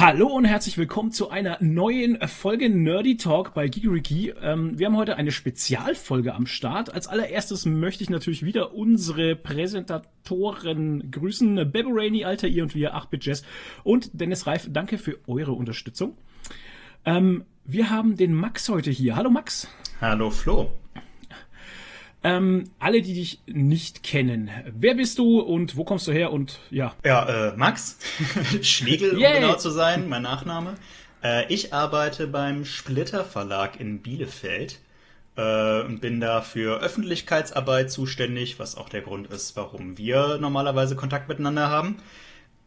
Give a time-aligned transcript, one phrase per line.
[0.00, 4.32] Hallo und herzlich willkommen zu einer neuen Folge Nerdy Talk bei Gigeriki.
[4.40, 6.94] Ähm, wir haben heute eine Spezialfolge am Start.
[6.94, 11.72] Als allererstes möchte ich natürlich wieder unsere Präsentatoren grüßen.
[11.72, 13.42] Bebo Rainey, Alter ihr und wir, 8-Bit Jazz
[13.82, 14.68] und Dennis Reif.
[14.70, 16.16] Danke für eure Unterstützung.
[17.04, 19.16] Ähm, wir haben den Max heute hier.
[19.16, 19.66] Hallo Max.
[20.00, 20.70] Hallo Flo.
[22.24, 26.58] Ähm, alle, die dich nicht kennen, wer bist du und wo kommst du her und
[26.70, 26.94] ja.
[27.04, 27.98] Ja, äh, Max
[28.62, 30.74] Schlegel, um genau zu sein, mein Nachname.
[31.22, 34.80] Äh, ich arbeite beim Splitter Verlag in Bielefeld
[35.36, 40.96] äh, und bin da für Öffentlichkeitsarbeit zuständig, was auch der Grund ist, warum wir normalerweise
[40.96, 41.98] Kontakt miteinander haben.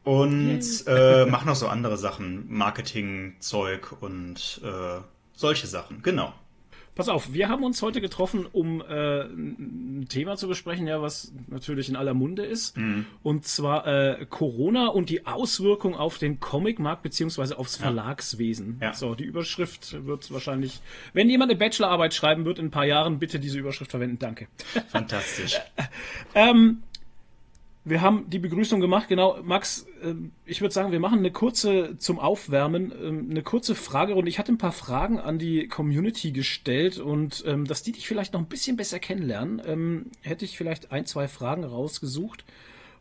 [0.03, 5.01] Und äh, mache noch so andere Sachen, Marketing-Zeug und äh,
[5.33, 6.33] solche Sachen, genau.
[6.93, 11.31] Pass auf, wir haben uns heute getroffen, um äh, ein Thema zu besprechen, ja, was
[11.47, 12.75] natürlich in aller Munde ist.
[12.77, 13.05] Mhm.
[13.23, 18.79] Und zwar äh, Corona und die Auswirkung auf den Comicmarkt beziehungsweise aufs Verlagswesen.
[18.81, 18.93] Ja.
[18.93, 20.81] So, die Überschrift wird wahrscheinlich,
[21.13, 24.19] wenn jemand eine Bachelorarbeit schreiben wird in ein paar Jahren, bitte diese Überschrift verwenden.
[24.19, 24.47] Danke.
[24.89, 25.59] Fantastisch.
[26.35, 26.83] ähm,
[27.83, 29.39] wir haben die Begrüßung gemacht, genau.
[29.43, 29.87] Max,
[30.45, 34.29] ich würde sagen, wir machen eine kurze zum Aufwärmen, ähm, eine kurze Fragerunde.
[34.29, 38.33] Ich hatte ein paar Fragen an die Community gestellt und ähm, dass die dich vielleicht
[38.33, 42.43] noch ein bisschen besser kennenlernen, hätte ich vielleicht ein, zwei Fragen rausgesucht.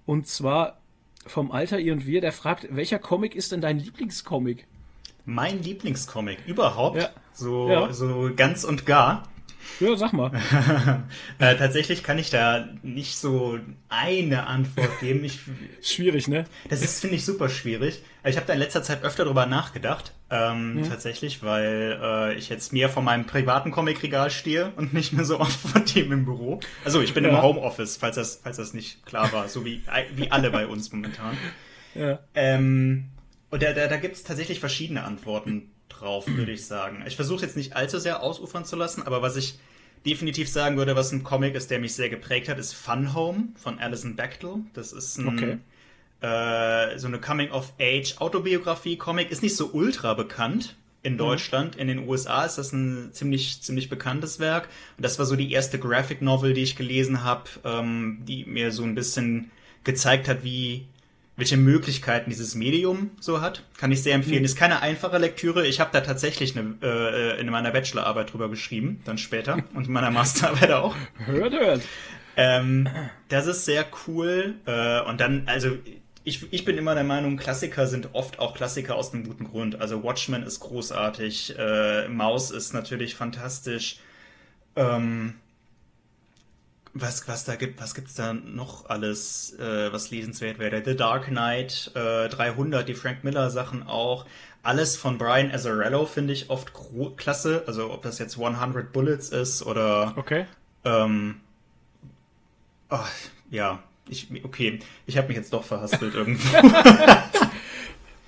[0.06, 0.78] Und zwar
[1.27, 4.67] vom Alter ihr und wir, der fragt, welcher Comic ist denn dein Lieblingscomic?
[5.25, 6.97] Mein Lieblingscomic überhaupt?
[6.97, 7.11] Ja.
[7.33, 7.93] So, ja.
[7.93, 9.28] so ganz und gar.
[9.79, 10.33] Ja, sag mal.
[11.39, 15.25] äh, tatsächlich kann ich da nicht so eine Antwort geben.
[15.25, 15.39] Ich,
[15.83, 16.45] schwierig, ne?
[16.69, 18.03] Das ist, finde ich, super schwierig.
[18.25, 20.12] Ich habe da in letzter Zeit öfter drüber nachgedacht.
[20.31, 20.89] Ähm, mhm.
[20.89, 25.41] Tatsächlich, weil äh, ich jetzt mehr vor meinem privaten Comicregal stehe und nicht mehr so
[25.41, 26.61] oft vor dem im Büro.
[26.84, 27.31] Also ich bin ja.
[27.31, 29.83] im Homeoffice, falls das, falls das nicht klar war, so wie,
[30.15, 31.37] wie alle bei uns momentan.
[31.94, 32.19] Ja.
[32.34, 33.11] Ähm,
[33.50, 37.03] und da, da, da gibt es tatsächlich verschiedene Antworten drauf, würde ich sagen.
[37.06, 39.59] Ich versuche jetzt nicht allzu sehr ausufern zu lassen, aber was ich
[40.06, 43.50] definitiv sagen würde, was ein Comic ist, der mich sehr geprägt hat, ist Fun Home
[43.56, 44.56] von Alison Bechtel.
[44.72, 45.59] Das ist ein, okay.
[46.21, 49.31] äh, so eine Coming-of-Age-Autobiografie-Comic.
[49.31, 51.19] Ist nicht so ultra bekannt in mhm.
[51.19, 51.77] Deutschland.
[51.77, 51.81] Mhm.
[51.81, 54.69] In den USA ist das ein ziemlich, ziemlich bekanntes Werk.
[54.97, 58.72] Und das war so die erste Graphic Novel, die ich gelesen habe, ähm, die mir
[58.72, 59.50] so ein bisschen
[59.84, 60.87] gezeigt hat, wie
[61.41, 63.65] welche Möglichkeiten dieses Medium so hat.
[63.78, 64.41] Kann ich sehr empfehlen.
[64.41, 64.45] Mhm.
[64.45, 65.67] Ist keine einfache Lektüre.
[65.67, 69.59] Ich habe da tatsächlich eine, äh, in meiner Bachelorarbeit drüber geschrieben, dann später.
[69.75, 70.95] Und in meiner Masterarbeit auch.
[71.25, 71.83] Hört, hört.
[72.37, 72.89] Ähm,
[73.29, 74.55] das ist sehr cool.
[74.67, 75.77] Äh, und dann, also
[76.25, 79.81] ich, ich bin immer der Meinung, Klassiker sind oft auch Klassiker aus einem guten Grund.
[79.81, 83.99] Also Watchmen ist großartig, äh, Maus ist natürlich fantastisch.
[84.77, 85.34] Ähm,
[86.95, 90.83] was, was da gibt, was gibt's da noch alles, äh, was lesenswert wäre?
[90.84, 94.27] The Dark Knight, äh, 300, die Frank Miller Sachen auch.
[94.62, 96.73] Alles von Brian Azzarello finde ich oft
[97.17, 97.65] klasse.
[97.67, 100.12] Also ob das jetzt 100 Bullets ist oder.
[100.17, 100.47] Okay.
[100.84, 101.41] Ähm,
[102.91, 102.99] oh,
[103.50, 106.56] ja, ich, okay, ich habe mich jetzt doch verhaspelt irgendwo.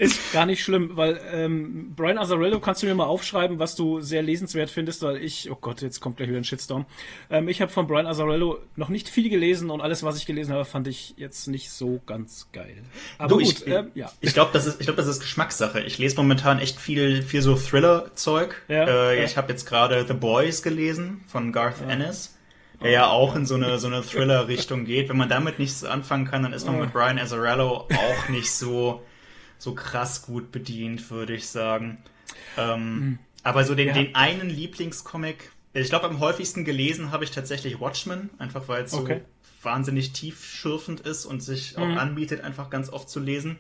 [0.03, 4.01] Ist gar nicht schlimm, weil ähm, Brian Azzarello kannst du mir mal aufschreiben, was du
[4.01, 6.87] sehr lesenswert findest, weil ich, oh Gott, jetzt kommt gleich wieder ein Shitstorm.
[7.31, 10.55] Ähm, ich habe von Brian Azzarello noch nicht viel gelesen und alles, was ich gelesen
[10.55, 12.83] habe, fand ich jetzt nicht so ganz geil.
[13.19, 14.11] Aber du, gut, ich, ähm, ja.
[14.21, 15.81] Ich glaube, das ist, ich glaube, das ist Geschmackssache.
[15.83, 18.61] Ich lese momentan echt viel, viel so Thriller-Zeug.
[18.67, 19.25] Ja, äh, ja.
[19.25, 21.91] Ich habe jetzt gerade The Boys gelesen von Garth ja.
[21.91, 22.37] Ennis
[22.83, 25.09] der ja auch in so eine, so eine Thriller-Richtung geht.
[25.09, 29.03] Wenn man damit nichts anfangen kann, dann ist man mit Brian Azzarello auch nicht so,
[29.63, 31.99] so krass gut bedient, würde ich sagen.
[32.59, 33.19] Ähm, mhm.
[33.45, 33.95] Aber so den, ja.
[33.95, 38.93] den einen Lieblingscomic, ich glaube, am häufigsten gelesen habe ich tatsächlich Watchmen, einfach weil es
[38.93, 39.21] okay.
[39.21, 41.97] so wahnsinnig tiefschürfend ist und sich auch mhm.
[41.97, 43.57] anbietet, einfach ganz oft zu lesen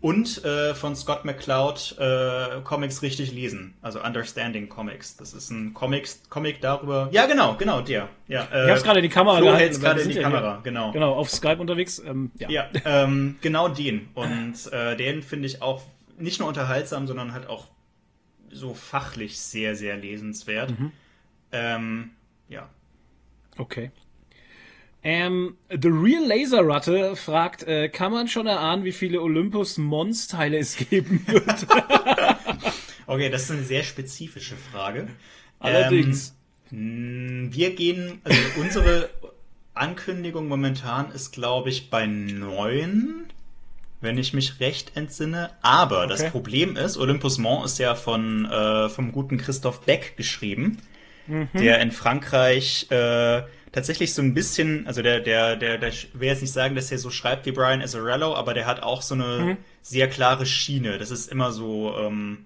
[0.00, 5.16] und äh, von Scott McCloud äh, Comics richtig lesen, also Understanding Comics.
[5.16, 7.08] Das ist ein Comics, Comic darüber.
[7.10, 8.08] Ja, genau, genau, der.
[8.28, 9.80] Ja, äh, ich hab's gerade in die Kamera Flo gehalten.
[9.80, 10.92] gerade in die Kamera, ja, genau.
[10.92, 11.98] Genau, auf Skype unterwegs.
[11.98, 14.08] Ähm, ja, ja ähm, genau den.
[14.14, 15.82] Und äh, den finde ich auch
[16.16, 17.66] nicht nur unterhaltsam, sondern halt auch
[18.50, 20.78] so fachlich sehr, sehr lesenswert.
[20.78, 20.92] Mhm.
[21.50, 22.10] Ähm,
[22.48, 22.68] ja.
[23.56, 23.90] Okay.
[25.02, 30.26] Ähm, The Real Laser Ratte fragt, äh, kann man schon erahnen, wie viele Olympus Mons
[30.26, 31.66] Teile es geben wird?
[33.06, 35.08] okay, das ist eine sehr spezifische Frage.
[35.60, 36.34] Allerdings.
[36.72, 39.10] Ähm, wir gehen, also unsere
[39.74, 43.26] Ankündigung momentan ist, glaube ich, bei neun,
[44.00, 45.50] wenn ich mich recht entsinne.
[45.62, 46.08] Aber okay.
[46.08, 50.78] das Problem ist, Olympus Mons ist ja von äh, vom guten Christoph Beck geschrieben,
[51.26, 51.48] mhm.
[51.54, 53.42] der in Frankreich äh,
[53.72, 56.98] tatsächlich so ein bisschen, also der, der, der, der will jetzt nicht sagen, dass er
[56.98, 59.56] so schreibt wie Brian Azzarello, aber der hat auch so eine mhm.
[59.82, 60.98] sehr klare Schiene.
[60.98, 62.44] Das ist immer so, ähm,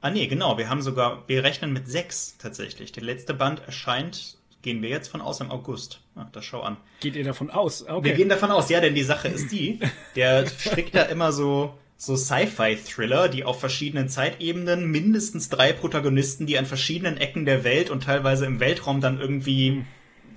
[0.00, 2.92] ah nee, genau, wir haben sogar, wir rechnen mit sechs tatsächlich.
[2.92, 6.00] Der letzte Band erscheint, gehen wir jetzt von aus im August.
[6.16, 6.76] Ach, das schau an.
[7.00, 7.86] Geht ihr davon aus?
[7.86, 8.04] Okay.
[8.04, 9.80] Wir gehen davon aus, ja, denn die Sache ist die,
[10.16, 16.58] der strickt da immer so, so Sci-Fi-Thriller, die auf verschiedenen Zeitebenen mindestens drei Protagonisten, die
[16.58, 19.84] an verschiedenen Ecken der Welt und teilweise im Weltraum dann irgendwie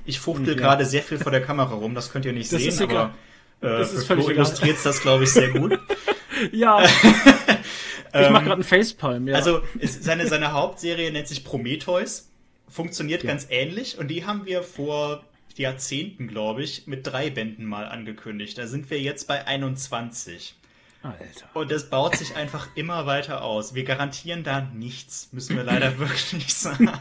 [0.05, 0.53] ich fuchtel ja.
[0.55, 3.13] gerade sehr viel vor der Kamera rum, das könnt ihr nicht das sehen, aber
[3.61, 5.79] äh, das ist völlig illustriert das, glaube ich, sehr gut.
[6.51, 6.83] ja.
[8.13, 9.35] ich mache gerade einen Facepalm, ja.
[9.35, 12.29] Also ist, seine, seine Hauptserie nennt sich Prometheus,
[12.67, 13.29] funktioniert ja.
[13.29, 15.23] ganz ähnlich und die haben wir vor
[15.57, 18.57] Jahrzehnten, glaube ich, mit drei Bänden mal angekündigt.
[18.57, 20.55] Da sind wir jetzt bei 21.
[21.03, 21.49] Alter.
[21.55, 23.73] Und das baut sich einfach immer weiter aus.
[23.73, 26.91] Wir garantieren da nichts, müssen wir leider wirklich sagen.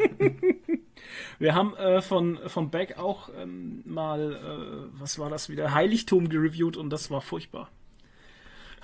[1.41, 6.29] Wir haben äh, von, von Beck auch ähm, mal, äh, was war das wieder, Heiligtum
[6.29, 7.71] gereviewt und das war furchtbar.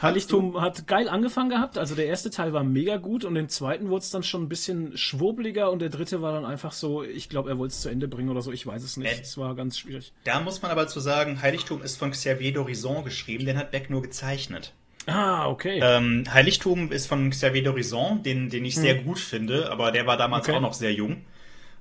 [0.00, 3.88] Heiligtum hat geil angefangen gehabt, also der erste Teil war mega gut und im zweiten
[3.90, 7.28] wurde es dann schon ein bisschen schwurbeliger und der dritte war dann einfach so, ich
[7.28, 9.12] glaube, er wollte es zu Ende bringen oder so, ich weiß es nicht.
[9.12, 10.14] Äh, es war ganz schwierig.
[10.24, 13.90] Da muss man aber zu sagen, Heiligtum ist von Xavier d'Horizon geschrieben, den hat Beck
[13.90, 14.72] nur gezeichnet.
[15.06, 15.78] Ah, okay.
[15.82, 18.82] Ähm, Heiligtum ist von Xavier d'Horizon, den, den ich hm.
[18.82, 20.56] sehr gut finde, aber der war damals okay.
[20.56, 21.22] auch noch sehr jung.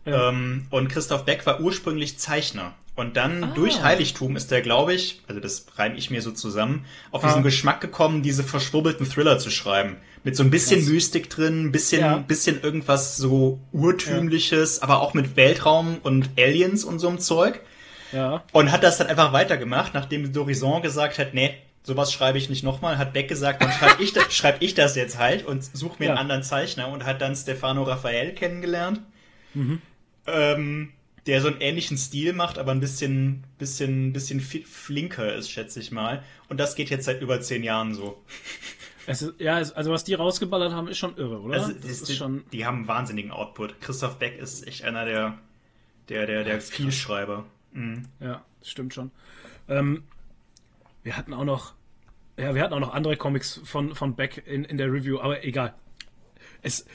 [0.05, 0.29] Ja.
[0.29, 2.73] Ähm, und Christoph Beck war ursprünglich Zeichner.
[2.95, 3.51] Und dann ah.
[3.53, 7.27] durch Heiligtum ist er, glaube ich, also das reime ich mir so zusammen, auf ah.
[7.27, 9.97] diesen Geschmack gekommen, diese verschwurbelten Thriller zu schreiben.
[10.23, 10.87] Mit so ein bisschen Was?
[10.87, 12.17] Mystik drin, bisschen, ja.
[12.17, 14.83] bisschen irgendwas so urtümliches, ja.
[14.83, 17.59] aber auch mit Weltraum und Aliens und so einem Zeug.
[18.11, 18.43] Ja.
[18.53, 21.53] Und hat das dann einfach weitergemacht, nachdem Dorison gesagt hat, nee,
[21.83, 24.95] sowas schreibe ich nicht nochmal, hat Beck gesagt, dann schreibe ich, das, schreib ich das
[24.95, 26.11] jetzt halt und suche mir ja.
[26.11, 29.01] einen anderen Zeichner und hat dann Stefano Raphael kennengelernt.
[29.53, 29.81] Mhm
[30.27, 30.91] ähm,
[31.25, 35.91] der so einen ähnlichen Stil macht, aber ein bisschen, bisschen, bisschen flinker ist, schätze ich
[35.91, 36.23] mal.
[36.49, 38.23] Und das geht jetzt seit über zehn Jahren so.
[39.07, 41.61] Ist, ja, also was die rausgeballert haben, ist schon irre, oder?
[41.61, 42.43] Also, das ist die, schon...
[42.51, 43.79] die haben einen wahnsinnigen Output.
[43.79, 45.37] Christoph Beck ist echt einer der,
[46.09, 47.45] der, der, der Vielschreiber.
[47.73, 48.07] Mhm.
[48.19, 49.11] Ja, das stimmt schon.
[49.69, 50.05] Ähm,
[51.03, 51.75] wir hatten auch noch,
[52.35, 55.43] ja, wir hatten auch noch andere Comics von, von Beck in, in der Review, aber
[55.43, 55.75] egal.
[56.63, 56.87] Es,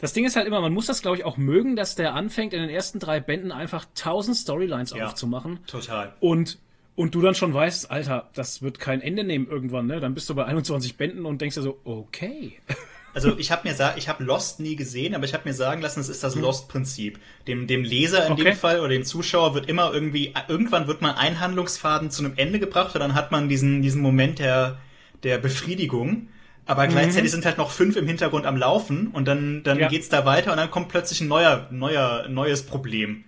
[0.00, 2.52] das Ding ist halt immer, man muss das, glaube ich, auch mögen, dass der anfängt,
[2.52, 5.60] in den ersten drei Bänden einfach tausend Storylines ja, aufzumachen.
[5.66, 6.14] Total.
[6.20, 6.58] Und,
[6.96, 10.00] und du dann schon weißt, Alter, das wird kein Ende nehmen irgendwann, ne?
[10.00, 12.58] Dann bist du bei 21 Bänden und denkst dir so, okay.
[13.12, 16.00] Also ich habe mir ich habe Lost nie gesehen, aber ich habe mir sagen lassen,
[16.00, 16.42] es ist das hm.
[16.42, 17.18] Lost-Prinzip.
[17.48, 18.44] Dem, dem Leser in okay.
[18.44, 22.34] dem Fall oder dem Zuschauer wird immer irgendwie, irgendwann wird mal ein Handlungsfaden zu einem
[22.36, 24.78] Ende gebracht und dann hat man diesen, diesen Moment der,
[25.22, 26.28] der Befriedigung
[26.66, 27.34] aber gleichzeitig mhm.
[27.34, 29.88] sind halt noch fünf im Hintergrund am Laufen und dann, dann ja.
[29.88, 33.24] geht's da weiter und dann kommt plötzlich ein neuer, neuer, neues Problem.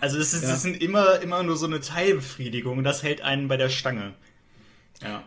[0.00, 0.50] Also das, ist, ja.
[0.50, 4.12] das sind immer, immer nur so eine Teilbefriedigung und das hält einen bei der Stange.
[5.02, 5.24] Ja.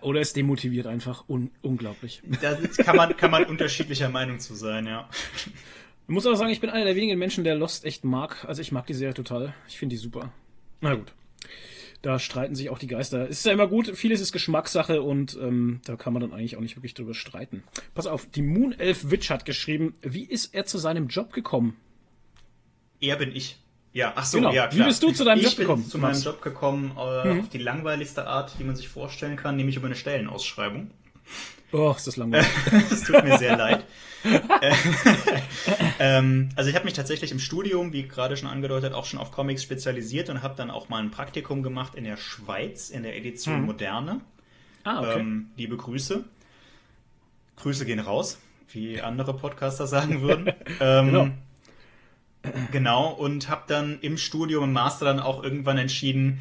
[0.00, 2.22] Oder es demotiviert einfach un unglaublich.
[2.42, 5.08] Da kann man, kann man unterschiedlicher Meinung zu sein, ja.
[5.46, 8.44] Ich muss aber sagen, ich bin einer der wenigen Menschen, der Lost echt mag.
[8.48, 9.54] Also ich mag die Serie total.
[9.68, 10.32] Ich finde die super.
[10.80, 11.12] Na gut
[12.02, 13.28] da streiten sich auch die Geister.
[13.28, 16.56] Es ist ja immer gut, vieles ist Geschmackssache und ähm, da kann man dann eigentlich
[16.56, 17.62] auch nicht wirklich drüber streiten.
[17.94, 21.76] Pass auf, die Moon Elf Witch hat geschrieben, wie ist er zu seinem Job gekommen?
[23.00, 23.58] Er bin ich.
[23.92, 24.52] Ja, ach so, genau.
[24.52, 24.84] ja, klar.
[24.84, 25.82] Wie bist du zu deinem ich Job gekommen?
[25.82, 27.40] Ich bin zu meinem Job gekommen äh, mhm.
[27.40, 30.90] auf die langweiligste Art, die man sich vorstellen kann, nämlich über eine Stellenausschreibung.
[31.72, 32.46] Oh, ist das langweilig.
[32.90, 33.84] das tut mir sehr leid.
[35.98, 39.30] ähm, also ich habe mich tatsächlich im Studium, wie gerade schon angedeutet, auch schon auf
[39.30, 43.16] Comics spezialisiert und habe dann auch mal ein Praktikum gemacht in der Schweiz, in der
[43.16, 43.66] Edition mhm.
[43.66, 44.20] Moderne.
[44.84, 45.20] Ah, okay.
[45.20, 46.24] Ähm, liebe Grüße.
[47.56, 48.38] Grüße gehen raus,
[48.72, 50.52] wie andere Podcaster sagen würden.
[50.80, 51.28] ähm, genau.
[52.70, 56.40] Genau, und habe dann im Studium, im Master dann auch irgendwann entschieden,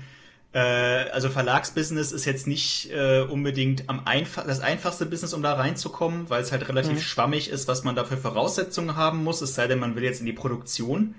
[0.60, 6.30] also Verlagsbusiness ist jetzt nicht äh, unbedingt am einfach, das einfachste Business, um da reinzukommen,
[6.30, 7.02] weil es halt relativ mhm.
[7.02, 10.20] schwammig ist, was man da für Voraussetzungen haben muss, es sei denn, man will jetzt
[10.20, 11.16] in die Produktion.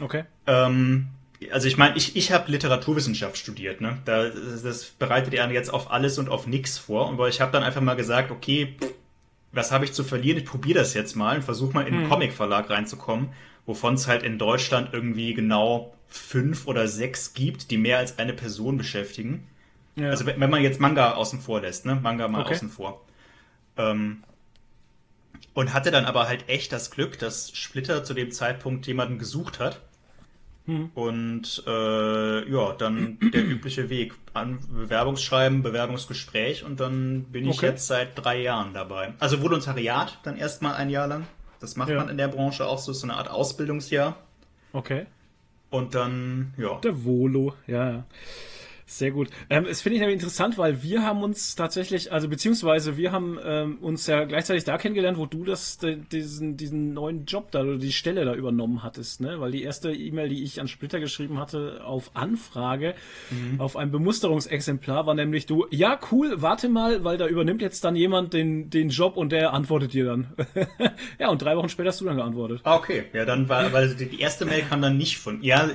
[0.00, 0.24] Okay.
[0.46, 1.08] Ähm,
[1.52, 3.98] also ich meine, ich, ich habe Literaturwissenschaft studiert, ne?
[4.04, 7.08] Da, das bereitet ja jetzt auf alles und auf nichts vor.
[7.08, 8.76] Aber ich habe dann einfach mal gesagt, okay,
[9.52, 10.38] was habe ich zu verlieren?
[10.38, 12.08] Ich probiere das jetzt mal und versuche mal in einen mhm.
[12.08, 13.30] Comicverlag reinzukommen,
[13.66, 18.32] wovon es halt in Deutschland irgendwie genau fünf oder sechs gibt, die mehr als eine
[18.32, 19.46] Person beschäftigen.
[19.96, 20.10] Ja.
[20.10, 21.96] Also wenn man jetzt Manga außen vor lässt, ne?
[21.96, 22.54] Manga mal okay.
[22.54, 23.04] außen vor.
[23.76, 24.22] Ähm,
[25.54, 29.60] und hatte dann aber halt echt das Glück, dass Splitter zu dem Zeitpunkt jemanden gesucht
[29.60, 29.80] hat.
[30.66, 30.90] Hm.
[30.94, 34.14] Und äh, ja, dann der übliche Weg.
[34.32, 37.66] An Bewerbungsschreiben, Bewerbungsgespräch und dann bin ich okay.
[37.66, 39.12] jetzt seit drei Jahren dabei.
[39.20, 41.26] Also Volontariat dann erstmal ein Jahr lang.
[41.60, 41.96] Das macht ja.
[41.96, 44.16] man in der Branche auch so, so eine Art Ausbildungsjahr.
[44.72, 45.06] Okay.
[45.70, 46.78] Und dann, ja.
[46.80, 48.04] Der Volo, ja.
[48.94, 49.28] Sehr gut.
[49.50, 53.40] Ähm, das finde ich nämlich interessant, weil wir haben uns tatsächlich, also beziehungsweise wir haben
[53.44, 57.62] ähm, uns ja gleichzeitig da kennengelernt, wo du das, de, diesen, diesen neuen Job da
[57.62, 59.40] oder die Stelle da übernommen hattest, ne?
[59.40, 62.94] Weil die erste E-Mail, die ich an Splitter geschrieben hatte, auf Anfrage,
[63.30, 63.60] mhm.
[63.60, 67.96] auf ein Bemusterungsexemplar, war nämlich du, ja, cool, warte mal, weil da übernimmt jetzt dann
[67.96, 70.34] jemand den, den Job und der antwortet dir dann.
[71.18, 72.60] ja, und drei Wochen später hast du dann geantwortet.
[72.62, 73.06] Ah, okay.
[73.12, 75.68] Ja, dann war, weil die erste Mail kam dann nicht von, ja,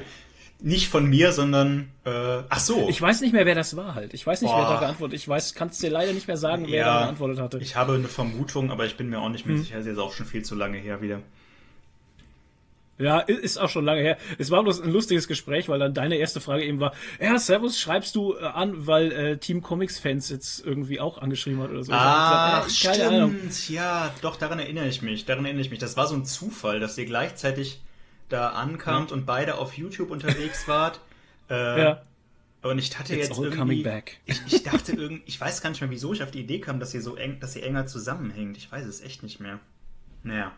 [0.61, 2.87] nicht von mir, sondern äh, ach so.
[2.89, 4.13] Ich weiß nicht mehr, wer das war halt.
[4.13, 4.61] Ich weiß nicht, Boah.
[4.61, 5.17] wer da geantwortet.
[5.17, 7.59] Ich weiß, kannst dir leider nicht mehr sagen, wer ja, da geantwortet hatte.
[7.59, 9.63] Ich habe eine Vermutung, aber ich bin mir auch nicht mehr hm.
[9.63, 9.75] sicher.
[9.77, 11.21] Das ist jetzt auch schon viel zu lange her wieder.
[12.97, 14.17] Ja, ist auch schon lange her.
[14.37, 17.79] Es war bloß ein lustiges Gespräch, weil dann deine erste Frage eben war, ja, Servus,
[17.79, 21.83] schreibst du äh, an, weil äh, Team Comics Fans jetzt irgendwie auch angeschrieben hat oder
[21.83, 21.93] so.
[21.93, 23.13] Ah, gesagt, äh, stimmt.
[23.13, 23.35] Ahnung.
[23.69, 25.23] Ja, doch, daran erinnere ich mich.
[25.23, 25.79] Daran erinnere ich mich.
[25.79, 27.79] Das war so ein Zufall, dass ihr gleichzeitig
[28.29, 29.17] da ankamt ja.
[29.17, 31.01] und beide auf YouTube unterwegs wart.
[31.51, 32.01] Äh, ja.
[32.61, 33.83] Und ich hatte It's jetzt irgendwie,
[34.25, 36.79] ich, ich dachte irgendwie, ich weiß gar nicht mehr, wieso ich auf die Idee kam,
[36.79, 38.55] dass ihr so eng, dass ihr enger zusammenhängt.
[38.55, 39.59] Ich weiß es echt nicht mehr.
[40.23, 40.51] Naja.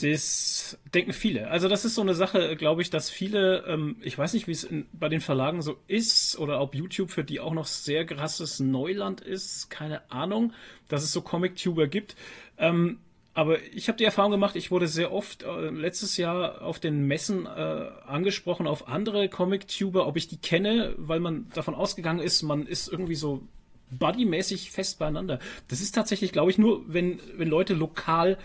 [0.00, 1.48] Das denken viele.
[1.48, 4.52] Also das ist so eine Sache, glaube ich, dass viele, ähm, ich weiß nicht, wie
[4.52, 8.60] es bei den Verlagen so ist oder ob YouTube für die auch noch sehr krasses
[8.60, 10.52] Neuland ist, keine Ahnung,
[10.86, 12.14] dass es so Comic-Tuber gibt.
[12.58, 13.00] Ähm,
[13.38, 17.06] aber ich habe die Erfahrung gemacht, ich wurde sehr oft äh, letztes Jahr auf den
[17.06, 22.42] Messen äh, angesprochen auf andere Comic-Tuber, ob ich die kenne, weil man davon ausgegangen ist,
[22.42, 23.46] man ist irgendwie so
[23.92, 25.38] buddymäßig fest beieinander.
[25.68, 28.38] Das ist tatsächlich, glaube ich, nur, wenn, wenn Leute lokal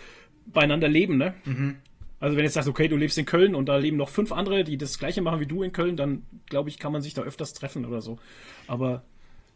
[0.45, 1.33] beieinander leben, ne?
[1.45, 1.77] Mhm.
[2.19, 4.63] Also wenn jetzt sagst, okay, du lebst in Köln und da leben noch fünf andere,
[4.63, 7.23] die das gleiche machen wie du in Köln, dann glaube ich, kann man sich da
[7.23, 8.19] öfters treffen oder so.
[8.67, 9.01] Aber.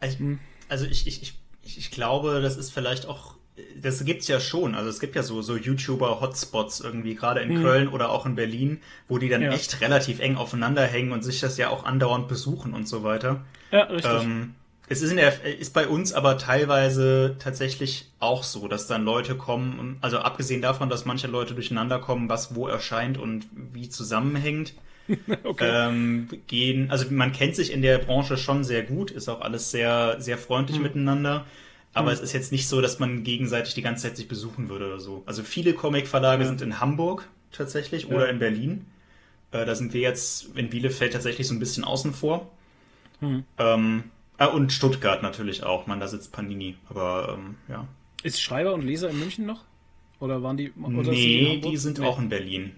[0.00, 0.40] Also, hm.
[0.68, 1.22] also ich, ich,
[1.62, 3.38] ich, ich glaube, das ist vielleicht auch
[3.80, 4.74] das gibt's ja schon.
[4.74, 7.62] Also es gibt ja so, so YouTuber-Hotspots irgendwie, gerade in mhm.
[7.62, 9.52] Köln oder auch in Berlin, wo die dann ja.
[9.52, 13.44] echt relativ eng aufeinander hängen und sich das ja auch andauernd besuchen und so weiter.
[13.70, 14.22] Ja, richtig.
[14.22, 14.54] Ähm,
[14.90, 19.34] es ist, in der, ist bei uns aber teilweise tatsächlich auch so, dass dann Leute
[19.34, 24.72] kommen, also abgesehen davon, dass manche Leute durcheinander kommen, was wo erscheint und wie zusammenhängt,
[25.44, 25.88] okay.
[25.88, 29.70] ähm, gehen, also man kennt sich in der Branche schon sehr gut, ist auch alles
[29.70, 30.84] sehr, sehr freundlich mhm.
[30.84, 31.44] miteinander.
[31.98, 32.14] Aber mhm.
[32.14, 35.00] es ist jetzt nicht so, dass man gegenseitig die ganze Zeit sich besuchen würde oder
[35.00, 35.24] so.
[35.26, 36.48] Also viele Comic-Verlage ja.
[36.48, 38.14] sind in Hamburg tatsächlich ja.
[38.14, 38.86] oder in Berlin.
[39.50, 42.50] Äh, da sind wir jetzt in Bielefeld tatsächlich so ein bisschen außen vor.
[43.20, 43.44] Mhm.
[43.58, 44.04] Ähm,
[44.38, 45.88] äh, und Stuttgart natürlich auch.
[45.88, 46.76] Man, da sitzt Panini.
[46.88, 47.88] Aber ähm, ja.
[48.22, 49.64] Ist Schreiber und Leser in München noch?
[50.20, 50.72] Oder waren die?
[50.72, 52.06] Oder nee, die, die sind nee.
[52.06, 52.76] auch in Berlin.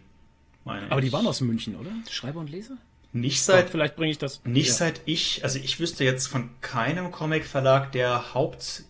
[0.65, 1.07] Aber ich.
[1.07, 1.91] die waren aus München, oder?
[2.11, 2.79] Schreiber und Leser?
[3.13, 3.67] Nicht seit.
[3.67, 4.41] Doch, vielleicht bringe ich das.
[4.45, 4.75] Nicht ja.
[4.75, 5.43] seit ich.
[5.43, 8.85] Also ich wüsste jetzt von keinem Comic-Verlag, der Haupt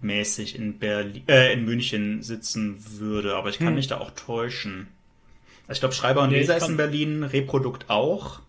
[0.00, 3.74] mäßig in Berlin, äh, in München sitzen würde, aber ich kann hm.
[3.74, 4.88] mich da auch täuschen.
[5.62, 8.40] Also ich glaube, Schreiber und nee, Leser ist in Berlin, Reprodukt auch.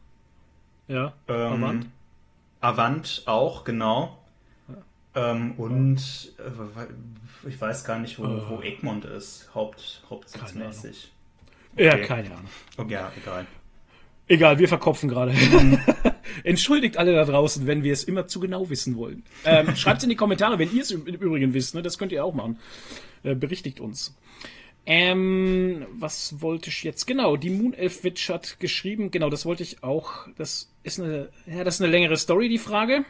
[0.88, 1.14] Ja.
[1.28, 1.86] Ähm, Avant.
[2.62, 4.18] Avant auch, genau.
[5.16, 5.32] Ja.
[5.32, 6.00] Ähm, und
[6.40, 8.42] äh, ich weiß gar nicht, wo, oh.
[8.50, 11.12] wo Egmont ist, Haupt, hauptsitzmäßig.
[11.74, 11.86] Okay.
[11.86, 12.50] Ja, keine Ahnung.
[12.78, 13.46] Okay, ja, egal.
[14.28, 15.34] Egal, wir verkopfen gerade.
[16.44, 19.24] Entschuldigt alle da draußen, wenn wir es immer zu genau wissen wollen.
[19.46, 21.76] Ähm, Schreibt es in die Kommentare, wenn ihr es im Übrigen wisst.
[21.76, 21.82] Ne?
[21.82, 22.60] Das könnt ihr auch machen.
[23.24, 24.16] Äh, berichtigt uns.
[24.86, 27.06] Ähm, was wollte ich jetzt?
[27.06, 29.12] Genau, die Moon Elf Witch hat geschrieben.
[29.12, 30.28] Genau, das wollte ich auch.
[30.38, 33.06] Das ist eine, ja, das ist eine längere Story, die Frage.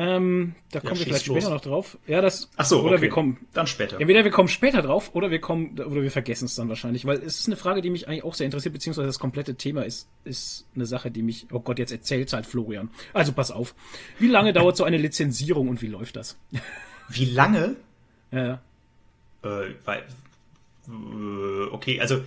[0.00, 1.38] Ähm, da kommen wir vielleicht los.
[1.38, 1.98] später noch drauf.
[2.06, 2.48] Ja, das.
[2.56, 3.02] Ach so, oder okay.
[3.02, 4.00] wir kommen dann später.
[4.00, 7.18] Entweder wir kommen später drauf oder wir kommen oder wir vergessen es dann wahrscheinlich, weil
[7.18, 10.08] es ist eine Frage, die mich eigentlich auch sehr interessiert, beziehungsweise das komplette Thema ist
[10.22, 11.48] ist eine Sache, die mich.
[11.50, 12.90] Oh Gott, jetzt erzählt halt Florian.
[13.12, 13.74] Also pass auf.
[14.20, 16.38] Wie lange dauert so eine Lizenzierung und wie läuft das?
[17.08, 17.74] Wie lange?
[18.30, 18.60] Ja.
[19.42, 20.04] Äh, weil,
[20.86, 22.20] äh, okay, also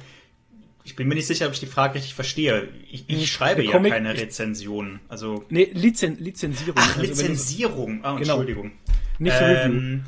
[0.83, 2.69] ich bin mir nicht sicher, ob ich die Frage richtig verstehe.
[2.89, 4.99] Ich, ich hm, schreibe ja Comic, keine Rezensionen.
[5.09, 6.75] Also nee, Lizen, Lizenzierung.
[6.77, 7.99] Ach, also Lizenzierung.
[8.03, 8.35] Ah, genau.
[8.35, 8.71] Entschuldigung.
[9.19, 10.03] Nicht ähm,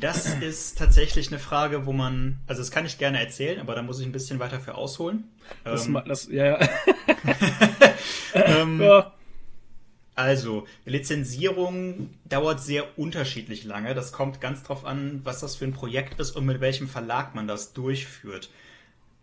[0.00, 3.82] Das ist tatsächlich eine Frage, wo man, also das kann ich gerne erzählen, aber da
[3.82, 5.24] muss ich ein bisschen weiter für ausholen.
[5.64, 6.68] Das, ähm, das, ja, ja.
[8.34, 9.14] ähm, ja.
[10.14, 13.94] Also, Lizenzierung dauert sehr unterschiedlich lange.
[13.94, 17.36] Das kommt ganz drauf an, was das für ein Projekt ist und mit welchem Verlag
[17.36, 18.50] man das durchführt.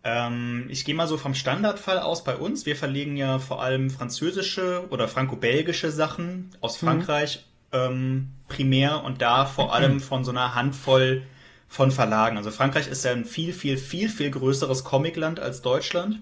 [0.08, 2.68] Ähm, ich gehe mal so vom Standardfall aus bei uns.
[2.68, 6.86] Wir verlegen ja vor allem französische oder franco-belgische Sachen aus mhm.
[6.86, 7.44] Frankreich
[7.74, 7.80] mhm.
[7.80, 11.24] ähm, primär und da vor allem von so einer Handvoll
[11.68, 12.38] von Verlagen.
[12.38, 16.22] Also Frankreich ist ja ein viel, viel, viel, viel größeres Comicland als Deutschland.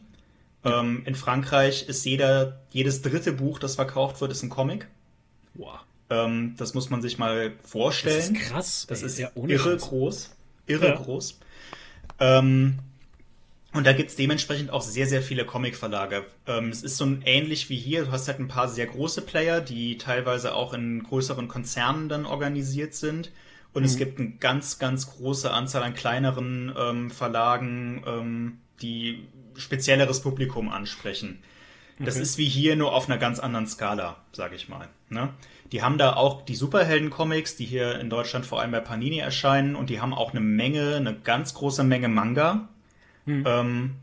[0.63, 4.87] Ähm, in Frankreich ist jeder, jedes dritte Buch, das verkauft wird, ist ein Comic.
[5.55, 5.79] Wow.
[6.09, 8.33] Ähm, das muss man sich mal vorstellen.
[8.33, 8.85] Das ist krass.
[8.87, 10.33] Das ist ja irre groß.
[10.67, 10.95] Irre ja.
[10.95, 11.37] groß.
[12.21, 12.79] Ähm,
[13.73, 16.25] Und da gibt's dementsprechend auch sehr, sehr viele Comic-Verlage.
[16.45, 18.05] Ähm, es ist so ein ähnlich wie hier.
[18.05, 22.25] Du hast halt ein paar sehr große Player, die teilweise auch in größeren Konzernen dann
[22.25, 23.31] organisiert sind.
[23.73, 23.87] Und mhm.
[23.87, 30.69] es gibt eine ganz, ganz große Anzahl an kleineren ähm, Verlagen, ähm, die spezielleres Publikum
[30.69, 31.39] ansprechen.
[31.99, 32.23] Das okay.
[32.23, 34.89] ist wie hier nur auf einer ganz anderen Skala, sage ich mal.
[35.09, 35.29] Ne?
[35.71, 39.75] Die haben da auch die Superhelden-Comics, die hier in Deutschland vor allem bei Panini erscheinen,
[39.75, 42.69] und die haben auch eine Menge, eine ganz große Menge Manga.
[43.25, 43.43] Hm.
[43.45, 43.95] Ähm,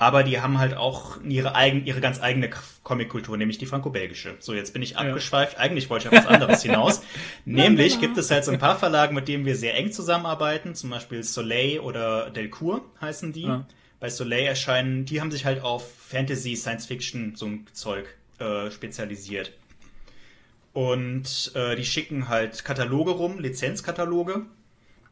[0.00, 2.48] aber die haben halt auch ihre, eigen, ihre ganz eigene
[2.84, 4.36] Comic-Kultur, nämlich die franco-belgische.
[4.38, 5.54] So, jetzt bin ich abgeschweift.
[5.54, 5.58] Ja.
[5.58, 7.02] Eigentlich wollte ich auf was anderes hinaus.
[7.44, 8.02] nämlich genau.
[8.02, 10.76] gibt es halt so ein paar Verlagen, mit denen wir sehr eng zusammenarbeiten.
[10.76, 13.42] Zum Beispiel Soleil oder Delcourt heißen die.
[13.42, 13.66] Ja.
[13.98, 18.06] Bei Soleil erscheinen, die haben sich halt auf Fantasy, Science Fiction, so ein Zeug
[18.38, 19.52] äh, spezialisiert.
[20.72, 24.46] Und äh, die schicken halt Kataloge rum, Lizenzkataloge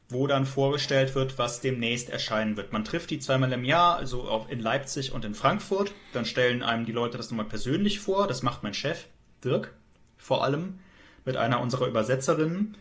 [0.08, 2.72] wo dann vorgestellt wird, was demnächst erscheinen wird.
[2.72, 5.92] Man trifft die zweimal im Jahr, also auch in Leipzig und in Frankfurt.
[6.12, 8.28] Dann stellen einem die Leute das nochmal persönlich vor.
[8.28, 9.06] Das macht mein Chef,
[9.44, 9.74] Dirk,
[10.16, 10.78] vor allem,
[11.24, 12.76] mit einer unserer Übersetzerinnen.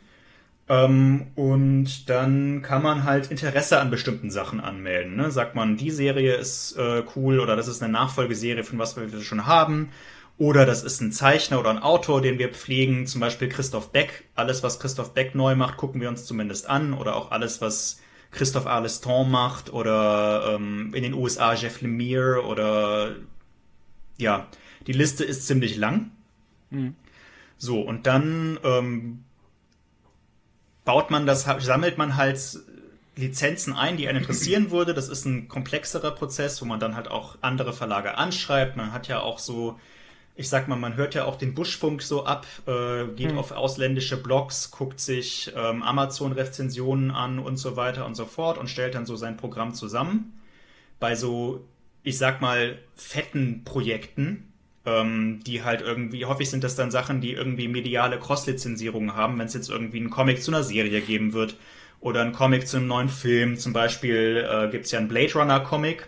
[0.67, 5.15] Ähm, und dann kann man halt Interesse an bestimmten Sachen anmelden.
[5.15, 5.31] Ne?
[5.31, 9.21] Sagt man, die Serie ist äh, cool oder das ist eine Nachfolgeserie von was wir
[9.21, 9.89] schon haben.
[10.37, 14.25] Oder das ist ein Zeichner oder ein Autor, den wir pflegen, zum Beispiel Christoph Beck.
[14.35, 16.93] Alles, was Christoph Beck neu macht, gucken wir uns zumindest an.
[16.93, 18.01] Oder auch alles, was
[18.31, 19.71] Christoph Arleston macht.
[19.71, 22.43] Oder ähm, in den USA Jeff Lemire.
[22.45, 23.15] Oder
[24.17, 24.47] ja,
[24.87, 26.11] die Liste ist ziemlich lang.
[26.69, 26.95] Mhm.
[27.57, 29.23] So, und dann ähm,
[30.83, 32.59] baut man das, sammelt man halt
[33.15, 34.93] Lizenzen ein, die einen interessieren würde.
[34.93, 38.75] Das ist ein komplexerer Prozess, wo man dann halt auch andere Verlage anschreibt.
[38.75, 39.79] Man hat ja auch so
[40.37, 43.37] ich sag mal, man hört ja auch den Buschfunk so ab, äh, geht hm.
[43.37, 48.69] auf ausländische Blogs, guckt sich ähm, Amazon-Rezensionen an und so weiter und so fort und
[48.69, 50.33] stellt dann so sein Programm zusammen.
[50.99, 51.65] Bei so,
[52.03, 54.51] ich sag mal, fetten Projekten,
[54.85, 59.47] ähm, die halt irgendwie, häufig sind das dann Sachen, die irgendwie mediale Cross-Lizenzierungen haben, wenn
[59.47, 61.55] es jetzt irgendwie einen Comic zu einer Serie geben wird
[62.01, 63.57] oder einen Comic zu einem neuen Film.
[63.57, 66.07] Zum Beispiel äh, gibt es ja einen Blade Runner-Comic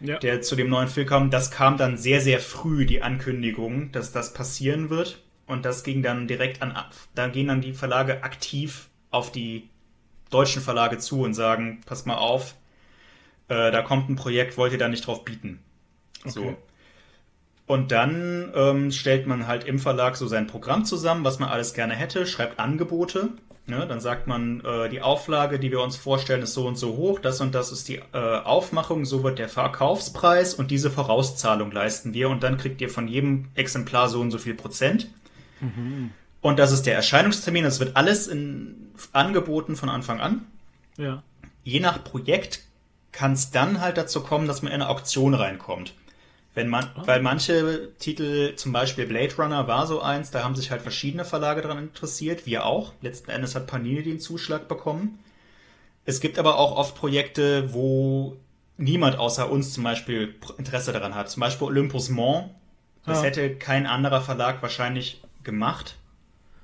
[0.00, 0.18] ja.
[0.18, 1.30] der zu dem neuen Film kam.
[1.30, 5.22] Das kam dann sehr, sehr früh, die Ankündigung, dass das passieren wird.
[5.46, 6.74] Und das ging dann direkt an,
[7.14, 9.68] da gehen dann die Verlage aktiv auf die
[10.30, 12.56] deutschen Verlage zu und sagen, pass mal auf,
[13.48, 15.60] äh, da kommt ein Projekt, wollt ihr da nicht drauf bieten?
[16.20, 16.30] Okay.
[16.30, 16.56] So.
[17.66, 21.74] Und dann ähm, stellt man halt im Verlag so sein Programm zusammen, was man alles
[21.74, 23.30] gerne hätte, schreibt Angebote
[23.68, 26.96] Ne, dann sagt man, äh, die Auflage, die wir uns vorstellen, ist so und so
[26.96, 31.72] hoch, das und das ist die äh, Aufmachung, so wird der Verkaufspreis und diese Vorauszahlung
[31.72, 35.08] leisten wir und dann kriegt ihr von jedem Exemplar so und so viel Prozent.
[35.60, 36.12] Mhm.
[36.40, 40.46] Und das ist der Erscheinungstermin, das wird alles in, angeboten von Anfang an.
[40.96, 41.24] Ja.
[41.64, 42.60] Je nach Projekt
[43.10, 45.92] kann es dann halt dazu kommen, dass man in eine Auktion reinkommt.
[46.56, 47.06] Wenn man, oh.
[47.06, 51.26] weil manche Titel, zum Beispiel Blade Runner war so eins, da haben sich halt verschiedene
[51.26, 52.94] Verlage daran interessiert, wir auch.
[53.02, 55.18] Letzten Endes hat Panini den Zuschlag bekommen.
[56.06, 58.38] Es gibt aber auch oft Projekte, wo
[58.78, 61.28] niemand außer uns zum Beispiel Interesse daran hat.
[61.28, 62.48] Zum Beispiel Olympus Mons.
[63.04, 63.24] Das ja.
[63.24, 65.96] hätte kein anderer Verlag wahrscheinlich gemacht,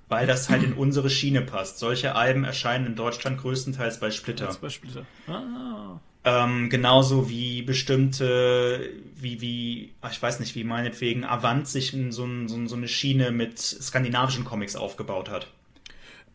[0.09, 1.78] weil das halt in unsere Schiene passt.
[1.78, 4.57] Solche Alben erscheinen in Deutschland größtenteils bei Splitter.
[4.59, 5.05] Bei Splitter.
[5.28, 6.00] Ah.
[6.24, 12.24] Ähm, genauso wie bestimmte, wie, wie, ich weiß nicht, wie meinetwegen Avant sich in so,
[12.24, 15.48] ein, so, so eine Schiene mit skandinavischen Comics aufgebaut hat.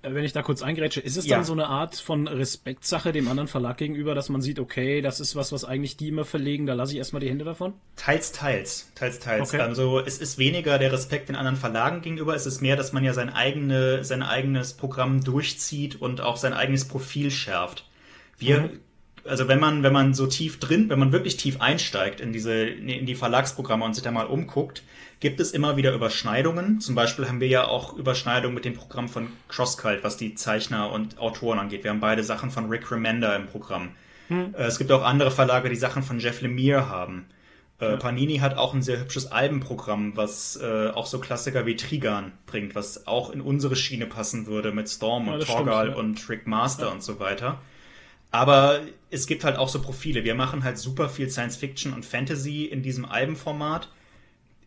[0.01, 1.37] Äh, wenn ich da kurz eingrätsche, ist es ja.
[1.37, 5.21] dann so eine Art von Respektsache dem anderen Verlag gegenüber, dass man sieht, okay, das
[5.21, 7.73] ist was, was eigentlich die immer verlegen, da lasse ich erstmal die Hände davon?
[7.95, 9.53] Teils, teils, teils, teils.
[9.53, 9.61] Okay.
[9.61, 13.05] Also es ist weniger der Respekt den anderen Verlagen gegenüber, es ist mehr, dass man
[13.05, 17.85] ja sein, eigene, sein eigenes Programm durchzieht und auch sein eigenes Profil schärft.
[18.37, 18.79] Wir mhm
[19.27, 22.53] also wenn man, wenn man so tief drin, wenn man wirklich tief einsteigt in diese,
[22.53, 24.83] in die Verlagsprogramme und sich da mal umguckt,
[25.19, 26.79] gibt es immer wieder Überschneidungen.
[26.79, 30.91] Zum Beispiel haben wir ja auch Überschneidungen mit dem Programm von CrossCult, was die Zeichner
[30.91, 31.83] und Autoren angeht.
[31.83, 33.89] Wir haben beide Sachen von Rick Remender im Programm.
[34.27, 34.53] Hm.
[34.55, 37.25] Äh, es gibt auch andere Verlage, die Sachen von Jeff Lemire haben.
[37.79, 37.95] Äh, ja.
[37.97, 42.75] Panini hat auch ein sehr hübsches Albenprogramm, was äh, auch so Klassiker wie Trigan bringt,
[42.75, 45.95] was auch in unsere Schiene passen würde mit Storm ja, und Torgal ja.
[45.95, 47.59] und Rick Master und so weiter.
[48.37, 50.23] Aber es gibt halt auch so Profile.
[50.23, 53.89] Wir machen halt super viel Science Fiction und Fantasy in diesem Albenformat.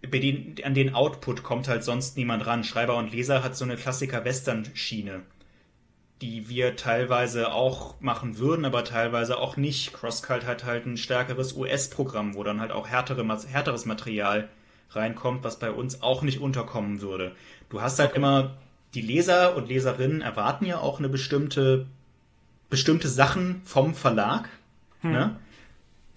[0.03, 2.65] Den, an den Output kommt halt sonst niemand ran.
[2.65, 5.21] Schreiber und Leser hat so eine Klassiker-Western-Schiene,
[6.21, 9.93] die wir teilweise auch machen würden, aber teilweise auch nicht.
[9.93, 14.49] CrossCult hat halt ein stärkeres US-Programm, wo dann halt auch härtere, härteres Material
[14.91, 17.37] reinkommt, was bei uns auch nicht unterkommen würde.
[17.69, 18.19] Du hast halt okay.
[18.19, 18.57] immer,
[18.95, 21.87] die Leser und Leserinnen erwarten ja auch eine bestimmte
[22.71, 24.49] bestimmte Sachen vom Verlag.
[25.03, 25.13] Hm.
[25.13, 25.37] Ne?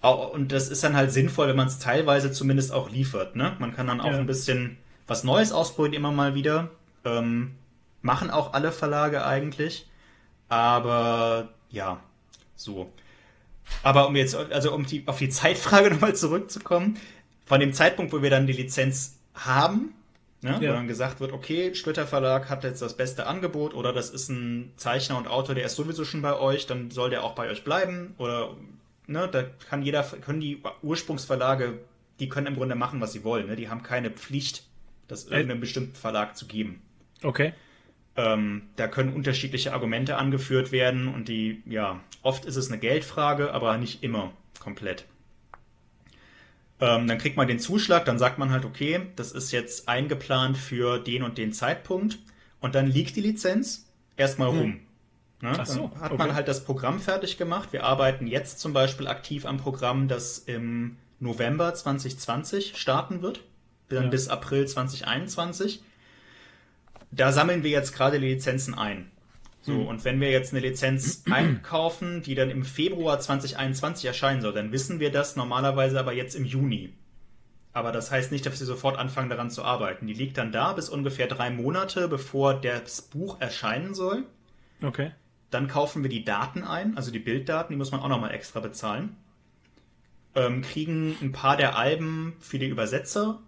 [0.02, 3.36] und das ist dann halt sinnvoll, wenn man es teilweise zumindest auch liefert.
[3.36, 3.56] Ne?
[3.58, 4.18] Man kann dann auch ja.
[4.18, 6.70] ein bisschen was Neues ausprobieren, immer mal wieder.
[7.06, 7.54] Ähm,
[8.02, 9.88] machen auch alle Verlage eigentlich.
[10.50, 12.00] Aber ja,
[12.54, 12.92] so.
[13.82, 16.98] Aber um jetzt, also um die, auf die Zeitfrage nochmal zurückzukommen,
[17.46, 19.94] von dem Zeitpunkt, wo wir dann die Lizenz haben,
[20.44, 20.70] ne, ja.
[20.70, 24.28] wo dann gesagt wird, okay, Splitter Verlag hat jetzt das beste Angebot oder das ist
[24.28, 27.48] ein Zeichner und Autor, der ist sowieso schon bei euch, dann soll der auch bei
[27.48, 28.54] euch bleiben oder
[29.06, 31.78] ne, da kann jeder, können die Ursprungsverlage,
[32.20, 33.46] die können im Grunde machen, was sie wollen.
[33.46, 33.56] Ne?
[33.56, 34.64] Die haben keine Pflicht,
[35.08, 36.82] das irgendeinem bestimmten Verlag zu geben.
[37.22, 37.54] Okay.
[38.16, 43.52] Ähm, da können unterschiedliche Argumente angeführt werden und die, ja, oft ist es eine Geldfrage,
[43.52, 45.06] aber nicht immer komplett.
[46.80, 50.56] Ähm, dann kriegt man den Zuschlag, dann sagt man halt, okay, das ist jetzt eingeplant
[50.56, 52.18] für den und den Zeitpunkt
[52.60, 54.58] und dann liegt die Lizenz erstmal hm.
[54.58, 54.80] rum.
[55.40, 55.52] Ne?
[55.58, 56.18] Ach so, Dann hat okay.
[56.18, 57.72] man halt das Programm fertig gemacht.
[57.72, 63.42] Wir arbeiten jetzt zum Beispiel aktiv am Programm, das im November 2020 starten wird,
[63.88, 64.10] dann ja.
[64.10, 65.82] bis April 2021.
[67.10, 69.10] Da sammeln wir jetzt gerade die Lizenzen ein.
[69.64, 69.86] So, hm.
[69.86, 74.72] und wenn wir jetzt eine Lizenz einkaufen, die dann im Februar 2021 erscheinen soll, dann
[74.72, 76.92] wissen wir das normalerweise aber jetzt im Juni.
[77.72, 80.06] Aber das heißt nicht, dass wir sofort anfangen daran zu arbeiten.
[80.06, 84.24] Die liegt dann da bis ungefähr drei Monate, bevor das Buch erscheinen soll.
[84.82, 85.12] Okay.
[85.50, 88.60] Dann kaufen wir die Daten ein, also die Bilddaten, die muss man auch nochmal extra
[88.60, 89.16] bezahlen.
[90.34, 93.40] Ähm, kriegen ein paar der Alben für die Übersetzer,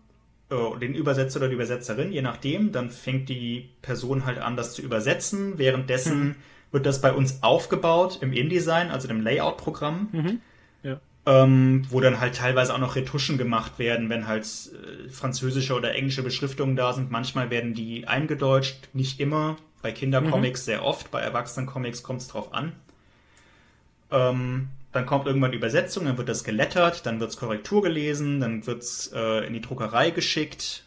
[0.51, 2.73] den Übersetzer oder die Übersetzerin, je nachdem.
[2.73, 5.59] Dann fängt die Person halt an, das zu übersetzen.
[5.59, 6.35] Währenddessen mhm.
[6.71, 10.09] wird das bei uns aufgebaut im InDesign, also dem Layout-Programm.
[10.13, 10.41] Mhm.
[10.83, 11.01] Ja.
[11.27, 15.95] Ähm, wo dann halt teilweise auch noch Retuschen gemacht werden, wenn halt äh, französische oder
[15.95, 17.11] englische Beschriftungen da sind.
[17.11, 19.57] Manchmal werden die eingedeutscht, nicht immer.
[19.83, 20.65] Bei Kindercomics mhm.
[20.65, 22.73] sehr oft, bei Erwachsenencomics kommt es drauf an.
[24.13, 28.41] Ähm, dann kommt irgendwann die Übersetzung, dann wird das gelettert, dann wird es Korrektur gelesen,
[28.41, 30.85] dann wird es äh, in die Druckerei geschickt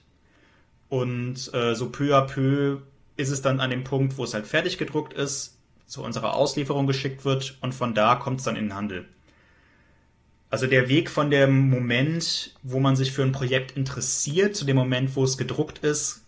[0.89, 2.79] und äh, so peu à peu
[3.15, 6.87] ist es dann an dem Punkt, wo es halt fertig gedruckt ist, zu unserer Auslieferung
[6.87, 9.05] geschickt wird und von da kommt es dann in den Handel.
[10.49, 14.75] Also der Weg von dem Moment, wo man sich für ein Projekt interessiert, zu dem
[14.75, 16.23] Moment, wo es gedruckt ist,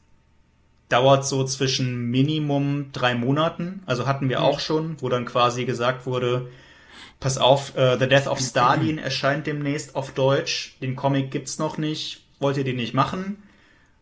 [0.89, 3.82] dauert so zwischen Minimum drei Monaten.
[3.88, 6.50] Also hatten wir auch schon, wo dann quasi gesagt wurde,
[7.22, 10.76] pass auf, uh, The Death of Stalin erscheint demnächst auf Deutsch.
[10.82, 12.24] Den Comic gibt's noch nicht.
[12.40, 13.42] Wollt ihr den nicht machen?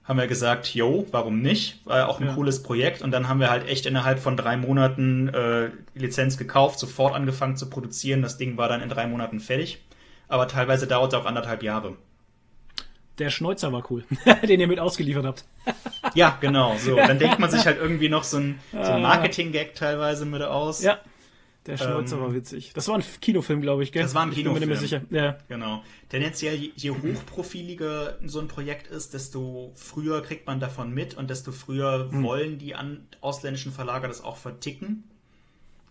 [0.06, 1.86] Haben wir gesagt, yo, warum nicht?
[1.86, 2.34] War auch ein ja.
[2.34, 3.04] cooles Projekt.
[3.04, 7.58] Und dann haben wir halt echt innerhalb von drei Monaten äh, Lizenz gekauft, sofort angefangen
[7.58, 8.24] zu produzieren.
[8.24, 9.80] Das Ding war dann in drei Monaten fertig.
[10.30, 11.96] Aber teilweise dauert es auch anderthalb Jahre.
[13.20, 14.06] Der Schnäuzer war cool,
[14.48, 15.44] den ihr mit ausgeliefert habt.
[16.16, 16.78] ja, genau.
[16.78, 19.00] So, dann denkt man sich halt irgendwie noch so ein, so ein ah.
[19.00, 20.82] Marketing-Gag teilweise mit aus.
[20.82, 21.00] Ja.
[21.70, 22.72] Der Schnäuzer ähm, war witzig.
[22.74, 24.02] Das war ein Kinofilm, glaube ich, gell?
[24.02, 24.56] Das war ein Kinofilm.
[24.56, 25.02] Ich bin mir sicher.
[25.12, 25.38] Ja.
[25.48, 25.84] Genau.
[26.10, 31.52] Tendenziell, je, hochprofiliger so ein Projekt ist, desto früher kriegt man davon mit und desto
[31.52, 32.24] früher hm.
[32.24, 35.04] wollen die an, ausländischen Verlager das auch verticken.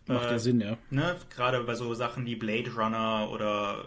[0.07, 0.77] Macht äh, ja Sinn, ja.
[0.91, 1.17] Ne?
[1.31, 3.85] Gerade bei so Sachen wie Blade Runner oder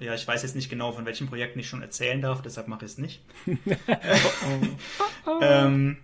[0.00, 2.84] ja, ich weiß jetzt nicht genau, von welchen Projekten ich schon erzählen darf, deshalb mache
[2.84, 3.20] ich es nicht.
[5.40, 5.96] ähm,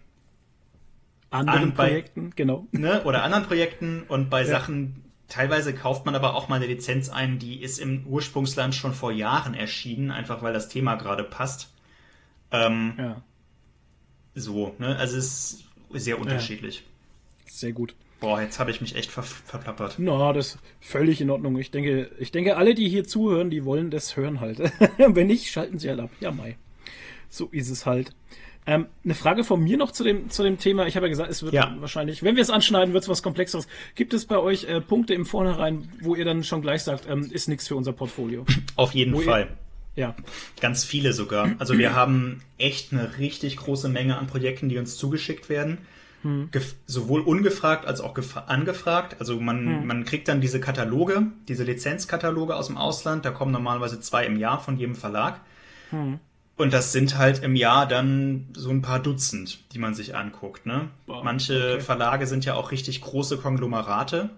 [1.30, 2.66] anderen bei, Projekten, genau.
[2.72, 4.46] Ne, oder anderen Projekten und bei ja.
[4.46, 8.94] Sachen, teilweise kauft man aber auch mal eine Lizenz ein, die ist im Ursprungsland schon
[8.94, 11.70] vor Jahren erschienen, einfach weil das Thema gerade passt.
[12.50, 13.22] Ähm, ja.
[14.34, 16.84] So, ne, also es ist sehr unterschiedlich.
[17.46, 17.52] Ja.
[17.52, 17.94] Sehr gut.
[18.20, 19.96] Boah, jetzt habe ich mich echt ver verplappert.
[19.98, 21.58] Na, das ist völlig in Ordnung.
[21.58, 24.58] Ich denke, ich denke, alle, die hier zuhören, die wollen das hören halt.
[24.96, 26.10] Wenn nicht, schalten sie halt ab.
[26.20, 26.56] Ja, Mai.
[27.28, 28.12] So ist es halt.
[28.66, 30.86] Ähm, eine Frage von mir noch zu dem, zu dem Thema.
[30.86, 31.74] Ich habe ja gesagt, es wird ja.
[31.80, 33.68] wahrscheinlich, wenn wir es anschneiden, wird es was Komplexeres.
[33.94, 37.30] Gibt es bei euch äh, Punkte im Vornherein, wo ihr dann schon gleich sagt, ähm,
[37.30, 38.46] ist nichts für unser Portfolio?
[38.76, 39.48] Auf jeden wo Fall.
[39.96, 40.16] Ihr, ja.
[40.60, 41.50] Ganz viele sogar.
[41.58, 45.78] Also wir haben echt eine richtig große Menge an Projekten, die uns zugeschickt werden.
[46.22, 46.48] Hm.
[46.86, 49.16] sowohl ungefragt als auch angefragt.
[49.20, 49.86] Also man, hm.
[49.86, 53.26] man kriegt dann diese Kataloge, diese Lizenzkataloge aus dem Ausland.
[53.26, 55.42] Da kommen normalerweise zwei im Jahr von jedem Verlag.
[55.90, 56.18] Hm.
[56.56, 60.66] Und das sind halt im Jahr dann so ein paar Dutzend, die man sich anguckt.
[60.66, 60.88] Ne?
[61.06, 61.80] Boah, Manche okay.
[61.80, 64.30] Verlage sind ja auch richtig große Konglomerate.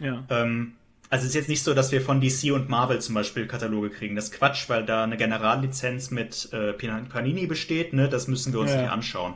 [0.00, 0.24] Ja.
[0.30, 0.72] Ähm,
[1.10, 3.90] also es ist jetzt nicht so, dass wir von DC und Marvel zum Beispiel Kataloge
[3.90, 4.16] kriegen.
[4.16, 7.92] Das ist Quatsch, weil da eine Generallizenz mit äh, Panini besteht.
[7.92, 8.08] Ne?
[8.08, 8.82] Das müssen wir uns ja.
[8.82, 9.34] nicht anschauen.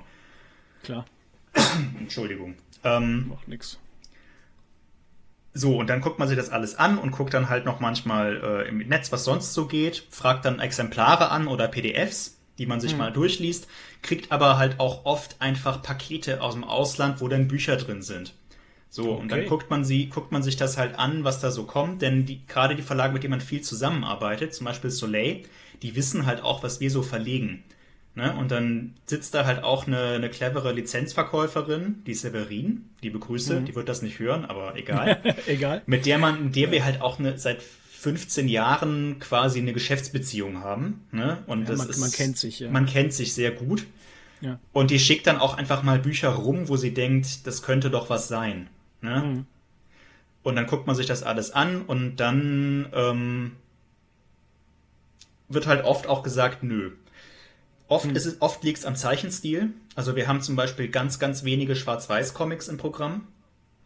[0.82, 1.04] Klar.
[1.98, 2.56] Entschuldigung.
[2.82, 3.78] Ähm, Macht nix.
[5.56, 8.40] So, und dann guckt man sich das alles an und guckt dann halt noch manchmal
[8.42, 12.80] äh, im Netz, was sonst so geht, fragt dann Exemplare an oder PDFs, die man
[12.80, 12.98] sich hm.
[12.98, 13.68] mal durchliest,
[14.02, 18.34] kriegt aber halt auch oft einfach Pakete aus dem Ausland, wo dann Bücher drin sind.
[18.90, 19.22] So, okay.
[19.22, 22.02] und dann guckt man sie, guckt man sich das halt an, was da so kommt,
[22.02, 25.42] denn die, gerade die Verlage, mit denen man viel zusammenarbeitet, zum Beispiel Soleil,
[25.82, 27.64] die wissen halt auch, was wir so verlegen.
[28.16, 28.32] Ne?
[28.36, 33.64] Und dann sitzt da halt auch eine, eine clevere Lizenzverkäuferin, die Severin, die begrüße, mhm.
[33.64, 35.20] die wird das nicht hören, aber egal.
[35.46, 35.82] egal.
[35.86, 40.62] Mit der man, mit der wir halt auch eine, seit 15 Jahren quasi eine Geschäftsbeziehung
[40.62, 41.06] haben.
[41.10, 41.38] Ne?
[41.46, 42.70] Und ja, das man, ist, man kennt sich, ja.
[42.70, 43.86] Man kennt sich sehr gut.
[44.40, 44.60] Ja.
[44.72, 48.10] Und die schickt dann auch einfach mal Bücher rum, wo sie denkt, das könnte doch
[48.10, 48.68] was sein.
[49.00, 49.22] Ne?
[49.22, 49.46] Mhm.
[50.42, 53.52] Und dann guckt man sich das alles an und dann ähm,
[55.48, 56.92] wird halt oft auch gesagt, nö.
[57.94, 59.70] Oft, ist es, oft liegt es am Zeichenstil.
[59.94, 63.28] Also wir haben zum Beispiel ganz, ganz wenige Schwarz-Weiß-Comics im Programm.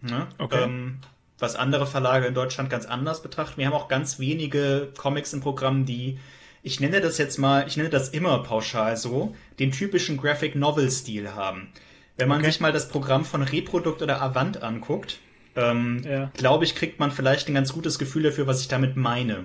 [0.01, 0.27] Ne?
[0.39, 0.63] Okay.
[0.63, 0.99] Ähm,
[1.39, 3.59] was andere Verlage in Deutschland ganz anders betrachten.
[3.59, 6.19] Wir haben auch ganz wenige Comics im Programm, die,
[6.63, 10.91] ich nenne das jetzt mal, ich nenne das immer pauschal so, den typischen Graphic Novel
[10.91, 11.69] Stil haben.
[12.17, 12.51] Wenn man okay.
[12.51, 15.19] sich mal das Programm von Reprodukt oder Avant anguckt,
[15.55, 16.31] ähm, ja.
[16.35, 19.45] glaube ich, kriegt man vielleicht ein ganz gutes Gefühl dafür, was ich damit meine.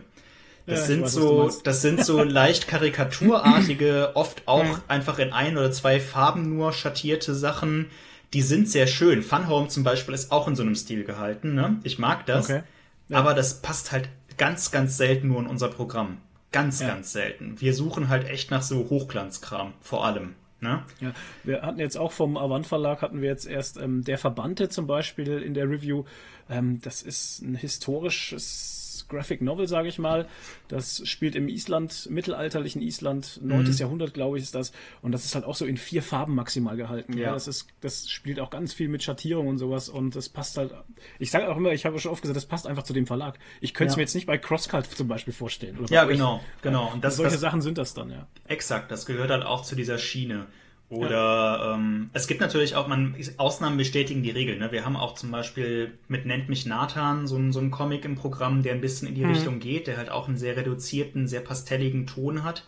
[0.66, 4.82] Das ja, sind weiß, so, das sind so leicht karikaturartige, oft auch ja.
[4.88, 7.88] einfach in ein oder zwei Farben nur schattierte Sachen.
[8.34, 9.22] Die sind sehr schön.
[9.22, 11.54] Fun Home zum Beispiel ist auch in so einem Stil gehalten.
[11.54, 11.80] Ne?
[11.84, 12.50] Ich mag das.
[12.50, 12.64] Okay.
[13.10, 13.18] Ja.
[13.18, 16.18] Aber das passt halt ganz, ganz selten nur in unser Programm.
[16.52, 17.60] Ganz, ganz selten.
[17.60, 20.36] Wir suchen halt echt nach so Hochglanzkram, vor allem.
[20.62, 20.84] Ne?
[21.02, 21.12] Ja,
[21.44, 24.88] wir hatten jetzt auch vom Avant Verlag hatten wir jetzt erst ähm, der Verbannte zum
[24.88, 26.06] Beispiel in der Review.
[26.50, 28.83] Ähm, das ist ein historisches
[29.14, 30.28] Graphic Novel, sage ich mal.
[30.68, 33.64] Das spielt im Island, mittelalterlichen Island, 9.
[33.64, 33.72] Mhm.
[33.72, 34.72] Jahrhundert, glaube ich, ist das.
[35.02, 37.18] Und das ist halt auch so in vier Farben maximal gehalten.
[37.18, 37.26] Ja.
[37.26, 37.34] ja.
[37.34, 39.90] Das ist, das spielt auch ganz viel mit Schattierung und sowas.
[39.90, 40.74] Und das passt halt.
[41.20, 43.40] Ich sage auch immer, ich habe schon oft gesagt, das passt einfach zu dem Verlag.
[43.62, 43.98] Ich könnte es ja.
[43.98, 45.78] mir jetzt nicht bei Crosscut zum Beispiel vorstellen.
[45.90, 46.92] ja, genau, genau.
[46.94, 48.28] Und das, solche das, Sachen sind das dann, ja.
[48.48, 50.48] Exakt, das gehört halt auch zu dieser Schiene.
[50.90, 51.76] Oder ja.
[51.76, 54.58] ähm, es gibt natürlich auch, man Ausnahmen bestätigen die Regel.
[54.58, 54.72] Ne?
[54.72, 58.62] Wir haben auch zum Beispiel mit Nennt mich Nathan so, so einen Comic im Programm,
[58.62, 59.32] der ein bisschen in die mhm.
[59.32, 62.66] Richtung geht, der halt auch einen sehr reduzierten, sehr pastelligen Ton hat.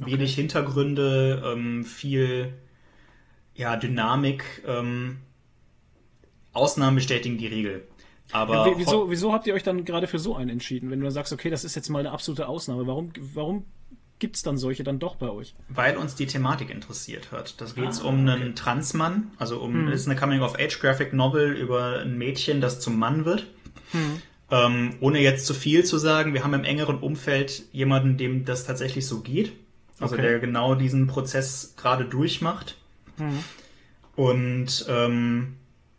[0.00, 0.12] Okay.
[0.12, 2.52] Wenig Hintergründe, ähm, viel
[3.54, 4.62] ja, Dynamik.
[4.66, 5.18] Ähm,
[6.52, 7.86] Ausnahmen bestätigen die Regel.
[8.32, 10.90] Aber ja, wieso, wieso habt ihr euch dann gerade für so einen entschieden?
[10.90, 13.64] Wenn du dann sagst, okay, das ist jetzt mal eine absolute Ausnahme, warum, warum
[14.18, 15.54] gibt es dann solche dann doch bei euch?
[15.68, 17.60] Weil uns die Thematik interessiert hat.
[17.60, 18.30] Das geht ah, um okay.
[18.30, 19.92] einen Transmann, also um hm.
[19.92, 23.46] ist eine Coming-of-Age-Graphic-Novel über ein Mädchen, das zum Mann wird.
[23.92, 24.22] Hm.
[24.50, 28.64] Ähm, ohne jetzt zu viel zu sagen, wir haben im engeren Umfeld jemanden, dem das
[28.64, 29.52] tatsächlich so geht.
[29.98, 30.22] Also okay.
[30.22, 32.76] der genau diesen Prozess gerade durchmacht.
[33.16, 33.42] Hm.
[34.14, 35.56] Und ähm,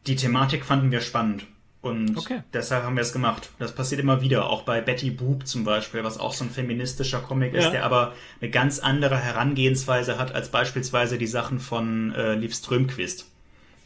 [0.08, 1.45] die Thematik fanden wir spannend.
[1.88, 2.43] Und okay.
[2.54, 3.50] deshalb haben wir es gemacht.
[3.60, 7.19] Das passiert immer wieder, auch bei Betty Boop zum Beispiel, was auch so ein feministischer
[7.19, 7.60] Comic ja.
[7.60, 12.54] ist, der aber eine ganz andere Herangehensweise hat als beispielsweise die Sachen von äh, Liv
[12.54, 13.30] Strömquist.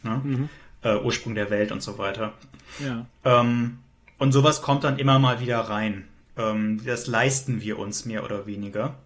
[0.02, 0.20] Ne?
[0.22, 0.48] Mhm.
[0.82, 2.32] Äh, Ursprung der Welt und so weiter.
[2.78, 3.06] Ja.
[3.24, 3.78] Ähm,
[4.18, 6.08] und sowas kommt dann immer mal wieder rein.
[6.36, 8.96] Ähm, das leisten wir uns mehr oder weniger.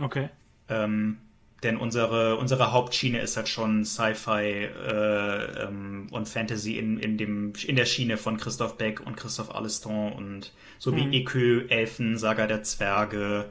[0.00, 0.28] Okay.
[0.68, 1.18] Ähm,
[1.64, 7.52] denn unsere, unsere Hauptschiene ist halt schon Sci-Fi äh, ähm, und Fantasy in, in, dem,
[7.66, 11.12] in der Schiene von Christoph Beck und Christoph Aleston und so wie mhm.
[11.12, 13.46] Ekö, Elfen, Saga der Zwerge,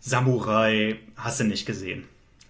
[0.00, 2.04] Samurai, hast du nicht gesehen.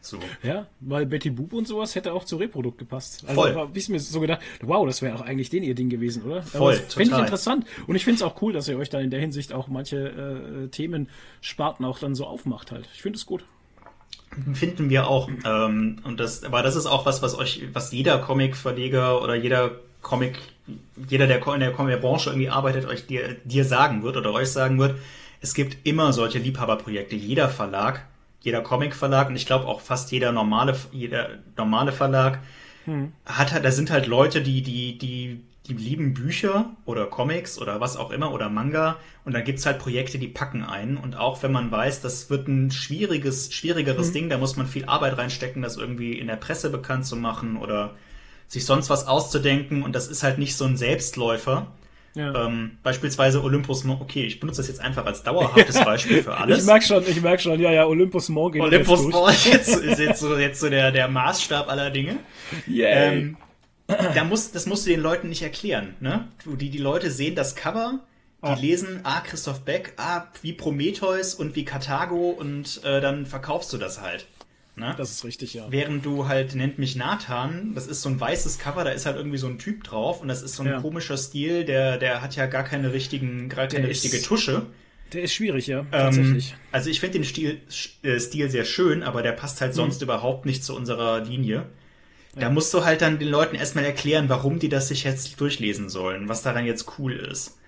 [0.04, 0.18] So.
[0.42, 3.22] Ja, weil Betty Boop und sowas hätte auch zu Reprodukt gepasst.
[3.24, 3.54] Also Voll.
[3.54, 6.42] habe ich mir so gedacht, wow, das wäre auch eigentlich den ihr Ding gewesen, oder?
[6.42, 7.66] Voll, Finde ich interessant.
[7.86, 10.64] Und ich finde es auch cool, dass ihr euch da in der Hinsicht auch manche
[10.64, 12.88] äh, Themensparten auch dann so aufmacht halt.
[12.94, 13.44] Ich finde es gut.
[14.54, 15.28] Finden wir auch.
[15.44, 19.72] Ähm, und das, aber das ist auch was, was euch, was jeder Comic-Verleger oder jeder
[20.00, 20.38] Comic,
[21.08, 24.78] jeder, der in der Comic-Branche irgendwie arbeitet, euch dir, dir sagen wird oder euch sagen
[24.78, 24.96] wird.
[25.40, 27.16] Es gibt immer solche Liebhaberprojekte.
[27.16, 28.06] Jeder Verlag,
[28.40, 32.40] jeder Comic-Verlag und ich glaube auch fast jeder normale, jeder normale Verlag
[32.84, 33.12] hm.
[33.26, 37.80] hat halt, da sind halt Leute, die, die, die die lieben Bücher oder Comics oder
[37.80, 41.42] was auch immer oder Manga und dann gibt's halt Projekte, die packen ein und auch
[41.42, 44.12] wenn man weiß, das wird ein schwieriges, schwierigeres mhm.
[44.12, 47.56] Ding, da muss man viel Arbeit reinstecken, das irgendwie in der Presse bekannt zu machen
[47.56, 47.94] oder
[48.48, 51.68] sich sonst was auszudenken und das ist halt nicht so ein Selbstläufer.
[52.14, 52.44] Ja.
[52.44, 56.58] Ähm, beispielsweise Olympus Mons, okay, ich benutze das jetzt einfach als dauerhaftes Beispiel für alles.
[56.58, 59.98] Ich merk schon, ich merk schon, ja, ja, Olympus Mons geht Olympus Mons ist, ist
[59.98, 62.18] jetzt so, jetzt so der, der Maßstab aller Dinge.
[62.68, 63.12] Yeah.
[63.12, 63.36] Ähm,
[64.14, 65.94] da muss, das musst du den Leuten nicht erklären.
[66.00, 66.28] Ne?
[66.46, 68.00] Die, die Leute sehen das Cover,
[68.42, 68.56] die oh.
[68.60, 73.78] lesen, ah, Christoph Beck, ah, wie Prometheus und wie Karthago und äh, dann verkaufst du
[73.78, 74.26] das halt.
[74.74, 74.94] Ne?
[74.96, 75.66] Das ist richtig, ja.
[75.68, 79.16] Während du halt, nennt mich Nathan, das ist so ein weißes Cover, da ist halt
[79.16, 80.80] irgendwie so ein Typ drauf und das ist so ein ja.
[80.80, 84.66] komischer Stil, der, der hat ja gar keine richtigen, gar keine der richtige ist, Tusche.
[85.12, 86.54] Der ist schwierig, ja, ähm, tatsächlich.
[86.72, 87.60] also ich finde den Stil,
[88.02, 90.04] äh, Stil sehr schön, aber der passt halt sonst hm.
[90.04, 91.66] überhaupt nicht zu unserer Linie.
[92.34, 95.90] Da musst du halt dann den Leuten erstmal erklären, warum die das sich jetzt durchlesen
[95.90, 97.58] sollen, was daran jetzt cool ist.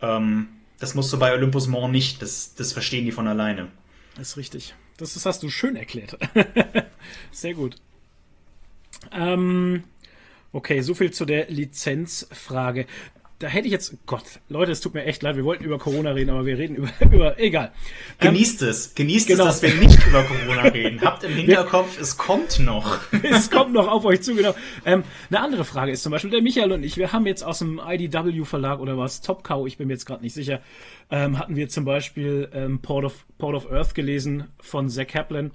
[0.00, 3.68] Ähm, das musst du bei Olympus Mons nicht, das, das verstehen die von alleine.
[4.16, 4.74] Das ist richtig.
[4.96, 6.16] Das, das hast du schön erklärt.
[7.32, 7.76] Sehr gut.
[9.12, 9.84] Ähm,
[10.52, 12.86] okay, so viel zu der Lizenzfrage
[13.38, 16.12] da hätte ich jetzt, Gott, Leute, es tut mir echt leid, wir wollten über Corona
[16.12, 17.72] reden, aber wir reden über, über egal.
[18.18, 19.46] Genießt ähm, es, genießt genau.
[19.46, 21.00] es, dass wir nicht über Corona reden.
[21.02, 22.98] Habt im Hinterkopf, es kommt noch.
[23.22, 24.54] es kommt noch auf euch zu, genau.
[24.86, 27.58] Ähm, eine andere Frage ist zum Beispiel, der Michael und ich, wir haben jetzt aus
[27.58, 30.60] dem IDW Verlag oder was, Top Cow, ich bin mir jetzt gerade nicht sicher,
[31.10, 35.50] ähm, hatten wir zum Beispiel ähm, Port, of, Port of Earth gelesen von Zach Kaplan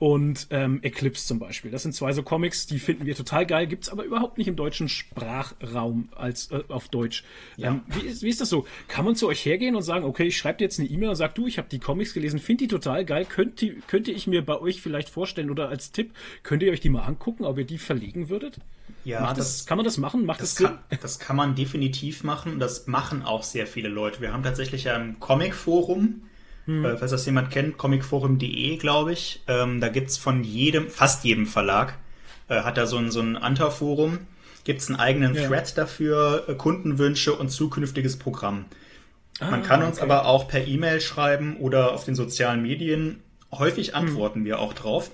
[0.00, 1.70] und ähm, Eclipse zum Beispiel.
[1.70, 4.56] Das sind zwei so Comics, die finden wir total geil, gibt's aber überhaupt nicht im
[4.56, 7.22] deutschen Sprachraum als äh, auf Deutsch.
[7.58, 7.72] Ja.
[7.72, 8.66] Ähm, wie, ist, wie ist das so?
[8.88, 11.16] Kann man zu euch hergehen und sagen, okay, ich schreibe dir jetzt eine E-Mail und
[11.16, 14.26] sag du, ich habe die Comics gelesen, finde die total geil, könnt die, könnte ich
[14.26, 16.12] mir bei euch vielleicht vorstellen oder als Tipp,
[16.44, 18.56] könnt ihr euch die mal angucken, ob ihr die verlegen würdet?
[19.04, 20.24] Ja, das, das, kann man das machen?
[20.24, 22.58] Macht das, das kann, das kann man definitiv machen.
[22.58, 24.22] Das machen auch sehr viele Leute.
[24.22, 26.22] Wir haben tatsächlich ein Comic-Forum,
[26.70, 26.84] hm.
[26.84, 29.42] Äh, falls das jemand kennt, comicforum.de, glaube ich.
[29.48, 31.98] Ähm, da gibt's von jedem, fast jedem Verlag,
[32.48, 34.18] äh, hat da so ein, so ein Anta-Forum,
[34.64, 35.48] gibt's einen eigenen ja.
[35.48, 38.66] Thread dafür, äh, Kundenwünsche und zukünftiges Programm.
[39.40, 40.04] Ah, Man kann uns okay.
[40.04, 43.20] aber auch per E-Mail schreiben oder auf den sozialen Medien.
[43.50, 43.94] Häufig hm.
[43.96, 44.44] antworten hm.
[44.44, 45.10] wir auch drauf.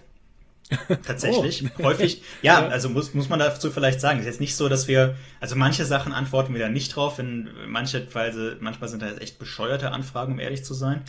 [1.06, 1.64] Tatsächlich.
[1.78, 1.84] Oh.
[1.84, 2.22] Häufig.
[2.42, 4.18] Ja, ja, also muss, muss man dazu vielleicht sagen.
[4.18, 7.18] Es ist jetzt nicht so, dass wir, also manche Sachen antworten wir da nicht drauf,
[7.18, 11.02] in manche Weise, manchmal sind das echt bescheuerte Anfragen, um ehrlich zu sein.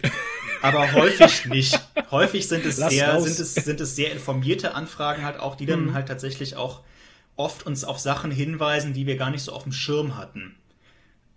[0.61, 1.79] Aber häufig nicht.
[2.11, 5.87] Häufig sind es sehr, sind es, sind es sehr informierte Anfragen halt auch, die dann
[5.87, 5.93] mhm.
[5.93, 6.81] halt tatsächlich auch
[7.35, 10.55] oft uns auf Sachen hinweisen, die wir gar nicht so auf dem Schirm hatten.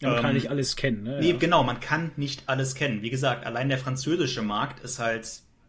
[0.00, 1.18] Ja, man ähm, kann nicht alles kennen, ne?
[1.20, 1.36] Nee, ja.
[1.36, 3.02] genau, man kann nicht alles kennen.
[3.02, 5.28] Wie gesagt, allein der französische Markt ist halt,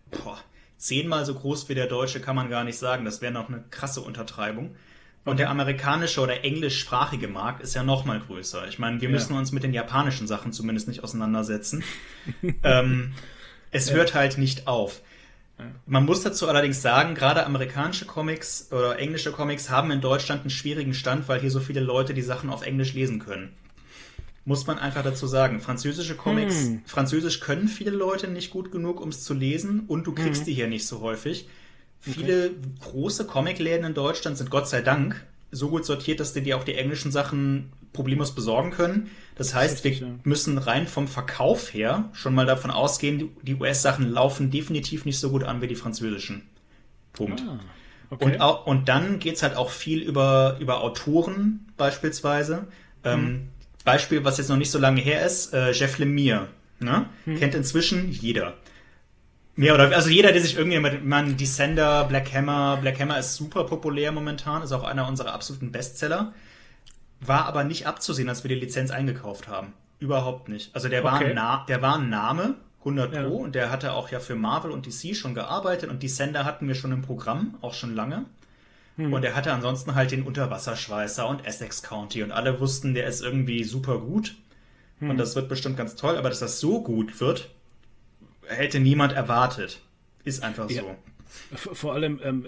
[0.10, 0.40] boah,
[0.82, 3.06] zehnmal so groß wie der deutsche kann man gar nicht sagen.
[3.06, 4.76] Das wäre noch eine krasse Untertreibung.
[5.24, 8.67] Und der amerikanische oder englischsprachige Markt ist ja noch mal größer.
[8.67, 9.13] Ich meine, wir ja.
[9.13, 11.84] müssen uns mit den japanischen Sachen zumindest nicht auseinandersetzen.
[12.63, 13.13] ähm,
[13.70, 13.96] es ja.
[13.96, 15.02] hört halt nicht auf.
[15.86, 20.50] Man muss dazu allerdings sagen, gerade amerikanische Comics oder englische Comics haben in Deutschland einen
[20.50, 23.56] schwierigen Stand, weil hier so viele Leute die Sachen auf Englisch lesen können
[24.45, 25.60] muss man einfach dazu sagen.
[25.60, 26.82] Französische Comics, hm.
[26.86, 30.45] Französisch können viele Leute nicht gut genug, um es zu lesen und du kriegst hm.
[30.45, 31.47] die hier nicht so häufig.
[31.99, 32.56] Viele okay.
[32.82, 36.63] große Comicläden in Deutschland sind Gott sei Dank so gut sortiert, dass die dir auch
[36.63, 39.12] die englischen Sachen problemlos besorgen können.
[39.36, 44.49] Das heißt, wir müssen rein vom Verkauf her schon mal davon ausgehen, die US-Sachen laufen
[44.49, 46.43] definitiv nicht so gut an wie die französischen.
[47.13, 47.43] Punkt.
[47.45, 47.60] Ah,
[48.10, 48.25] okay.
[48.25, 52.67] und, auch, und dann geht's halt auch viel über, über Autoren beispielsweise.
[53.04, 53.27] Ähm, hm.
[53.27, 53.47] Ähm,
[53.84, 56.48] Beispiel, was jetzt noch nicht so lange her ist, äh, Jeff Lemire.
[56.80, 57.06] Ne?
[57.26, 57.39] Hm.
[57.39, 58.56] Kennt inzwischen jeder.
[59.56, 63.36] Mehr oder also jeder, der sich irgendwie mit man Descender, Black Hammer, Black Hammer ist
[63.36, 66.34] super populär momentan, ist auch einer unserer absoluten Bestseller.
[67.20, 69.74] War aber nicht abzusehen, als wir die Lizenz eingekauft haben.
[70.00, 70.74] Überhaupt nicht.
[70.74, 71.38] Also der war, okay.
[71.38, 73.28] ein, der war ein Name, 100 Pro, ja.
[73.28, 76.74] und der hatte auch ja für Marvel und DC schon gearbeitet und Descender hatten wir
[76.74, 78.26] schon im Programm, auch schon lange.
[79.06, 79.14] Hm.
[79.14, 83.22] Und er hatte ansonsten halt den Unterwasserschweißer und Essex County und alle wussten, der ist
[83.22, 84.36] irgendwie super gut.
[85.00, 85.12] Hm.
[85.12, 87.50] Und das wird bestimmt ganz toll, aber dass das so gut wird,
[88.48, 89.80] hätte niemand erwartet.
[90.24, 90.84] Ist einfach ja.
[90.84, 91.74] so.
[91.74, 92.46] Vor allem, ähm,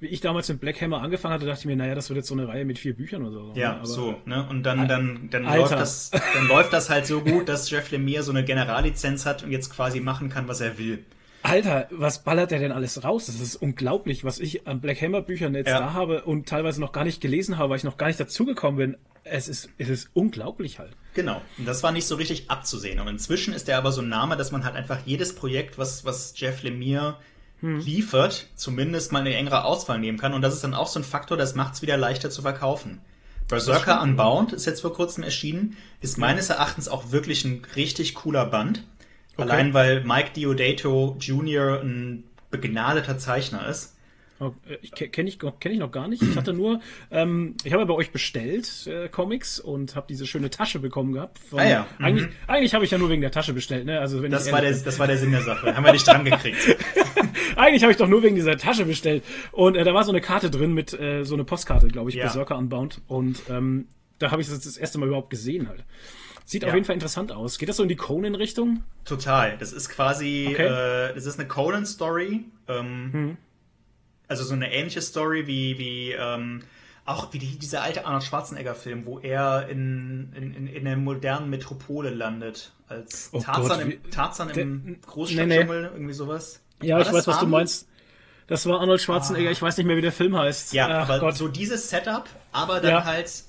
[0.00, 2.28] wie ich damals mit Black Hammer angefangen hatte, dachte ich mir, naja, das wird jetzt
[2.28, 3.52] so eine Reihe mit vier Büchern oder so.
[3.54, 4.46] Ja, aber, so, ne?
[4.48, 8.22] Und dann, dann, dann läuft das, dann läuft das halt so gut, dass Jeff Lemire
[8.22, 11.04] so eine Generallizenz hat und jetzt quasi machen kann, was er will.
[11.42, 13.26] Alter, was ballert der denn alles raus?
[13.26, 15.78] Das ist unglaublich, was ich an Black Hammer Büchern jetzt ja.
[15.78, 18.76] da habe und teilweise noch gar nicht gelesen habe, weil ich noch gar nicht dazugekommen
[18.76, 18.96] bin.
[19.24, 20.92] Es ist, es ist unglaublich halt.
[21.14, 21.40] Genau.
[21.58, 23.00] Und das war nicht so richtig abzusehen.
[23.00, 26.04] Und inzwischen ist er aber so ein Name, dass man halt einfach jedes Projekt, was,
[26.04, 27.16] was Jeff Lemire
[27.60, 27.80] hm.
[27.80, 30.34] liefert, zumindest mal eine engere Auswahl nehmen kann.
[30.34, 33.00] Und das ist dann auch so ein Faktor, das macht es wieder leichter zu verkaufen.
[33.48, 38.46] Berserker Unbound ist jetzt vor kurzem erschienen, ist meines Erachtens auch wirklich ein richtig cooler
[38.46, 38.84] Band.
[39.40, 39.50] Okay.
[39.50, 41.80] Allein weil Mike Diodato Jr.
[41.82, 43.96] ein begnadeter Zeichner ist.
[44.40, 46.22] Äh, kenne ich, kenn ich noch gar nicht.
[46.22, 46.80] Ich hatte nur,
[47.10, 51.38] ähm, ich habe bei euch bestellt äh, Comics und habe diese schöne Tasche bekommen gehabt.
[51.38, 51.86] Von, ah ja.
[51.98, 52.04] Mhm.
[52.04, 53.84] Eigentlich, eigentlich habe ich ja nur wegen der Tasche bestellt.
[53.84, 54.00] Ne?
[54.00, 55.76] Also wenn das, war der, das war der Sinn der Sache.
[55.76, 56.76] Haben wir nicht dran gekriegt.
[57.56, 59.22] eigentlich habe ich doch nur wegen dieser Tasche bestellt.
[59.52, 62.16] Und äh, da war so eine Karte drin mit äh, so eine Postkarte, glaube ich,
[62.16, 62.24] ja.
[62.24, 63.02] Berserker Unbound.
[63.08, 63.88] Und ähm,
[64.18, 65.84] da habe ich das das erste Mal überhaupt gesehen halt.
[66.50, 66.68] Sieht ja.
[66.68, 67.58] auf jeden Fall interessant aus.
[67.58, 68.82] Geht das so in die Conan-Richtung?
[69.04, 69.56] Total.
[69.58, 70.66] Das ist quasi, okay.
[70.66, 72.44] äh, das ist eine Conan-Story.
[72.66, 73.36] Ähm, hm.
[74.26, 76.62] Also so eine ähnliche Story wie, wie ähm,
[77.04, 81.50] auch wie die, dieser alte Arnold Schwarzenegger-Film, wo er in, in, in, in der modernen
[81.50, 82.72] Metropole landet.
[82.88, 85.94] Als oh Tarzan, Gott, im, Tarzan im Großstadtdschungel, nee, nee.
[85.94, 86.60] irgendwie sowas.
[86.82, 87.86] Ja, War ich weiß, was du meinst.
[88.48, 89.52] Das war Arnold Schwarzenegger, ah.
[89.52, 90.72] ich weiß nicht mehr, wie der Film heißt.
[90.72, 91.36] Ja, Ach, aber Gott.
[91.36, 93.04] so dieses Setup, aber dann ja.
[93.04, 93.44] halt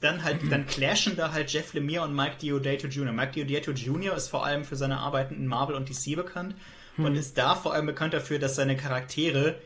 [0.00, 3.12] dann halt, dann clashen da halt Jeff Lemire und Mike Diodato Jr.
[3.12, 4.14] Mike Diodato Jr.
[4.14, 6.54] ist vor allem für seine Arbeiten in Marvel und DC bekannt
[6.96, 7.04] hm.
[7.04, 9.58] und ist da vor allem bekannt dafür, dass seine Charaktere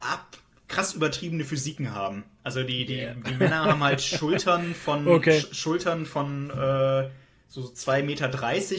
[0.00, 0.38] ab
[0.68, 2.24] krass übertriebene Physiken haben.
[2.42, 3.14] Also die, die, yeah.
[3.14, 5.40] die Männer haben halt Schultern von okay.
[5.40, 7.08] Sch Schultern von äh,
[7.48, 8.28] so 2,30 Meter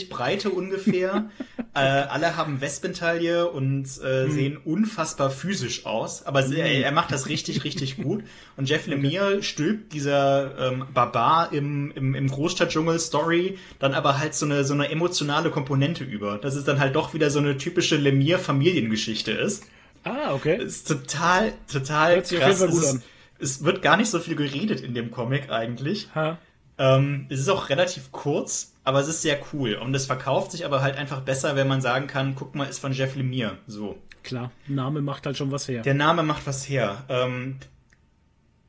[0.09, 1.29] Breite ungefähr.
[1.73, 4.31] äh, alle haben Wespentaille und äh, hm.
[4.31, 6.25] sehen unfassbar physisch aus.
[6.25, 6.53] Aber hm.
[6.53, 8.23] er macht das richtig, richtig gut.
[8.57, 14.45] Und Jeff Lemire stülpt dieser ähm, Barbar im, im, im Großstadtdschungel-Story dann aber halt so
[14.45, 16.37] eine, so eine emotionale Komponente über.
[16.37, 19.63] Dass es dann halt doch wieder so eine typische Lemire-Familiengeschichte ist.
[20.05, 20.61] Ah, okay.
[20.61, 22.61] Ist total, total Hört krass.
[22.61, 23.01] Es, ist,
[23.39, 26.09] es, wird gar nicht so viel geredet in dem Comic eigentlich.
[26.13, 26.37] Ha.
[26.77, 29.75] Ähm, es ist auch relativ kurz, aber es ist sehr cool.
[29.75, 32.79] Und es verkauft sich aber halt einfach besser, wenn man sagen kann, guck mal, ist
[32.79, 33.57] von Jeff Lemire.
[33.67, 33.97] So.
[34.23, 35.83] Klar, Name macht halt schon was her.
[35.83, 37.03] Der Name macht was her.
[37.09, 37.57] Ähm,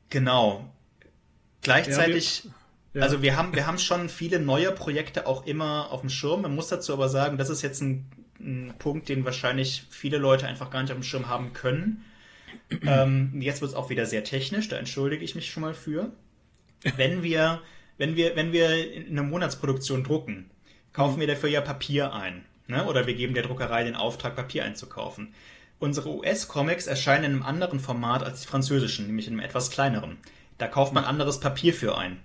[0.09, 0.71] genau.
[1.63, 2.51] Gleichzeitig, ja,
[2.93, 3.05] wir, ja.
[3.05, 6.43] also wir haben, wir haben schon viele neue Projekte auch immer auf dem Schirm.
[6.43, 8.05] Man muss dazu aber sagen, das ist jetzt ein,
[8.39, 12.05] ein Punkt, den wahrscheinlich viele Leute einfach gar nicht auf dem Schirm haben können.
[12.83, 16.11] ähm, jetzt wird es auch wieder sehr technisch, da entschuldige ich mich schon mal für.
[16.95, 17.61] Wenn wir
[17.97, 20.49] wenn wir, wenn wir eine Monatsproduktion drucken,
[20.93, 21.21] kaufen mhm.
[21.21, 22.45] wir dafür ja Papier ein.
[22.67, 22.85] Ne?
[22.85, 25.33] Oder wir geben der Druckerei den Auftrag, Papier einzukaufen.
[25.79, 30.17] Unsere US-Comics erscheinen in einem anderen Format als die französischen, nämlich in einem etwas kleineren.
[30.57, 32.19] Da kauft man anderes Papier für ein.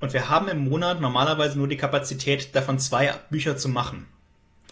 [0.00, 4.06] Und wir haben im Monat normalerweise nur die Kapazität, davon zwei Bücher zu machen.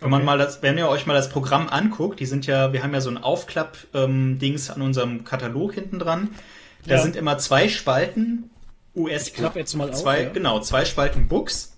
[0.00, 2.82] Wenn man mal das, wenn ihr euch mal das Programm anguckt, die sind ja, wir
[2.82, 6.30] haben ja so ein Aufklapp-Dings ähm, an unserem Katalog hinten dran.
[6.86, 7.02] Da ja.
[7.02, 8.50] sind immer zwei Spalten
[8.96, 9.28] US.
[9.28, 10.24] Ich klappe jetzt mal zwei, auf.
[10.24, 10.32] Ja.
[10.32, 11.76] Genau, zwei Spalten Books.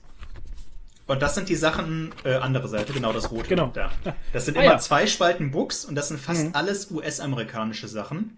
[1.07, 3.49] Und das sind die Sachen, äh, andere Seite, genau das rote.
[3.49, 3.71] Genau.
[3.73, 3.91] Da.
[4.33, 4.79] Das sind ah, immer ja.
[4.79, 6.51] zwei Spalten Books und das sind fast mhm.
[6.55, 8.37] alles US-amerikanische Sachen.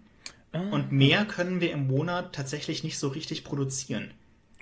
[0.52, 0.60] Ah.
[0.70, 4.12] Und mehr können wir im Monat tatsächlich nicht so richtig produzieren.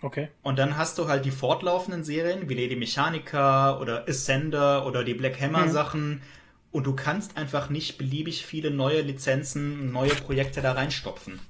[0.01, 0.29] Okay.
[0.43, 5.15] Und dann hast du halt die fortlaufenden Serien, wie Lady Mechanica oder Ascender oder die
[5.15, 5.71] Black Hammer mhm.
[5.71, 6.23] Sachen.
[6.71, 11.41] Und du kannst einfach nicht beliebig viele neue Lizenzen, neue Projekte da reinstopfen.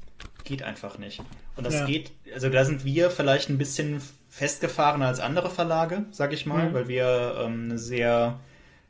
[0.49, 1.21] Geht einfach nicht.
[1.57, 1.85] Und das ja.
[1.85, 6.71] geht, also da sind wir vielleicht ein bisschen festgefahrener als andere Verlage, sag ich mal,
[6.71, 6.73] mhm.
[6.73, 8.41] weil wir ähm, eine sehr,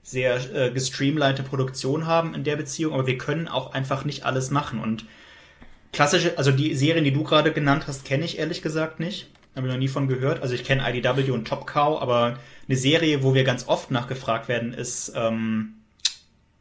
[0.04, 4.52] sehr äh, gestreamlinete Produktion haben in der Beziehung, aber wir können auch einfach nicht alles
[4.52, 4.78] machen.
[4.78, 5.04] Und
[5.92, 9.28] klassische, also die Serien, die du gerade genannt hast, kenne ich ehrlich gesagt nicht.
[9.56, 10.40] Habe ich noch nie von gehört.
[10.42, 12.38] Also ich kenne IDW und Top Cow, aber
[12.68, 15.74] eine Serie, wo wir ganz oft nachgefragt werden, ist ähm,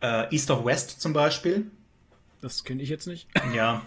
[0.02, 1.68] äh, East of West zum Beispiel.
[2.42, 3.28] Das kenne ich jetzt nicht.
[3.56, 3.84] Ja.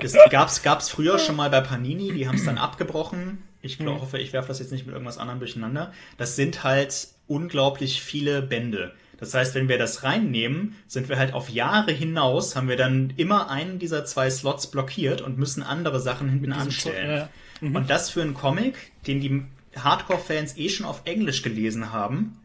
[0.00, 3.38] Das gab's, gab's früher schon mal bei Panini, die haben es dann abgebrochen.
[3.62, 5.92] Ich glaub, hoffe, ich werfe das jetzt nicht mit irgendwas anderem durcheinander.
[6.18, 8.92] Das sind halt unglaublich viele Bände.
[9.18, 13.14] Das heißt, wenn wir das reinnehmen, sind wir halt auf Jahre hinaus, haben wir dann
[13.16, 17.10] immer einen dieser zwei Slots blockiert und müssen andere Sachen hinten anstellen.
[17.10, 17.28] Ja.
[17.60, 17.76] Mhm.
[17.76, 18.74] Und das für einen Comic,
[19.06, 19.42] den die
[19.76, 22.38] Hardcore-Fans eh schon auf Englisch gelesen haben.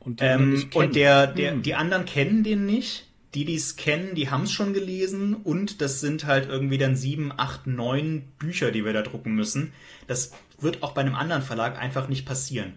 [0.00, 1.62] Und, ähm, und der, der, mhm.
[1.62, 5.80] die anderen kennen den nicht die, die es kennen, die haben es schon gelesen und
[5.80, 9.72] das sind halt irgendwie dann sieben, acht, neun Bücher, die wir da drucken müssen.
[10.06, 12.74] Das wird auch bei einem anderen Verlag einfach nicht passieren.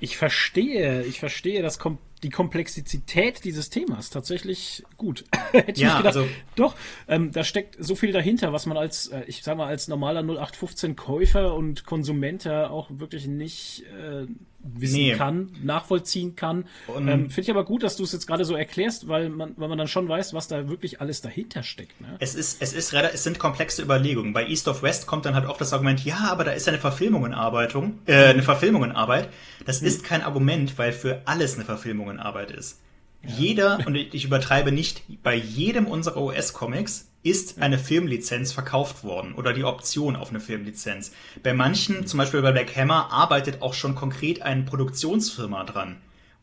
[0.00, 5.26] Ich verstehe, ich verstehe das kom die Komplexität dieses Themas tatsächlich gut.
[5.52, 6.16] Hätte ich ja, gedacht.
[6.16, 6.26] Also,
[6.56, 6.74] Doch,
[7.06, 10.20] ähm, da steckt so viel dahinter, was man als, äh, ich sag mal, als normaler
[10.20, 14.26] 0815 Käufer und Konsument auch wirklich nicht äh,
[14.64, 15.14] wissen nee.
[15.14, 16.64] kann, nachvollziehen kann.
[16.88, 19.68] Ähm, Finde ich aber gut, dass du es jetzt gerade so erklärst, weil man, weil
[19.68, 22.00] man dann schon weiß, was da wirklich alles dahinter steckt.
[22.00, 22.16] Ne?
[22.18, 24.32] Es ist, es ist, es sind komplexe Überlegungen.
[24.32, 26.72] Bei East of West kommt dann halt oft das Argument, ja, aber da ist ja
[26.72, 29.28] eine Verfilmung in Arbeitung, äh, eine Verfilmung in Arbeit.
[29.66, 29.88] Das mhm.
[29.88, 32.80] ist kein Argument, weil für alles eine Verfilmung in Arbeit ist.
[33.22, 33.30] Ja.
[33.36, 39.52] Jeder, und ich übertreibe nicht, bei jedem unserer US-Comics ist eine Filmlizenz verkauft worden oder
[39.52, 41.10] die Option auf eine Filmlizenz.
[41.42, 45.96] Bei manchen, zum Beispiel bei Black Hammer, arbeitet auch schon konkret eine Produktionsfirma dran.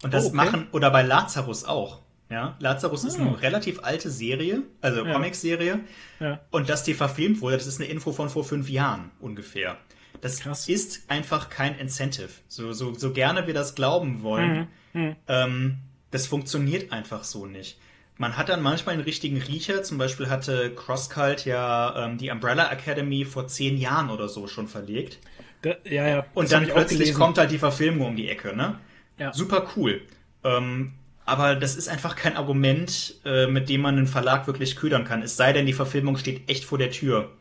[0.03, 0.35] Und das oh, okay.
[0.35, 1.99] machen, oder bei Lazarus auch.
[2.29, 3.07] Ja, Lazarus ah.
[3.09, 5.13] ist eine relativ alte Serie, also ja.
[5.13, 5.81] Comicserie.
[6.19, 6.39] Ja.
[6.49, 9.77] Und dass die verfilmt wurde, das ist eine Info von vor fünf Jahren ungefähr.
[10.21, 10.67] Das Krass.
[10.67, 12.29] ist einfach kein Incentive.
[12.47, 15.01] So, so, so gerne wir das glauben wollen, mhm.
[15.01, 15.15] Mhm.
[15.27, 15.77] Ähm,
[16.09, 17.77] das funktioniert einfach so nicht.
[18.17, 19.83] Man hat dann manchmal einen richtigen Riecher.
[19.83, 24.67] Zum Beispiel hatte CrossCult ja ähm, die Umbrella Academy vor zehn Jahren oder so schon
[24.67, 25.19] verlegt.
[25.61, 26.25] Da, ja, ja.
[26.33, 28.79] Und dann plötzlich kommt halt die Verfilmung um die Ecke, ne?
[29.17, 29.33] Ja.
[29.33, 30.01] Super cool.
[30.43, 30.93] Ähm,
[31.25, 35.21] aber das ist einfach kein Argument, äh, mit dem man einen Verlag wirklich ködern kann.
[35.21, 37.31] Es sei denn, die Verfilmung steht echt vor der Tür.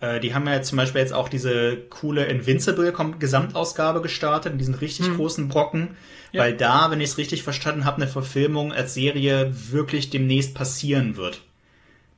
[0.00, 5.06] Äh, die haben ja zum Beispiel jetzt auch diese coole Invincible-Gesamtausgabe gestartet, in diesen richtig
[5.06, 5.16] hm.
[5.16, 5.96] großen Brocken.
[6.38, 11.16] Weil da, wenn ich es richtig verstanden habe, eine Verfilmung als Serie wirklich demnächst passieren
[11.16, 11.42] wird.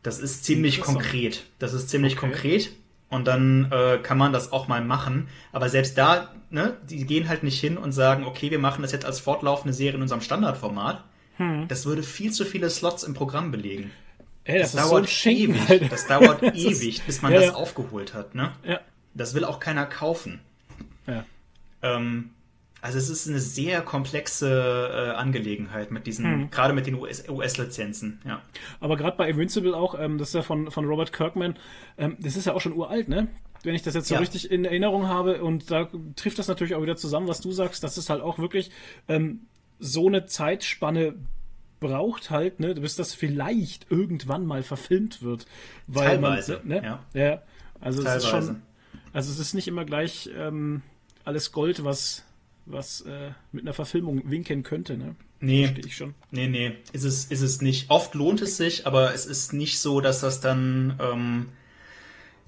[0.02, 1.44] Das ist ziemlich konkret.
[1.58, 2.20] Das ist ziemlich okay.
[2.20, 2.70] konkret.
[3.10, 5.28] Und dann äh, kann man das auch mal machen.
[5.52, 8.92] Aber selbst da, ne, die gehen halt nicht hin und sagen, okay, wir machen das
[8.92, 11.04] jetzt als fortlaufende Serie in unserem Standardformat.
[11.36, 11.68] Hm.
[11.68, 13.90] Das würde viel zu viele Slots im Programm belegen.
[14.44, 15.88] Ey, das, das dauert so ewig.
[15.90, 17.54] Das dauert ewig, bis man ja, das ja.
[17.54, 18.52] aufgeholt hat, ne?
[18.64, 18.80] Ja.
[19.14, 20.40] Das will auch keiner kaufen.
[21.06, 21.24] Ja.
[21.82, 22.30] Ähm,
[22.80, 26.50] also es ist eine sehr komplexe äh, Angelegenheit mit diesen, hm.
[26.50, 28.42] gerade mit den US-Lizenzen, US ja.
[28.80, 31.56] Aber gerade bei Invincible auch, ähm, das ist ja von, von Robert Kirkman,
[31.96, 33.28] ähm, das ist ja auch schon uralt, ne?
[33.64, 34.20] Wenn ich das jetzt so ja.
[34.20, 37.82] richtig in Erinnerung habe und da trifft das natürlich auch wieder zusammen, was du sagst,
[37.82, 38.70] dass es halt auch wirklich
[39.08, 39.46] ähm,
[39.80, 41.14] so eine Zeitspanne
[41.80, 45.46] braucht halt, ne, bis das vielleicht irgendwann mal verfilmt wird.
[45.86, 46.82] Weil Teilweise, man, ne?
[46.84, 47.04] ja.
[47.14, 47.42] ja.
[47.80, 48.16] Also Teilweise.
[48.18, 48.62] es ist schon,
[49.12, 50.82] also es ist nicht immer gleich ähm,
[51.24, 52.24] alles Gold, was
[52.70, 55.14] was äh, mit einer Verfilmung winken könnte, ne?
[55.40, 55.64] Nee.
[55.64, 56.14] Verstehe ich schon.
[56.30, 57.90] Nee, nee, ist es, ist es nicht.
[57.90, 61.46] Oft lohnt es sich, aber es ist nicht so, dass das dann ähm,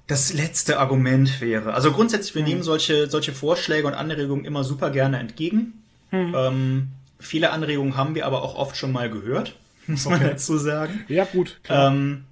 [0.07, 1.73] das letzte Argument wäre.
[1.73, 2.49] Also grundsätzlich, wir hm.
[2.49, 5.81] nehmen solche, solche Vorschläge und Anregungen immer super gerne entgegen.
[6.09, 6.35] Hm.
[6.35, 6.87] Ähm,
[7.19, 9.55] viele Anregungen haben wir aber auch oft schon mal gehört,
[9.87, 11.05] muss man dazu sagen.
[11.07, 11.93] Ja, gut, klar.
[11.93, 12.25] Ähm,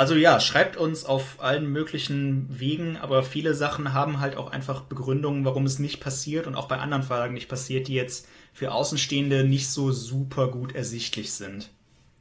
[0.00, 4.80] also ja, schreibt uns auf allen möglichen Wegen, aber viele Sachen haben halt auch einfach
[4.80, 8.72] Begründungen, warum es nicht passiert und auch bei anderen Fragen nicht passiert, die jetzt für
[8.72, 11.68] Außenstehende nicht so super gut ersichtlich sind.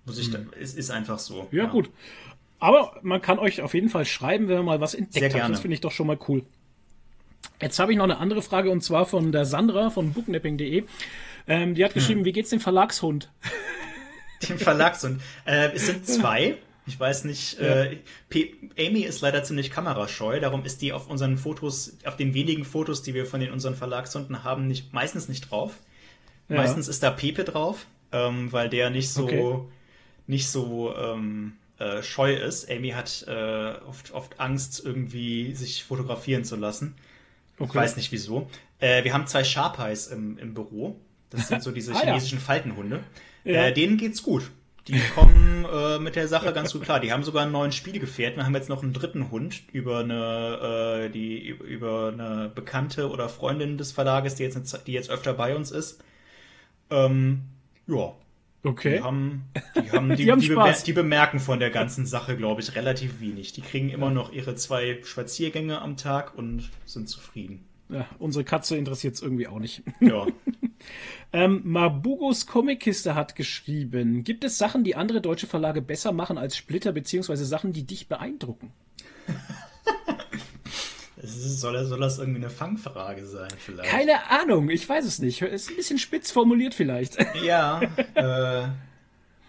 [0.04, 0.50] Muss ich, hm.
[0.52, 1.48] da, es ist einfach so.
[1.52, 1.90] Ja, ja, gut.
[2.60, 5.50] Aber man kann euch auf jeden Fall schreiben, wenn man mal was entdeckt hat.
[5.50, 6.44] Das finde ich doch schon mal cool.
[7.62, 10.84] Jetzt habe ich noch eine andere Frage und zwar von der Sandra von booknapping.de.
[11.48, 11.96] Ähm, die hat hm.
[11.96, 12.26] geschrieben, hm.
[12.26, 13.32] wie geht's dem Verlagshund?
[14.50, 15.22] Dem Verlagshund.
[15.46, 16.58] Äh, es sind zwei.
[16.90, 17.84] Ich weiß nicht, ja.
[17.84, 17.98] äh,
[18.78, 23.04] Amy ist leider ziemlich kamerascheu, darum ist die auf unseren Fotos, auf den wenigen Fotos,
[23.04, 25.74] die wir von den unseren Verlagshunden haben, nicht, meistens nicht drauf.
[26.50, 26.58] Ja.
[26.58, 29.60] Meistens ist da Pepe drauf, ähm, weil der nicht so, okay.
[30.26, 32.70] nicht so ähm, äh, scheu ist.
[32.72, 36.96] Amy hat äh, oft, oft Angst, irgendwie sich fotografieren zu lassen.
[37.60, 37.70] Okay.
[37.70, 38.50] Ich weiß nicht wieso.
[38.80, 41.00] Äh, wir haben zwei Sharpies im, im Büro.
[41.30, 42.44] Das sind so diese ah, chinesischen ja.
[42.44, 43.04] Faltenhunde.
[43.44, 43.68] Ja.
[43.68, 44.50] Äh, denen geht's gut.
[44.90, 47.00] Die kommen äh, mit der Sache ganz gut klar.
[47.00, 48.38] Die haben sogar einen neuen Spielgefährten.
[48.38, 53.30] Wir haben jetzt noch einen dritten Hund über eine, äh, die, über eine Bekannte oder
[53.30, 56.04] Freundin des Verlages, die jetzt, die jetzt öfter bei uns ist.
[56.90, 57.42] Ähm,
[57.86, 58.14] ja.
[58.64, 58.98] Okay.
[58.98, 62.36] Die haben, die, haben, die, die, haben die, bemer die, bemerken von der ganzen Sache,
[62.36, 63.54] glaube ich, relativ wenig.
[63.54, 67.69] Die kriegen immer noch ihre zwei Spaziergänge am Tag und sind zufrieden.
[67.90, 69.82] Ja, unsere Katze interessiert es irgendwie auch nicht.
[70.00, 70.28] Ja.
[71.34, 76.56] ähm, Mabugos Comickiste hat geschrieben: Gibt es Sachen, die andere deutsche Verlage besser machen als
[76.56, 78.72] Splitter, beziehungsweise Sachen, die dich beeindrucken?
[81.22, 83.90] soll, soll das irgendwie eine Fangfrage sein, vielleicht?
[83.90, 85.42] Keine Ahnung, ich weiß es nicht.
[85.42, 87.18] Ist ein bisschen spitz formuliert, vielleicht.
[87.44, 87.82] Ja,
[88.16, 88.68] äh,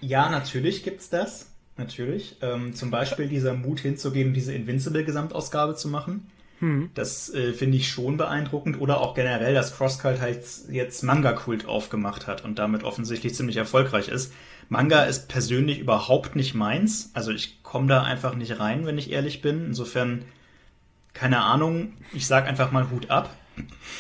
[0.01, 1.51] ja, natürlich gibt's das.
[1.77, 2.37] Natürlich.
[2.43, 6.27] Ähm, zum Beispiel dieser Mut hinzugehen, diese Invincible-Gesamtausgabe zu machen.
[6.61, 6.91] Hm.
[6.95, 8.81] Das äh, finde ich schon beeindruckend.
[8.81, 14.09] Oder auch generell, dass Crosscult halt jetzt Manga-Kult aufgemacht hat und damit offensichtlich ziemlich erfolgreich
[14.09, 14.33] ist.
[14.69, 17.11] Manga ist persönlich überhaupt nicht meins.
[17.13, 19.67] Also ich komme da einfach nicht rein, wenn ich ehrlich bin.
[19.67, 20.25] Insofern,
[21.13, 23.35] keine Ahnung, ich sag einfach mal Hut ab.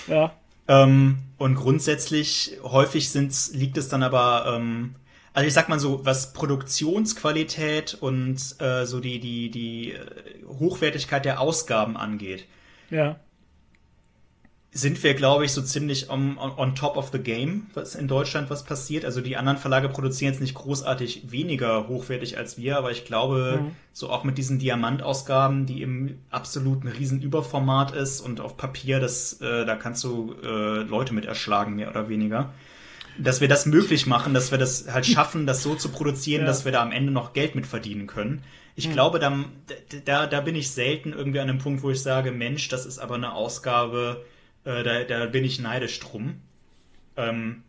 [0.06, 0.32] Ja.
[0.68, 4.94] Ähm, und grundsätzlich häufig sind's, liegt es dann aber ähm,
[5.32, 10.04] also ich sag mal so, was Produktionsqualität und äh, so die, die, die äh,
[10.58, 12.46] Hochwertigkeit der Ausgaben angeht,
[12.90, 13.16] ja.
[14.72, 18.08] sind wir, glaube ich, so ziemlich on, on, on, top of the game, was in
[18.08, 19.04] Deutschland was passiert.
[19.04, 23.60] Also die anderen Verlage produzieren jetzt nicht großartig weniger hochwertig als wir, aber ich glaube,
[23.62, 23.70] mhm.
[23.92, 29.64] so auch mit diesen Diamantausgaben, die im absoluten Riesenüberformat ist und auf Papier, das, äh,
[29.64, 32.52] da kannst du äh, Leute mit erschlagen, mehr oder weniger
[33.22, 36.46] dass wir das möglich machen, dass wir das halt schaffen, das so zu produzieren, ja.
[36.46, 38.42] dass wir da am Ende noch Geld mit verdienen können.
[38.76, 38.92] Ich hm.
[38.92, 39.44] glaube, da,
[40.04, 42.98] da, da bin ich selten irgendwie an einem Punkt, wo ich sage, Mensch, das ist
[42.98, 44.24] aber eine Ausgabe,
[44.64, 46.40] äh, da, da bin ich neidisch drum.
[47.16, 47.62] Ähm,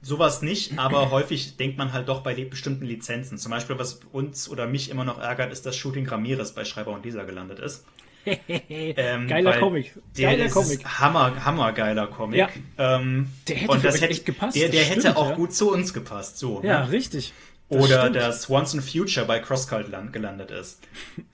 [0.00, 3.38] sowas nicht, aber häufig denkt man halt doch bei bestimmten Lizenzen.
[3.38, 6.92] Zum Beispiel, was uns oder mich immer noch ärgert, ist, dass Shooting Ramirez bei Schreiber
[6.92, 7.84] und Leser gelandet ist.
[8.56, 9.92] ähm, geiler Comic.
[10.16, 10.84] Der geiler Comic.
[10.84, 12.38] Hammer, hammergeiler Comic.
[12.38, 12.48] Ja.
[12.78, 14.56] Ähm, der hätte und das hätte, echt gepasst.
[14.56, 15.36] Der, der hätte auch ja.
[15.36, 16.38] gut zu uns gepasst.
[16.38, 16.92] So, ja, ne?
[16.92, 17.32] richtig.
[17.68, 18.16] Das Oder stimmt.
[18.16, 20.80] dass Once in Future bei Crosscult gelandet ist.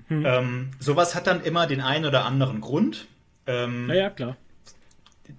[0.07, 0.24] Hm.
[0.24, 3.07] Ähm, sowas hat dann immer den einen oder anderen Grund.
[3.47, 4.36] Ähm, naja, klar.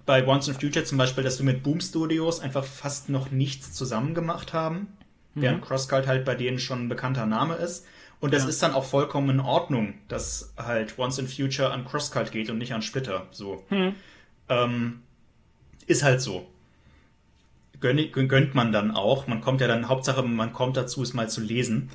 [0.06, 3.72] Bei Once in Future zum Beispiel, dass wir mit Boom Studios einfach fast noch nichts
[3.72, 4.88] zusammen gemacht haben.
[5.34, 5.42] Mhm.
[5.42, 7.86] Während Crosscult halt bei denen schon ein bekannter Name ist.
[8.20, 8.48] Und das ja.
[8.50, 12.58] ist dann auch vollkommen in Ordnung, dass halt Once in Future an Crosscut geht und
[12.58, 13.26] nicht an Splitter.
[13.30, 13.64] So.
[13.68, 13.94] Hm.
[14.48, 15.02] Ähm,
[15.86, 16.46] ist halt so.
[17.80, 19.26] Gönnt, gönnt man dann auch.
[19.26, 21.88] Man kommt ja dann, Hauptsache, man kommt dazu, es mal zu lesen.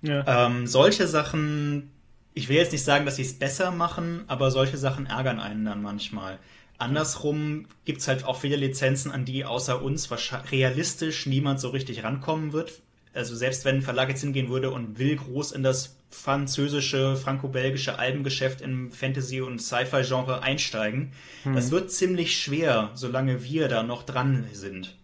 [0.00, 0.46] Ja.
[0.46, 1.90] Ähm, solche Sachen,
[2.32, 5.66] ich will jetzt nicht sagen, dass sie es besser machen, aber solche Sachen ärgern einen
[5.66, 6.38] dann manchmal.
[6.78, 10.08] Andersrum gibt es halt auch viele Lizenzen, an die außer uns
[10.50, 12.80] realistisch niemand so richtig rankommen wird.
[13.14, 17.98] Also selbst wenn ein Verlag jetzt hingehen würde und will groß in das französische, franco-belgische
[17.98, 21.54] Albengeschäft im Fantasy- und Sci-Fi-Genre einsteigen, hm.
[21.54, 24.96] das wird ziemlich schwer, solange wir da noch dran sind.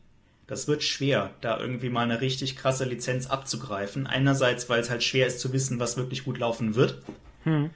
[0.46, 4.06] Das wird schwer, da irgendwie mal eine richtig krasse Lizenz abzugreifen.
[4.06, 7.02] Einerseits, weil es halt schwer ist zu wissen, was wirklich gut laufen wird.
[7.44, 7.70] Hm.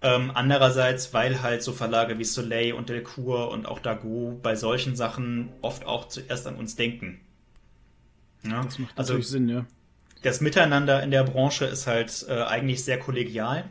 [0.00, 4.94] Ähm, andererseits, weil halt so Verlage wie Soleil und Delcourt und auch Dago bei solchen
[4.94, 7.20] Sachen oft auch zuerst an uns denken.
[8.44, 8.62] Ja?
[8.62, 9.66] Das macht also, natürlich Sinn, ja.
[10.22, 13.70] Das Miteinander in der Branche ist halt äh, eigentlich sehr kollegial,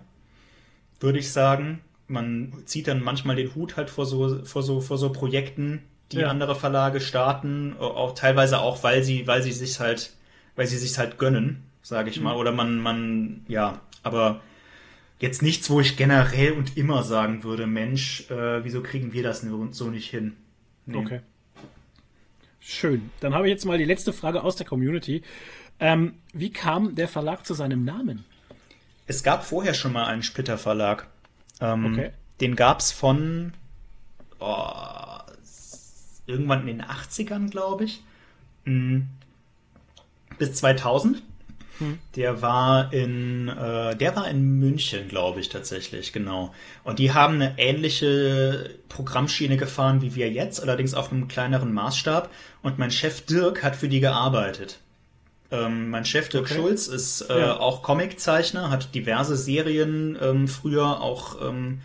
[0.99, 1.81] würde ich sagen.
[2.07, 6.19] Man zieht dann manchmal den Hut halt vor so, vor so, vor so Projekten, die
[6.19, 6.29] ja.
[6.29, 10.13] andere Verlage starten, auch teilweise auch, weil sie, weil sie sich halt,
[10.55, 12.23] weil sie sich halt gönnen, sage ich mhm.
[12.23, 12.35] mal.
[12.37, 14.39] Oder man, man, ja, aber
[15.19, 19.45] jetzt nichts, wo ich generell und immer sagen würde, Mensch, äh, wieso kriegen wir das
[19.71, 20.37] so nicht hin?
[20.85, 20.97] Nee.
[20.97, 21.21] Okay.
[22.69, 23.11] Schön.
[23.21, 25.21] Dann habe ich jetzt mal die letzte Frage aus der Community.
[25.79, 28.25] Ähm, wie kam der Verlag zu seinem Namen?
[29.05, 31.07] Es gab vorher schon mal einen Splitter Verlag.
[31.61, 32.11] Ähm, okay.
[32.41, 33.53] Den gab es von
[34.39, 35.19] oh,
[36.25, 38.03] irgendwann in den 80ern, glaube ich,
[38.65, 39.07] hm.
[40.37, 41.23] bis 2000.
[41.79, 41.99] Hm.
[42.15, 46.53] Der war in, äh, der war in München, glaube ich, tatsächlich, genau.
[46.83, 52.29] Und die haben eine ähnliche Programmschiene gefahren wie wir jetzt, allerdings auf einem kleineren Maßstab.
[52.61, 54.79] Und mein Chef Dirk hat für die gearbeitet.
[55.51, 56.55] Ähm, mein Chef Dirk okay.
[56.55, 57.59] Schulz ist äh, ja.
[57.59, 61.81] auch Comiczeichner, hat diverse Serien ähm, früher auch ähm,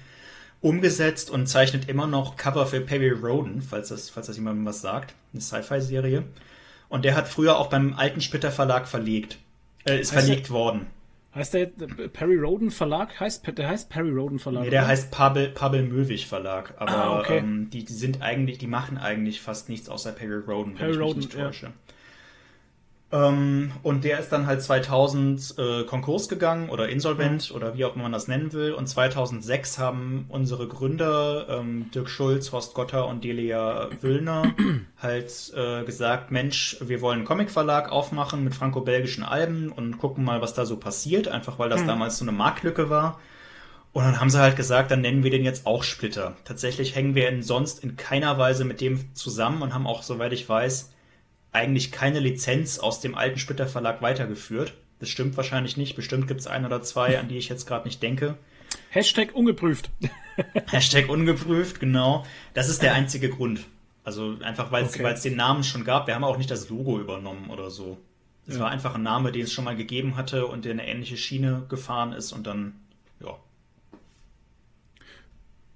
[0.60, 4.80] umgesetzt und zeichnet immer noch Cover für Perry Roden, falls das, falls das jemandem was
[4.80, 5.14] sagt.
[5.32, 6.24] Eine Sci-Fi-Serie.
[6.88, 9.38] Und der hat früher auch beim alten Splitter Verlag verlegt.
[9.84, 10.86] Äh, ist heißt verlegt der, worden.
[11.34, 13.18] Heißt der Perry Roden Verlag?
[13.18, 14.64] Heißt, der heißt Perry Roden Verlag?
[14.64, 14.88] Nee, der oder?
[14.88, 16.74] heißt Pavel, Pavel Möwig Verlag.
[16.76, 17.38] Aber ah, okay.
[17.38, 21.00] ähm, die, die, sind eigentlich, die machen eigentlich fast nichts außer Perry Roden, Perry wenn
[21.00, 21.66] ich Roden, mich nicht täusche.
[21.66, 21.72] Ja.
[23.12, 27.56] Ähm, und der ist dann halt 2000 äh, Konkurs gegangen oder insolvent mhm.
[27.56, 28.72] oder wie auch immer man das nennen will.
[28.72, 34.54] Und 2006 haben unsere Gründer ähm, Dirk Schulz, Horst Gotter und Delia Wüllner
[35.02, 40.40] halt äh, gesagt, Mensch, wir wollen einen Comicverlag aufmachen mit franco-belgischen Alben und gucken mal,
[40.40, 41.88] was da so passiert, einfach weil das mhm.
[41.88, 43.20] damals so eine Marktlücke war.
[43.92, 46.34] Und dann haben sie halt gesagt, dann nennen wir den jetzt auch Splitter.
[46.44, 50.32] Tatsächlich hängen wir in, sonst in keiner Weise mit dem zusammen und haben auch, soweit
[50.32, 50.91] ich weiß,
[51.52, 54.74] eigentlich keine Lizenz aus dem alten Splitter Verlag weitergeführt.
[54.98, 55.96] Das stimmt wahrscheinlich nicht.
[55.96, 58.36] Bestimmt gibt es ein oder zwei, an die ich jetzt gerade nicht denke.
[58.90, 59.90] Hashtag ungeprüft.
[60.70, 62.24] Hashtag ungeprüft, genau.
[62.54, 63.60] Das ist der einzige Grund.
[64.04, 65.14] Also einfach, weil es okay.
[65.22, 66.06] den Namen schon gab.
[66.06, 67.98] Wir haben auch nicht das Logo übernommen oder so.
[68.46, 68.60] Es ja.
[68.60, 71.64] war einfach ein Name, den es schon mal gegeben hatte und der eine ähnliche Schiene
[71.68, 72.74] gefahren ist und dann,
[73.20, 73.36] ja,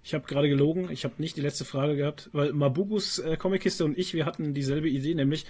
[0.07, 3.85] ich habe gerade gelogen, ich habe nicht die letzte Frage gehabt, weil Mabugus äh, Comickiste
[3.85, 5.47] und ich, wir hatten dieselbe Idee, nämlich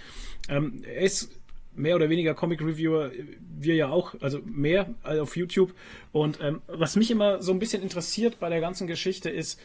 [0.49, 1.29] ähm, er ist
[1.75, 3.11] mehr oder weniger Comic-Reviewer,
[3.59, 5.75] wir ja auch, also mehr auf YouTube.
[6.11, 9.59] Und ähm, was mich immer so ein bisschen interessiert bei der ganzen Geschichte ist,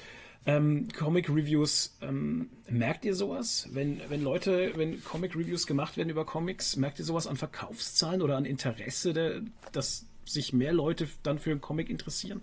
[0.44, 3.70] ähm, Comic-Reviews, ähm, merkt ihr sowas?
[3.72, 8.36] Wenn, wenn Leute, wenn Comic-Reviews gemacht werden über Comics, merkt ihr sowas an Verkaufszahlen oder
[8.36, 9.40] an Interesse, der,
[9.72, 12.42] dass sich mehr Leute dann für einen Comic interessieren?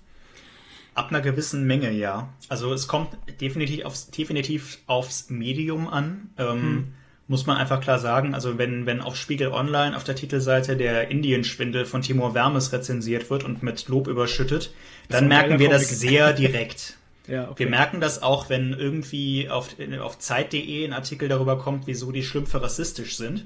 [0.93, 2.29] Ab einer gewissen Menge, ja.
[2.49, 3.09] Also es kommt
[3.39, 6.29] definitiv aufs, definitiv aufs Medium an.
[6.37, 6.87] Ähm, hm.
[7.27, 8.33] Muss man einfach klar sagen.
[8.33, 13.29] Also wenn, wenn auf Spiegel Online auf der Titelseite der Indienschwindel von Timur Wermes rezensiert
[13.29, 14.71] wird und mit Lob überschüttet,
[15.09, 15.71] dann merken wir Comic.
[15.71, 16.97] das sehr direkt.
[17.27, 17.65] Ja, okay.
[17.65, 22.23] Wir merken das auch, wenn irgendwie auf, auf Zeit.de ein Artikel darüber kommt, wieso die
[22.23, 23.45] Schlümpfe rassistisch sind.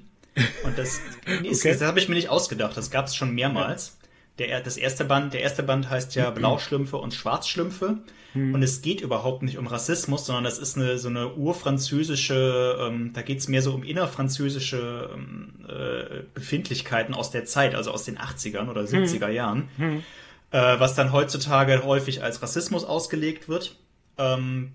[0.63, 1.49] Und das, okay.
[1.63, 3.97] das habe ich mir nicht ausgedacht, das gab es schon mehrmals.
[4.39, 7.99] Der, das erste Band, der erste Band heißt ja Blauschlümpfe und Schwarzschlümpfe.
[8.33, 8.55] Hm.
[8.55, 13.11] Und es geht überhaupt nicht um Rassismus, sondern das ist eine, so eine urfranzösische, ähm,
[13.13, 18.05] da geht es mehr so um innerfranzösische ähm, äh, Befindlichkeiten aus der Zeit, also aus
[18.05, 19.33] den 80ern oder 70er hm.
[19.33, 20.03] Jahren, hm.
[20.51, 23.77] Äh, was dann heutzutage häufig als Rassismus ausgelegt wird.
[24.17, 24.71] Ähm,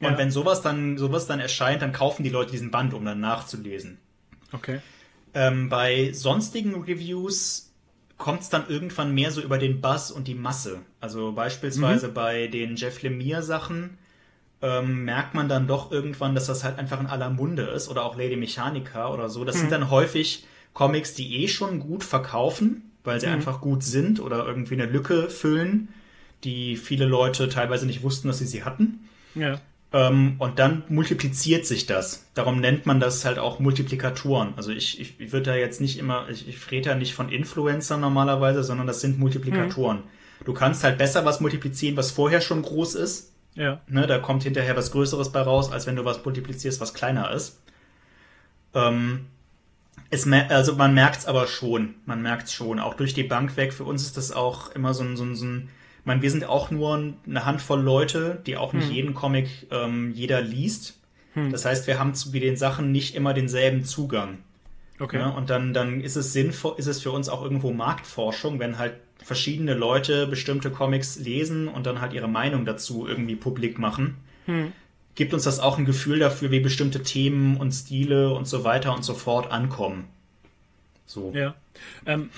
[0.00, 0.18] und ja.
[0.18, 3.98] wenn sowas dann, sowas dann erscheint, dann kaufen die Leute diesen Band, um dann nachzulesen.
[4.52, 4.80] Okay.
[5.34, 7.69] Ähm, bei sonstigen Reviews
[8.20, 10.80] kommt es dann irgendwann mehr so über den Buzz und die Masse.
[11.00, 12.14] Also beispielsweise mhm.
[12.14, 13.98] bei den Jeff Lemire Sachen
[14.62, 18.04] ähm, merkt man dann doch irgendwann, dass das halt einfach in aller Munde ist oder
[18.04, 19.44] auch Lady Mechanica oder so.
[19.44, 19.60] Das mhm.
[19.60, 20.44] sind dann häufig
[20.74, 23.32] Comics, die eh schon gut verkaufen, weil sie mhm.
[23.32, 25.88] einfach gut sind oder irgendwie eine Lücke füllen,
[26.44, 29.08] die viele Leute teilweise nicht wussten, dass sie sie hatten.
[29.34, 29.60] Ja.
[29.92, 32.24] Ähm, und dann multipliziert sich das.
[32.34, 34.54] Darum nennt man das halt auch Multiplikatoren.
[34.56, 37.28] Also ich, ich, ich würde da jetzt nicht immer, ich, ich rede da nicht von
[37.28, 39.98] Influencern normalerweise, sondern das sind Multiplikatoren.
[39.98, 40.44] Mhm.
[40.44, 43.32] Du kannst halt besser was multiplizieren, was vorher schon groß ist.
[43.54, 43.80] Ja.
[43.88, 47.32] Ne, da kommt hinterher was Größeres bei raus, als wenn du was multiplizierst, was kleiner
[47.32, 47.60] ist.
[48.74, 49.26] Ähm,
[50.08, 51.96] es, also man merkt es aber schon.
[52.06, 52.78] Man merkt es schon.
[52.78, 53.72] Auch durch die Bank weg.
[53.72, 55.68] Für uns ist das auch immer so ein, so ein, so ein
[56.10, 58.94] meine, wir sind auch nur eine Handvoll Leute, die auch nicht hm.
[58.94, 60.98] jeden Comic ähm, jeder liest.
[61.34, 61.52] Hm.
[61.52, 64.38] Das heißt, wir haben zu den Sachen nicht immer denselben Zugang.
[64.98, 65.20] Okay.
[65.20, 68.76] Ja, und dann, dann ist es sinnvoll, ist es für uns auch irgendwo Marktforschung, wenn
[68.76, 74.16] halt verschiedene Leute bestimmte Comics lesen und dann halt ihre Meinung dazu irgendwie publik machen.
[74.46, 74.72] Hm.
[75.14, 78.96] Gibt uns das auch ein Gefühl dafür, wie bestimmte Themen und Stile und so weiter
[78.96, 80.08] und so fort ankommen.
[81.06, 81.32] So.
[81.36, 81.54] Ja.
[82.04, 82.30] Ähm,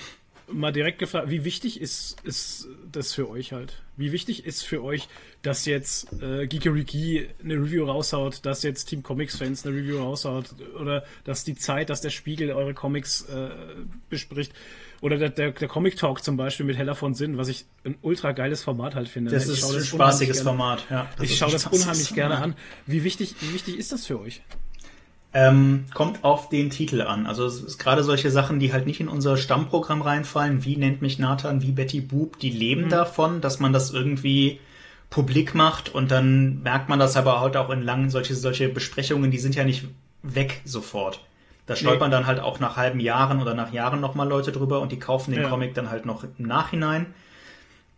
[0.51, 3.81] mal direkt gefragt, wie wichtig ist, ist das für euch halt?
[3.97, 5.07] Wie wichtig ist für euch,
[5.41, 10.55] dass jetzt äh, Geekeriki eine Review raushaut, dass jetzt Team Comics Fans eine Review raushaut
[10.79, 13.49] oder dass die Zeit, dass der Spiegel eure Comics äh,
[14.09, 14.53] bespricht
[15.01, 17.95] oder der, der, der, Comic Talk zum Beispiel mit Heller von Sinn, was ich ein
[18.01, 19.31] ultra geiles Format halt finde.
[19.31, 21.09] Das ich ist ein spaßiges Format, ja.
[21.21, 22.55] Ich schaue das unheimlich gerne an.
[22.85, 24.41] Wie wichtig, wie wichtig ist das für euch?
[25.35, 27.25] Ähm, kommt auf den Titel an.
[27.25, 31.01] Also es ist gerade solche Sachen, die halt nicht in unser Stammprogramm reinfallen, wie nennt
[31.01, 32.89] mich Nathan, wie Betty Boop, die leben mhm.
[32.89, 34.59] davon, dass man das irgendwie
[35.09, 39.31] publik macht und dann merkt man das aber heute auch in langen, solche, solche Besprechungen,
[39.31, 39.85] die sind ja nicht
[40.21, 41.19] weg sofort.
[41.65, 42.15] Da stolpern nee.
[42.15, 45.31] dann halt auch nach halben Jahren oder nach Jahren nochmal Leute drüber und die kaufen
[45.31, 45.49] den ja.
[45.49, 47.07] Comic dann halt noch im Nachhinein.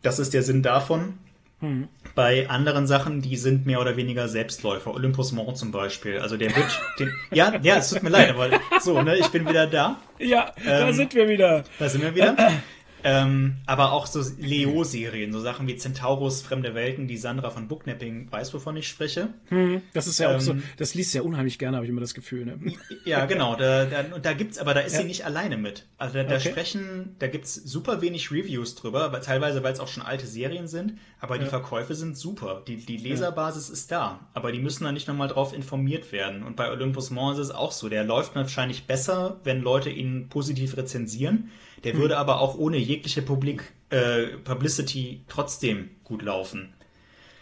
[0.04, 1.18] Das ist der Sinn davon.
[1.66, 1.88] Mhm.
[2.13, 4.93] Bei anderen Sachen, die sind mehr oder weniger Selbstläufer.
[4.93, 6.20] Olympus Mont zum Beispiel.
[6.20, 8.49] Also der wird den, ja, ja, es tut mir leid, aber
[8.80, 9.97] so, ne, ich bin wieder da.
[10.20, 11.63] Ja, ähm, da sind wir wieder.
[11.80, 12.36] Da sind wir wieder.
[13.08, 18.32] Ähm, aber auch so Leo-Serien, so Sachen wie Centaurus, Fremde Welten, die Sandra von Booknapping
[18.32, 19.30] weiß, wovon ich spreche.
[19.49, 21.91] Hm, das ist ja ähm, auch so, ähm, das liest ja unheimlich gerne, habe ich
[21.91, 22.45] immer das Gefühl.
[22.45, 22.60] Ne?
[23.06, 23.56] Ja, genau.
[23.56, 25.01] Da, da, und da gibt's, aber da ist ja.
[25.01, 25.86] sie nicht alleine mit.
[25.99, 26.49] Also da, da okay.
[26.49, 30.68] sprechen, da gibt's super wenig Reviews drüber, weil, teilweise weil es auch schon alte Serien
[30.68, 32.64] sind, aber die Verkäufe sind super.
[32.68, 33.74] Die, die Leserbasis ja.
[33.74, 36.41] ist da, aber die müssen da nicht nochmal drauf informiert werden.
[36.41, 37.88] Und bei Olympus Mons ist es auch so.
[37.88, 41.51] Der läuft wahrscheinlich besser, wenn Leute ihn positiv rezensieren.
[41.84, 41.99] Der hm.
[41.99, 46.73] würde aber auch ohne jegliche Publik, äh, Publicity trotzdem gut laufen.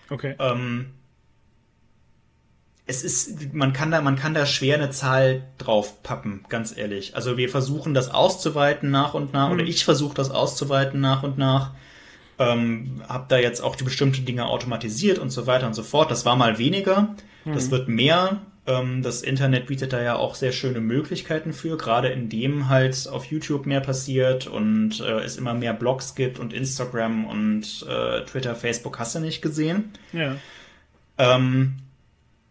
[0.09, 0.35] Okay.
[0.39, 0.91] Ähm,
[2.85, 7.15] es ist, man kann da, man kann da schwer eine Zahl drauf pappen, ganz ehrlich.
[7.15, 9.53] Also wir versuchen das auszuweiten nach und nach, hm.
[9.53, 11.71] oder ich versuche das auszuweiten nach und nach.
[12.39, 16.11] Ähm, hab da jetzt auch die bestimmte Dinge automatisiert und so weiter und so fort.
[16.11, 17.15] Das war mal weniger.
[17.43, 17.53] Hm.
[17.53, 18.41] Das wird mehr.
[18.65, 23.25] Ähm, das Internet bietet da ja auch sehr schöne Möglichkeiten für, gerade indem halt auf
[23.25, 28.55] YouTube mehr passiert und äh, es immer mehr Blogs gibt und Instagram und äh, Twitter,
[28.55, 29.91] Facebook hast du nicht gesehen.
[30.13, 30.37] Ja.
[31.17, 31.75] Ähm,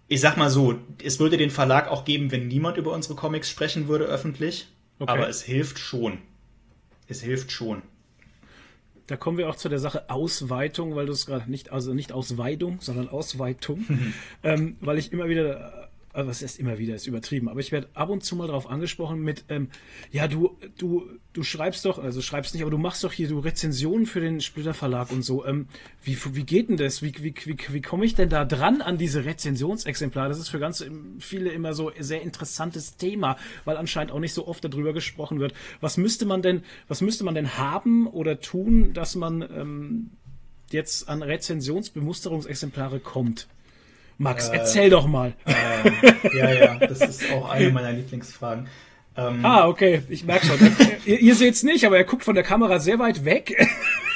[0.08, 3.48] ich sag mal so, es würde den Verlag auch geben, wenn niemand über unsere Comics
[3.48, 4.68] sprechen würde öffentlich.
[4.98, 5.10] Okay.
[5.10, 6.18] Aber es hilft schon.
[7.08, 7.80] Es hilft schon.
[9.06, 12.12] Da kommen wir auch zu der Sache Ausweitung, weil du es gerade nicht, also nicht
[12.12, 13.86] Ausweidung, sondern Ausweitung,
[14.42, 17.88] ähm, weil ich immer wieder also was ist immer wieder, ist übertrieben, aber ich werde
[17.94, 19.68] ab und zu mal darauf angesprochen mit, ähm,
[20.10, 23.38] ja, du, du, du schreibst doch, also schreibst nicht, aber du machst doch hier du
[23.38, 25.46] Rezensionen für den Splitter Verlag und so.
[25.46, 25.68] Ähm,
[26.02, 27.02] wie, wie geht denn das?
[27.02, 30.28] Wie, wie, wie, wie komme ich denn da dran an diese Rezensionsexemplare?
[30.28, 30.84] Das ist für ganz
[31.18, 35.54] viele immer so sehr interessantes Thema, weil anscheinend auch nicht so oft darüber gesprochen wird.
[35.80, 40.10] Was müsste man denn, was müsste man denn haben oder tun, dass man ähm,
[40.70, 43.48] jetzt an Rezensionsbemusterungsexemplare kommt?
[44.22, 45.34] Max, äh, erzähl doch mal.
[45.44, 48.68] Äh, ja, ja, das ist auch eine meiner Lieblingsfragen.
[49.16, 50.58] Ähm, ah, okay, ich merke schon.
[51.04, 53.68] ihr ihr seht es nicht, aber er guckt von der Kamera sehr weit weg.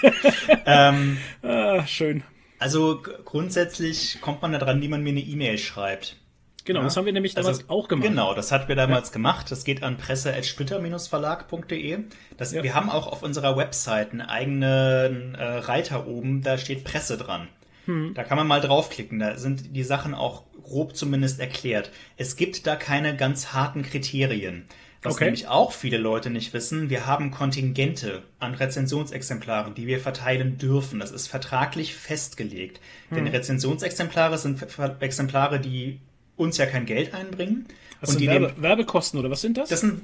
[0.67, 2.23] ähm, ah, schön.
[2.59, 6.17] Also grundsätzlich kommt man da dran, wie man mir eine E-Mail schreibt.
[6.65, 6.85] Genau, ja?
[6.85, 8.09] das haben wir nämlich damals also, auch gemacht.
[8.09, 9.13] Genau, das hatten wir damals ja.
[9.15, 9.51] gemacht.
[9.51, 11.91] Das geht an presse.splitter-verlag.de.
[11.91, 12.63] Ja.
[12.63, 17.49] Wir haben auch auf unserer Website einen eigenen äh, Reiter oben, da steht Presse dran.
[17.87, 18.13] Hm.
[18.15, 19.19] Da kann man mal draufklicken.
[19.19, 21.91] Da sind die Sachen auch grob zumindest erklärt.
[22.17, 24.65] Es gibt da keine ganz harten Kriterien.
[25.03, 25.25] Was okay.
[25.27, 30.99] nämlich auch viele Leute nicht wissen, wir haben Kontingente an Rezensionsexemplaren, die wir verteilen dürfen.
[30.99, 32.81] Das ist vertraglich festgelegt.
[33.11, 33.17] Hm.
[33.17, 34.61] Denn Rezensionsexemplare sind
[35.01, 36.01] Exemplare, die
[36.37, 37.67] uns ja kein Geld einbringen.
[38.01, 39.69] Das und die Werbe Werbekosten oder was sind das?
[39.69, 40.03] Das sind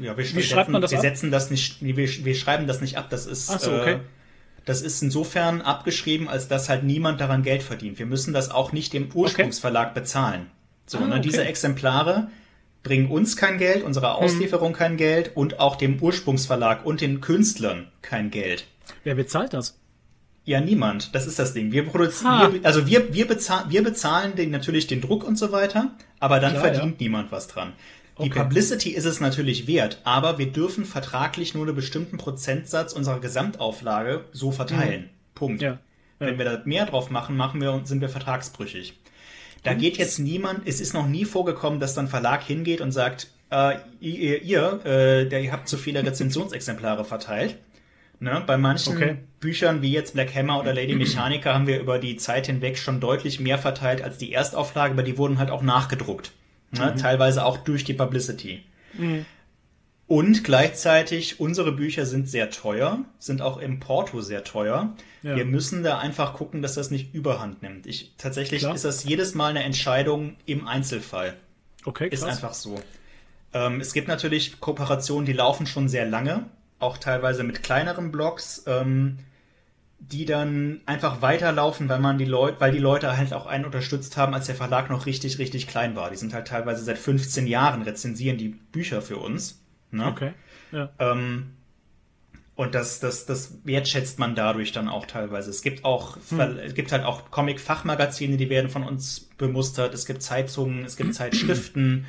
[0.00, 1.04] ja, wir, Wie schreibt man das wir ab?
[1.04, 3.08] setzen das nicht, wir, wir schreiben das nicht ab.
[3.10, 3.94] Das ist so, okay.
[3.94, 4.00] Äh,
[4.66, 7.98] das ist insofern abgeschrieben, als dass halt niemand daran Geld verdient.
[7.98, 10.00] Wir müssen das auch nicht dem Ursprungsverlag okay.
[10.00, 10.50] bezahlen.
[10.86, 11.22] So, ah, ne, okay.
[11.22, 12.28] diese Exemplare
[12.82, 14.24] bringen uns kein Geld, unserer hm.
[14.24, 14.76] Auslieferung hm.
[14.76, 18.66] kein Geld und auch dem Ursprungsverlag und den Künstlern kein Geld.
[19.04, 19.78] Wer bezahlt das?
[20.44, 21.12] Ja, niemand.
[21.14, 21.72] Das ist das Ding.
[21.72, 25.90] Wir produzieren, also wir, wir, bezahl wir bezahlen den, natürlich den Druck und so weiter,
[26.20, 27.06] aber dann Klar, verdient ja.
[27.06, 27.72] niemand was dran.
[28.18, 28.40] Die okay.
[28.40, 34.24] Publicity ist es natürlich wert, aber wir dürfen vertraglich nur einen bestimmten Prozentsatz unserer Gesamtauflage
[34.32, 35.02] so verteilen.
[35.02, 35.34] Mhm.
[35.34, 35.62] Punkt.
[35.62, 35.78] Ja.
[36.18, 36.26] Ja.
[36.28, 38.98] Wenn wir da mehr drauf machen, machen wir sind wir vertragsbrüchig.
[39.64, 39.78] Da und?
[39.78, 43.76] geht jetzt niemand, es ist noch nie vorgekommen, dass dann Verlag hingeht und sagt, äh,
[44.00, 47.58] ihr, ihr, äh, der, ihr habt zu viele Rezensionsexemplare verteilt.
[48.18, 48.42] Ne?
[48.46, 49.16] Bei manchen okay.
[49.40, 52.98] Büchern wie jetzt Black Hammer oder Lady Mechanica haben wir über die Zeit hinweg schon
[52.98, 56.32] deutlich mehr verteilt als die Erstauflage, aber die wurden halt auch nachgedruckt.
[56.70, 56.92] Ne?
[56.92, 56.98] Mhm.
[56.98, 58.62] Teilweise auch durch die Publicity.
[58.94, 59.26] Mhm.
[60.08, 64.94] Und gleichzeitig, unsere Bücher sind sehr teuer, sind auch im Porto sehr teuer.
[65.22, 65.34] Ja.
[65.34, 67.86] Wir müssen da einfach gucken, dass das nicht überhand nimmt.
[67.86, 68.76] Ich, tatsächlich Klar.
[68.76, 71.34] ist das jedes Mal eine Entscheidung im Einzelfall.
[71.84, 72.20] Okay, krass.
[72.20, 72.80] Ist einfach so.
[73.52, 76.44] Ähm, es gibt natürlich Kooperationen, die laufen schon sehr lange
[76.78, 79.18] auch teilweise mit kleineren Blogs, ähm,
[79.98, 84.16] die dann einfach weiterlaufen, weil man die Leute, weil die Leute halt auch einen unterstützt
[84.16, 86.10] haben, als der Verlag noch richtig, richtig klein war.
[86.10, 89.60] Die sind halt teilweise seit 15 Jahren rezensieren die Bücher für uns.
[89.90, 90.06] Ne?
[90.06, 90.32] Okay.
[90.70, 90.90] Ja.
[90.98, 91.56] Ähm,
[92.56, 95.50] und das, das, das wertschätzt man dadurch dann auch teilweise.
[95.50, 96.40] Es gibt auch, hm.
[96.58, 99.92] es gibt halt auch Comic-Fachmagazine, die werden von uns bemustert.
[99.92, 102.06] Es gibt Zeitungen, es gibt Zeitschriften.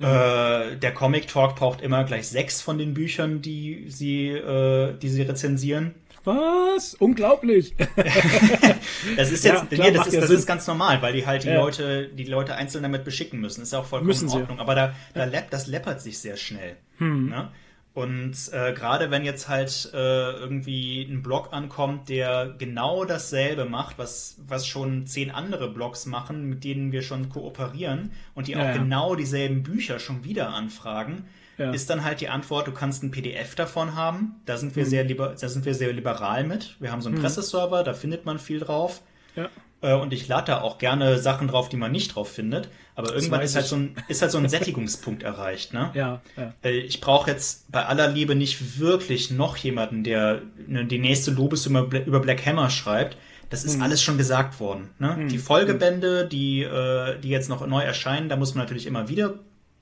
[0.00, 5.08] Äh, der Comic Talk braucht immer gleich sechs von den Büchern, die sie, äh, die
[5.08, 5.94] sie rezensieren.
[6.24, 6.94] Was?
[6.94, 7.74] Unglaublich.
[9.16, 11.44] das ist jetzt, ja, klar, nee, das, ist, das ist ganz normal, weil die halt
[11.44, 11.60] die ja.
[11.60, 13.60] Leute, die Leute einzeln damit beschicken müssen.
[13.60, 14.56] Das ist auch vollkommen müssen in Ordnung.
[14.56, 14.62] Sie.
[14.62, 16.76] Aber da, da läpp, das läppert sich sehr schnell.
[16.98, 17.28] Hm.
[17.28, 17.50] Ne?
[17.94, 23.98] Und äh, gerade wenn jetzt halt äh, irgendwie ein Blog ankommt, der genau dasselbe macht,
[23.98, 28.58] was, was schon zehn andere Blogs machen, mit denen wir schon kooperieren und die ja,
[28.58, 28.72] auch ja.
[28.72, 31.26] genau dieselben Bücher schon wieder anfragen,
[31.58, 31.70] ja.
[31.72, 34.36] ist dann halt die Antwort, du kannst ein PDF davon haben.
[34.46, 34.90] Da sind wir hm.
[34.90, 36.76] sehr liber da sind wir sehr liberal mit.
[36.80, 37.22] Wir haben so einen hm.
[37.22, 39.02] Presseserver, da findet man viel drauf.
[39.36, 39.48] Ja.
[39.84, 42.70] Äh, und ich lade da auch gerne Sachen drauf, die man nicht drauf findet.
[42.94, 45.74] Aber irgendwann ist halt, so ein, ist halt so ein Sättigungspunkt erreicht.
[45.74, 45.90] Ne?
[45.94, 46.54] Ja, ja.
[46.64, 51.32] Äh, ich brauche jetzt bei aller Liebe nicht wirklich noch jemanden, der ne, die nächste
[51.32, 53.18] Lobes über, über Black Hammer schreibt.
[53.50, 53.82] Das ist mhm.
[53.82, 54.90] alles schon gesagt worden.
[54.98, 55.16] Ne?
[55.16, 55.28] Mhm.
[55.28, 59.34] Die Folgebände, die, äh, die jetzt noch neu erscheinen, da muss man natürlich immer wieder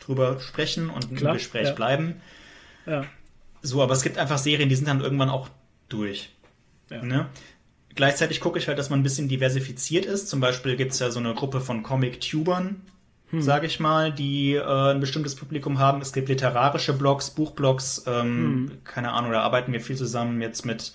[0.06, 1.74] drüber sprechen und Klar, im Gespräch ja.
[1.74, 2.20] bleiben.
[2.86, 3.04] Ja.
[3.62, 5.48] So, aber es gibt einfach Serien, die sind dann irgendwann auch
[5.88, 6.30] durch.
[6.90, 7.02] Ja.
[7.02, 7.26] Ne?
[7.94, 10.28] Gleichzeitig gucke ich halt, dass man ein bisschen diversifiziert ist.
[10.28, 12.80] Zum Beispiel gibt es ja so eine Gruppe von Comic-Tubern,
[13.30, 13.42] hm.
[13.42, 16.00] sage ich mal, die äh, ein bestimmtes Publikum haben.
[16.00, 18.84] Es gibt literarische Blogs, Buchblogs, ähm, hm.
[18.84, 20.92] keine Ahnung, da arbeiten wir viel zusammen jetzt mit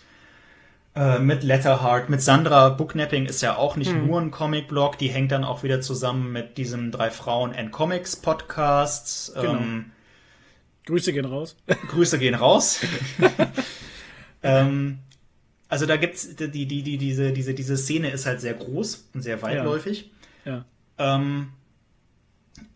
[0.98, 4.08] äh, mit Letterheart, mit Sandra Booknapping ist ja auch nicht hm.
[4.08, 8.16] nur ein Comic-Blog, die hängt dann auch wieder zusammen mit diesem drei Frauen and Comics
[8.16, 9.36] Podcast.
[9.36, 9.58] Genau.
[9.58, 9.92] Ähm,
[10.88, 11.56] Grüße gehen raus.
[11.90, 12.80] Grüße gehen raus.
[14.44, 14.98] ähm,
[15.70, 19.22] also da gibt's die, die, die, diese, diese, diese Szene ist halt sehr groß und
[19.22, 20.10] sehr weitläufig.
[20.46, 20.66] Ja.
[20.98, 21.16] Ja.
[21.16, 21.50] Ähm,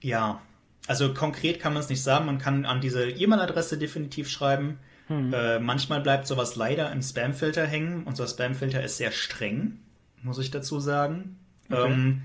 [0.01, 0.41] ja.
[0.85, 2.27] Also konkret kann man es nicht sagen.
[2.27, 4.77] Man kann an diese E-Mail-Adresse definitiv schreiben.
[5.11, 5.33] Hm.
[5.33, 8.03] Äh, manchmal bleibt sowas leider im Spam-Filter hängen.
[8.05, 9.79] Unser Spam-Filter ist sehr streng,
[10.23, 11.37] muss ich dazu sagen.
[11.69, 11.91] Okay.
[11.91, 12.21] Ähm,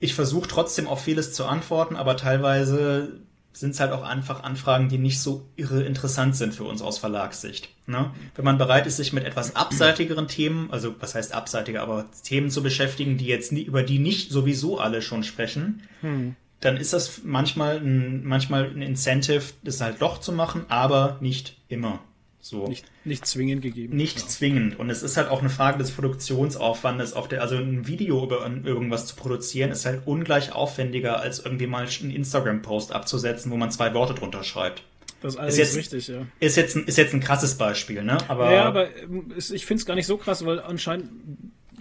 [0.00, 3.20] ich versuche trotzdem auf vieles zu antworten, aber teilweise
[3.52, 6.98] sind es halt auch einfach Anfragen, die nicht so irre interessant sind für uns aus
[6.98, 7.70] Verlagssicht.
[7.86, 8.10] Ne?
[8.34, 12.50] Wenn man bereit ist, sich mit etwas abseitigeren Themen, also was heißt abseitiger, aber Themen
[12.50, 16.36] zu beschäftigen, die jetzt nie, über die nicht sowieso alle schon sprechen, hm.
[16.60, 21.56] Dann ist das manchmal ein, manchmal ein Incentive, das halt doch zu machen, aber nicht
[21.68, 22.00] immer.
[22.40, 22.68] So.
[22.68, 23.96] Nicht, nicht zwingend gegeben.
[23.96, 24.26] Nicht ja.
[24.28, 24.78] zwingend.
[24.78, 27.12] Und es ist halt auch eine Frage des Produktionsaufwandes.
[27.12, 31.66] Auf der, also ein Video über irgendwas zu produzieren, ist halt ungleich aufwendiger, als irgendwie
[31.66, 34.84] mal einen Instagram-Post abzusetzen, wo man zwei Worte drunter schreibt.
[35.22, 36.26] Das ist, ist jetzt, richtig, ja.
[36.38, 38.18] Ist jetzt, ein, ist jetzt ein krasses Beispiel, ne?
[38.28, 41.10] Aber, ja, aber ähm, ich finde es gar nicht so krass, weil anscheinend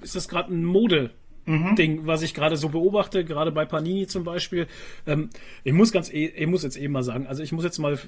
[0.02, 1.12] ist das gerade ein Mode.
[1.46, 1.76] Mhm.
[1.76, 4.68] Ding, was ich gerade so beobachte, gerade bei Panini zum Beispiel.
[5.06, 5.30] Ähm,
[5.64, 8.00] ich muss ganz, e, ich muss jetzt eben mal sagen, also ich muss jetzt mal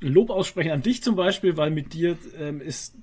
[0.00, 2.94] Lob aussprechen an dich zum Beispiel, weil mit dir ähm, ist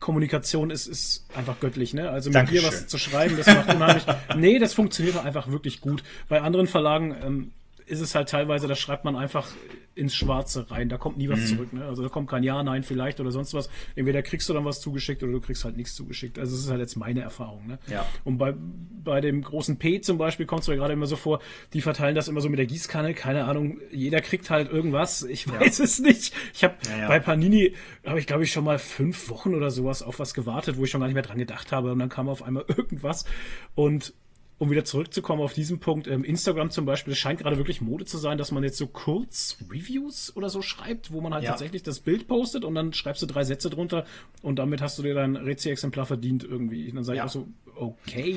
[0.00, 2.10] Kommunikation ist, ist einfach göttlich, ne?
[2.10, 2.60] Also mit Dankeschön.
[2.60, 4.04] dir was zu schreiben, das macht unheimlich.
[4.36, 6.02] nee, das funktioniert einfach wirklich gut.
[6.28, 7.50] Bei anderen Verlagen ähm,
[7.92, 9.46] ist es halt teilweise, da schreibt man einfach
[9.94, 10.88] ins Schwarze rein.
[10.88, 11.46] Da kommt nie was mhm.
[11.46, 11.72] zurück.
[11.74, 11.84] Ne?
[11.84, 13.68] Also da kommt kein Ja, Nein, vielleicht oder sonst was.
[13.94, 16.38] Entweder kriegst du dann was zugeschickt oder du kriegst halt nichts zugeschickt.
[16.38, 17.66] Also das ist halt jetzt meine Erfahrung.
[17.66, 17.78] Ne?
[17.88, 18.06] Ja.
[18.24, 21.40] Und bei, bei dem großen P zum Beispiel kommt es mir gerade immer so vor,
[21.74, 23.12] die verteilen das immer so mit der Gießkanne.
[23.12, 25.22] Keine Ahnung, jeder kriegt halt irgendwas.
[25.24, 25.84] Ich weiß ja.
[25.84, 26.34] es nicht.
[26.54, 27.74] Ich habe ja, bei Panini,
[28.06, 30.90] habe ich glaube ich schon mal fünf Wochen oder sowas auf was gewartet, wo ich
[30.90, 31.92] schon gar nicht mehr dran gedacht habe.
[31.92, 33.26] Und dann kam auf einmal irgendwas.
[33.74, 34.14] Und
[34.62, 38.04] um wieder zurückzukommen auf diesen Punkt, ähm, Instagram zum Beispiel, es scheint gerade wirklich Mode
[38.04, 41.50] zu sein, dass man jetzt so kurz Reviews oder so schreibt, wo man halt ja.
[41.50, 44.04] tatsächlich das Bild postet und dann schreibst du drei Sätze drunter
[44.40, 46.88] und damit hast du dir dein Rezi-Exemplar verdient irgendwie.
[46.88, 47.24] Und dann sage ja.
[47.24, 48.36] ich auch so, okay.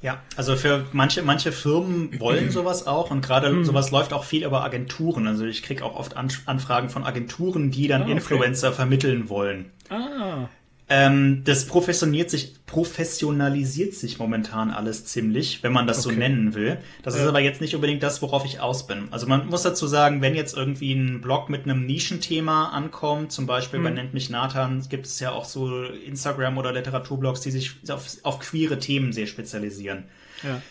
[0.00, 3.64] Ja, also für manche, manche Firmen wollen sowas auch und gerade mhm.
[3.64, 5.26] sowas läuft auch viel über Agenturen.
[5.26, 8.12] Also ich kriege auch oft Anfragen von Agenturen, die dann ah, okay.
[8.12, 9.72] Influencer vermitteln wollen.
[9.88, 10.48] Ah.
[10.88, 16.14] Ähm, das professionalisiert sich, professionalisiert sich momentan alles ziemlich, wenn man das okay.
[16.14, 16.78] so nennen will.
[17.02, 17.22] Das ja.
[17.22, 19.08] ist aber jetzt nicht unbedingt das, worauf ich aus bin.
[19.10, 23.46] Also man muss dazu sagen, wenn jetzt irgendwie ein Blog mit einem Nischenthema ankommt, zum
[23.46, 23.84] Beispiel mhm.
[23.84, 28.06] bei Nennt mich Nathan, gibt es ja auch so Instagram- oder Literaturblogs, die sich auf,
[28.22, 30.04] auf queere Themen sehr spezialisieren.
[30.44, 30.62] Ja.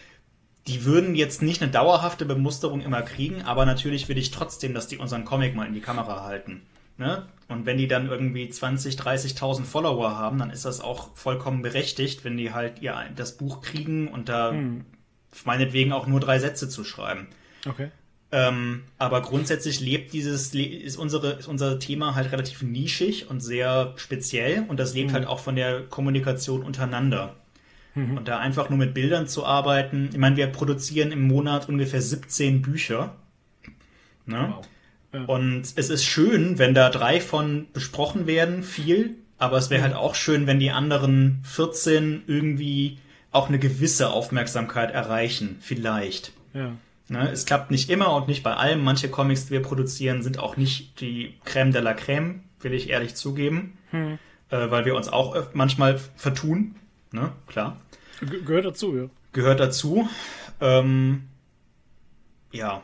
[0.68, 4.88] Die würden jetzt nicht eine dauerhafte Bemusterung immer kriegen, aber natürlich will ich trotzdem, dass
[4.88, 6.61] die unseren Comic mal in die Kamera halten.
[6.97, 7.27] Ne?
[7.47, 12.23] Und wenn die dann irgendwie 20, 30.000 Follower haben, dann ist das auch vollkommen berechtigt,
[12.23, 14.85] wenn die halt ihr das Buch kriegen und da hm.
[15.43, 17.27] meinetwegen auch nur drei Sätze zu schreiben.
[17.67, 17.89] Okay.
[18.31, 23.93] Ähm, aber grundsätzlich lebt dieses, ist, unsere, ist unser Thema halt relativ nischig und sehr
[23.97, 25.13] speziell und das lebt mhm.
[25.13, 27.35] halt auch von der Kommunikation untereinander.
[27.93, 28.17] Mhm.
[28.17, 32.01] Und da einfach nur mit Bildern zu arbeiten, ich meine, wir produzieren im Monat ungefähr
[32.01, 33.15] 17 Bücher.
[34.25, 34.53] Ne?
[34.55, 34.67] Wow.
[35.28, 39.95] Und es ist schön, wenn da drei von besprochen werden, viel, aber es wäre halt
[39.95, 42.99] auch schön, wenn die anderen 14 irgendwie
[43.32, 46.32] auch eine gewisse Aufmerksamkeit erreichen, vielleicht.
[46.53, 46.72] Ja.
[47.07, 48.84] Ne, es klappt nicht immer und nicht bei allem.
[48.84, 52.89] Manche Comics, die wir produzieren, sind auch nicht die Crème de la Crème, will ich
[52.89, 53.78] ehrlich zugeben.
[53.91, 54.18] Hm.
[54.49, 56.76] Äh, weil wir uns auch manchmal vertun.
[57.11, 57.32] Ne?
[57.47, 57.80] Klar.
[58.22, 59.09] Ge gehört dazu, ja.
[59.34, 60.09] Gehört dazu.
[60.61, 61.24] Ähm,
[62.51, 62.82] ja,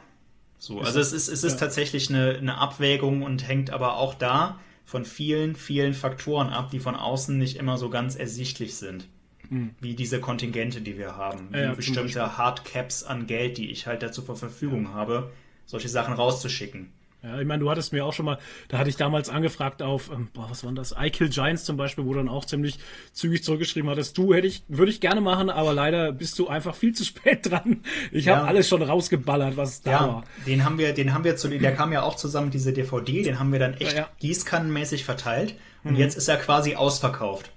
[0.62, 1.58] so, also es ist, es ist ja.
[1.58, 6.78] tatsächlich eine, eine Abwägung und hängt aber auch da von vielen, vielen Faktoren ab, die
[6.78, 9.08] von außen nicht immer so ganz ersichtlich sind.
[9.50, 9.72] Mhm.
[9.80, 14.04] Wie diese Kontingente, die wir haben, wie ja, bestimmte Hardcaps an Geld, die ich halt
[14.04, 15.32] dazu zur Verfügung habe,
[15.66, 16.94] solche Sachen rauszuschicken.
[17.24, 20.10] Ja, ich meine, du hattest mir auch schon mal, da hatte ich damals angefragt auf,
[20.12, 20.96] ähm, boah, was war das?
[21.00, 22.80] I Kill Giants zum Beispiel, wo du dann auch ziemlich
[23.14, 26.74] zügig zurückgeschrieben hattest, du hätte ich, würde ich gerne machen, aber leider bist du einfach
[26.74, 27.82] viel zu spät dran.
[28.12, 28.38] Ich ja.
[28.38, 30.24] habe alles schon rausgeballert, was da ja, war.
[30.48, 33.40] Den haben wir, den haben wir zu, der kam ja auch zusammen, diese DVD, den
[33.40, 36.00] haben wir dann echt ja, gießkannenmäßig verteilt und mhm.
[36.00, 37.52] jetzt ist er quasi ausverkauft.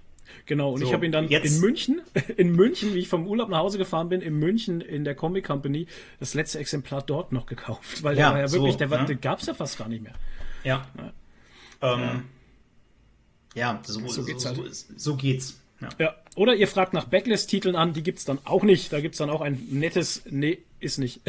[0.46, 1.56] Genau, und so, ich habe ihn dann jetzt.
[1.56, 2.02] in München,
[2.36, 5.44] in München, wie ich vom Urlaub nach Hause gefahren bin, in München in der Comic
[5.46, 5.86] Company,
[6.20, 9.00] das letzte Exemplar dort noch gekauft, weil ja, der war ja wirklich, so, der, war,
[9.00, 9.06] ne?
[9.06, 10.14] den gab's ja fast gar nicht mehr.
[10.62, 10.86] Ja.
[11.80, 12.24] Ja, ähm,
[13.54, 14.56] ja so, so, geht's halt.
[14.56, 15.60] so, so geht's.
[15.80, 15.88] Ja.
[15.98, 16.14] ja.
[16.36, 18.92] Oder ihr fragt nach Backlist-Titeln an, die gibt's dann auch nicht.
[18.92, 21.20] Da gibt's dann auch ein nettes, nee, ist nicht.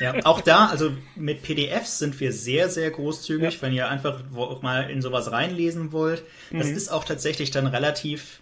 [0.00, 3.62] Ja, auch da, also mit PDFs sind wir sehr, sehr großzügig, ja.
[3.62, 4.22] wenn ihr einfach
[4.62, 6.22] mal in sowas reinlesen wollt.
[6.50, 6.76] Das mhm.
[6.76, 8.40] ist auch tatsächlich dann relativ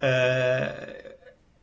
[0.00, 0.68] äh,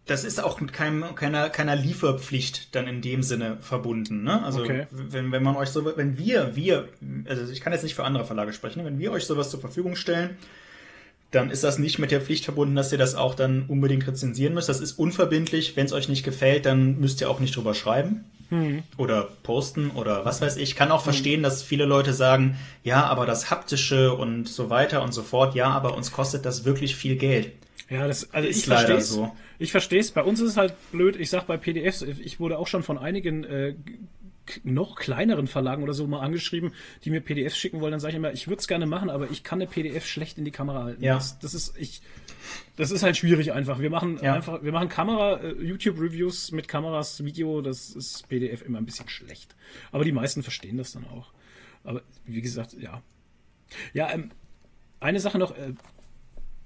[0.05, 4.23] das ist auch mit keinem, keiner, keiner Lieferpflicht dann in dem Sinne verbunden.
[4.23, 4.43] Ne?
[4.43, 4.85] Also okay.
[4.91, 6.89] wenn, wenn man euch so, wenn wir, wir,
[7.27, 8.85] also ich kann jetzt nicht für andere Verlage sprechen, ne?
[8.85, 10.37] wenn wir euch sowas zur Verfügung stellen,
[11.31, 14.53] dann ist das nicht mit der Pflicht verbunden, dass ihr das auch dann unbedingt rezensieren
[14.53, 14.69] müsst.
[14.69, 15.75] Das ist unverbindlich.
[15.75, 18.83] Wenn es euch nicht gefällt, dann müsst ihr auch nicht drüber schreiben hm.
[18.97, 20.63] oder posten oder was weiß ich.
[20.63, 21.05] Ich kann auch hm.
[21.05, 25.55] verstehen, dass viele Leute sagen, ja, aber das Haptische und so weiter und so fort,
[25.55, 27.51] ja, aber uns kostet das wirklich viel Geld.
[27.89, 29.35] Ja, das, also ist ich verstehe so.
[29.59, 30.11] Ich verstehe es.
[30.11, 31.15] Bei uns ist es halt blöd.
[31.17, 33.75] Ich sag bei PDFs, ich wurde auch schon von einigen äh,
[34.63, 36.73] noch kleineren Verlagen oder so mal angeschrieben,
[37.03, 37.91] die mir PDFs schicken wollen.
[37.91, 40.37] Dann sage ich immer, ich würde es gerne machen, aber ich kann eine PDF schlecht
[40.37, 41.03] in die Kamera halten.
[41.03, 41.15] Ja.
[41.15, 42.01] Das, das ist ich.
[42.75, 43.79] Das ist halt schwierig einfach.
[43.79, 44.33] Wir machen ja.
[44.33, 47.61] einfach, wir machen Kamera, äh, YouTube-Reviews mit Kameras, Video.
[47.61, 49.55] Das ist PDF immer ein bisschen schlecht.
[49.91, 51.31] Aber die meisten verstehen das dann auch.
[51.83, 53.01] Aber wie gesagt, ja.
[53.93, 54.31] Ja, ähm,
[54.99, 55.57] eine Sache noch.
[55.57, 55.73] Äh,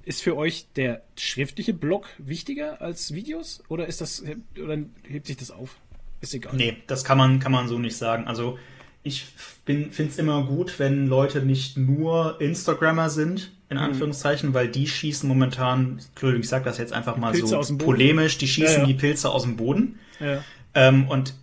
[0.09, 4.23] ist für euch der schriftliche Blog wichtiger als Videos oder ist das
[4.59, 5.75] oder hebt sich das auf?
[6.19, 6.55] Ist egal.
[6.55, 8.25] Nee, das kann man, kann man so nicht sagen.
[8.25, 8.57] Also
[9.03, 9.23] ich
[9.67, 13.83] finde es immer gut, wenn Leute nicht nur Instagrammer sind, in mhm.
[13.83, 14.53] Anführungszeichen, mhm.
[14.55, 18.77] weil die schießen momentan, Entschuldigung, ich sag das jetzt einfach mal so polemisch, die schießen
[18.77, 18.87] ja, ja.
[18.87, 19.99] die Pilze aus dem Boden.
[20.19, 20.43] Ja.
[20.73, 21.35] Ähm, und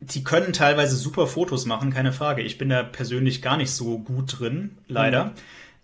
[0.00, 2.40] die können teilweise super Fotos machen, keine Frage.
[2.40, 5.26] Ich bin da persönlich gar nicht so gut drin, leider.
[5.26, 5.30] Mhm.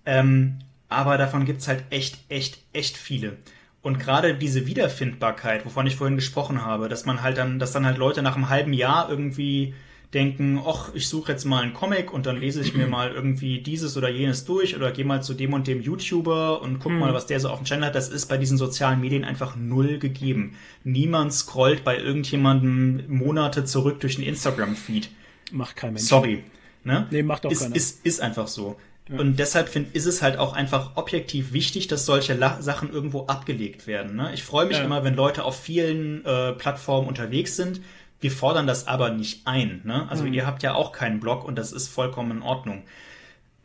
[0.06, 0.58] Ähm,
[0.94, 3.36] aber davon gibt's halt echt, echt, echt viele.
[3.82, 7.84] Und gerade diese Wiederfindbarkeit, wovon ich vorhin gesprochen habe, dass man halt dann, dass dann
[7.84, 9.74] halt Leute nach einem halben Jahr irgendwie
[10.14, 13.60] denken, ach, ich suche jetzt mal einen Comic und dann lese ich mir mal irgendwie
[13.60, 16.98] dieses oder jenes durch oder gehe mal zu dem und dem YouTuber und guck hm.
[17.00, 17.94] mal, was der so auf dem Channel hat.
[17.94, 20.56] Das ist bei diesen sozialen Medien einfach null gegeben.
[20.84, 25.10] Niemand scrollt bei irgendjemandem Monate zurück durch den Instagram-Feed.
[25.52, 26.06] Macht kein Mensch.
[26.06, 26.44] Sorry.
[26.84, 27.06] Ne?
[27.10, 27.76] Nee, macht auch ist, keiner.
[27.76, 28.76] Ist, ist einfach so.
[29.08, 29.18] Ja.
[29.18, 33.26] Und deshalb find, ist es halt auch einfach objektiv wichtig, dass solche La Sachen irgendwo
[33.26, 34.16] abgelegt werden.
[34.16, 34.32] Ne?
[34.32, 34.84] Ich freue mich ja.
[34.84, 37.82] immer, wenn Leute auf vielen äh, Plattformen unterwegs sind.
[38.20, 39.82] Wir fordern das aber nicht ein.
[39.84, 40.08] Ne?
[40.08, 40.32] Also mhm.
[40.32, 42.84] ihr habt ja auch keinen Blog und das ist vollkommen in Ordnung.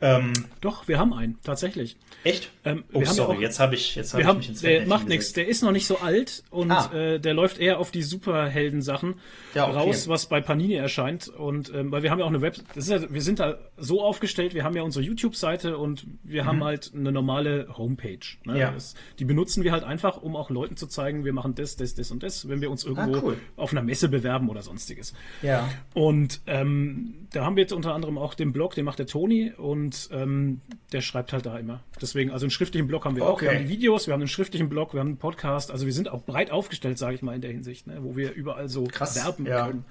[0.02, 1.96] Ähm, Doch, wir haben einen, tatsächlich.
[2.24, 2.50] Echt?
[2.64, 5.32] Ähm, oh, sorry, auch, jetzt habe ich, jetzt hab ich mich ins Der macht nichts,
[5.32, 6.92] der ist noch nicht so alt und ah.
[6.92, 9.14] äh, der läuft eher auf die Superhelden-Sachen
[9.54, 9.76] ja, okay.
[9.76, 11.28] raus, was bei Panini erscheint.
[11.28, 13.58] Und ähm, weil wir haben ja auch eine Web, das ist ja, wir sind da
[13.76, 16.46] so aufgestellt, wir haben ja unsere YouTube-Seite und wir mhm.
[16.46, 18.18] haben halt eine normale Homepage.
[18.44, 18.58] Ne?
[18.58, 18.70] Ja.
[18.70, 21.94] Das, die benutzen wir halt einfach, um auch Leuten zu zeigen, wir machen das, das,
[21.94, 23.36] das und das, wenn wir uns irgendwo ah, cool.
[23.56, 25.12] auf einer Messe bewerben oder sonstiges.
[25.42, 25.68] Ja.
[25.94, 29.52] Und ähm, da haben wir jetzt unter anderem auch den Blog, den macht der Toni
[29.56, 30.60] und ähm,
[30.92, 31.82] der schreibt halt da immer.
[32.00, 33.32] Deswegen, also einen schriftlichen Blog haben wir okay.
[33.32, 33.40] auch.
[33.40, 35.70] Wir haben die Videos, wir haben einen schriftlichen Blog, wir haben einen Podcast.
[35.70, 37.98] Also wir sind auch breit aufgestellt, sage ich mal, in der Hinsicht, ne?
[38.00, 39.66] wo wir überall so Krass, werben ja.
[39.66, 39.84] können.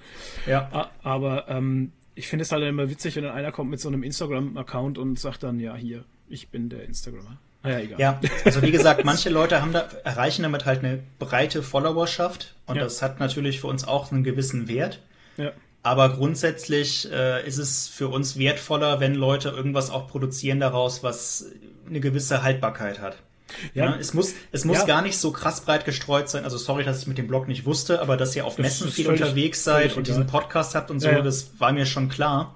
[0.47, 0.91] Ja.
[1.03, 4.03] Aber ähm, ich finde es halt immer witzig, wenn dann einer kommt mit so einem
[4.03, 7.37] Instagram-Account und sagt dann, ja, hier, ich bin der Instagrammer.
[7.61, 7.99] Ah, ja, egal.
[7.99, 12.77] ja, also wie gesagt, manche Leute haben da, erreichen damit halt eine breite Followerschaft und
[12.77, 12.83] ja.
[12.83, 15.01] das hat natürlich für uns auch einen gewissen Wert.
[15.35, 15.51] Ja.
[15.81, 21.45] Aber grundsätzlich äh, ist es für uns wertvoller, wenn Leute irgendwas auch produzieren daraus, was
[21.87, 23.17] eine gewisse Haltbarkeit hat.
[23.73, 23.85] Ja.
[23.85, 24.85] ja es muss, es muss ja.
[24.85, 26.43] gar nicht so krass breit gestreut sein.
[26.43, 28.91] Also sorry, dass ich mit dem Blog nicht wusste, aber dass ihr auf das Messen
[28.91, 31.21] viel völlig, unterwegs seid und diesen Podcast habt und so, ja.
[31.21, 32.55] das war mir schon klar.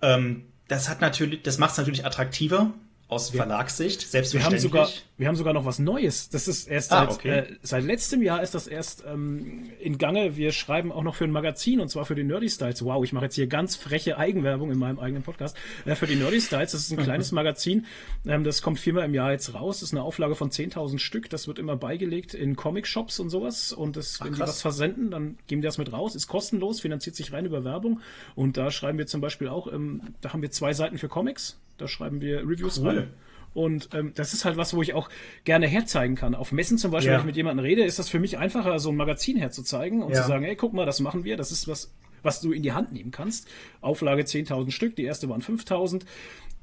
[0.00, 2.72] Ähm, das hat natürlich, das macht es natürlich attraktiver,
[3.08, 4.70] aus wir, Verlagssicht, selbstverständlich.
[4.70, 6.28] Wir haben, sogar, wir haben sogar noch was Neues.
[6.28, 7.38] Das ist erst ah, seit, okay.
[7.38, 10.36] äh, seit letztem Jahr ist das erst ähm, in Gange.
[10.36, 12.84] Wir schreiben auch noch für ein Magazin und zwar für die Nerdy Styles.
[12.84, 15.56] Wow, ich mache jetzt hier ganz freche Eigenwerbung in meinem eigenen Podcast.
[15.86, 17.86] Äh, für die Nerdy Styles, das ist ein kleines Magazin.
[18.26, 19.80] Ähm, das kommt viermal im Jahr jetzt raus.
[19.80, 21.30] Das ist eine Auflage von 10.000 Stück.
[21.30, 23.72] Das wird immer beigelegt in Comic-Shops und sowas.
[23.72, 26.14] Und das, Ach, wenn die was versenden, dann geben die das mit raus.
[26.14, 28.00] Ist kostenlos, finanziert sich rein über Werbung.
[28.34, 31.56] Und da schreiben wir zum Beispiel auch, ähm, da haben wir zwei Seiten für Comics
[31.78, 32.88] da schreiben wir Reviews cool.
[32.88, 33.08] rein.
[33.54, 35.08] Und ähm, das ist halt was, wo ich auch
[35.44, 36.34] gerne herzeigen kann.
[36.34, 37.14] Auf Messen zum Beispiel, ja.
[37.14, 40.12] wenn ich mit jemandem rede, ist das für mich einfacher, so ein Magazin herzuzeigen und
[40.12, 40.22] ja.
[40.22, 42.72] zu sagen, ey, guck mal, das machen wir, das ist was, was du in die
[42.72, 43.48] Hand nehmen kannst.
[43.80, 46.02] Auflage 10.000 Stück, die erste waren 5.000.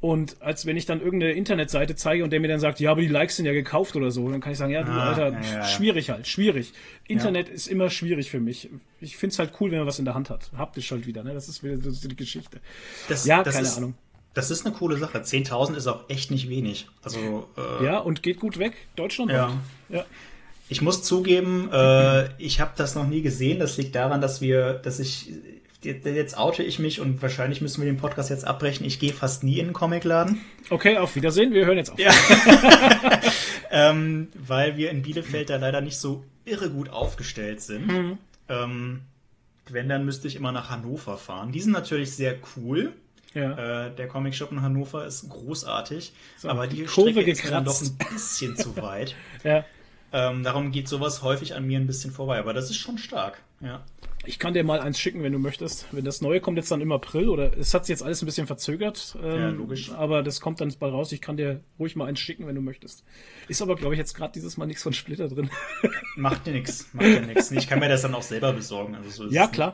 [0.01, 3.01] Und als wenn ich dann irgendeine Internetseite zeige und der mir dann sagt, ja, aber
[3.01, 5.30] die Likes sind ja gekauft oder so, dann kann ich sagen, ja, du ah, Alter,
[5.32, 5.63] ja, ja.
[5.63, 6.74] schwierig halt, schwierig.
[7.07, 8.70] Internet ist immer schwierig für mich.
[8.99, 10.51] Ich find's halt cool, wenn man was in der Hand hat.
[10.55, 11.34] Haptisch halt wieder, ne?
[11.34, 12.59] Das ist wieder so die Geschichte.
[13.07, 13.95] Das, ja, das keine ist, Ahnung.
[14.36, 15.17] Das ist eine coole Sache.
[15.17, 16.88] 10.000 ist auch echt nicht wenig.
[17.01, 18.73] Also, äh, ja, und geht gut weg.
[18.95, 19.31] Deutschland.
[19.31, 19.53] Ja.
[19.89, 20.05] ja.
[20.67, 23.59] Ich muss zugeben, äh, ich habe das noch nie gesehen.
[23.59, 25.31] Das liegt daran, dass wir, dass ich
[25.83, 28.86] jetzt oute ich mich und wahrscheinlich müssen wir den Podcast jetzt abbrechen.
[28.86, 30.41] Ich gehe fast nie in einen Comicladen.
[30.69, 31.53] Okay, auf Wiedersehen.
[31.53, 31.99] Wir hören jetzt auf.
[31.99, 32.11] Ja.
[33.71, 37.88] ähm, weil wir in Bielefeld da leider nicht so irre gut aufgestellt sind.
[37.88, 38.17] Mhm.
[38.49, 39.01] Ähm,
[39.69, 41.51] wenn, dann müsste ich immer nach Hannover fahren.
[41.51, 42.93] Die sind natürlich sehr cool.
[43.36, 43.86] Ja.
[43.88, 47.43] Äh, der Comic Shop in Hannover ist großartig, so, aber die, die Kurve Strecke gekratzt.
[47.43, 49.15] ist dann doch ein bisschen zu weit.
[49.43, 49.63] ja.
[50.13, 53.41] Ähm, darum geht sowas häufig an mir ein bisschen vorbei, aber das ist schon stark.
[53.59, 53.83] Ja.
[54.25, 55.88] Ich kann dir mal eins schicken, wenn du möchtest.
[55.91, 58.25] Wenn das neue kommt jetzt dann im April oder es hat sich jetzt alles ein
[58.25, 59.17] bisschen verzögert.
[59.21, 59.91] Ähm, ja, logisch.
[59.91, 61.11] Aber das kommt dann bald raus.
[61.11, 63.03] Ich kann dir ruhig mal eins schicken, wenn du möchtest.
[63.49, 65.49] Ist aber, glaube ich, jetzt gerade dieses Mal nichts von Splitter drin.
[66.15, 66.88] Macht dir nichts.
[66.93, 67.51] Macht dir nichts.
[67.51, 68.95] Ich kann mir das dann auch selber besorgen.
[68.95, 69.73] Also so ja, klar.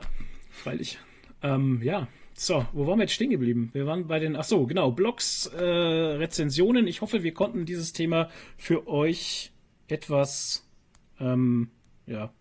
[0.50, 0.98] Freilich.
[1.42, 3.70] Ähm, ja, so, wo waren wir jetzt stehen geblieben?
[3.72, 6.86] Wir waren bei den, ach so, genau, Blogs, äh, Rezensionen.
[6.86, 9.52] Ich hoffe, wir konnten dieses Thema für euch
[9.88, 10.66] etwas,
[11.20, 11.70] ähm,
[12.06, 12.32] ja,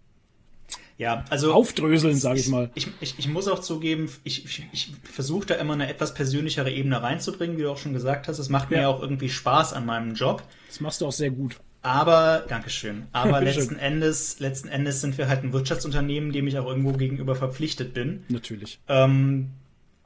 [1.01, 2.69] ja, also aufdröseln, sage ich mal.
[2.75, 6.69] Ich, ich, ich muss auch zugeben, ich, ich, ich versuche da immer eine etwas persönlichere
[6.69, 8.37] Ebene reinzubringen, wie du auch schon gesagt hast.
[8.37, 8.77] Es macht ja.
[8.77, 10.43] mir auch irgendwie Spaß an meinem Job.
[10.67, 11.59] Das machst du auch sehr gut.
[11.81, 13.07] Aber, Dankeschön.
[13.13, 17.33] Aber letzten Endes, letzten Endes sind wir halt ein Wirtschaftsunternehmen, dem ich auch irgendwo gegenüber
[17.33, 18.23] verpflichtet bin.
[18.29, 18.79] Natürlich.
[18.87, 19.49] Ähm,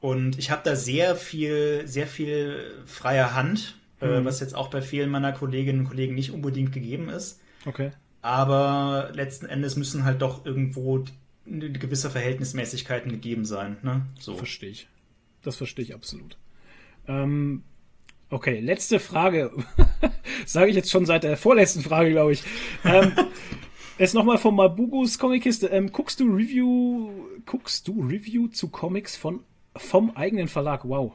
[0.06, 4.12] und ich habe da sehr viel, sehr viel freie Hand, äh, mhm.
[4.12, 7.40] äh, was jetzt auch bei vielen meiner Kolleginnen und Kollegen nicht unbedingt gegeben ist.
[7.64, 7.90] Okay.
[8.22, 11.04] Aber letzten Endes müssen halt doch irgendwo
[11.44, 13.78] gewisse Verhältnismäßigkeiten gegeben sein.
[13.82, 14.06] Ne?
[14.20, 14.36] So.
[14.36, 14.86] Verstehe ich.
[15.42, 16.36] Das verstehe ich absolut.
[17.08, 17.64] Ähm,
[18.30, 19.50] okay, letzte Frage.
[20.46, 22.44] Sage ich jetzt schon seit der vorletzten Frage, glaube ich.
[22.84, 23.12] Ähm,
[23.98, 25.68] Jetzt nochmal von Mabugus Comickiste.
[25.68, 27.10] Ähm, guckst du Review,
[27.46, 29.40] guckst du Review zu Comics von
[29.78, 30.88] vom eigenen Verlag.
[30.88, 31.12] Wow,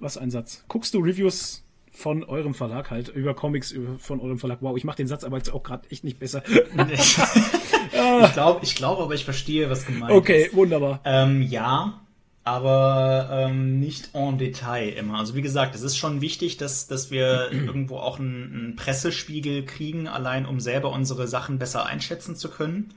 [0.00, 0.64] was ein Satz.
[0.68, 4.58] Guckst du Reviews von eurem Verlag halt über Comics von eurem Verlag?
[4.60, 6.42] Wow, ich mache den Satz aber jetzt auch gerade echt nicht besser.
[6.48, 10.48] ich glaube, ich glaube, aber ich verstehe, was gemeint okay, ist.
[10.48, 11.00] Okay, wunderbar.
[11.04, 12.02] Ähm, ja,
[12.44, 15.18] aber ähm, nicht en Detail immer.
[15.18, 19.64] Also wie gesagt, es ist schon wichtig, dass, dass wir irgendwo auch einen, einen, Pressespiegel
[19.64, 22.94] kriegen, allein um selber unsere Sachen besser einschätzen zu können.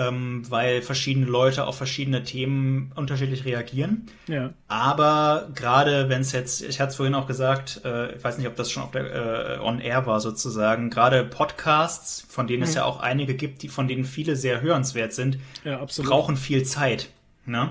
[0.00, 0.06] Mhm.
[0.06, 4.06] ähm, weil verschiedene Leute auf verschiedene Themen unterschiedlich reagieren.
[4.26, 4.50] Ja.
[4.68, 8.46] Aber gerade wenn es jetzt, ich hatte es vorhin auch gesagt, äh, ich weiß nicht,
[8.46, 12.74] ob das schon auf der äh, On Air war sozusagen, gerade Podcasts, von denen es
[12.74, 17.10] ja auch einige gibt, die von denen viele sehr hörenswert sind, Ja, brauchen viel Zeit.
[17.46, 17.70] Ne?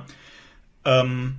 [0.85, 1.35] Ähm,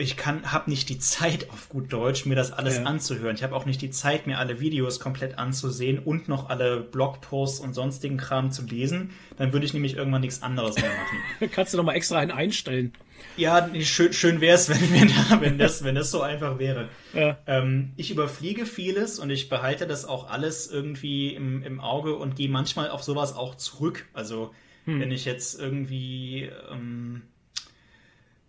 [0.00, 2.84] ich kann, habe nicht die Zeit auf gut Deutsch, mir das alles Ja.
[2.84, 3.36] anzuhören.
[3.36, 7.60] Ich habe auch nicht die Zeit, mir alle Videos komplett anzusehen und noch alle Blogposts
[7.60, 9.10] und sonstigen Kram zu lesen.
[9.36, 11.50] Dann würde ich nämlich irgendwann nichts anderes mehr machen.
[11.52, 12.92] Kannst du noch mal extra einen einstellen.
[13.36, 16.88] Ja, schön, schön wäre es, wenn, wir da, wenn, das, wenn das so einfach wäre.
[17.12, 17.38] Ja.
[17.46, 22.36] Ähm, ich überfliege vieles und ich behalte das auch alles irgendwie im, im Auge und
[22.36, 24.06] gehe manchmal auf sowas auch zurück.
[24.14, 24.52] Also
[24.86, 27.22] wenn ich jetzt irgendwie ähm,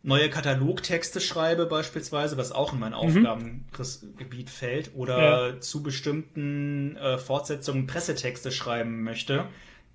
[0.04, 7.88] neue Katalogtexte schreibe beispielsweise, was auch in mein Aufgabengebiet fällt, oder zu bestimmten äh, Fortsetzungen
[7.88, 9.46] Pressetexte schreiben möchte,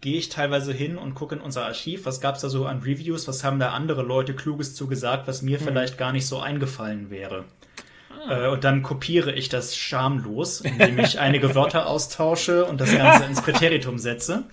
[0.00, 2.82] gehe ich teilweise hin und gucke in unser Archiv, was gab es da so an
[2.82, 6.38] Reviews, was haben da andere Leute Kluges zu gesagt, was mir vielleicht gar nicht so
[6.38, 7.44] eingefallen wäre.
[8.28, 13.24] Äh, und dann kopiere ich das schamlos, indem ich einige Wörter austausche und das Ganze
[13.24, 14.44] ins Präteritum setze.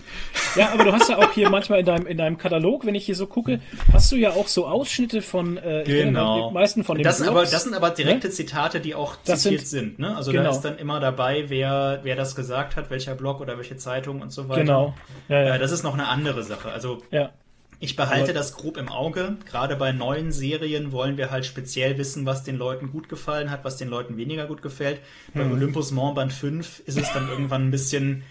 [0.55, 3.05] Ja, aber du hast ja auch hier manchmal in deinem, in deinem Katalog, wenn ich
[3.05, 3.59] hier so gucke,
[3.91, 6.49] hast du ja auch so Ausschnitte von, äh, Genau.
[6.49, 9.41] die meisten von den das, sind aber, das sind aber direkte Zitate, die auch Das
[9.41, 9.99] zitiert sind- sind.
[9.99, 10.15] ne?
[10.15, 10.51] Also da genau.
[10.51, 14.31] ist dann immer dabei, wer, wer das gesagt hat, welcher Blog oder welche Zeitung und
[14.31, 14.61] so weiter.
[14.61, 14.93] Genau.
[15.29, 15.55] Ja, ja.
[15.55, 16.71] Äh, das ist noch eine andere Sache.
[16.71, 17.31] Also ja.
[17.79, 19.37] Ich behalte Aber- das grob im Auge.
[19.45, 23.63] Gerade bei neuen Serien wollen wir halt speziell wissen, was den Leuten gut gefallen hat,
[23.65, 25.01] was den Leuten weniger gut gefällt.
[25.33, 25.51] Bei Mhm.
[25.53, 28.23] Olympus Mont Band 5 ist es dann irgendwann ein bisschen,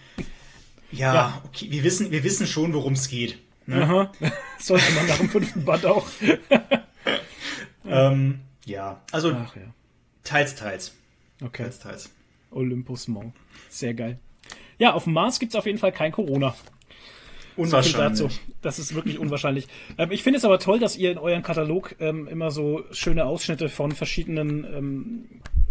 [0.90, 1.43] ja, Ja.
[1.44, 3.39] okay, wir wissen, wir wissen schon, worum es geht.
[3.66, 4.10] Ne?
[4.59, 6.06] Sollte man nach dem fünften Band auch.
[7.85, 9.62] Ähm, ja, also Ach ja.
[10.24, 10.94] teils, teils.
[11.43, 11.64] Okay.
[11.64, 12.10] Teils, teils.
[12.52, 13.35] Olympus Mont.
[13.69, 14.19] Sehr geil.
[14.78, 16.55] Ja, auf dem Mars gibt's auf jeden Fall kein Corona.
[17.57, 18.20] So Unwahrscheinlich.
[18.23, 18.29] dazu.
[18.62, 19.66] Das ist wirklich unwahrscheinlich.
[19.99, 23.27] Ähm, ich finde es aber toll, dass ihr in euren Katalog ähm, immer so schöne
[23.27, 25.24] Ausschnitte von verschiedenen ähm,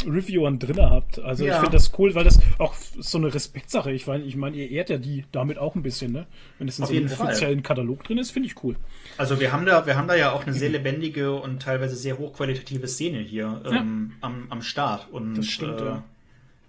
[0.05, 1.19] Reviewern drinne habt.
[1.19, 1.59] Also ich Ja.
[1.59, 3.91] finde das cool, weil das auch so eine Respektsache.
[3.91, 6.27] Ich meine, ich meine, ihr ehrt ja die damit auch ein bisschen, ne?
[6.59, 7.27] Wenn es in Auf so einem jeden Fall.
[7.27, 8.75] offiziellen Katalog drin ist, finde ich cool.
[9.17, 12.17] Also wir haben da, wir haben da ja auch eine sehr lebendige und teilweise sehr
[12.17, 15.07] hochqualitative Szene hier ähm, am, am Start.
[15.11, 16.03] Und Das stimmt, äh, ja.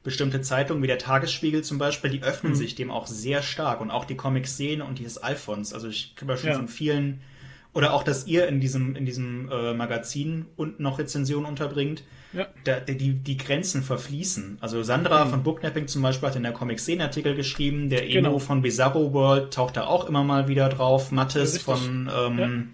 [0.02, 2.24] Bestimmte Zeitungen wie der Tagesspiegel zum Beispiel, die Mhm.
[2.24, 3.80] öffnen sich dem auch sehr stark.
[3.80, 5.72] Und auch die Comic-Szene und dieses Alphons.
[5.72, 6.56] Also ich habe ja schon Ja.
[6.56, 7.20] von vielen,
[7.74, 12.02] oder auch, dass ihr in diesem, in diesem äh, Magazin unten noch Rezensionen unterbringt,
[12.34, 12.46] Ja.
[12.64, 14.58] da, die, die Grenzen verfließen.
[14.60, 14.84] Also Mhm.
[14.84, 18.38] Sandra von Booknapping zum Beispiel hat in der Comic-Szene-Artikel geschrieben, der Emo Genau.
[18.40, 21.62] von Bizarro World taucht da auch immer mal wieder drauf, Mattes Richtig.
[21.62, 22.68] von ähm,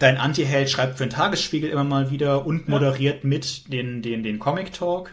[0.00, 4.40] Dein Anti-Held schreibt für den Tagesspiegel immer mal wieder und moderiert mit den, den, den
[4.40, 5.12] Comic-Talk,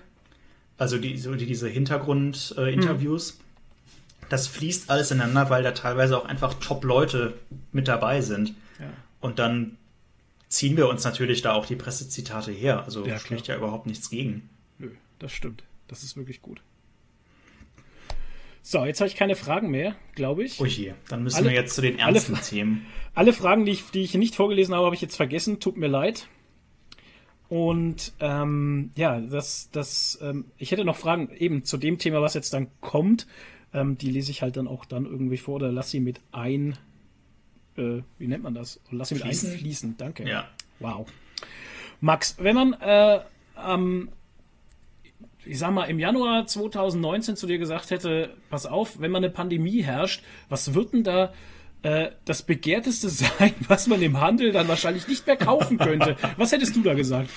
[0.82, 2.58] also die, so die, diese Hintergrund-Interviews.
[2.58, 3.40] Äh, Interviews.
[4.30, 7.34] Das fließt alles ineinander, weil da teilweise auch einfach Top-Leute
[7.72, 8.56] mit dabei sind.
[8.80, 8.88] Ja.
[9.20, 9.78] Und dann
[10.49, 12.84] ziehen wir uns natürlich da auch die Pressezitate her.
[12.84, 14.49] Also Ja, spricht ja überhaupt nichts gegen.
[14.80, 14.90] Nö,
[15.20, 15.64] das stimmt.
[15.88, 16.62] Das ist wirklich gut.
[18.64, 20.60] So, jetzt habe ich keine Fragen mehr, glaube ich.
[20.60, 22.86] Oh je, dann müssen Alle- wir jetzt zu den alle ernsten Fra- Themen.
[23.14, 25.60] Alle Fragen, die ich, die ich nicht vorgelesen habe, habe ich jetzt vergessen.
[25.60, 26.28] Tut mir leid.
[27.52, 32.34] Und ähm, ja, das, das, ähm, ich hätte noch Fragen eben zu dem Thema, was
[32.34, 33.28] jetzt dann kommt.
[33.73, 36.78] Ähm, die lese ich halt dann auch dann irgendwie vor oder lass sie mit ein,
[37.76, 38.80] äh, wie nennt man das?
[38.90, 39.52] Lass sie mit Fließen?
[39.52, 39.98] einfließen.
[39.98, 40.30] Danke.
[40.30, 40.48] Ja.
[40.80, 41.11] Wow.
[41.99, 43.19] Max, wenn man äh,
[43.56, 44.07] am,
[45.44, 49.30] ich sag mal, im Januar 2019 zu dir gesagt hätte, pass auf, wenn mal eine
[49.30, 51.34] Pandemie herrscht, was wird denn da
[51.84, 56.16] äh, das begehrteste sein, was man im Handel dann wahrscheinlich nicht mehr kaufen könnte?
[56.38, 57.30] Was hättest du da gesagt?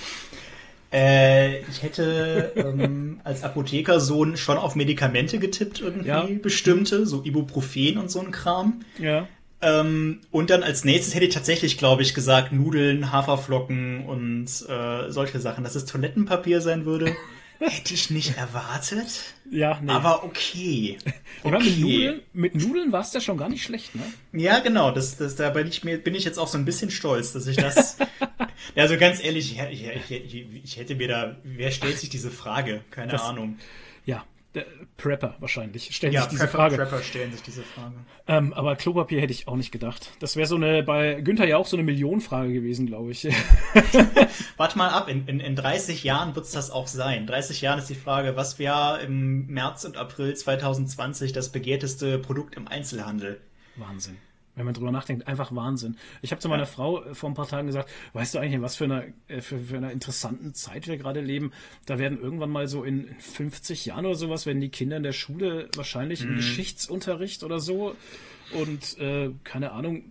[0.93, 6.27] Äh, ich hätte ähm, als Apothekersohn schon auf Medikamente getippt, irgendwie Ja.
[6.41, 8.81] bestimmte, so Ibuprofen und so ein Kram.
[8.99, 9.27] Ja.
[9.61, 15.09] Ähm, und dann als nächstes hätte ich tatsächlich, glaube ich, gesagt, Nudeln, Haferflocken und äh,
[15.11, 15.63] solche Sachen.
[15.63, 17.13] Dass es Toilettenpapier sein würde,
[17.59, 19.07] hätte ich nicht erwartet.
[19.49, 19.91] Ja, nee.
[19.91, 20.97] Aber okay.
[21.43, 24.03] meine, mit Nudeln, mit Nudeln war es ja schon gar nicht schlecht, ne?
[24.33, 24.91] Ja, genau.
[24.91, 27.47] Das, das, da bin ich, mir, bin ich jetzt auch so ein bisschen stolz, dass
[27.47, 27.97] ich das.
[28.75, 31.37] also ganz ehrlich, ich, ich, ich, ich hätte mir da.
[31.43, 32.81] Wer stellt sich diese Frage?
[32.91, 33.57] Keine Das- Ahnung.
[34.55, 34.65] Der
[34.97, 36.75] Prepper wahrscheinlich stellen Ja, sich diese Prepper, Frage.
[36.77, 37.95] Prepper stellen sich diese Frage.
[38.27, 40.11] Ähm, aber Klopapier hätte ich auch nicht gedacht.
[40.19, 43.25] Das wäre so eine, bei Günther ja auch so eine Millionenfrage gewesen, glaube ich.
[44.57, 47.27] Warte mal ab, in, in, in 30 Jahren wird es das auch sein.
[47.27, 52.55] 30 Jahren ist die Frage, was wäre im März und April 2020 das begehrteste Produkt
[52.55, 53.41] im Einzelhandel?
[53.75, 54.17] Wahnsinn.
[54.55, 55.97] Wenn man drüber nachdenkt, einfach Wahnsinn.
[56.21, 58.61] Ich habe zu meiner Frau äh, vor ein paar Tagen gesagt, weißt du eigentlich, in
[58.61, 61.51] was für einer, äh, für, für einer interessanten Zeit wir gerade leben?
[61.85, 65.03] Da werden irgendwann mal so in in 50 Jahren oder sowas, werden die Kinder in
[65.03, 67.95] der Schule wahrscheinlich im Geschichtsunterricht oder so
[68.53, 70.03] und äh, keine Ahnung,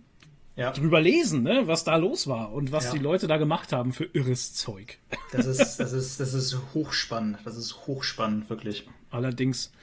[0.55, 0.71] ja.
[0.71, 2.91] drüber lesen, ne, was da los war und was ja.
[2.93, 4.97] die Leute da gemacht haben für irres Zeug.
[5.31, 7.39] Das ist, das ist, das ist hochspannend.
[7.43, 8.87] Das ist hochspannend, wirklich.
[9.09, 9.73] Allerdings.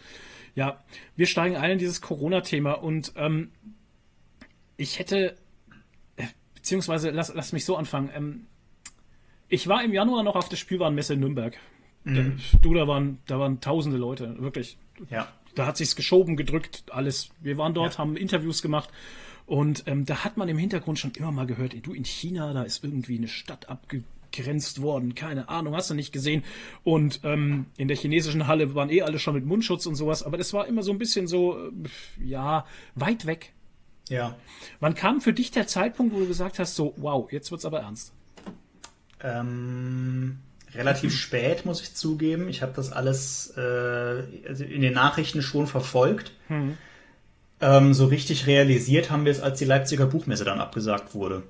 [0.54, 0.82] Ja,
[1.14, 3.50] wir steigen ein in dieses Corona-Thema und ähm,
[4.76, 5.36] ich hätte,
[6.16, 8.10] äh, beziehungsweise lass, lass mich so anfangen.
[8.14, 8.46] Ähm,
[9.48, 11.58] ich war im Januar noch auf der Spielwarenmesse in Nürnberg.
[12.04, 12.40] Mhm.
[12.62, 14.78] Du, da waren, da waren tausende Leute, wirklich.
[15.10, 15.28] Ja.
[15.54, 17.30] Da hat sich's geschoben, gedrückt, alles.
[17.40, 17.98] Wir waren dort, ja.
[17.98, 18.88] haben Interviews gemacht
[19.46, 22.52] und ähm, da hat man im Hintergrund schon immer mal gehört, ey, du in China,
[22.52, 26.44] da ist irgendwie eine Stadt abgegrenzt worden, keine Ahnung, hast du nicht gesehen.
[26.84, 30.38] Und ähm, in der chinesischen Halle waren eh alle schon mit Mundschutz und sowas, aber
[30.38, 31.72] das war immer so ein bisschen so, äh,
[32.24, 33.52] ja, weit weg.
[34.12, 34.36] Ja.
[34.78, 37.80] Wann kam für dich der Zeitpunkt, wo du gesagt hast, so, wow, jetzt wird's aber
[37.80, 38.12] ernst?
[39.22, 40.38] Ähm,
[40.74, 42.48] relativ spät, muss ich zugeben.
[42.48, 46.32] Ich habe das alles äh, also in den Nachrichten schon verfolgt.
[46.48, 46.76] Hm.
[47.60, 51.42] Ähm, so richtig realisiert haben wir es, als die Leipziger Buchmesse dann abgesagt wurde.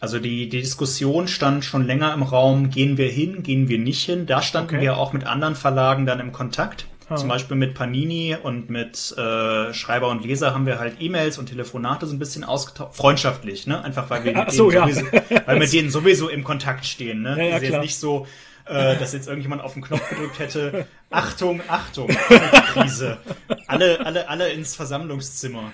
[0.00, 4.02] Also die, die Diskussion stand schon länger im Raum, gehen wir hin, gehen wir nicht
[4.02, 4.26] hin.
[4.26, 4.82] Da standen okay.
[4.82, 6.86] wir auch mit anderen Verlagen dann im Kontakt.
[7.16, 11.46] Zum Beispiel mit Panini und mit äh, Schreiber und Leser haben wir halt E-Mails und
[11.46, 12.96] Telefonate so ein bisschen ausgetauscht.
[12.96, 13.82] Freundschaftlich, ne?
[13.82, 14.94] Einfach weil wir, mit, so, denen ja.
[14.94, 17.22] sowieso, weil wir denen sowieso im Kontakt stehen.
[17.22, 17.36] Ne?
[17.36, 18.26] Ja, ja, jetzt nicht so,
[18.66, 20.86] äh, dass jetzt irgendjemand auf den Knopf gedrückt hätte.
[21.10, 23.18] Achtung, Achtung, Krise.
[23.66, 25.72] Alle, alle, alle ins Versammlungszimmer.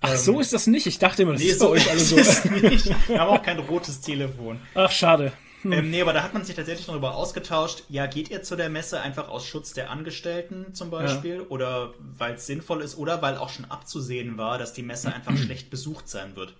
[0.00, 0.86] Ach, so ähm, ist das nicht.
[0.86, 2.16] Ich dachte immer, das nee, ist bei so euch alle so.
[2.16, 3.08] Nicht.
[3.08, 4.60] Wir haben auch kein rotes Telefon.
[4.74, 5.32] Ach, schade.
[5.62, 5.72] Hm.
[5.72, 7.84] Ähm, nee, aber da hat man sich tatsächlich darüber ausgetauscht.
[7.88, 11.36] Ja, geht ihr zu der Messe einfach aus Schutz der Angestellten zum Beispiel?
[11.36, 11.42] Ja.
[11.48, 12.96] Oder weil es sinnvoll ist?
[12.96, 16.54] Oder weil auch schon abzusehen war, dass die Messe einfach schlecht besucht sein wird?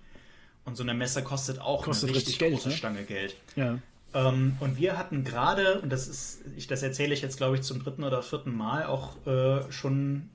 [0.65, 2.75] Und so eine Messe kostet auch kostet eine richtig Geld, große ne?
[2.75, 3.35] Stange Geld.
[3.55, 3.79] Ja.
[4.13, 7.61] Ähm, und wir hatten gerade, und das ist, ich, das erzähle ich jetzt, glaube ich,
[7.61, 10.29] zum dritten oder vierten Mal auch äh, schon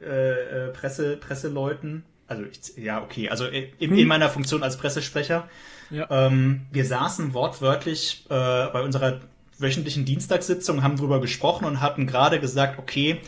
[0.00, 2.04] äh, äh Presse, Presseleuten.
[2.26, 3.98] Also ich, ja, okay, also in, hm.
[3.98, 5.48] in, meiner Funktion als Pressesprecher.
[5.92, 6.06] Ja.
[6.10, 9.20] Ähm, wir saßen wortwörtlich äh, bei unserer
[9.58, 13.20] wöchentlichen Dienstagssitzung, haben darüber gesprochen und hatten gerade gesagt, okay,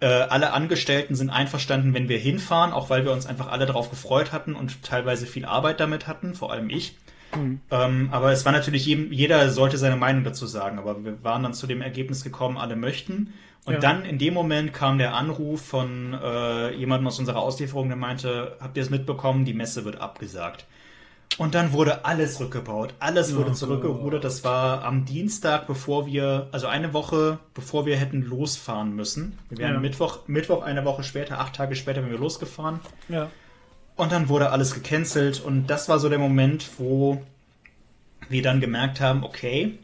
[0.00, 3.90] äh, alle Angestellten sind einverstanden, wenn wir hinfahren, auch weil wir uns einfach alle darauf
[3.90, 6.96] gefreut hatten und teilweise viel Arbeit damit hatten, vor allem ich.
[7.34, 7.60] Mhm.
[7.70, 10.78] Ähm, aber es war natürlich, jedem, jeder sollte seine Meinung dazu sagen.
[10.78, 13.32] Aber wir waren dann zu dem Ergebnis gekommen, alle möchten.
[13.64, 13.80] Und ja.
[13.80, 18.56] dann in dem Moment kam der Anruf von äh, jemandem aus unserer Auslieferung, der meinte,
[18.60, 20.66] habt ihr es mitbekommen, die Messe wird abgesagt.
[21.36, 24.22] Und dann wurde alles rückgebaut, alles wurde oh zurückgerudert.
[24.22, 29.36] Das war am Dienstag, bevor wir, also eine Woche, bevor wir hätten losfahren müssen.
[29.48, 29.80] Wir wären ja.
[29.80, 32.78] Mittwoch, Mittwoch eine Woche später, acht Tage später, wenn wir losgefahren.
[33.08, 33.30] Ja.
[33.96, 37.20] Und dann wurde alles gecancelt und das war so der Moment, wo
[38.28, 39.78] wir dann gemerkt haben, okay,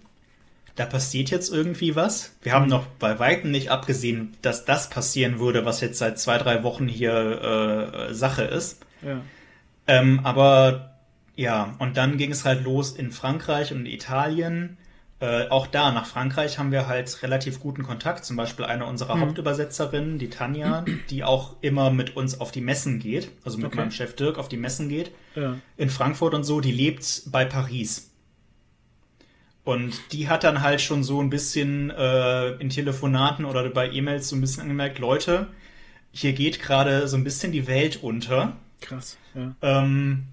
[0.76, 2.32] da passiert jetzt irgendwie was.
[2.42, 6.38] Wir haben noch bei Weitem nicht abgesehen, dass das passieren würde, was jetzt seit zwei,
[6.38, 8.80] drei Wochen hier äh, Sache ist.
[9.02, 9.20] Ja.
[9.86, 10.89] Ähm, aber
[11.40, 14.76] ja, und dann ging es halt los in Frankreich und Italien.
[15.20, 18.26] Äh, auch da, nach Frankreich haben wir halt relativ guten Kontakt.
[18.26, 19.22] Zum Beispiel eine unserer mhm.
[19.22, 23.76] Hauptübersetzerinnen, die Tanja, die auch immer mit uns auf die Messen geht, also mit okay.
[23.76, 25.12] meinem Chef Dirk auf die Messen geht.
[25.34, 25.56] Ja.
[25.78, 28.10] In Frankfurt und so, die lebt bei Paris.
[29.64, 34.28] Und die hat dann halt schon so ein bisschen äh, in Telefonaten oder bei E-Mails
[34.28, 35.46] so ein bisschen angemerkt, Leute,
[36.12, 38.58] hier geht gerade so ein bisschen die Welt unter.
[38.82, 39.54] Krass, ja.
[39.62, 40.26] Ähm,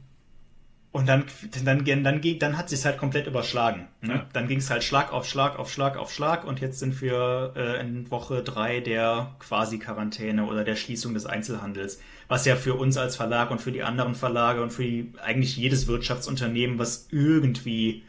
[0.97, 1.25] und dann,
[1.63, 3.87] dann, dann, dann, dann hat sich halt komplett überschlagen.
[4.01, 4.15] Ne?
[4.15, 4.25] Ja.
[4.33, 7.53] Dann ging es halt Schlag auf Schlag auf Schlag auf Schlag und jetzt sind wir
[7.55, 12.01] äh, in Woche drei der quasi Quarantäne oder der Schließung des Einzelhandels.
[12.29, 15.55] Was ja für uns als Verlag und für die anderen Verlage und für die, eigentlich
[15.55, 18.01] jedes Wirtschaftsunternehmen, was irgendwie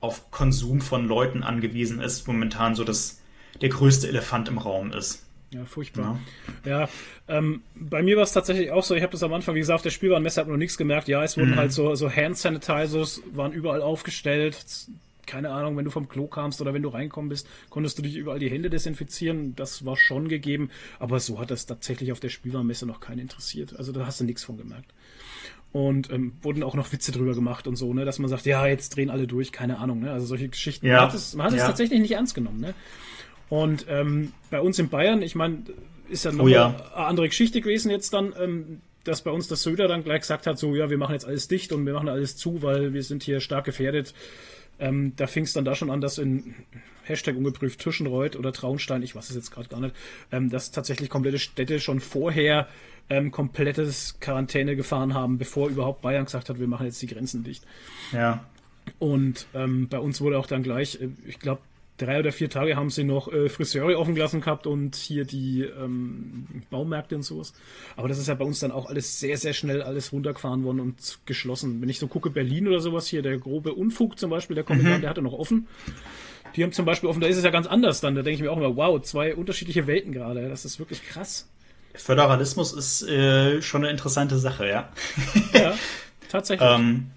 [0.00, 3.22] auf Konsum von Leuten angewiesen ist, momentan so das,
[3.62, 5.25] der größte Elefant im Raum ist.
[5.50, 6.18] Ja, furchtbar.
[6.64, 6.88] Ja, ja
[7.28, 9.76] ähm, bei mir war es tatsächlich auch so, ich habe das am Anfang, wie gesagt,
[9.76, 11.08] auf der Spielwarenmesse hat man noch nichts gemerkt.
[11.08, 11.56] Ja, es wurden mhm.
[11.56, 14.56] halt so, so Hand Sanitizers, waren überall aufgestellt.
[15.24, 18.16] Keine Ahnung, wenn du vom Klo kamst oder wenn du reinkommen bist, konntest du dich
[18.16, 19.56] überall die Hände desinfizieren.
[19.56, 20.70] Das war schon gegeben,
[21.00, 23.76] aber so hat das tatsächlich auf der Spielwarenmesse noch keinen interessiert.
[23.76, 24.92] Also da hast du nichts von gemerkt.
[25.72, 28.66] Und ähm, wurden auch noch Witze drüber gemacht und so, ne, dass man sagt, ja,
[28.66, 30.10] jetzt drehen alle durch, keine Ahnung, ne?
[30.10, 30.86] Also solche Geschichten.
[30.86, 30.96] Ja.
[30.96, 32.74] Man hat es, man hat es tatsächlich nicht ernst genommen, ne?
[33.48, 35.62] Und ähm, bei uns in Bayern, ich meine,
[36.08, 36.74] ist ja noch oh, ja.
[36.94, 40.46] eine andere Geschichte gewesen jetzt dann, ähm, dass bei uns der Söder dann gleich gesagt
[40.46, 43.02] hat, so ja, wir machen jetzt alles dicht und wir machen alles zu, weil wir
[43.02, 44.14] sind hier stark gefährdet.
[44.78, 46.54] Ähm, da fing es dann da schon an, dass in
[47.04, 49.94] Hashtag ungeprüft Tischenreuth oder Traunstein, ich weiß es jetzt gerade gar nicht,
[50.32, 52.68] ähm, dass tatsächlich komplette Städte schon vorher
[53.08, 57.44] ähm, komplettes Quarantäne gefahren haben, bevor überhaupt Bayern gesagt hat, wir machen jetzt die Grenzen
[57.44, 57.64] dicht.
[58.12, 58.44] Ja.
[58.98, 61.60] Und ähm, bei uns wurde auch dann gleich, äh, ich glaube,
[61.96, 65.62] drei oder vier Tage haben sie noch äh, Friseure offen gelassen gehabt und hier die
[65.62, 67.52] ähm, Baumärkte und sowas.
[67.96, 70.80] Aber das ist ja bei uns dann auch alles sehr, sehr schnell alles runtergefahren worden
[70.80, 71.80] und geschlossen.
[71.80, 74.98] Wenn ich so gucke, Berlin oder sowas hier, der grobe Unfug zum Beispiel, der Kommandant,
[74.98, 75.00] mhm.
[75.02, 75.66] der hatte noch offen.
[76.54, 78.14] Die haben zum Beispiel offen, da ist es ja ganz anders dann.
[78.14, 80.48] Da denke ich mir auch immer, wow, zwei unterschiedliche Welten gerade.
[80.48, 81.50] Das ist wirklich krass.
[81.94, 84.92] Föderalismus ist äh, schon eine interessante Sache, ja.
[85.52, 85.74] Ja,
[86.28, 86.68] tatsächlich.
[86.74, 87.10] ähm,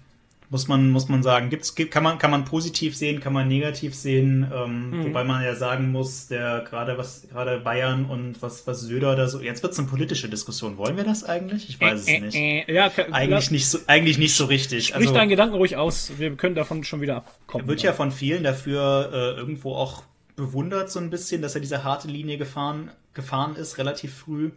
[0.50, 1.48] muss man, muss man sagen.
[1.48, 5.04] Gibt's, gibt, kann man, kann man positiv sehen, kann man negativ sehen, ähm, mhm.
[5.04, 9.28] wobei man ja sagen muss, der gerade was, gerade Bayern und was, was Söder da
[9.28, 10.76] so, jetzt wird es eine politische Diskussion.
[10.76, 11.68] Wollen wir das eigentlich?
[11.68, 12.34] Ich weiß äh, es nicht.
[12.34, 13.52] Äh, äh, ja, eigentlich ja.
[13.52, 14.88] nicht so, eigentlich nicht so richtig.
[14.88, 16.12] Sprich also, deinen Gedanken ruhig aus.
[16.18, 17.64] Wir können davon schon wieder abkommen.
[17.64, 20.02] Er wird ja von vielen dafür äh, irgendwo auch
[20.34, 24.50] bewundert so ein bisschen, dass er diese harte Linie gefahren, gefahren ist, relativ früh.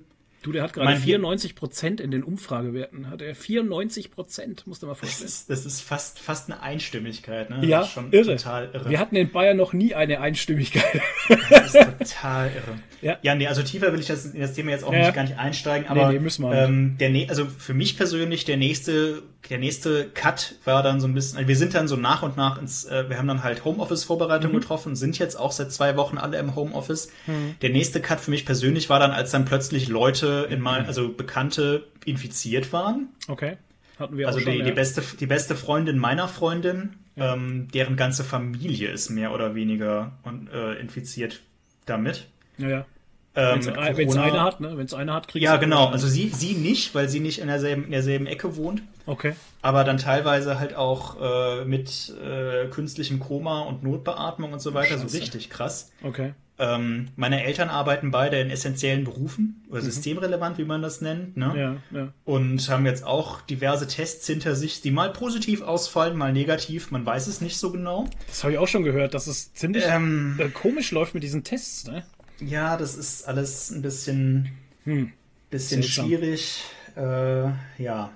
[0.44, 3.10] Du, der hat gerade 94 Prozent in den Umfragewerten.
[3.10, 5.24] Hat er 94 Prozent, musst du mal vorstellen.
[5.26, 7.66] Das ist, das ist fast, fast eine Einstimmigkeit, ne?
[7.66, 8.36] Ja, irre.
[8.36, 8.90] total irre.
[8.90, 11.02] Wir hatten in Bayern noch nie eine Einstimmigkeit.
[11.50, 12.80] Das ist total irre.
[13.02, 15.00] Ja, ja nee, also tiefer will ich das, in das Thema jetzt auch ja.
[15.00, 18.44] nicht, gar nicht einsteigen, aber nee, nee, müssen wir ähm, der, also für mich persönlich
[18.44, 21.96] der nächste, der nächste Cut war dann so ein bisschen, also wir sind dann so
[21.96, 24.56] nach und nach ins, äh, wir haben dann halt Homeoffice-Vorbereitung mhm.
[24.56, 27.10] getroffen, sind jetzt auch seit zwei Wochen alle im Homeoffice.
[27.28, 27.56] Mhm.
[27.62, 31.12] Der nächste Cut für mich persönlich war dann, als dann plötzlich Leute in mein, also
[31.12, 33.10] Bekannte infiziert waren.
[33.28, 33.58] Okay.
[34.00, 34.66] Hatten wir also auch schon, die, ja.
[34.66, 37.34] die, beste, die beste Freundin meiner Freundin, ja.
[37.34, 40.14] ähm, deren ganze Familie ist mehr oder weniger
[40.54, 41.42] äh, infiziert
[41.86, 42.28] damit.
[42.58, 42.86] Ja, ja.
[43.36, 44.78] Ähm, Wenn es eine hat, ne?
[44.78, 45.88] Wenn es eine hat, kriegt Ja, genau.
[45.88, 48.84] Also sie, sie nicht, weil sie nicht in derselben, in derselben Ecke wohnt.
[49.08, 49.34] Okay.
[49.62, 55.00] Aber dann teilweise halt auch äh, mit äh, künstlichem Koma und Notbeatmung und so weiter.
[55.00, 55.10] Scheiße.
[55.10, 55.92] So richtig krass.
[56.04, 56.34] Okay.
[56.60, 59.86] Ähm, meine Eltern arbeiten beide in essentiellen Berufen, oder mhm.
[59.86, 61.36] systemrelevant, wie man das nennt.
[61.36, 61.82] Ne?
[61.92, 62.14] Ja, ja.
[62.26, 66.92] Und haben jetzt auch diverse Tests hinter sich, die mal positiv ausfallen, mal negativ.
[66.92, 68.08] Man weiß es nicht so genau.
[68.28, 71.44] Das habe ich auch schon gehört, dass es ziemlich ähm, äh, komisch läuft mit diesen
[71.44, 71.88] Tests.
[71.88, 72.04] Ne?
[72.46, 74.52] Ja, das ist alles ein bisschen,
[74.84, 75.12] hm.
[75.50, 76.64] bisschen schwierig.
[76.96, 78.12] Äh, ja.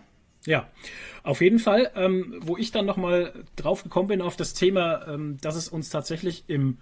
[0.46, 0.70] Ja,
[1.24, 5.38] auf jeden Fall, ähm, wo ich dann nochmal drauf gekommen bin auf das Thema, ähm,
[5.42, 6.78] dass es uns tatsächlich im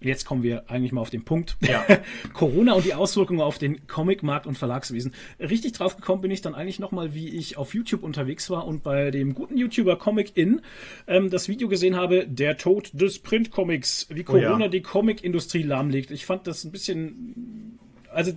[0.00, 1.56] jetzt kommen wir eigentlich mal auf den Punkt.
[1.60, 1.84] Ja.
[2.32, 5.14] Corona und die Auswirkungen auf den Comicmarkt und Verlagswesen.
[5.40, 8.82] Richtig drauf gekommen bin ich dann eigentlich nochmal, wie ich auf YouTube unterwegs war und
[8.82, 10.60] bei dem guten YouTuber Comic In
[11.06, 14.68] ähm, das Video gesehen habe, der Tod des Printcomics, wie Corona oh ja.
[14.68, 16.10] die Comicindustrie lahmlegt.
[16.10, 17.78] Ich fand das ein bisschen,
[18.12, 18.32] also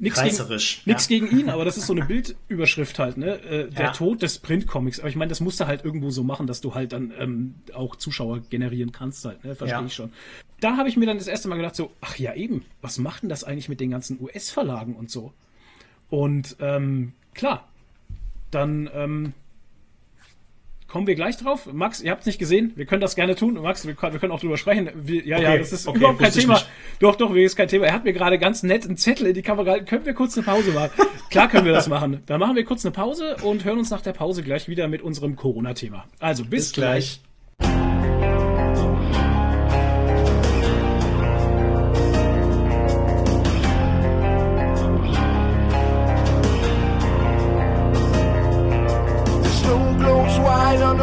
[0.00, 0.36] Nichts gegen,
[0.84, 0.96] ja.
[1.08, 3.40] gegen ihn, aber das ist so eine Bildüberschrift halt, ne?
[3.42, 3.92] Äh, der ja.
[3.92, 5.00] Tod des Printcomics.
[5.00, 7.54] Aber ich meine, das musst du halt irgendwo so machen, dass du halt dann ähm,
[7.74, 9.56] auch Zuschauer generieren kannst halt, ne?
[9.56, 9.86] Verstehe ja.
[9.86, 10.12] ich schon.
[10.60, 13.22] Da habe ich mir dann das erste Mal gedacht, so, ach ja eben, was macht
[13.22, 15.32] denn das eigentlich mit den ganzen US-Verlagen und so?
[16.10, 17.68] Und ähm, klar,
[18.50, 19.32] dann ähm,
[20.88, 21.68] Kommen wir gleich drauf.
[21.70, 22.72] Max, ihr habt es nicht gesehen.
[22.74, 23.60] Wir können das gerne tun.
[23.60, 24.88] Max, wir, wir können auch drüber sprechen.
[24.94, 26.62] Wir, ja, okay, ja, das ist okay, überhaupt kein Thema.
[26.98, 27.86] Doch, doch, ist kein Thema.
[27.86, 29.84] Er hat mir gerade ganz nett einen Zettel in die Kamera gehalten.
[29.84, 30.90] Können wir kurz eine Pause machen?
[31.30, 32.22] Klar können wir das machen.
[32.24, 35.02] Dann machen wir kurz eine Pause und hören uns nach der Pause gleich wieder mit
[35.02, 36.06] unserem Corona-Thema.
[36.20, 37.20] Also bis, bis gleich.
[37.58, 37.97] gleich.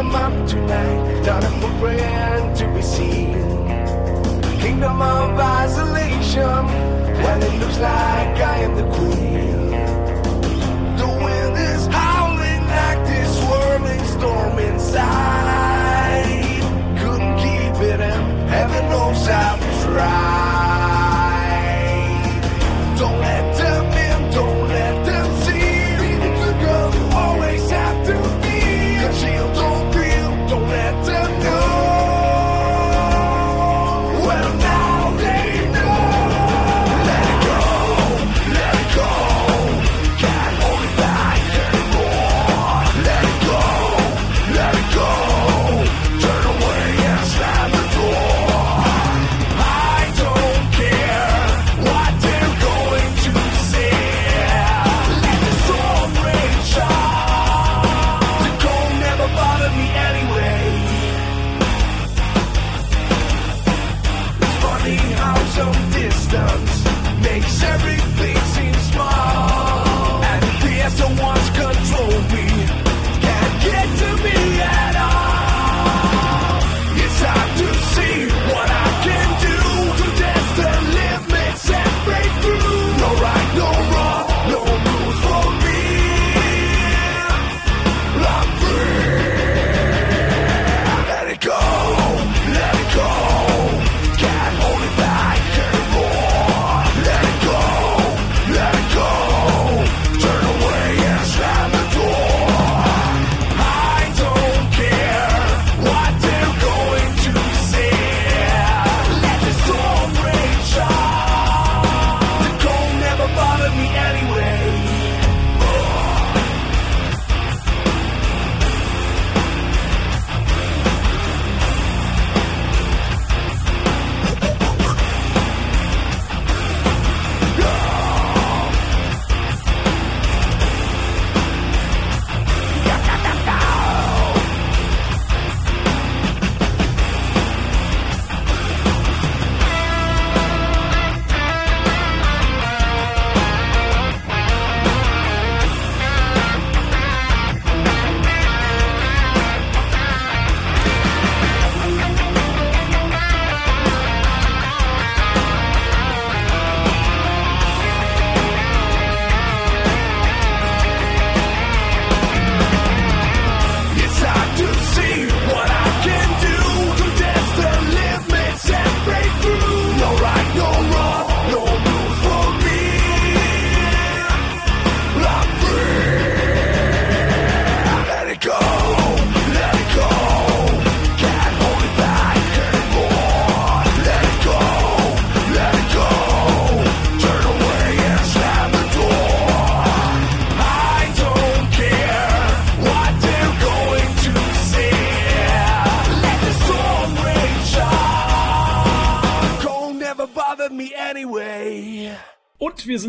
[0.06, 3.32] The map tonight, not a footprint to be seen.
[4.60, 6.66] Kingdom of isolation,
[7.22, 9.70] when it looks like I am the queen.
[11.00, 15.04] The wind is howling like this swirling storm inside.
[16.98, 20.55] Couldn't keep it in, heaven knows I tried.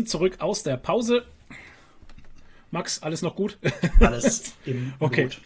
[0.08, 1.24] Sind zurück aus der Pause.
[2.70, 3.58] Max, alles noch gut?
[4.00, 5.24] Alles im okay.
[5.24, 5.40] Gut.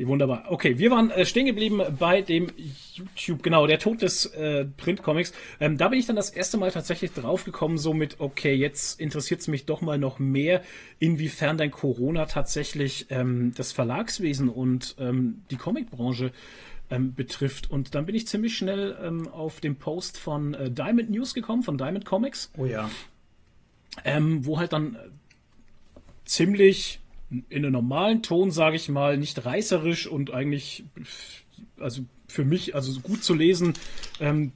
[0.00, 0.44] Wunderbar.
[0.48, 2.46] Okay, wir waren äh, stehen geblieben bei dem
[2.94, 5.32] YouTube, genau, der Tod des äh, Printcomics.
[5.58, 9.40] Ähm, da bin ich dann das erste Mal tatsächlich draufgekommen, so mit, okay, jetzt interessiert
[9.40, 10.62] es mich doch mal noch mehr,
[11.00, 16.30] inwiefern dein Corona tatsächlich ähm, das Verlagswesen und ähm, die Comicbranche
[16.90, 17.68] ähm, betrifft.
[17.68, 21.64] Und dann bin ich ziemlich schnell ähm, auf den Post von äh, Diamond News gekommen,
[21.64, 22.52] von Diamond Comics.
[22.56, 22.88] Oh ja.
[24.04, 24.96] Ähm, wo halt dann
[26.24, 27.00] ziemlich
[27.30, 30.84] in einem normalen Ton, sage ich mal, nicht reißerisch und eigentlich,
[31.78, 33.74] also für mich, also gut zu lesen,
[34.20, 34.52] ähm,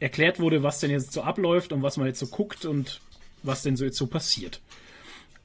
[0.00, 3.00] erklärt wurde, was denn jetzt so abläuft und was man jetzt so guckt und
[3.42, 4.60] was denn so jetzt so passiert.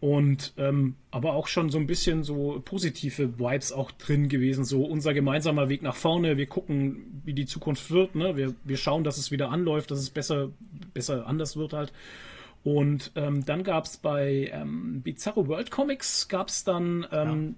[0.02, 4.86] Und ähm, aber auch schon so ein bisschen so positive Vibes auch drin gewesen, so
[4.86, 6.38] unser gemeinsamer Weg nach vorne.
[6.38, 8.16] Wir gucken, wie die Zukunft wird.
[8.16, 8.38] Ne?
[8.38, 10.52] Wir, wir schauen, dass es wieder anläuft, dass es besser,
[10.94, 11.92] besser anders wird halt.
[12.64, 17.56] Und ähm, dann gab es bei ähm, Bizarro World Comics gab es dann ähm,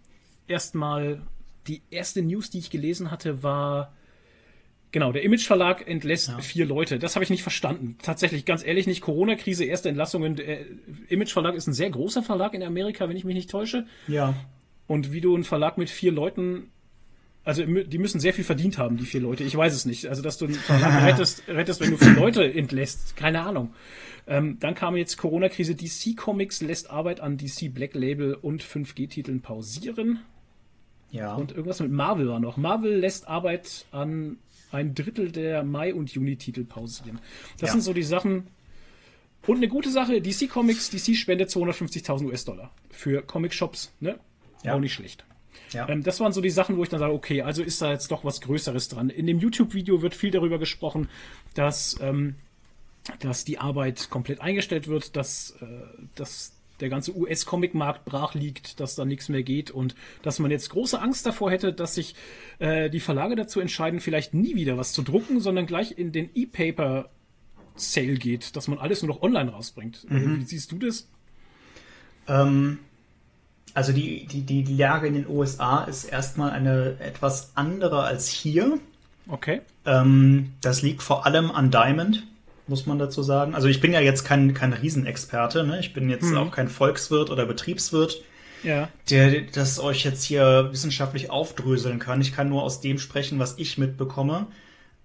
[0.48, 0.56] ja.
[0.56, 1.22] erstmal
[1.68, 3.94] die erste News, die ich gelesen hatte, war
[4.92, 6.40] genau der Image Verlag entlässt ja.
[6.40, 7.00] vier Leute.
[7.00, 7.98] Das habe ich nicht verstanden.
[8.02, 10.36] Tatsächlich, ganz ehrlich, nicht Corona-Krise, erste Entlassungen.
[10.36, 10.66] Der
[11.08, 13.86] Image Verlag ist ein sehr großer Verlag in Amerika, wenn ich mich nicht täusche.
[14.08, 14.36] Ja.
[14.88, 16.72] Und wie du einen Verlag mit vier Leuten
[17.44, 19.44] also die müssen sehr viel verdient haben, die vier Leute.
[19.44, 20.06] Ich weiß es nicht.
[20.06, 23.74] Also dass du einen Verlag rettest, rettest, wenn du vier Leute entlässt, keine Ahnung.
[24.28, 25.76] Ähm, dann kam jetzt Corona-Krise.
[25.76, 30.20] DC Comics lässt Arbeit an DC Black Label und 5G-Titeln pausieren.
[31.12, 31.36] Ja.
[31.36, 32.58] Und irgendwas mit Marvel war noch.
[32.58, 34.38] Marvel lässt Arbeit an
[34.72, 37.20] ein Drittel der Mai- und Juni-Titel pausieren.
[37.60, 37.74] Das ja.
[37.74, 38.48] sind so die Sachen.
[39.46, 43.92] Und eine gute Sache, DC Comics, DC spendet 250.000 US-Dollar für Comic-Shops.
[44.00, 44.20] Ne?
[44.64, 44.76] Ja.
[44.76, 45.26] Auch nicht schlecht.
[45.74, 45.90] Ja.
[45.90, 48.12] Ähm, das waren so die Sachen, wo ich dann sage, okay, also ist da jetzt
[48.12, 49.10] doch was Größeres dran.
[49.10, 51.10] In dem YouTube-Video wird viel darüber gesprochen,
[51.56, 52.36] dass ähm,
[53.20, 55.66] dass die Arbeit komplett eingestellt wird, dass, äh,
[56.16, 60.70] dass der ganze US-Comic-Markt brach liegt, dass da nichts mehr geht und dass man jetzt
[60.70, 62.16] große Angst davor hätte, dass sich
[62.60, 66.30] äh, die Verlage dazu entscheiden, vielleicht nie wieder was zu drucken, sondern gleich in den
[66.34, 67.10] E-Paper
[67.76, 70.10] Sale geht, dass man alles nur noch online rausbringt.
[70.10, 70.42] Mhm.
[70.42, 71.08] Wie siehst du das?
[72.28, 72.80] Ähm,
[73.74, 78.80] also die, die, die Lage in den USA ist erstmal eine etwas andere als hier.
[79.28, 79.62] Okay.
[79.86, 82.24] Ähm, das liegt vor allem an Diamond
[82.68, 83.56] muss man dazu sagen.
[83.56, 85.80] Also ich bin ja jetzt kein, kein Riesenexperte, ne?
[85.80, 86.38] Ich bin jetzt mhm.
[86.38, 88.24] auch kein Volkswirt oder Betriebswirt,
[88.64, 88.90] ja.
[89.10, 92.22] der das euch jetzt hier wissenschaftlich aufdröseln kann.
[92.22, 94.48] Ich kann nur aus dem sprechen, was ich mitbekomme.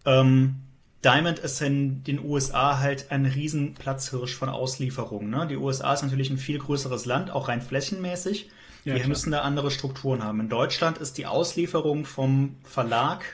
[0.05, 0.57] Ähm,
[1.05, 5.31] Diamond ist in den USA halt ein Riesenplatzhirsch von Auslieferungen.
[5.31, 5.47] Ne?
[5.47, 8.51] Die USA ist natürlich ein viel größeres Land, auch rein flächenmäßig.
[8.85, 9.09] Ja, Wir klar.
[9.09, 10.41] müssen da andere Strukturen haben.
[10.41, 13.25] In Deutschland ist die Auslieferung vom Verlag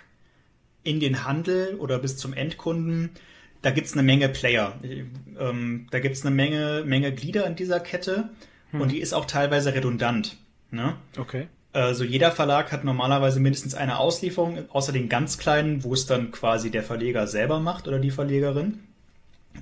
[0.83, 3.11] in den Handel oder bis zum Endkunden
[3.63, 4.75] da gibt's eine Menge Player.
[5.39, 8.31] Ähm, da gibt's eine Menge, Menge Glieder in dieser Kette
[8.71, 8.81] hm.
[8.81, 10.37] und die ist auch teilweise redundant.
[10.71, 10.97] Ne?
[11.19, 11.47] Okay.
[11.73, 16.31] Also jeder Verlag hat normalerweise mindestens eine Auslieferung, außer den ganz kleinen, wo es dann
[16.31, 18.81] quasi der Verleger selber macht oder die Verlegerin.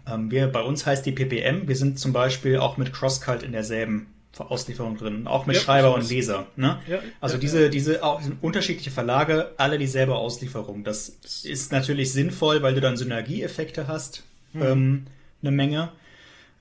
[0.09, 1.69] Ähm, wir, bei uns heißt die PPM.
[1.69, 4.07] Wir sind zum Beispiel auch mit CrossCult in derselben
[4.39, 6.47] Auslieferung drin, auch mit ja, Schreiber und Leser.
[6.57, 6.79] Ne?
[6.87, 10.85] Ja, also ja, diese, diese auch, unterschiedliche Verlage, alle dieselbe Auslieferung.
[10.85, 11.11] Das
[11.43, 14.63] ist natürlich sinnvoll, weil du dann Synergieeffekte hast, hm.
[14.63, 15.07] ähm,
[15.43, 15.91] eine Menge.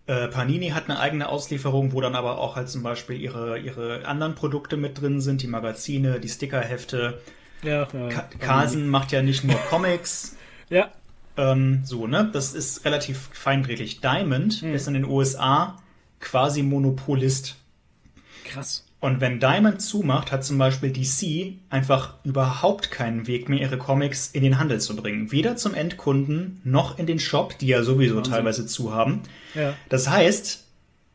[0.07, 4.05] Äh, Panini hat eine eigene Auslieferung, wo dann aber auch halt zum Beispiel ihre, ihre
[4.05, 7.21] anderen Produkte mit drin sind, die Magazine, die Stickerhefte.
[7.61, 8.09] Ja, ja,
[8.39, 10.35] Carlsen macht ja nicht nur Comics.
[10.69, 10.89] ja.
[11.37, 12.29] Ähm, so, ne?
[12.33, 14.01] Das ist relativ feingrätig.
[14.01, 14.73] Diamond hm.
[14.73, 15.77] ist in den USA
[16.19, 17.58] quasi Monopolist.
[18.49, 18.85] Krass.
[18.99, 24.29] Und wenn Diamond zumacht, hat zum Beispiel DC einfach überhaupt keinen Weg mehr, ihre Comics
[24.33, 25.31] in den Handel zu bringen.
[25.31, 28.33] Weder zum Endkunden noch in den Shop, die ja sowieso Wahnsinn.
[28.33, 29.21] teilweise zu haben.
[29.55, 29.73] Ja.
[29.87, 30.65] Das heißt,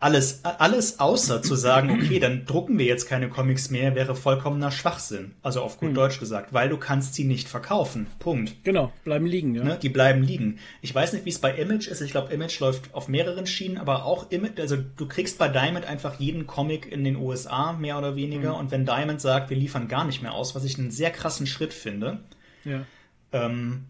[0.05, 4.71] alles, alles außer zu sagen, okay, dann drucken wir jetzt keine Comics mehr, wäre vollkommener
[4.71, 5.33] Schwachsinn.
[5.41, 5.95] Also auf gut hm.
[5.95, 8.07] Deutsch gesagt, weil du kannst sie nicht verkaufen.
[8.19, 8.53] Punkt.
[8.65, 9.65] Genau, bleiben liegen, ja.
[9.65, 9.79] Ne?
[9.81, 10.59] Die bleiben liegen.
[10.83, 12.03] Ich weiß nicht, wie es bei Image ist.
[12.03, 15.87] Ich glaube, Image läuft auf mehreren Schienen, aber auch Image, also du kriegst bei Diamond
[15.87, 18.53] einfach jeden Comic in den USA, mehr oder weniger.
[18.53, 18.61] Hm.
[18.61, 21.47] Und wenn Diamond sagt, wir liefern gar nicht mehr aus, was ich einen sehr krassen
[21.47, 22.19] Schritt finde,
[22.67, 22.85] ja.
[23.33, 23.87] ähm,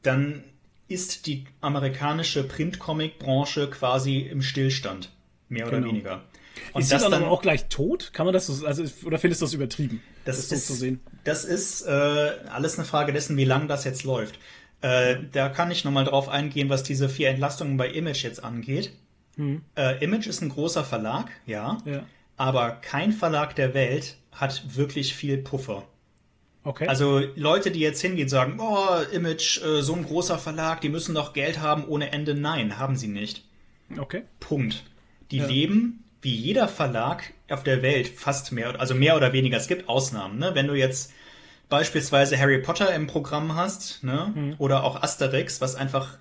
[0.00, 0.42] dann
[0.88, 5.10] ist die amerikanische Print-Comic-Branche quasi im Stillstand.
[5.50, 5.88] Mehr oder genau.
[5.90, 6.22] weniger.
[6.72, 8.12] Und ist das dann, dann auch gleich tot?
[8.12, 10.02] Kann man das so, also oder findest du das übertrieben?
[10.24, 11.00] Das, das ist so zu sehen.
[11.24, 14.38] Das ist äh, alles eine Frage dessen, wie lange das jetzt läuft.
[14.80, 18.92] Äh, da kann ich nochmal drauf eingehen, was diese vier Entlastungen bei Image jetzt angeht.
[19.36, 19.62] Hm.
[19.76, 22.04] Äh, Image ist ein großer Verlag, ja, ja,
[22.36, 25.84] aber kein Verlag der Welt hat wirklich viel Puffer.
[26.62, 26.86] Okay.
[26.86, 31.14] Also Leute, die jetzt hingehen, sagen, oh, Image, äh, so ein großer Verlag, die müssen
[31.14, 32.34] doch Geld haben ohne Ende.
[32.34, 33.44] Nein, haben sie nicht.
[33.98, 34.22] Okay.
[34.40, 34.84] Punkt.
[35.30, 35.46] Die ja.
[35.46, 39.56] leben wie jeder Verlag auf der Welt fast mehr, also mehr oder weniger.
[39.56, 40.38] Es gibt Ausnahmen.
[40.38, 40.50] Ne?
[40.54, 41.12] Wenn du jetzt
[41.68, 44.32] beispielsweise Harry Potter im Programm hast, ne?
[44.34, 44.54] Mhm.
[44.58, 46.18] oder auch Asterix, was einfach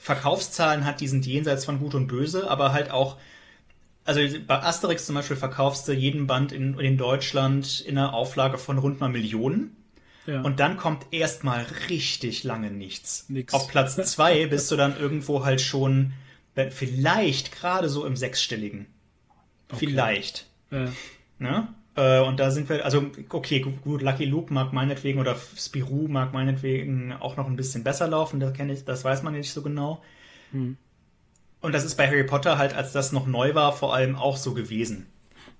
[0.00, 3.16] Verkaufszahlen hat, die sind jenseits von Gut und Böse, aber halt auch
[4.04, 8.58] also bei Asterix zum Beispiel verkaufst du jeden Band in, in Deutschland in einer Auflage
[8.58, 9.76] von rund mal Millionen.
[10.26, 10.42] Ja.
[10.42, 13.26] Und dann kommt erstmal richtig lange nichts.
[13.28, 13.52] Nix.
[13.52, 16.12] Auf Platz zwei bist du dann irgendwo halt schon
[16.70, 18.86] vielleicht gerade so im sechsstelligen.
[19.68, 19.86] Okay.
[19.86, 20.46] Vielleicht.
[20.70, 20.88] Ja.
[21.38, 21.68] Ne?
[21.96, 26.32] Äh, und da sind wir, also okay, gut, Lucky Luke mag meinetwegen oder Spirou mag
[26.32, 29.62] meinetwegen auch noch ein bisschen besser laufen, das kenne ich, das weiß man nicht so
[29.62, 30.02] genau.
[30.52, 30.76] Hm.
[31.60, 34.36] Und das ist bei Harry Potter halt, als das noch neu war, vor allem auch
[34.36, 35.06] so gewesen.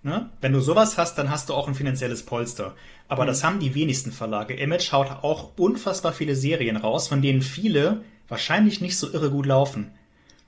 [0.02, 0.28] Ne?
[0.42, 2.74] Wenn du sowas hast, dann hast du auch ein finanzielles Polster.
[3.08, 3.28] Aber mhm.
[3.28, 4.52] das haben die wenigsten Verlage.
[4.54, 9.46] Image haut auch unfassbar viele Serien raus, von denen viele wahrscheinlich nicht so irre gut
[9.46, 9.92] laufen.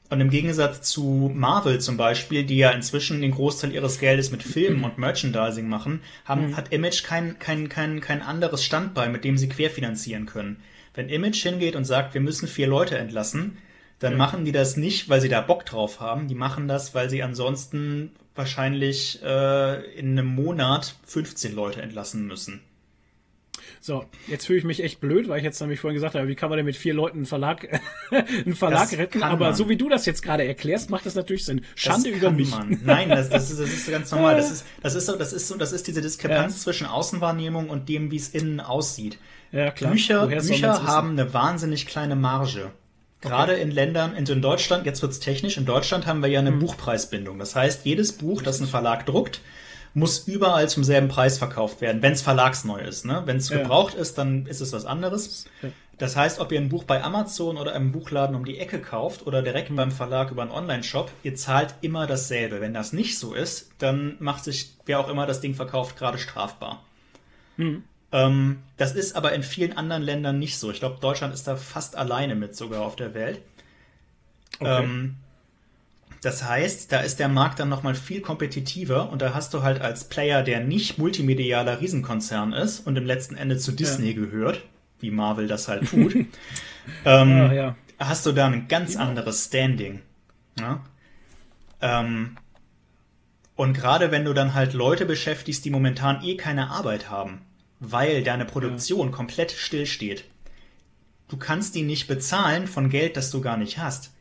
[0.08, 4.42] Und im Gegensatz zu Marvel zum Beispiel, die ja inzwischen den Großteil ihres Geldes mit
[4.42, 6.56] Filmen und Merchandising machen, haben, mhm.
[6.56, 10.58] hat Image kein, kein, kein, kein anderes Standbein, mit dem sie querfinanzieren können.
[10.94, 13.58] Wenn Image hingeht und sagt, wir müssen vier Leute entlassen,
[13.98, 14.18] dann ja.
[14.18, 16.28] machen die das nicht, weil sie da Bock drauf haben.
[16.28, 22.60] Die machen das, weil sie ansonsten wahrscheinlich äh, in einem Monat 15 Leute entlassen müssen.
[23.86, 26.34] So, jetzt fühle ich mich echt blöd, weil ich jetzt nämlich vorhin gesagt habe, wie
[26.34, 27.80] kann man denn mit vier Leuten einen Verlag,
[28.10, 29.22] einen Verlag das retten?
[29.22, 29.54] Aber man.
[29.54, 31.64] so wie du das jetzt gerade erklärst, macht das natürlich Sinn.
[31.76, 32.50] Schande über mich.
[32.50, 32.80] Man.
[32.84, 34.34] Nein, das, das, ist, das ist ganz normal.
[34.34, 36.62] Das ist, das ist so, das ist so, das ist diese Diskrepanz ja.
[36.62, 39.18] zwischen Außenwahrnehmung und dem, wie es innen aussieht.
[39.52, 39.92] Ja, klar.
[39.92, 42.72] Bücher, Bücher haben eine wahnsinnig kleine Marge.
[43.20, 43.62] Gerade okay.
[43.62, 46.58] in Ländern, in Deutschland, jetzt wird's technisch, in Deutschland haben wir ja eine mhm.
[46.58, 47.38] Buchpreisbindung.
[47.38, 49.42] Das heißt, jedes Buch, das ein Verlag druckt,
[49.96, 53.06] muss überall zum selben Preis verkauft werden, wenn es verlagsneu ist.
[53.06, 53.22] Ne?
[53.24, 53.56] Wenn es ja.
[53.56, 55.46] gebraucht ist, dann ist es was anderes.
[55.96, 59.26] Das heißt, ob ihr ein Buch bei Amazon oder einem Buchladen um die Ecke kauft
[59.26, 59.76] oder direkt mhm.
[59.76, 62.60] beim Verlag über einen Online-Shop, ihr zahlt immer dasselbe.
[62.60, 66.18] Wenn das nicht so ist, dann macht sich wer auch immer das Ding verkauft gerade
[66.18, 66.84] strafbar.
[67.56, 67.84] Mhm.
[68.12, 70.70] Ähm, das ist aber in vielen anderen Ländern nicht so.
[70.70, 73.40] Ich glaube, Deutschland ist da fast alleine mit sogar auf der Welt.
[74.60, 74.84] Okay.
[74.84, 75.16] Ähm,
[76.22, 79.80] das heißt, da ist der Markt dann nochmal viel kompetitiver und da hast du halt
[79.80, 84.14] als Player, der nicht multimedialer Riesenkonzern ist und im letzten Ende zu Disney ja.
[84.14, 84.62] gehört,
[85.00, 86.14] wie Marvel das halt tut,
[87.04, 87.76] ähm, ja, ja.
[87.98, 90.00] hast du da ein ganz anderes Standing.
[91.80, 92.36] Ähm,
[93.54, 97.42] und gerade wenn du dann halt Leute beschäftigst, die momentan eh keine Arbeit haben,
[97.80, 100.24] weil deine Produktion komplett stillsteht.
[101.28, 104.12] Du kannst die nicht bezahlen von Geld, das du gar nicht hast.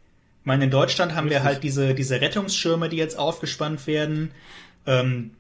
[0.46, 1.42] Ich meine, in Deutschland haben Richtig.
[1.42, 4.30] wir halt diese, diese Rettungsschirme, die jetzt aufgespannt werden,
[4.86, 5.32] ähm,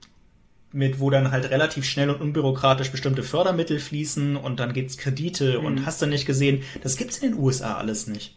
[0.71, 5.59] mit wo dann halt relativ schnell und unbürokratisch bestimmte Fördermittel fließen und dann gibt's Kredite
[5.59, 5.65] mhm.
[5.67, 8.35] und hast du nicht gesehen, das gibt's in den USA alles nicht.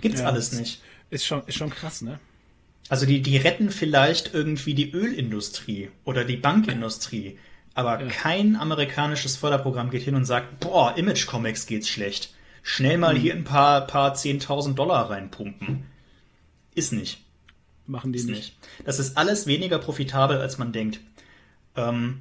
[0.00, 0.82] Gibt's ja, alles nicht.
[1.10, 2.18] Ist schon, ist schon krass, ne?
[2.88, 7.38] Also die, die retten vielleicht irgendwie die Ölindustrie oder die Bankindustrie.
[7.74, 8.08] Aber ja.
[8.08, 12.34] kein amerikanisches Förderprogramm geht hin und sagt, boah, Image Comics geht's schlecht.
[12.68, 13.20] Schnell mal mhm.
[13.20, 15.86] hier ein paar, paar 10.000 Dollar reinpumpen.
[16.74, 17.24] Ist nicht.
[17.86, 18.58] Machen die ist nicht.
[18.84, 21.00] Das ist alles weniger profitabel, als man denkt.
[21.76, 22.20] Ähm,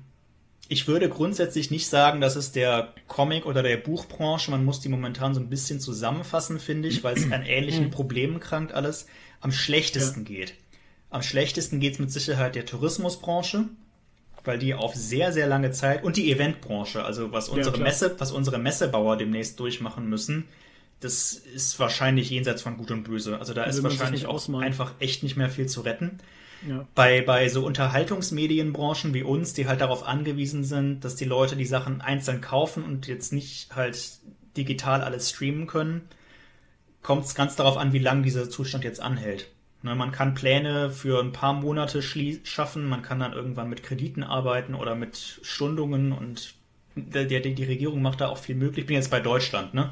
[0.69, 4.87] ich würde grundsätzlich nicht sagen, dass es der Comic- oder der Buchbranche, man muss die
[4.87, 7.91] momentan so ein bisschen zusammenfassen, finde ich, weil es an ähnlichen mhm.
[7.91, 9.07] Problemen krankt alles,
[9.41, 10.27] am schlechtesten ja.
[10.27, 10.53] geht.
[11.09, 13.65] Am schlechtesten geht es mit Sicherheit der Tourismusbranche
[14.47, 18.15] weil die auf sehr, sehr lange Zeit und die Eventbranche, also was unsere ja, Messe,
[18.17, 20.45] was unsere Messebauer demnächst durchmachen müssen,
[20.99, 23.37] das ist wahrscheinlich jenseits von Gut und Böse.
[23.39, 24.65] Also da ist wahrscheinlich auch ausmalen.
[24.65, 26.17] einfach echt nicht mehr viel zu retten.
[26.67, 26.87] Ja.
[26.95, 31.65] Bei, bei so Unterhaltungsmedienbranchen wie uns, die halt darauf angewiesen sind, dass die Leute die
[31.65, 34.09] Sachen einzeln kaufen und jetzt nicht halt
[34.55, 36.01] digital alles streamen können,
[37.03, 39.51] kommt es ganz darauf an, wie lange dieser Zustand jetzt anhält.
[39.83, 44.23] Ne, man kann Pläne für ein paar Monate schaffen, man kann dann irgendwann mit Krediten
[44.23, 46.55] arbeiten oder mit Stundungen und
[46.95, 48.83] der, der, die Regierung macht da auch viel möglich.
[48.83, 49.91] Ich bin jetzt bei Deutschland, ne?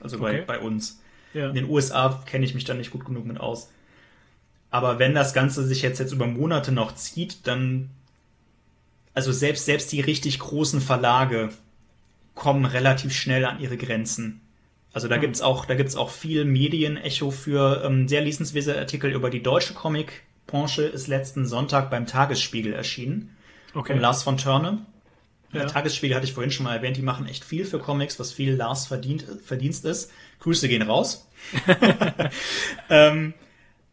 [0.00, 0.44] Also bei, okay.
[0.46, 1.02] bei uns.
[1.34, 1.48] Ja.
[1.48, 3.70] In den USA kenne ich mich da nicht gut genug mit aus.
[4.70, 7.90] Aber wenn das Ganze sich jetzt, jetzt über Monate noch zieht, dann,
[9.14, 11.50] also selbst, selbst die richtig großen Verlage
[12.34, 14.40] kommen relativ schnell an ihre Grenzen.
[14.92, 15.20] Also da mhm.
[15.22, 19.74] gibt's auch, da gibt's auch viel Medienecho für ähm, sehr lesenswerte Artikel über die deutsche
[19.74, 23.36] Comicbranche ist letzten Sonntag beim Tagesspiegel erschienen.
[23.74, 23.92] Okay.
[23.92, 24.86] Von Lars von Törne.
[25.52, 25.60] Ja.
[25.60, 28.32] Der Tagesspiegel hatte ich vorhin schon mal erwähnt, die machen echt viel für Comics, was
[28.32, 30.10] viel Lars verdient, Verdienst ist.
[30.40, 31.28] Grüße gehen raus.
[32.90, 33.34] ähm,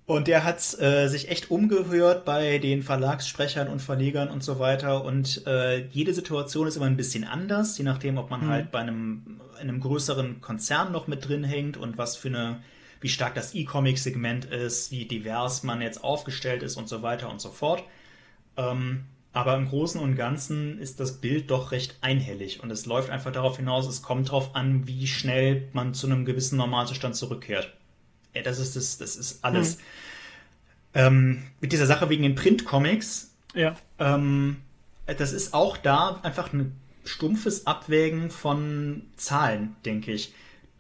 [0.08, 5.04] Und der hat äh, sich echt umgehört bei den Verlagssprechern und Verlegern und so weiter.
[5.04, 8.50] Und äh, jede Situation ist immer ein bisschen anders, je nachdem, ob man mhm.
[8.50, 12.62] halt bei einem, einem größeren Konzern noch mit drin hängt und was für eine,
[13.02, 17.42] wie stark das E-Comic-Segment ist, wie divers man jetzt aufgestellt ist und so weiter und
[17.42, 17.84] so fort.
[18.58, 23.10] Ähm, aber im Großen und Ganzen ist das Bild doch recht einhellig und es läuft
[23.10, 27.74] einfach darauf hinaus, es kommt darauf an, wie schnell man zu einem gewissen Normalzustand zurückkehrt.
[28.34, 29.78] Ja, das ist das, das ist alles.
[29.78, 29.82] Mhm.
[30.94, 33.34] Ähm, mit dieser Sache wegen den Printcomics.
[33.54, 33.76] Ja.
[34.00, 34.58] Ähm,
[35.06, 36.74] das ist auch da einfach ein
[37.06, 40.34] stumpfes Abwägen von Zahlen, denke ich.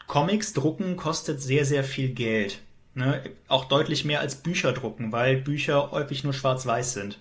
[0.08, 2.60] Comics drucken kostet sehr, sehr viel Geld.
[2.94, 3.22] Ne?
[3.48, 7.20] Auch deutlich mehr als Bücher drucken, weil Bücher häufig nur schwarz-weiß sind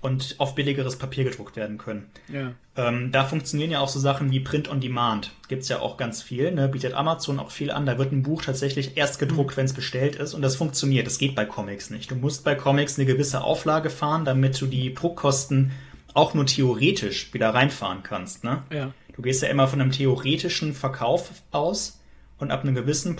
[0.00, 2.06] und auf billigeres Papier gedruckt werden können.
[2.28, 2.52] Ja.
[2.76, 5.32] Ähm, da funktionieren ja auch so Sachen wie Print on Demand.
[5.48, 6.68] Gibt es ja auch ganz viel, ne?
[6.68, 7.86] bietet Amazon auch viel an.
[7.86, 9.56] Da wird ein Buch tatsächlich erst gedruckt, mhm.
[9.58, 11.06] wenn es bestellt ist und das funktioniert.
[11.06, 12.10] Das geht bei Comics nicht.
[12.10, 15.72] Du musst bei Comics eine gewisse Auflage fahren, damit du die Druckkosten
[16.16, 18.44] auch nur theoretisch wieder reinfahren kannst.
[18.44, 18.62] Ne?
[18.72, 18.92] Ja.
[19.14, 22.00] Du gehst ja immer von einem theoretischen Verkauf aus
[22.38, 23.18] und ab einem gewissen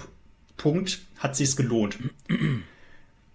[0.56, 1.98] Punkt hat sich's gelohnt.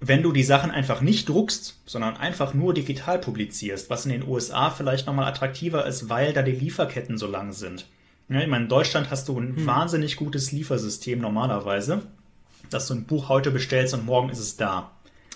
[0.02, 4.28] wenn du die Sachen einfach nicht druckst, sondern einfach nur digital publizierst, was in den
[4.28, 7.86] USA vielleicht nochmal attraktiver ist, weil da die Lieferketten so lang sind.
[8.28, 9.66] Ja, ich meine, in Deutschland hast du ein hm.
[9.68, 12.02] wahnsinnig gutes Liefersystem normalerweise,
[12.72, 14.92] dass du ein Buch heute bestellst und morgen ist es da.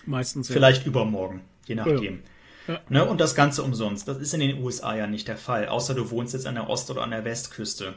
[0.08, 0.48] Meistens.
[0.48, 0.88] Vielleicht ja.
[0.88, 2.16] übermorgen, je nachdem.
[2.16, 2.20] Ja.
[2.68, 2.80] Ja.
[2.90, 4.08] Ne, und das Ganze umsonst.
[4.08, 6.70] Das ist in den USA ja nicht der Fall, außer du wohnst jetzt an der
[6.70, 7.94] Ost- oder an der Westküste.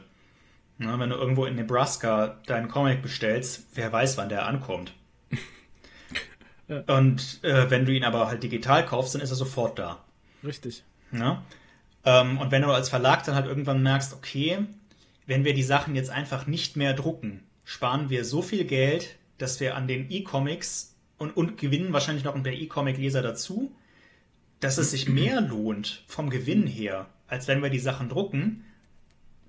[0.77, 4.93] Ne, wenn du irgendwo in Nebraska deinen Comic bestellst, wer weiß, wann der ankommt.
[6.87, 10.03] Und äh, wenn du ihn aber halt digital kaufst, dann ist er sofort da.
[10.43, 10.83] Richtig.
[11.11, 11.43] Ja?
[12.05, 14.59] Ähm, und wenn du als Verlag dann halt irgendwann merkst, okay,
[15.25, 19.59] wenn wir die Sachen jetzt einfach nicht mehr drucken, sparen wir so viel Geld, dass
[19.59, 23.75] wir an den E-Comics und, und gewinnen wahrscheinlich noch ein paar E-Comic-Leser dazu,
[24.59, 28.65] dass es sich mehr lohnt vom Gewinn her, als wenn wir die Sachen drucken,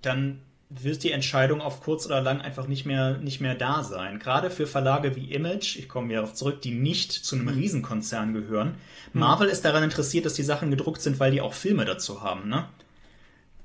[0.03, 4.21] dann wird die Entscheidung auf kurz oder lang einfach nicht mehr, nicht mehr da sein.
[4.21, 7.55] Gerade für Verlage wie Image, ich komme wieder darauf zurück, die nicht zu einem hm.
[7.57, 8.77] Riesenkonzern gehören.
[9.13, 9.21] Hm.
[9.21, 12.49] Marvel ist daran interessiert, dass die Sachen gedruckt sind, weil die auch Filme dazu haben,
[12.49, 12.67] ne?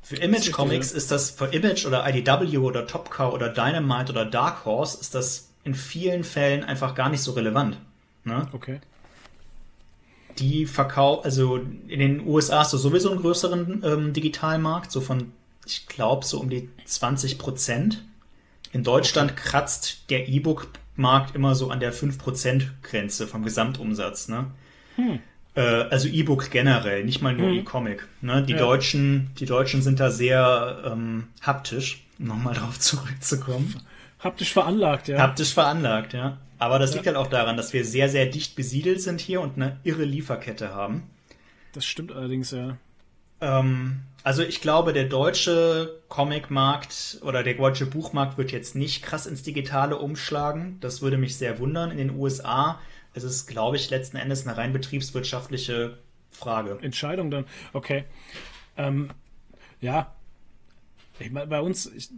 [0.02, 4.24] Für Image Comics ist das, für Image oder IDW oder Top Cow oder Dynamite oder
[4.24, 7.80] Dark Horse ist das in vielen Fällen einfach gar nicht so relevant.
[8.24, 8.48] Ne?
[8.54, 8.82] Okay.
[10.40, 11.57] Die verkaufen, also
[11.88, 15.32] in den USA hast du sowieso einen größeren ähm, Digitalmarkt, so von
[15.66, 18.03] ich glaube, so um die 20 Prozent.
[18.72, 19.41] In Deutschland okay.
[19.44, 24.28] kratzt der E-Book-Markt immer so an der 5%-Grenze vom Gesamtumsatz.
[24.28, 24.48] Ne?
[24.95, 25.20] Hm.
[25.56, 27.60] Äh, also E-Book generell, nicht mal nur hm.
[27.60, 28.07] E-Comic.
[28.22, 28.44] Ne?
[28.44, 28.60] Die, ja.
[28.60, 33.76] Deutschen, die Deutschen sind da sehr ähm, haptisch, um nochmal drauf zurückzukommen.
[34.26, 35.19] Haptisch veranlagt, ja.
[35.19, 36.39] Haptisch veranlagt, ja.
[36.57, 36.95] Aber das ja.
[36.95, 40.03] liegt halt auch daran, dass wir sehr, sehr dicht besiedelt sind hier und eine irre
[40.03, 41.03] Lieferkette haben.
[41.73, 42.77] Das stimmt allerdings, ja.
[43.39, 49.27] Ähm, also ich glaube, der deutsche Comicmarkt oder der deutsche Buchmarkt wird jetzt nicht krass
[49.27, 50.80] ins Digitale umschlagen.
[50.80, 51.91] Das würde mich sehr wundern.
[51.91, 52.80] In den USA
[53.14, 55.99] ist es, glaube ich, letzten Endes eine rein betriebswirtschaftliche
[56.31, 56.80] Frage.
[56.81, 58.06] Entscheidung dann, okay.
[58.76, 59.11] Ähm,
[59.81, 60.15] ja,
[61.19, 62.10] ich meine, bei uns, ich,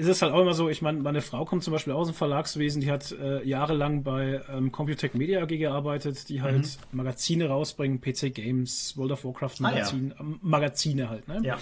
[0.00, 2.14] ist es halt auch immer so, ich meine, meine Frau kommt zum Beispiel aus dem
[2.14, 6.96] Verlagswesen, die hat äh, jahrelang bei ähm, Computec Media AG gearbeitet, die halt mhm.
[6.96, 10.28] Magazine rausbringen, PC Games, World of Warcraft Magazin, ah, ja.
[10.28, 11.40] äh, Magazine halt, ne?
[11.44, 11.58] Ja.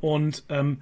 [0.00, 0.78] Und ähm,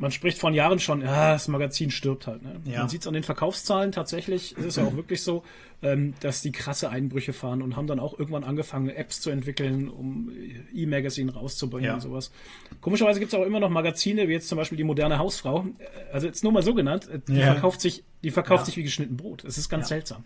[0.00, 2.42] man spricht von Jahren schon, ja, das Magazin stirbt halt.
[2.42, 2.56] Ne?
[2.64, 2.80] Ja.
[2.80, 5.44] Man sieht es an den Verkaufszahlen tatsächlich, ist es ja auch wirklich so,
[5.82, 9.88] ähm, dass die krasse Einbrüche fahren und haben dann auch irgendwann angefangen, Apps zu entwickeln,
[9.88, 10.32] um
[10.74, 11.94] E-Magazine rauszubringen ja.
[11.94, 12.32] und sowas.
[12.80, 16.12] Komischerweise gibt es auch immer noch Magazine, wie jetzt zum Beispiel die moderne Hausfrau, äh,
[16.12, 17.52] also jetzt nur mal so genannt, äh, die ja.
[17.52, 19.44] verkauft sich, die verkauft sich wie geschnitten Brot.
[19.44, 20.24] Es ist ganz seltsam.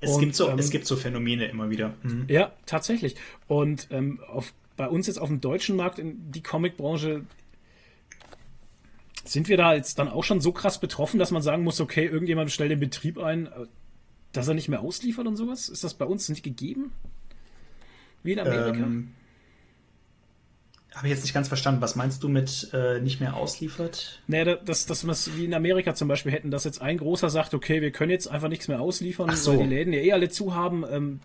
[0.00, 1.94] Es, und, gibt so, ähm, es gibt so Phänomene immer wieder.
[2.02, 2.26] Mhm.
[2.28, 3.14] Ja, tatsächlich.
[3.46, 7.22] Und ähm, auf, bei uns jetzt auf dem deutschen Markt, in die Comicbranche,
[9.28, 12.06] sind wir da jetzt dann auch schon so krass betroffen, dass man sagen muss, okay,
[12.06, 13.66] irgendjemand stellt den Betrieb ein, äh,
[14.32, 15.68] dass er nicht mehr ausliefert und sowas?
[15.68, 16.92] Ist das bei uns nicht gegeben?
[18.22, 18.78] Wie in Amerika?
[18.78, 19.12] Ähm,
[20.94, 21.80] Habe ich jetzt nicht ganz verstanden.
[21.80, 24.20] Was meinst du mit äh, nicht mehr ausliefert?
[24.26, 27.30] Naja, dass, dass wir es wie in Amerika zum Beispiel hätten, dass jetzt ein großer
[27.30, 29.52] sagt, okay, wir können jetzt einfach nichts mehr ausliefern, so.
[29.52, 30.84] weil die Läden ja eh alle zu haben.
[30.90, 31.20] Ähm,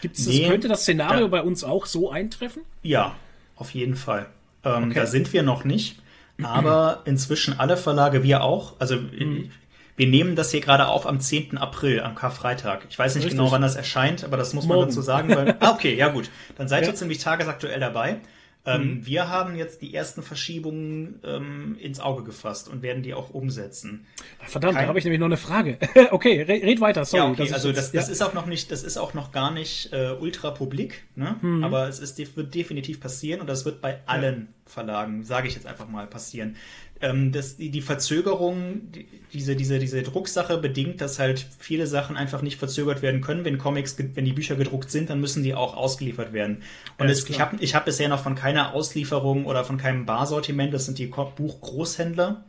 [0.00, 2.62] gibt's das, nee, könnte das Szenario da, bei uns auch so eintreffen?
[2.82, 3.16] Ja,
[3.56, 4.26] auf jeden Fall.
[4.64, 4.94] Ähm, okay.
[4.94, 6.00] Da sind wir noch nicht
[6.44, 8.74] aber inzwischen alle Verlage, wir auch.
[8.78, 9.50] Also mhm.
[9.96, 11.58] wir nehmen das hier gerade auf am 10.
[11.58, 12.86] April, am Karfreitag.
[12.88, 13.38] Ich weiß nicht Richtig.
[13.38, 14.80] genau, wann das erscheint, aber das muss Morgen.
[14.80, 15.34] man dazu sagen.
[15.34, 16.30] Weil, ah, okay, ja gut.
[16.56, 16.90] Dann seid ja.
[16.90, 18.20] ihr ziemlich tagesaktuell dabei.
[18.66, 19.06] Ähm, mhm.
[19.06, 24.06] Wir haben jetzt die ersten Verschiebungen ähm, ins Auge gefasst und werden die auch umsetzen.
[24.40, 24.84] Verdammt, Kein...
[24.84, 25.78] da habe ich nämlich noch eine Frage.
[26.10, 27.24] okay, red, red, weiter, sorry.
[27.24, 28.12] Ja, okay, das also das, das ja.
[28.12, 31.36] ist auch noch nicht, das ist auch noch gar nicht äh, ultra publik, ne?
[31.40, 31.64] Mhm.
[31.64, 34.70] aber es ist, wird definitiv passieren und das wird bei allen ja.
[34.72, 36.56] Verlagen, sage ich jetzt einfach mal, passieren
[37.00, 42.16] ähm, das, die, die Verzögerung, die, diese, diese, diese Drucksache bedingt, dass halt viele Sachen
[42.16, 43.44] einfach nicht verzögert werden können.
[43.44, 46.62] Wenn Comics, wenn die Bücher gedruckt sind, dann müssen die auch ausgeliefert werden.
[46.98, 50.74] Und es, ich habe ich hab bisher noch von keiner Auslieferung oder von keinem Barsortiment,
[50.74, 52.44] das sind die Buchgroßhändler,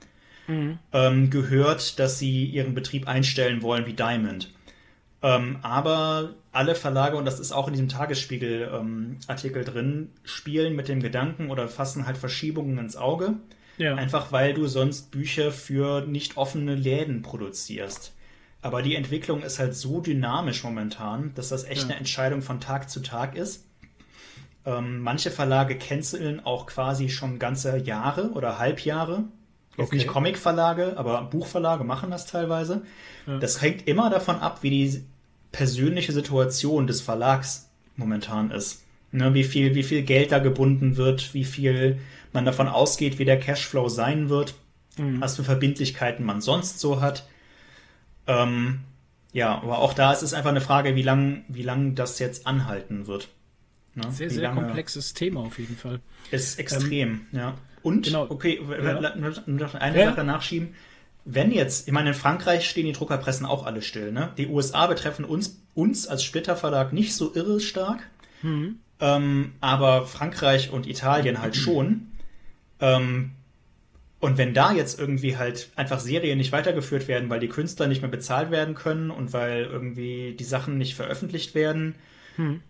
[0.47, 0.79] mhm.
[0.91, 4.51] ähm, gehört, dass sie ihren Betrieb einstellen wollen wie Diamond.
[5.23, 10.87] Ähm, aber alle Verlage, und das ist auch in diesem Tagesspiegel-Artikel ähm, drin, spielen mit
[10.87, 13.35] dem Gedanken oder fassen halt Verschiebungen ins Auge.
[13.81, 13.95] Ja.
[13.95, 18.13] Einfach weil du sonst Bücher für nicht offene Läden produzierst.
[18.61, 21.89] Aber die Entwicklung ist halt so dynamisch momentan, dass das echt ja.
[21.89, 23.65] eine Entscheidung von Tag zu Tag ist.
[24.67, 29.23] Ähm, manche Verlage canceln auch quasi schon ganze Jahre oder Halbjahre.
[29.77, 29.95] Jetzt okay.
[29.95, 32.83] nicht Comic-Verlage, aber Buchverlage machen das teilweise.
[33.25, 33.39] Ja.
[33.39, 35.03] Das hängt immer davon ab, wie die
[35.51, 38.83] persönliche Situation des Verlags momentan ist.
[39.11, 41.99] Ne, wie viel, wie viel Geld da gebunden wird, wie viel
[42.33, 44.55] man davon ausgeht, wie der Cashflow sein wird,
[44.97, 45.21] mhm.
[45.21, 47.25] was für Verbindlichkeiten man sonst so hat.
[48.27, 48.81] Ähm,
[49.33, 52.47] ja, aber auch da ist es einfach eine Frage, wie lang, wie lang das jetzt
[52.47, 53.29] anhalten wird.
[53.95, 54.11] Ne?
[54.11, 55.99] Sehr, sehr komplexes Thema auf jeden Fall.
[56.31, 57.57] Ist extrem, ähm, ja.
[57.83, 58.27] Und, genau.
[58.29, 58.97] okay, ja.
[58.97, 60.09] eine ja.
[60.09, 60.75] Sache nachschieben.
[61.23, 64.31] Wenn jetzt, ich meine, in Frankreich stehen die Druckerpressen auch alle still, ne?
[64.37, 68.01] Die USA betreffen uns, uns als Splitterverlag nicht so irre stark.
[68.41, 68.79] Mhm.
[68.99, 72.10] Ähm, aber Frankreich und Italien halt schon.
[72.81, 73.31] Ähm,
[74.19, 78.01] und wenn da jetzt irgendwie halt einfach Serien nicht weitergeführt werden, weil die Künstler nicht
[78.01, 81.95] mehr bezahlt werden können und weil irgendwie die Sachen nicht veröffentlicht werden,
[82.35, 82.61] hm.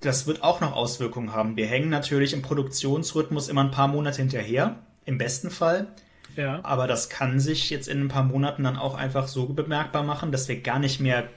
[0.00, 1.56] das wird auch noch Auswirkungen haben.
[1.56, 5.86] Wir hängen natürlich im Produktionsrhythmus immer ein paar Monate hinterher, im besten Fall.
[6.34, 6.60] Ja.
[6.64, 10.32] Aber das kann sich jetzt in ein paar Monaten dann auch einfach so bemerkbar machen,
[10.32, 11.28] dass wir gar nicht mehr,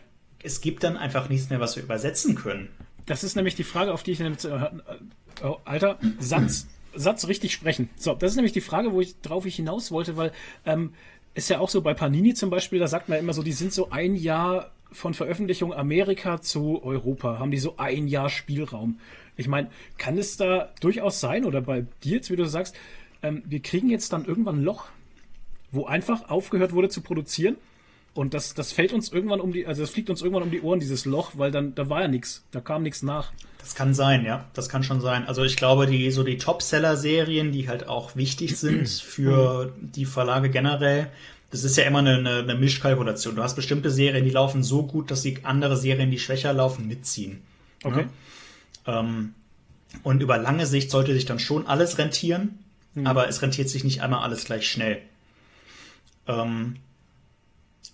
[0.44, 2.70] es gibt dann einfach nichts mehr, was wir übersetzen können.
[3.06, 4.32] Das ist nämlich die Frage, auf die ich, äh,
[5.44, 6.68] oh, Alter, Satz.
[6.94, 7.90] Satz richtig sprechen.
[7.96, 10.32] So, das ist nämlich die Frage, wo ich drauf ich hinaus wollte, weil
[10.66, 10.94] ähm,
[11.34, 13.74] ist ja auch so bei Panini zum Beispiel, da sagt man immer so, die sind
[13.74, 19.00] so ein Jahr von Veröffentlichung Amerika zu Europa, haben die so ein Jahr Spielraum.
[19.38, 22.76] Ich meine, kann es da durchaus sein, oder bei dir jetzt, wie du sagst,
[23.24, 24.88] ähm, wir kriegen jetzt dann irgendwann ein Loch,
[25.72, 27.56] wo einfach aufgehört wurde zu produzieren
[28.14, 30.62] und das, das fällt uns irgendwann um die, also das fliegt uns irgendwann um die
[30.62, 33.32] Ohren, dieses Loch, weil dann, da war ja nichts, da kam nichts nach.
[33.60, 34.50] Das kann sein, ja.
[34.54, 35.28] Das kann schon sein.
[35.28, 40.50] Also ich glaube, die, so die Top-Seller-Serien, die halt auch wichtig sind für die Verlage
[40.50, 41.10] generell,
[41.52, 43.36] das ist ja immer eine, eine, eine Mischkalkulation.
[43.36, 46.88] Du hast bestimmte Serien, die laufen so gut, dass die andere Serien, die schwächer laufen,
[46.88, 47.42] mitziehen.
[47.84, 48.08] Okay.
[48.88, 49.00] Ja?
[49.00, 49.36] Ähm,
[50.04, 52.60] und über lange Sicht sollte sich dann schon alles rentieren,
[52.94, 53.08] mhm.
[53.08, 55.02] aber es rentiert sich nicht einmal alles gleich schnell.
[56.28, 56.78] Ähm,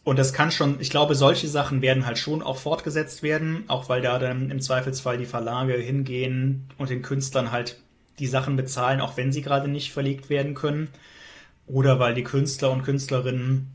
[0.03, 3.89] und das kann schon, ich glaube, solche Sachen werden halt schon auch fortgesetzt werden, auch
[3.89, 7.77] weil da dann im Zweifelsfall die Verlage hingehen und den Künstlern halt
[8.19, 10.87] die Sachen bezahlen, auch wenn sie gerade nicht verlegt werden können.
[11.67, 13.67] Oder weil die Künstler und Künstlerinnen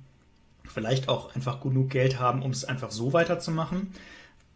[0.67, 3.93] vielleicht auch einfach genug Geld haben, um es einfach so weiterzumachen.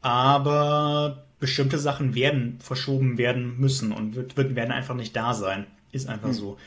[0.01, 5.66] Aber bestimmte Sachen werden verschoben werden müssen und werden einfach nicht da sein.
[5.93, 6.35] Ist einfach hm.
[6.35, 6.59] so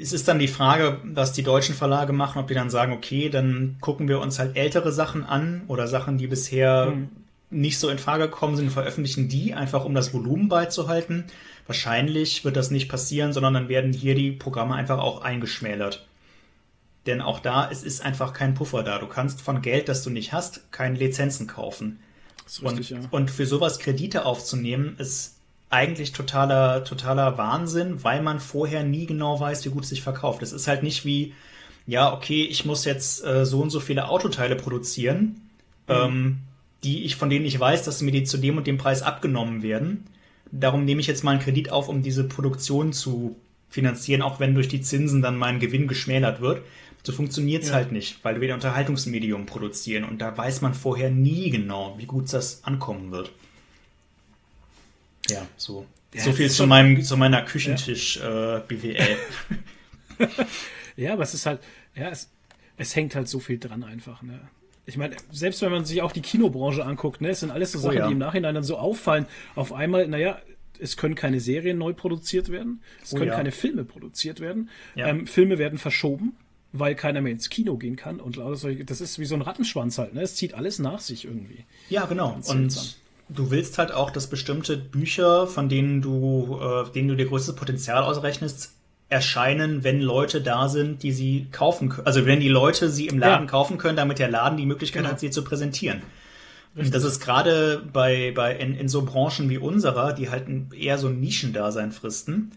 [0.00, 3.28] es ist dann die Frage, was die deutschen Verlage machen, ob die dann sagen, okay,
[3.28, 7.08] dann gucken wir uns halt ältere Sachen an oder Sachen, die bisher mhm.
[7.50, 11.24] nicht so in Frage gekommen sind, veröffentlichen die einfach, um das Volumen beizuhalten.
[11.66, 16.06] Wahrscheinlich wird das nicht passieren, sondern dann werden hier die Programme einfach auch eingeschmälert.
[17.06, 18.98] Denn auch da, es ist einfach kein Puffer da.
[18.98, 22.00] Du kannst von Geld, das du nicht hast, keine Lizenzen kaufen.
[22.46, 23.08] Richtig, und, ja.
[23.10, 25.33] und für sowas Kredite aufzunehmen, ist
[25.74, 30.40] eigentlich totaler, totaler Wahnsinn, weil man vorher nie genau weiß, wie gut es sich verkauft.
[30.42, 31.34] Es ist halt nicht wie,
[31.86, 35.40] ja, okay, ich muss jetzt äh, so und so viele Autoteile produzieren,
[35.88, 35.94] mhm.
[35.94, 36.38] ähm,
[36.84, 39.62] die ich, von denen ich weiß, dass mir die zu dem und dem Preis abgenommen
[39.62, 40.06] werden.
[40.52, 43.34] Darum nehme ich jetzt mal einen Kredit auf, um diese Produktion zu
[43.68, 46.62] finanzieren, auch wenn durch die Zinsen dann mein Gewinn geschmälert wird.
[47.02, 47.74] So funktioniert es ja.
[47.74, 52.06] halt nicht, weil wir ein Unterhaltungsmedium produzieren und da weiß man vorher nie genau, wie
[52.06, 53.32] gut das ankommen wird.
[55.28, 55.86] Ja, so.
[56.12, 58.94] Ja, so viel zu meinem, zu meiner Küchentisch-BWL.
[60.18, 60.26] Ja.
[60.26, 60.28] Äh,
[60.96, 61.60] ja, aber es ist halt,
[61.96, 62.30] ja, es,
[62.76, 64.40] es hängt halt so viel dran einfach, ne?
[64.86, 67.78] Ich meine, selbst wenn man sich auch die Kinobranche anguckt, ne, es sind alles so
[67.78, 68.06] oh Sachen, oh ja.
[68.06, 69.26] die im Nachhinein dann so auffallen.
[69.54, 70.38] Auf einmal, naja,
[70.78, 73.36] es können keine Serien neu produziert werden, es oh können ja.
[73.36, 74.68] keine Filme produziert werden.
[74.94, 75.08] Ja.
[75.08, 76.36] Ähm, Filme werden verschoben,
[76.72, 80.12] weil keiner mehr ins Kino gehen kann und das ist wie so ein Rattenschwanz halt,
[80.14, 80.20] ne?
[80.20, 81.64] Es zieht alles nach sich irgendwie.
[81.88, 82.38] Ja, genau.
[82.46, 82.98] Und
[83.28, 87.56] du willst halt auch, dass bestimmte Bücher, von denen du, äh, denen du dir größtes
[87.56, 88.72] Potenzial ausrechnest,
[89.08, 92.06] erscheinen, wenn Leute da sind, die sie kaufen können.
[92.06, 93.50] Also wenn die Leute sie im Laden ja.
[93.50, 95.12] kaufen können, damit der Laden die Möglichkeit genau.
[95.12, 96.02] hat, sie zu präsentieren.
[96.76, 96.92] Richtig.
[96.92, 100.46] Das ist gerade bei, bei in, in so Branchen wie unserer, die halt
[100.76, 102.50] eher so ein Nischendasein fristen.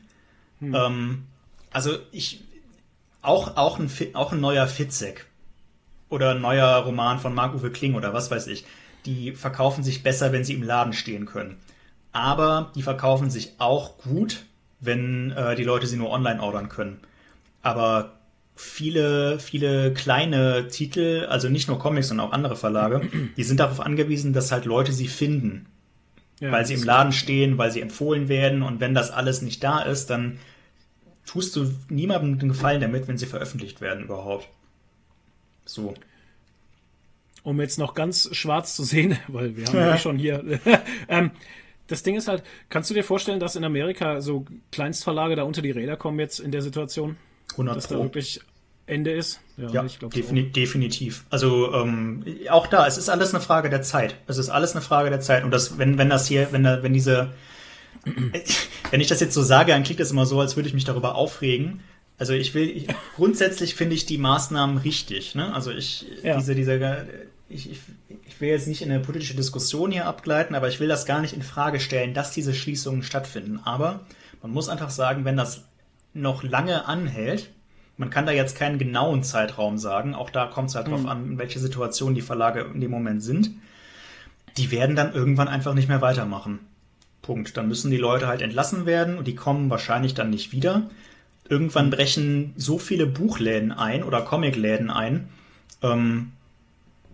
[0.60, 0.74] Hm.
[0.74, 1.24] Ähm,
[1.72, 2.42] also ich
[3.22, 5.28] auch, auch, ein, auch ein neuer Fitzek
[6.10, 8.66] oder ein neuer Roman von Marc-Uwe Kling oder was weiß ich,
[9.08, 11.58] die verkaufen sich besser, wenn sie im Laden stehen können.
[12.12, 14.44] Aber die verkaufen sich auch gut,
[14.80, 17.00] wenn äh, die Leute sie nur online ordern können.
[17.62, 18.14] Aber
[18.56, 23.02] viele, viele kleine Titel, also nicht nur Comics, sondern auch andere Verlage,
[23.38, 25.68] die sind darauf angewiesen, dass halt Leute sie finden.
[26.40, 29.64] Ja, weil sie im Laden stehen, weil sie empfohlen werden und wenn das alles nicht
[29.64, 30.38] da ist, dann
[31.26, 34.48] tust du niemandem den Gefallen damit, wenn sie veröffentlicht werden überhaupt.
[35.66, 35.96] So.
[37.48, 40.44] Um jetzt noch ganz schwarz zu sehen, weil wir haben ja eh schon hier.
[41.08, 41.32] ähm,
[41.88, 44.44] das Ding ist halt, kannst du dir vorstellen, dass in Amerika so
[44.74, 47.16] Kleinstverlage da unter die Räder kommen jetzt in der Situation?
[47.52, 47.94] 100 dass Pro.
[47.96, 48.42] da wirklich
[48.86, 49.40] Ende ist?
[49.56, 50.48] Ja, ja ich defini so.
[50.50, 51.24] definitiv.
[51.30, 54.16] Also ähm, auch da, es ist alles eine Frage der Zeit.
[54.28, 55.46] Es ist alles eine Frage der Zeit.
[55.46, 57.32] Und das, wenn, wenn das hier, wenn da, wenn diese,
[58.92, 60.84] wenn ich das jetzt so sage, dann klingt das immer so, als würde ich mich
[60.84, 61.80] darüber aufregen.
[62.18, 65.36] Also ich will, ich, grundsätzlich finde ich die Maßnahmen richtig.
[65.36, 65.54] Ne?
[65.54, 66.36] Also ich, ja.
[66.36, 67.06] diese, diese,
[67.50, 67.80] ich, ich,
[68.26, 71.22] ich will jetzt nicht in eine politische Diskussion hier abgleiten, aber ich will das gar
[71.22, 73.60] nicht in Frage stellen, dass diese Schließungen stattfinden.
[73.64, 74.02] Aber
[74.42, 75.64] man muss einfach sagen, wenn das
[76.14, 77.50] noch lange anhält,
[77.98, 80.92] man kann da jetzt keinen genauen Zeitraum sagen, auch da kommt es halt mhm.
[80.92, 83.52] drauf an, in welche Situation die Verlage in dem Moment sind.
[84.58, 86.60] Die werden dann irgendwann einfach nicht mehr weitermachen.
[87.22, 87.58] Punkt.
[87.58, 90.90] Dann müssen die Leute halt entlassen werden und die kommen wahrscheinlich dann nicht wieder.
[91.50, 95.30] Irgendwann brechen so viele Buchläden ein oder Comicläden ein,
[95.82, 96.32] ähm,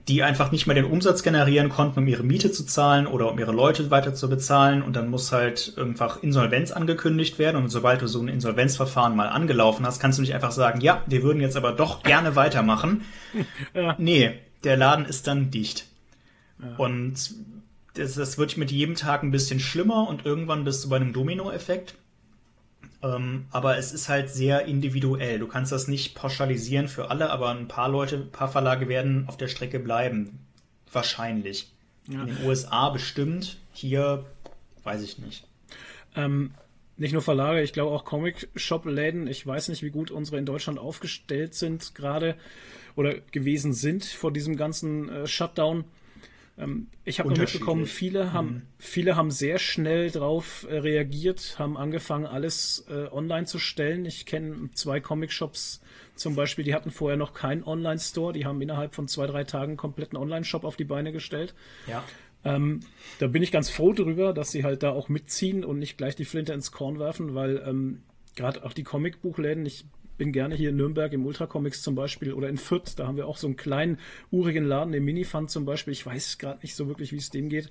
[0.08, 3.40] die einfach nicht mehr den Umsatz generieren konnten, um ihre Miete zu zahlen oder um
[3.40, 4.82] ihre Leute weiter zu bezahlen.
[4.82, 7.62] Und dann muss halt einfach Insolvenz angekündigt werden.
[7.62, 11.04] Und sobald du so ein Insolvenzverfahren mal angelaufen hast, kannst du nicht einfach sagen, ja,
[11.08, 13.04] wir würden jetzt aber doch gerne weitermachen.
[13.74, 13.96] Ja.
[13.98, 15.88] Nee, der Laden ist dann dicht.
[16.62, 16.76] Ja.
[16.78, 17.16] Und
[17.96, 21.14] das, das wird mit jedem Tag ein bisschen schlimmer und irgendwann bist du bei einem
[21.14, 21.96] Dominoeffekt.
[23.04, 25.38] Ähm, aber es ist halt sehr individuell.
[25.38, 29.26] Du kannst das nicht pauschalisieren für alle, aber ein paar Leute, ein paar Verlage werden
[29.28, 30.40] auf der Strecke bleiben.
[30.92, 31.72] Wahrscheinlich.
[32.08, 32.22] Ja.
[32.22, 33.58] In den USA bestimmt.
[33.74, 34.26] Hier
[34.84, 35.46] weiß ich nicht.
[36.16, 36.52] Ähm,
[36.96, 39.28] nicht nur Verlage, ich glaube auch Comic-Shop-Läden.
[39.28, 42.36] Ich weiß nicht, wie gut unsere in Deutschland aufgestellt sind gerade
[42.96, 45.84] oder gewesen sind vor diesem ganzen äh, Shutdown.
[46.58, 48.62] Ähm, ich habe mitbekommen, viele haben, mhm.
[48.78, 54.06] viele haben sehr schnell darauf äh, reagiert, haben angefangen, alles äh, online zu stellen.
[54.06, 55.82] Ich kenne zwei Comic-Shops
[56.16, 59.72] zum Beispiel, die hatten vorher noch keinen Online-Store, die haben innerhalb von zwei, drei Tagen
[59.72, 61.56] einen kompletten Online-Shop auf die Beine gestellt.
[61.88, 62.04] Ja.
[62.46, 62.82] Ähm,
[63.20, 66.16] da bin ich ganz froh drüber, dass sie halt da auch mitziehen und nicht gleich
[66.16, 68.04] die Flinte ins Korn werfen, weil ähm,
[68.36, 69.86] gerade auch die Comicbuchläden, ich
[70.24, 73.28] bin gerne hier in Nürnberg im Ultracomics zum Beispiel oder in Fürth, da haben wir
[73.28, 73.98] auch so einen kleinen
[74.32, 75.92] urigen Laden, im Minifund zum Beispiel.
[75.92, 77.70] Ich weiß gerade nicht so wirklich, wie es dem geht.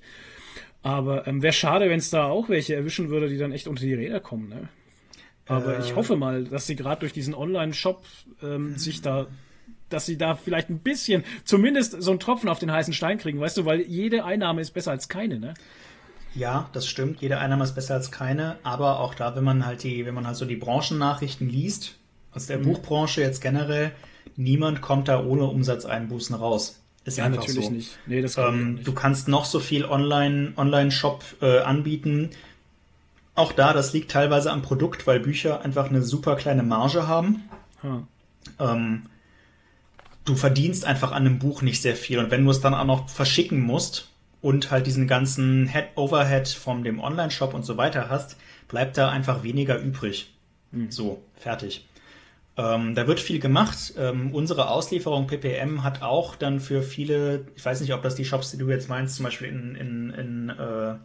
[0.83, 3.81] Aber ähm, wäre schade, wenn es da auch welche erwischen würde, die dann echt unter
[3.81, 4.49] die Räder kommen.
[4.49, 4.69] Ne?
[5.47, 8.05] Aber äh, ich hoffe mal, dass sie gerade durch diesen Online-Shop
[8.43, 9.27] ähm, sich da
[9.89, 13.39] dass sie da vielleicht ein bisschen, zumindest so einen Tropfen auf den heißen Stein kriegen,
[13.39, 15.53] weißt du, weil jede Einnahme ist besser als keine, ne?
[16.33, 17.21] Ja, das stimmt.
[17.21, 18.57] Jede Einnahme ist besser als keine.
[18.63, 21.99] Aber auch da, wenn man halt die, wenn man halt so die Branchennachrichten liest,
[22.33, 22.63] aus der mhm.
[22.63, 23.91] Buchbranche jetzt generell,
[24.35, 26.79] niemand kommt da ohne Umsatzeinbußen raus.
[27.05, 27.71] Ist ja, natürlich so.
[27.71, 27.97] nicht.
[28.05, 28.87] Nee, das ähm, nicht.
[28.87, 32.29] Du kannst noch so viel Online, Online-Shop äh, anbieten.
[33.35, 37.43] Auch da, das liegt teilweise am Produkt, weil Bücher einfach eine super kleine Marge haben.
[37.81, 38.07] Hm.
[38.59, 39.03] Ähm,
[40.23, 42.19] du verdienst einfach an einem Buch nicht sehr viel.
[42.19, 44.09] Und wenn du es dann auch noch verschicken musst
[44.41, 48.37] und halt diesen ganzen Head Overhead von dem Online-Shop und so weiter hast,
[48.69, 50.33] bleibt da einfach weniger übrig.
[50.71, 50.89] Hm.
[50.89, 51.85] So, fertig.
[52.55, 53.93] Ähm, da wird viel gemacht.
[53.97, 58.25] Ähm, unsere Auslieferung PPM hat auch dann für viele, ich weiß nicht, ob das die
[58.25, 60.95] Shops, die du jetzt meinst, zum Beispiel in, in, in äh,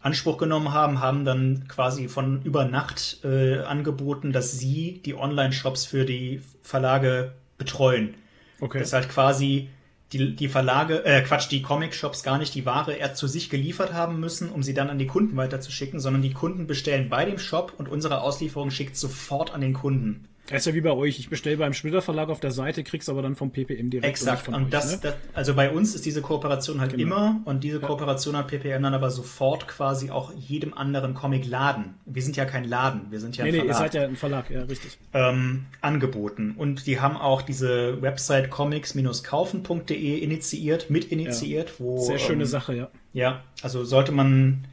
[0.00, 5.84] Anspruch genommen haben, haben dann quasi von über Nacht äh, angeboten, dass sie die Online-Shops
[5.84, 8.14] für die Verlage betreuen.
[8.60, 8.78] Okay.
[8.78, 9.68] Das halt quasi
[10.12, 13.92] die, die Verlage, äh, Quatsch, die Comic-Shops gar nicht die Ware erst zu sich geliefert
[13.92, 17.38] haben müssen, um sie dann an die Kunden weiterzuschicken, sondern die Kunden bestellen bei dem
[17.38, 20.28] Shop und unsere Auslieferung schickt sofort an den Kunden.
[20.50, 21.18] Das ist ja wie bei euch.
[21.18, 24.08] Ich bestelle beim Schmitter Verlag auf der Seite, krieg's aber dann vom PPM direkt.
[24.08, 24.48] Exakt.
[24.48, 24.98] Und, und euch, das, ne?
[25.02, 27.02] das, also bei uns ist diese Kooperation halt genau.
[27.02, 31.94] immer und diese Kooperation hat PPM dann aber sofort quasi auch jedem anderen Comic-Laden.
[32.06, 33.66] Wir sind ja kein Laden, wir sind ja ein nee, Verlag.
[33.66, 34.98] Nee, ihr seid ja ein Verlag, ja, richtig.
[35.12, 36.54] Ähm, angeboten.
[36.56, 41.74] Und die haben auch diese Website comics-kaufen.de initiiert, mit initiiert, ja.
[41.78, 41.98] wo.
[41.98, 42.88] Sehr schöne ähm, Sache, ja.
[43.12, 44.64] Ja, also sollte man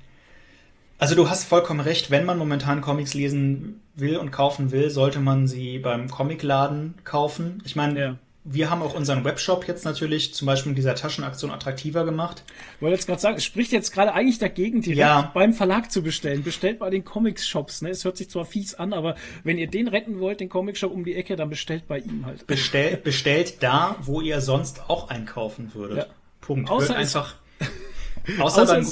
[0.97, 5.19] also du hast vollkommen recht, wenn man momentan Comics lesen will und kaufen will, sollte
[5.19, 7.61] man sie beim Comicladen kaufen.
[7.65, 8.15] Ich meine, ja.
[8.45, 12.43] wir haben auch unseren Webshop jetzt natürlich zum Beispiel mit dieser Taschenaktion attraktiver gemacht.
[12.75, 15.31] Ich wollte jetzt gerade sagen, es spricht jetzt gerade eigentlich dagegen, direkt ja.
[15.33, 16.43] beim Verlag zu bestellen.
[16.43, 17.81] Bestellt bei den Comics-Shops.
[17.81, 17.89] Ne?
[17.89, 21.03] Es hört sich zwar fies an, aber wenn ihr den retten wollt, den Comic-Shop um
[21.03, 22.47] die Ecke, dann bestellt bei ihm halt.
[22.47, 25.97] Bestell, bestellt da, wo ihr sonst auch einkaufen würdet.
[25.97, 26.05] Ja.
[26.39, 26.69] Punkt.
[26.69, 27.35] Außer einfach.
[28.39, 28.87] Außer, außer beim,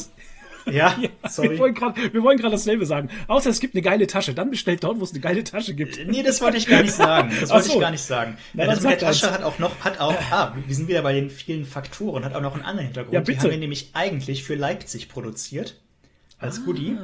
[0.71, 0.95] ja,
[1.29, 1.57] sorry.
[1.57, 3.09] Wir wollen gerade dasselbe sagen.
[3.27, 4.33] Außer es gibt eine geile Tasche.
[4.33, 5.99] Dann bestellt dort, wo es eine geile Tasche gibt.
[6.07, 7.31] Nee, das wollte ich gar nicht sagen.
[7.39, 7.73] Das wollte so.
[7.75, 8.37] ich gar nicht sagen.
[8.53, 11.13] Na, das mit der Tasche hat auch noch, hat auch, ah, wir sind wieder bei
[11.13, 13.13] den vielen Faktoren, hat auch noch einen anderen Hintergrund.
[13.13, 13.33] Ja, bitte.
[13.33, 15.79] Die haben wir nämlich eigentlich für Leipzig produziert.
[16.39, 16.61] Als ah.
[16.65, 16.97] Goodie.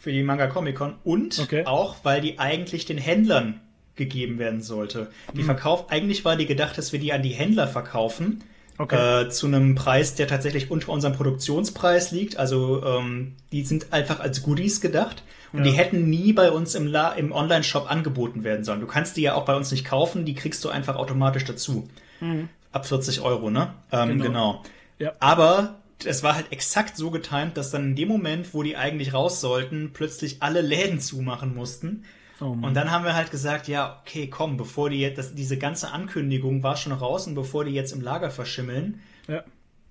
[0.00, 0.96] Für die Manga Comic Con.
[1.04, 1.64] Und okay.
[1.64, 3.60] auch, weil die eigentlich den Händlern
[3.94, 5.10] gegeben werden sollte.
[5.32, 5.46] Die hm.
[5.46, 8.44] verkauft, eigentlich war die gedacht, dass wir die an die Händler verkaufen
[8.78, 9.22] Okay.
[9.22, 12.36] Äh, zu einem Preis, der tatsächlich unter unserem Produktionspreis liegt.
[12.36, 15.22] Also ähm, die sind einfach als Goodies gedacht
[15.52, 15.70] und ja.
[15.70, 18.80] die hätten nie bei uns im, La im Online-Shop angeboten werden sollen.
[18.80, 21.88] Du kannst die ja auch bei uns nicht kaufen, die kriegst du einfach automatisch dazu.
[22.20, 22.48] Mhm.
[22.72, 23.72] Ab 40 Euro, ne?
[23.92, 24.24] Ähm, genau.
[24.24, 24.62] genau.
[24.98, 25.12] Ja.
[25.20, 29.14] Aber es war halt exakt so getimt, dass dann in dem Moment, wo die eigentlich
[29.14, 32.04] raus sollten, plötzlich alle Läden zumachen mussten.
[32.40, 35.56] Oh und dann haben wir halt gesagt, ja, okay, komm, bevor die jetzt, das, diese
[35.56, 39.42] ganze Ankündigung war schon raus und bevor die jetzt im Lager verschimmeln, ja.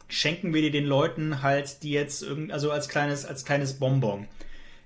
[0.08, 4.28] schenken wir die den Leuten halt, die jetzt irgendwie, also als kleines, als kleines Bonbon.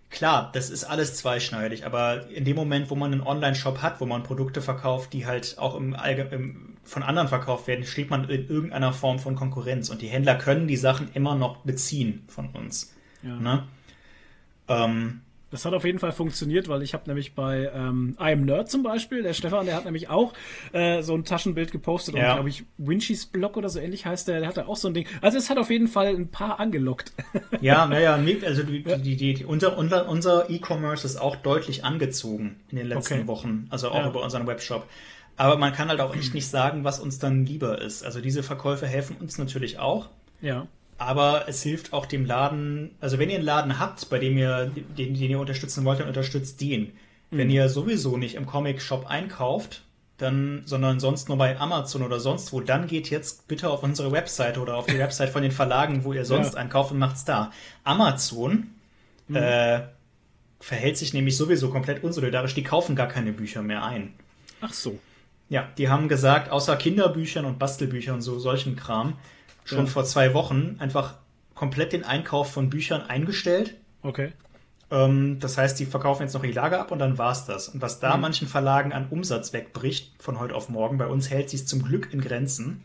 [0.10, 4.06] Klar, das ist alles zweischneidig, aber in dem Moment, wo man einen Online-Shop hat, wo
[4.06, 5.96] man Produkte verkauft, die halt auch im,
[6.32, 10.36] im, von anderen verkauft werden, steht man in irgendeiner Form von Konkurrenz und die Händler
[10.36, 12.96] können die Sachen immer noch beziehen von uns.
[13.22, 13.36] Ja.
[13.36, 13.68] Ne?
[14.68, 15.22] Ähm,
[15.52, 18.70] das hat auf jeden Fall funktioniert, weil ich habe nämlich bei ähm, I Am Nerd
[18.70, 20.34] zum Beispiel, der Stefan, der hat nämlich auch
[20.74, 22.30] äh, so ein Taschenbild gepostet ja.
[22.30, 24.94] und glaube ich Winchys Blog oder so ähnlich heißt der, der hatte auch so ein
[24.94, 25.08] Ding.
[25.22, 27.14] Also es hat auf jeden Fall ein paar angelockt.
[27.62, 32.88] Ja, naja, also die, die, die, unser, unser E-Commerce ist auch deutlich angezogen in den
[32.88, 33.28] letzten okay.
[33.28, 34.10] Wochen, also auch ja.
[34.10, 34.88] über unseren Webshop.
[35.36, 38.04] Aber man kann halt auch echt nicht sagen, was uns dann lieber ist.
[38.04, 40.10] Also diese Verkäufe helfen uns natürlich auch.
[40.42, 40.68] Ja
[41.00, 44.66] aber es hilft auch dem Laden, also wenn ihr einen Laden habt, bei dem ihr,
[44.66, 46.92] den, den ihr unterstützen wollt, dann unterstützt den.
[47.32, 47.38] Mhm.
[47.38, 49.84] Wenn ihr sowieso nicht im Comic-Shop einkauft,
[50.18, 54.12] dann, sondern sonst nur bei Amazon oder sonst wo, dann geht jetzt bitte auf unsere
[54.12, 56.60] Website oder auf die Website von den Verlagen, wo ihr sonst ja.
[56.60, 57.52] einkauft und macht's da.
[57.86, 58.68] Amazon
[59.30, 59.36] mhm.
[59.38, 59.82] äh,
[60.60, 64.14] verhält sich nämlich sowieso komplett unsolidarisch, die kaufen gar keine Bücher mehr ein.
[64.60, 65.00] Ach so.
[65.48, 69.14] Ja, die haben gesagt, außer Kinderbüchern und Bastelbüchern und so solchen Kram,
[69.70, 69.92] schon ja.
[69.92, 71.16] vor zwei Wochen einfach
[71.56, 73.76] komplett den Einkauf von Büchern eingestellt.
[74.02, 74.32] Okay.
[74.92, 77.70] Ähm, das heißt, die verkaufen jetzt noch ihr Lager ab und dann war's das.
[77.70, 78.22] Und was da mhm.
[78.22, 82.12] manchen Verlagen an Umsatz wegbricht von heute auf morgen, bei uns hält sich zum Glück
[82.12, 82.84] in Grenzen.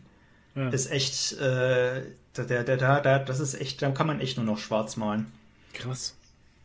[0.55, 0.69] Ja.
[0.69, 2.03] Ist echt, äh,
[2.33, 5.31] da, da, da, da, das ist echt, da kann man echt nur noch schwarz malen.
[5.73, 6.15] Krass.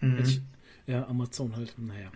[0.00, 0.18] Mhm.
[0.22, 0.40] Ich,
[0.90, 2.10] ja, Amazon halt, naja.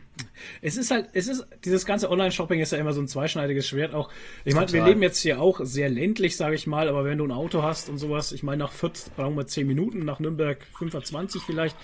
[0.60, 3.94] Es ist halt, es ist, dieses ganze Online-Shopping ist ja immer so ein zweischneidiges Schwert
[3.94, 4.10] auch.
[4.44, 7.24] Ich meine, wir leben jetzt hier auch sehr ländlich, sage ich mal, aber wenn du
[7.24, 10.58] ein Auto hast und sowas, ich meine, nach Fürth brauchen wir 10 Minuten, nach Nürnberg
[10.76, 11.76] 25 vielleicht,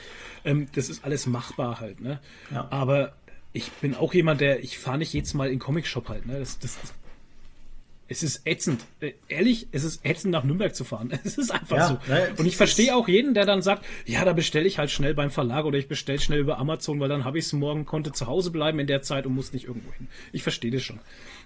[0.45, 2.19] ähm, das ist alles machbar halt, ne?
[2.51, 2.67] Ja.
[2.71, 3.13] Aber
[3.53, 6.41] ich bin auch jemand, der, ich fahre nicht jetzt mal in Comic-Shop halt, ne?
[6.41, 6.77] Das, das,
[8.11, 8.85] es ist ätzend.
[8.99, 11.13] Äh, ehrlich, es ist ätzend, nach Nürnberg zu fahren.
[11.25, 12.13] Es ist einfach ja, so.
[12.13, 15.15] Ne, und ich verstehe auch jeden, der dann sagt, ja, da bestelle ich halt schnell
[15.15, 18.13] beim Verlag oder ich bestelle schnell über Amazon, weil dann habe ich es morgen, konnte
[18.13, 20.09] zu Hause bleiben in der Zeit und muss nicht irgendwo hin.
[20.33, 20.99] Ich verstehe das schon.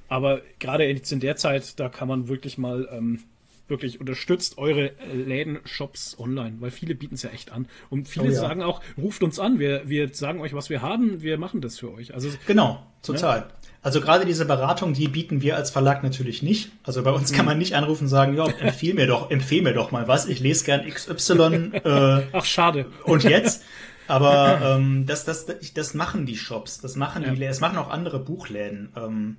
[0.08, 3.20] Aber gerade jetzt in der Zeit, da kann man wirklich mal ähm,
[3.68, 7.66] wirklich unterstützt eure Läden, Shops online, weil viele bieten es ja echt an.
[7.90, 8.34] Und viele oh ja.
[8.40, 11.78] sagen auch, ruft uns an, wir, wir sagen euch, was wir haben, wir machen das
[11.78, 12.14] für euch.
[12.14, 13.40] Also, genau, total.
[13.40, 13.46] Ne?
[13.84, 16.70] Also gerade diese Beratung, die bieten wir als Verlag natürlich nicht.
[16.84, 19.74] Also bei uns kann man nicht anrufen und sagen, ja, empfehl mir doch, empfehl mir
[19.74, 20.24] doch mal was.
[20.24, 21.70] Ich lese gern XY.
[21.84, 22.86] Äh, Ach, schade.
[23.04, 23.62] Und jetzt?
[24.08, 27.48] Aber ähm, das, das, das machen die Shops, das machen die, ja.
[27.48, 28.90] das machen auch andere Buchläden.
[28.96, 29.36] Ähm,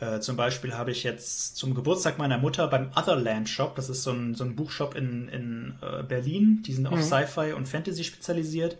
[0.00, 4.02] äh, zum Beispiel habe ich jetzt zum Geburtstag meiner Mutter beim Otherland Shop, das ist
[4.02, 7.02] so ein, so ein Buchshop in, in äh, Berlin, die sind auf mhm.
[7.02, 8.78] Sci-Fi und Fantasy spezialisiert.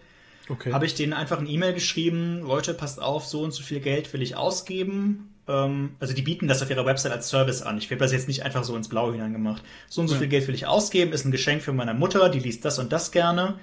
[0.49, 0.73] Okay.
[0.73, 4.12] Habe ich denen einfach eine E-Mail geschrieben, Leute, passt auf, so und so viel Geld
[4.12, 5.35] will ich ausgeben.
[5.49, 7.79] Ähm, also die bieten das auf ihrer Website als Service an.
[7.79, 9.62] Ich habe das jetzt nicht einfach so ins Blaue hineingemacht.
[9.89, 10.21] So und so ja.
[10.21, 12.93] viel Geld will ich ausgeben, ist ein Geschenk für meine Mutter, die liest das und
[12.93, 13.59] das gerne.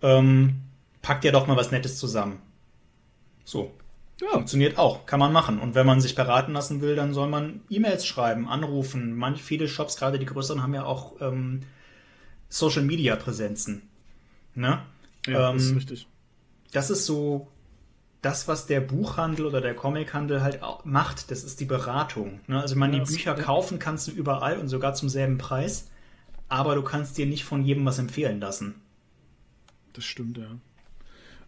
[0.00, 0.56] Ähm,
[1.02, 2.40] packt ihr doch mal was Nettes zusammen.
[3.44, 3.72] So.
[4.20, 4.30] Ja.
[4.30, 5.58] Funktioniert auch, kann man machen.
[5.58, 9.16] Und wenn man sich beraten lassen will, dann soll man E-Mails schreiben, anrufen.
[9.16, 11.60] Manch, viele Shops, gerade die größeren, haben ja auch ähm,
[12.48, 13.82] Social Media Präsenzen.
[14.54, 14.80] Ne?
[15.26, 16.06] Ja, ähm, das ist richtig.
[16.72, 17.48] Das ist so
[18.22, 21.30] das, was der Buchhandel oder der Comichandel halt macht.
[21.30, 22.40] Das ist die Beratung.
[22.46, 22.60] Ne?
[22.60, 25.90] Also man ja, die Bücher kaufen kannst du überall und sogar zum selben Preis,
[26.48, 28.76] aber du kannst dir nicht von jedem was empfehlen lassen.
[29.92, 30.56] Das stimmt, ja.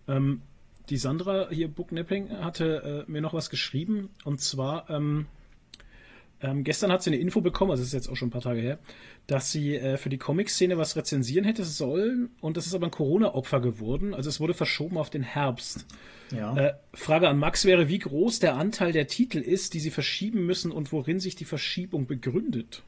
[0.08, 0.42] Ähm,
[0.90, 5.26] die Sandra hier, Booknipping, hatte äh, mir noch was geschrieben und zwar ähm,
[6.44, 8.42] ähm, gestern hat sie eine Info bekommen, also das ist jetzt auch schon ein paar
[8.42, 8.78] Tage her,
[9.26, 12.90] dass sie äh, für die Comic-Szene was rezensieren hätte sollen und das ist aber ein
[12.90, 14.12] Corona-Opfer geworden.
[14.14, 15.86] Also es wurde verschoben auf den Herbst.
[16.30, 16.54] Ja.
[16.54, 20.44] Äh, Frage an Max wäre, wie groß der Anteil der Titel ist, die sie verschieben
[20.44, 22.82] müssen und worin sich die Verschiebung begründet.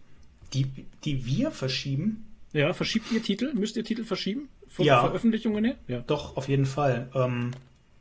[0.52, 0.66] Die,
[1.04, 2.26] die wir verschieben?
[2.52, 3.54] Ja, verschiebt ihr Titel?
[3.54, 4.50] Müsst ihr Titel verschieben?
[4.68, 5.00] Von ja.
[5.00, 5.76] Veröffentlichungen her?
[5.88, 6.00] Ja.
[6.00, 7.08] Doch, auf jeden Fall.
[7.14, 7.52] Ähm,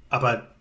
[0.10, 0.54] aber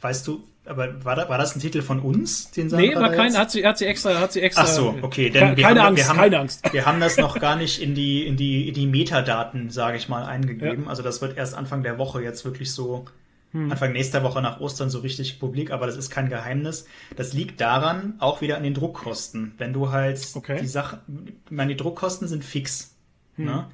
[0.00, 3.10] weißt du, aber war, da, war das ein Titel von uns, den Sandra Nee, war
[3.10, 4.62] kein, hat sie, hat sie extra, hat sie extra.
[4.62, 6.72] Ach so, okay, denn keine haben, Angst, wir haben, keine Angst.
[6.72, 10.08] Wir haben das noch gar nicht in die, in die, in die Metadaten, sage ich
[10.08, 10.84] mal, eingegeben.
[10.84, 10.90] Ja.
[10.90, 13.06] Also das wird erst Anfang der Woche jetzt wirklich so,
[13.52, 13.70] hm.
[13.70, 16.86] Anfang nächster Woche nach Ostern so richtig publik, aber das ist kein Geheimnis.
[17.16, 19.54] Das liegt daran, auch wieder an den Druckkosten.
[19.58, 20.58] Wenn du halt okay.
[20.60, 21.00] die Sache,
[21.46, 22.94] ich meine, die Druckkosten sind fix.
[23.36, 23.44] Hm.
[23.46, 23.66] Ne?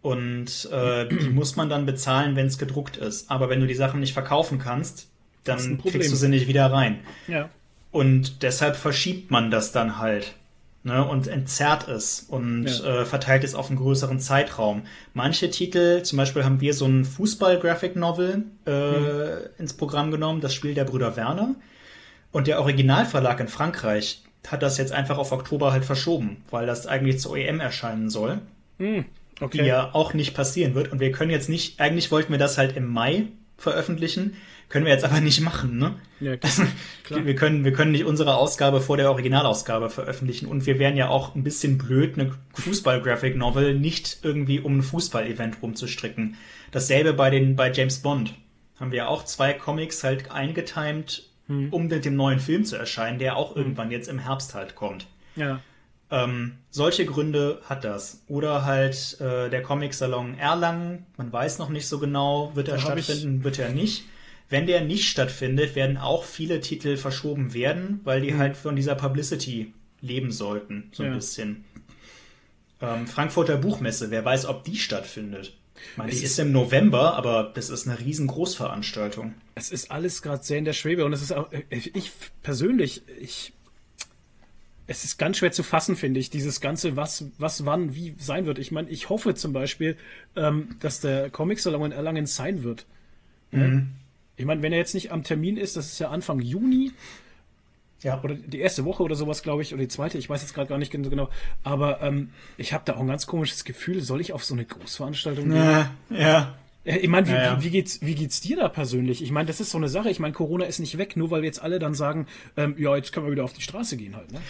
[0.00, 3.30] Und äh, die muss man dann bezahlen, wenn es gedruckt ist.
[3.30, 5.11] Aber wenn du die Sachen nicht verkaufen kannst,
[5.44, 7.00] dann kriegst du sie nicht wieder rein.
[7.26, 7.48] Ja.
[7.90, 10.34] Und deshalb verschiebt man das dann halt.
[10.84, 13.02] Ne, und entzerrt es und ja.
[13.02, 14.82] äh, verteilt es auf einen größeren Zeitraum.
[15.14, 19.38] Manche Titel, zum Beispiel haben wir so ein Fußball-Graphic-Novel äh, mhm.
[19.58, 21.54] ins Programm genommen, das Spiel der Brüder Werner.
[22.32, 26.88] Und der Originalverlag in Frankreich hat das jetzt einfach auf Oktober halt verschoben, weil das
[26.88, 28.40] eigentlich zur EM erscheinen soll.
[28.78, 29.04] Mhm.
[29.40, 29.58] Okay.
[29.58, 30.90] Die ja auch nicht passieren wird.
[30.90, 34.34] Und wir können jetzt nicht, eigentlich wollten wir das halt im Mai veröffentlichen.
[34.72, 35.96] Können wir jetzt aber nicht machen, ne?
[36.18, 36.66] Ja, klar.
[37.04, 37.26] klar.
[37.26, 41.08] Wir, können, wir können nicht unsere Ausgabe vor der Originalausgabe veröffentlichen und wir wären ja
[41.08, 46.38] auch ein bisschen blöd, eine Fußball-Graphic-Novel nicht irgendwie um ein Fußball-Event rumzustricken.
[46.70, 48.32] Dasselbe bei den, bei James Bond.
[48.80, 51.68] Haben wir auch zwei Comics halt eingetimed, hm.
[51.70, 53.58] um mit dem neuen Film zu erscheinen, der auch hm.
[53.58, 55.06] irgendwann jetzt im Herbst halt kommt.
[55.36, 55.60] Ja.
[56.10, 58.22] Ähm, solche Gründe hat das.
[58.26, 63.44] Oder halt äh, der Comic-Salon Erlangen, man weiß noch nicht so genau, wird er stattfinden,
[63.44, 64.06] wird er nicht.
[64.52, 68.38] Wenn der nicht stattfindet, werden auch viele Titel verschoben werden, weil die mhm.
[68.38, 69.72] halt von dieser Publicity
[70.02, 71.14] leben sollten, so ein ja.
[71.14, 71.64] bisschen.
[72.82, 75.56] Ähm, Frankfurter Buchmesse, wer weiß, ob die stattfindet.
[75.96, 79.32] Meine, die ist, im November, aber das ist eine riesengroßveranstaltung.
[79.54, 82.12] Es ist alles gerade sehr in der Schwebe und es ist auch, ich
[82.42, 83.54] persönlich, ich,
[84.86, 88.44] es ist ganz schwer zu fassen, finde ich, dieses Ganze, was, was wann, wie sein
[88.44, 88.58] wird.
[88.58, 89.96] Ich meine, ich hoffe zum Beispiel,
[90.36, 92.84] ähm, dass der Comic-Salon in Erlangen sein wird.
[93.50, 93.94] Mhm.
[94.42, 96.90] Ich meine, wenn er jetzt nicht am Termin ist, das ist ja Anfang Juni.
[98.02, 98.20] Ja.
[98.24, 100.68] Oder die erste Woche oder sowas, glaube ich, oder die zweite, ich weiß jetzt gerade
[100.68, 101.28] gar nicht genau.
[101.62, 104.64] Aber ähm, ich habe da auch ein ganz komisches Gefühl, soll ich auf so eine
[104.64, 105.62] Großveranstaltung gehen?
[105.62, 105.90] Ja.
[106.10, 106.54] ja.
[106.84, 107.62] Äh, ich meine, wie, ja, ja.
[107.62, 109.22] wie, geht's, wie geht's dir da persönlich?
[109.22, 110.10] Ich meine, das ist so eine Sache.
[110.10, 112.96] Ich meine, Corona ist nicht weg, nur weil wir jetzt alle dann sagen, ähm, ja,
[112.96, 114.32] jetzt können wir wieder auf die Straße gehen halt.
[114.32, 114.40] Ne?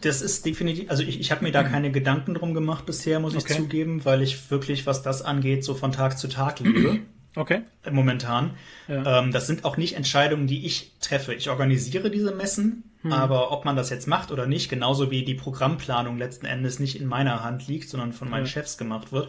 [0.00, 3.34] Das ist definitiv, also ich, ich habe mir da keine Gedanken drum gemacht bisher, muss
[3.34, 3.54] ich okay.
[3.54, 6.98] zugeben, weil ich wirklich, was das angeht, so von Tag zu Tag lebe.
[7.36, 7.62] Okay.
[7.90, 8.52] Momentan.
[8.88, 9.20] Ja.
[9.20, 11.34] Ähm, das sind auch nicht Entscheidungen, die ich treffe.
[11.34, 13.12] Ich organisiere diese Messen, hm.
[13.12, 16.98] aber ob man das jetzt macht oder nicht, genauso wie die Programmplanung letzten Endes nicht
[16.98, 18.50] in meiner Hand liegt, sondern von meinen ja.
[18.50, 19.28] Chefs gemacht wird,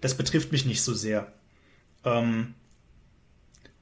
[0.00, 1.32] das betrifft mich nicht so sehr.
[2.04, 2.54] Ähm,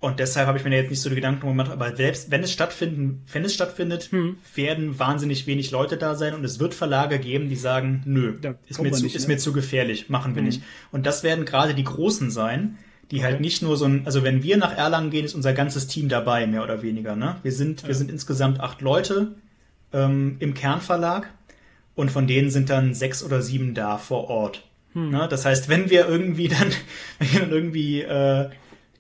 [0.01, 2.53] und deshalb habe ich mir jetzt nicht so die Gedanken gemacht, aber selbst wenn es
[2.53, 4.37] stattfinden, wenn es stattfindet, hm.
[4.55, 8.37] werden wahnsinnig wenig Leute da sein und es wird Verlage geben, die sagen, nö,
[8.69, 9.35] ist, mir zu, nicht, ist ne?
[9.35, 10.47] mir zu gefährlich, machen wir hm.
[10.47, 10.62] nicht.
[10.93, 12.77] Und das werden gerade die Großen sein,
[13.11, 15.53] die halt halt nicht nur so ein, also wenn wir nach Erlangen gehen, ist unser
[15.53, 17.16] ganzes Team dabei, mehr oder weniger.
[17.16, 17.37] Ne?
[17.43, 17.89] Wir sind, ja.
[17.89, 19.35] wir sind insgesamt acht Leute
[19.93, 21.31] ähm, im Kernverlag
[21.95, 24.65] und von denen sind dann sechs oder sieben da vor Ort.
[24.93, 25.11] Hm.
[25.11, 25.27] Ne?
[25.31, 26.70] Das heißt, wenn wir irgendwie dann,
[27.19, 28.51] wenn wir dann irgendwie äh,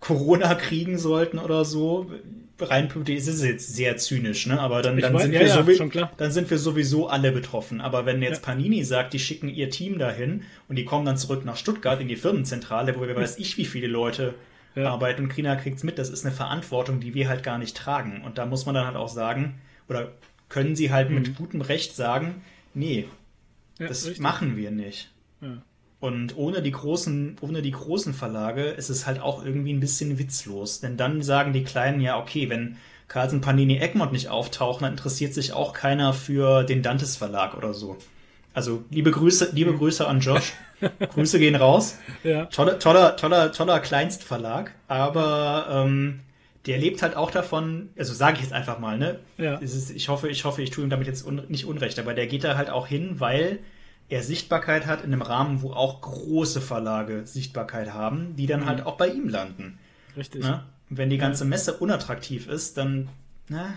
[0.00, 2.10] Corona kriegen sollten oder so,
[2.60, 4.58] rein ist es jetzt sehr zynisch, ne?
[4.60, 7.80] Aber dann, dann, weiß, sind ja, wir ja, dann sind wir sowieso alle betroffen.
[7.80, 8.52] Aber wenn jetzt ja.
[8.52, 12.08] Panini sagt, die schicken ihr Team dahin und die kommen dann zurück nach Stuttgart in
[12.08, 14.34] die Firmenzentrale, wo wir weiß ich, wie viele Leute
[14.74, 14.90] ja.
[14.90, 18.22] arbeiten und Krina kriegt's mit, das ist eine Verantwortung, die wir halt gar nicht tragen.
[18.24, 20.12] Und da muss man dann halt auch sagen, oder
[20.48, 21.16] können sie halt mhm.
[21.16, 22.42] mit gutem Recht sagen,
[22.74, 23.06] nee,
[23.78, 24.20] das richtig.
[24.20, 25.10] machen wir nicht.
[25.40, 25.62] Ja.
[26.06, 30.18] Und ohne die großen, ohne die großen Verlage ist es halt auch irgendwie ein bisschen
[30.18, 30.80] witzlos.
[30.80, 32.76] Denn dann sagen die Kleinen ja, okay, wenn
[33.08, 37.74] Carlsen, Panini, Egmont nicht auftauchen, dann interessiert sich auch keiner für den Dantes Verlag oder
[37.74, 37.96] so.
[38.54, 40.52] Also liebe Grüße, liebe Grüße an Josh.
[41.14, 41.98] Grüße gehen raus.
[42.22, 42.44] Ja.
[42.46, 44.72] Toller, toller, toller, toller Kleinstverlag.
[44.86, 46.20] Aber ähm,
[46.66, 49.18] der lebt halt auch davon, also sage ich jetzt einfach mal, ne?
[49.38, 49.56] Ja.
[49.56, 52.28] Ist, ich hoffe, ich hoffe, ich tue ihm damit jetzt un, nicht unrecht, aber der
[52.28, 53.58] geht da halt auch hin, weil
[54.08, 58.66] er Sichtbarkeit hat in einem Rahmen, wo auch große Verlage Sichtbarkeit haben, die dann mhm.
[58.66, 59.78] halt auch bei ihm landen.
[60.16, 60.42] Richtig.
[60.42, 60.64] Ne?
[60.88, 63.08] Wenn die ganze Messe unattraktiv ist, dann,
[63.48, 63.76] ne?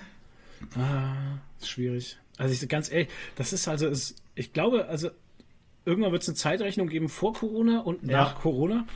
[0.75, 2.17] Ah, schwierig.
[2.37, 5.09] Also ich ganz ehrlich, das ist also, ist, ich glaube, also
[5.85, 8.39] irgendwann wird es eine Zeitrechnung geben vor Corona und nach ja.
[8.39, 8.87] Corona.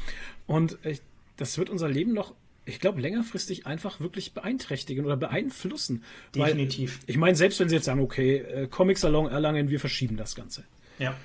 [0.45, 1.01] Und ich,
[1.37, 2.35] das wird unser Leben noch,
[2.65, 6.03] ich glaube, längerfristig einfach wirklich beeinträchtigen oder beeinflussen.
[6.35, 6.99] Definitiv.
[7.01, 10.15] Weil, ich meine, selbst wenn sie jetzt sagen, okay, äh, Comic Salon Erlangen, wir verschieben
[10.15, 10.63] das Ganze.
[10.99, 11.15] Ja.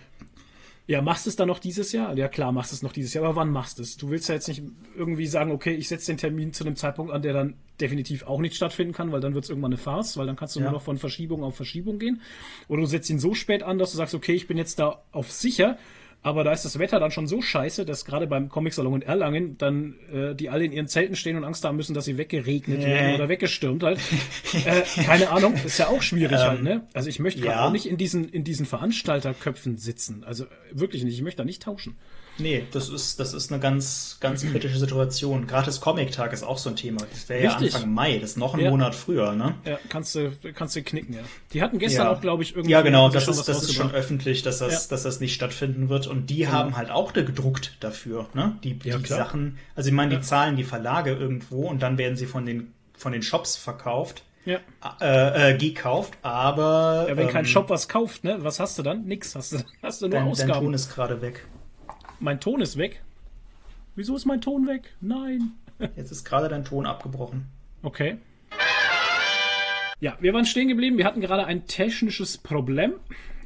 [0.89, 2.17] Ja, machst du es dann noch dieses Jahr?
[2.17, 3.99] Ja, klar, machst du es noch dieses Jahr, aber wann machst du es?
[3.99, 4.63] Du willst ja jetzt nicht
[4.97, 8.41] irgendwie sagen, okay, ich setze den Termin zu einem Zeitpunkt an, der dann definitiv auch
[8.41, 10.65] nicht stattfinden kann, weil dann wird es irgendwann eine Farce, weil dann kannst du ja.
[10.65, 12.23] nur noch von Verschiebung auf Verschiebung gehen.
[12.69, 15.03] Oder du setzt ihn so spät an, dass du sagst, okay, ich bin jetzt da
[15.13, 15.77] auf sicher
[16.23, 19.57] aber da ist das Wetter dann schon so scheiße, dass gerade beim Comic-Salon in Erlangen
[19.57, 22.81] dann äh, die alle in ihren Zelten stehen und Angst haben müssen, dass sie weggeregnet
[22.81, 22.89] yeah.
[22.89, 24.01] werden oder weggestürmt halt.
[24.67, 26.87] äh, keine Ahnung, ist ja auch schwierig halt, ähm, halt, ne?
[26.93, 27.67] Also ich möchte ja.
[27.67, 30.25] auch nicht in diesen, in diesen Veranstalterköpfen sitzen.
[30.25, 31.97] Also wirklich nicht, ich möchte da nicht tauschen.
[32.39, 35.47] Nee, das ist, das ist eine ganz, ganz kritische Situation.
[35.47, 37.01] Gerade das Comic-Tag ist auch so ein Thema.
[37.11, 38.71] Das wäre ja Anfang Mai, das ist noch ein ja.
[38.71, 39.55] Monat früher, ne?
[39.65, 41.21] Ja, kannst du, kannst du knicken, ja.
[41.53, 42.13] Die hatten gestern ja.
[42.13, 42.71] auch, glaube ich, irgendwie.
[42.71, 44.91] Ja, genau, das ist, das ist schon öffentlich, dass das, ja.
[44.91, 46.07] dass das nicht stattfinden wird.
[46.07, 46.53] Und die genau.
[46.53, 48.57] haben halt auch gedruckt dafür, ne?
[48.63, 52.27] Die, die Sachen, also ich meine, die zahlen die Verlage irgendwo und dann werden sie
[52.27, 54.23] von den, von den Shops verkauft.
[54.45, 54.61] Ja.
[55.01, 57.07] Äh, äh, gekauft, aber.
[57.09, 58.39] Ja, wenn ähm, kein Shop was kauft, ne?
[58.41, 59.05] Was hast du dann?
[59.05, 59.35] Nix.
[59.35, 60.53] Hast du, hast du nur dein, Ausgaben.
[60.53, 61.47] Dein Ton ist gerade weg.
[62.21, 63.03] Mein Ton ist weg.
[63.95, 64.95] Wieso ist mein Ton weg?
[65.01, 65.53] Nein.
[65.97, 67.47] Jetzt ist gerade dein Ton abgebrochen.
[67.83, 68.19] Okay.
[70.01, 70.99] Ja, wir waren stehen geblieben.
[70.99, 72.95] Wir hatten gerade ein technisches Problem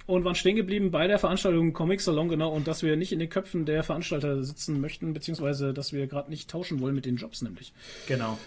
[0.06, 3.18] und waren stehen geblieben bei der Veranstaltung Comic Salon, genau, und dass wir nicht in
[3.18, 7.16] den Köpfen der Veranstalter sitzen möchten, beziehungsweise dass wir gerade nicht tauschen wollen mit den
[7.16, 7.72] Jobs, nämlich.
[8.06, 8.38] Genau.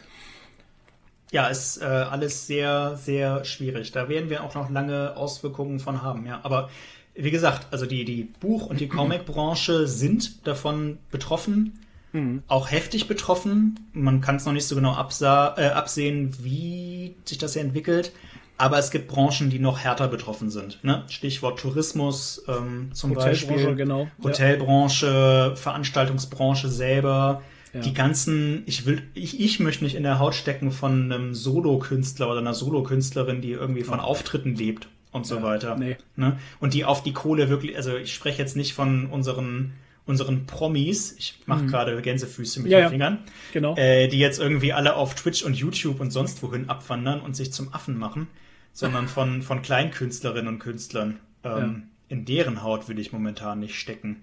[1.31, 3.91] Ja, ist äh, alles sehr, sehr schwierig.
[3.91, 6.39] Da werden wir auch noch lange Auswirkungen von haben, ja.
[6.43, 6.69] Aber
[7.15, 11.79] wie gesagt, also die, die Buch- und die Comic-Branche sind davon betroffen,
[12.13, 12.43] mhm.
[12.47, 13.79] auch heftig betroffen.
[13.93, 18.11] Man kann es noch nicht so genau äh, absehen, wie sich das hier entwickelt.
[18.57, 20.81] Aber es gibt Branchen, die noch härter betroffen sind.
[20.81, 21.03] Ne?
[21.09, 23.75] Stichwort Tourismus ähm, zum Beispiel.
[23.75, 24.07] Genau.
[24.23, 25.55] Hotelbranche, ja.
[25.57, 27.41] Veranstaltungsbranche selber.
[27.73, 27.81] Ja.
[27.81, 32.29] Die ganzen, ich will, ich, ich möchte nicht in der Haut stecken von einem Solokünstler
[32.29, 35.77] oder einer Solokünstlerin, die irgendwie von Auftritten lebt und so ja, weiter.
[35.77, 35.97] Nee.
[36.15, 36.37] Ne?
[36.59, 39.73] Und die auf die Kohle wirklich, also ich spreche jetzt nicht von unseren
[40.05, 41.67] unseren Promis, ich mache mhm.
[41.67, 43.31] gerade Gänsefüße mit ja, den Fingern, ja.
[43.53, 43.75] genau.
[43.75, 47.51] äh, die jetzt irgendwie alle auf Twitch und YouTube und sonst wohin abwandern und sich
[47.51, 48.27] zum Affen machen,
[48.71, 51.19] sondern von, von Kleinkünstlerinnen und Künstlern.
[51.43, 51.89] Ähm.
[52.07, 54.21] In deren Haut will ich momentan nicht stecken.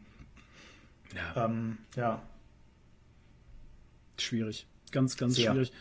[1.17, 1.47] Ja.
[1.47, 2.23] Ähm, ja.
[4.19, 4.67] Schwierig.
[4.93, 5.53] Ganz, ganz Sehr.
[5.53, 5.73] schwierig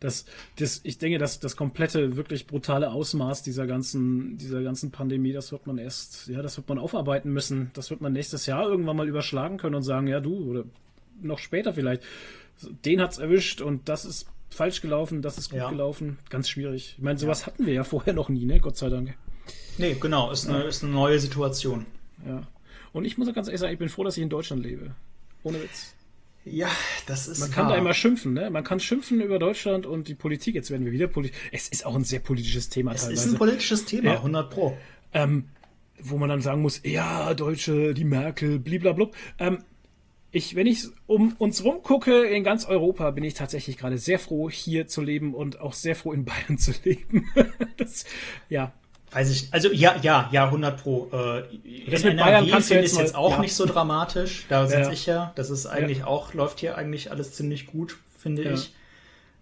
[0.00, 0.24] das,
[0.56, 5.52] das, ich denke, dass das komplette, wirklich brutale Ausmaß dieser ganzen, dieser ganzen Pandemie, das
[5.52, 7.70] wird man erst, ja, das wird man aufarbeiten müssen.
[7.74, 10.64] Das wird man nächstes Jahr irgendwann mal überschlagen können und sagen, ja, du, oder
[11.20, 12.02] noch später vielleicht,
[12.84, 15.70] den hat's erwischt und das ist falsch gelaufen, das ist gut ja.
[15.70, 16.18] gelaufen.
[16.30, 16.94] Ganz schwierig.
[16.96, 17.46] Ich meine, sowas ja.
[17.48, 18.58] hatten wir ja vorher noch nie, ne?
[18.58, 19.14] Gott sei Dank.
[19.76, 21.86] Nee, genau, ist eine, ist eine neue Situation.
[22.26, 22.42] Ja.
[22.92, 24.94] Und ich muss auch ganz ehrlich sagen, ich bin froh, dass ich in Deutschland lebe.
[25.42, 25.94] Ohne Witz.
[26.44, 26.68] Ja,
[27.06, 27.40] das ist.
[27.40, 27.74] Man kann wahr.
[27.74, 28.50] da immer schimpfen, ne?
[28.50, 30.54] Man kann schimpfen über Deutschland und die Politik.
[30.54, 31.36] Jetzt werden wir wieder politisch.
[31.52, 33.26] Es ist auch ein sehr politisches Thema es teilweise.
[33.26, 34.16] Ist ein politisches Thema, ja.
[34.16, 34.76] 100 Pro.
[35.12, 35.48] Ähm,
[35.98, 39.14] wo man dann sagen muss, ja, Deutsche, die Merkel, bliblablub.
[39.38, 39.58] Ähm,
[40.32, 44.48] ich, wenn ich um uns rumgucke in ganz Europa, bin ich tatsächlich gerade sehr froh,
[44.48, 47.28] hier zu leben und auch sehr froh in Bayern zu leben.
[47.76, 48.04] das,
[48.48, 48.72] ja,
[49.12, 51.08] Weiß ich, also ja, ja, ja, 100 pro.
[51.12, 51.42] Äh,
[51.90, 53.40] das mit Bayern kannst du jetzt, jetzt auch ja.
[53.40, 54.46] nicht so dramatisch.
[54.48, 54.90] Da sitze ja.
[54.92, 55.32] ich ja.
[55.34, 56.06] Das ist eigentlich ja.
[56.06, 58.72] auch, läuft hier eigentlich alles ziemlich gut, finde ich.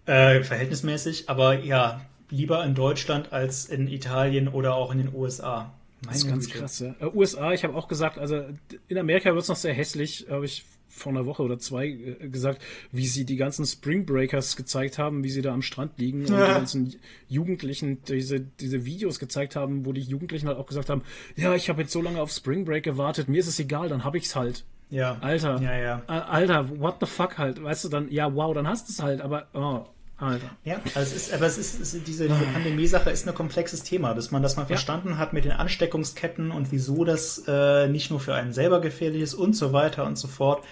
[0.07, 1.29] Äh, verhältnismäßig.
[1.29, 2.01] Aber ja,
[2.31, 5.71] lieber in Deutschland als in Italien oder auch in den USA.
[6.01, 6.59] Meine das ist ganz Güte.
[6.59, 6.81] krass.
[6.81, 8.43] Äh, USA, ich habe auch gesagt, also
[8.87, 12.29] in Amerika wird es noch sehr hässlich, habe ich vor einer Woche oder zwei äh,
[12.29, 12.61] gesagt,
[12.91, 16.29] wie sie die ganzen Spring Breakers gezeigt haben, wie sie da am Strand liegen und
[16.29, 16.47] ja.
[16.47, 16.95] die ganzen
[17.27, 21.03] Jugendlichen diese, diese Videos gezeigt haben, wo die Jugendlichen halt auch gesagt haben,
[21.35, 24.03] ja, ich habe jetzt so lange auf Spring Break gewartet, mir ist es egal, dann
[24.03, 24.65] habe ich's halt.
[24.89, 25.17] Ja.
[25.21, 25.61] Alter.
[25.61, 26.03] Ja, ja.
[26.07, 27.63] Alter, what the fuck halt.
[27.63, 29.85] Weißt du, dann, ja, wow, dann hast du es halt, aber, oh,
[30.19, 30.49] Alter.
[30.63, 33.83] Ja, also es ist, aber es ist, es ist diese, diese Pandemie-Sache ist ein komplexes
[33.83, 34.67] Thema, bis man das mal ja.
[34.67, 39.21] verstanden hat mit den Ansteckungsketten und wieso das äh, nicht nur für einen selber gefährlich
[39.21, 40.63] ist und so weiter und so fort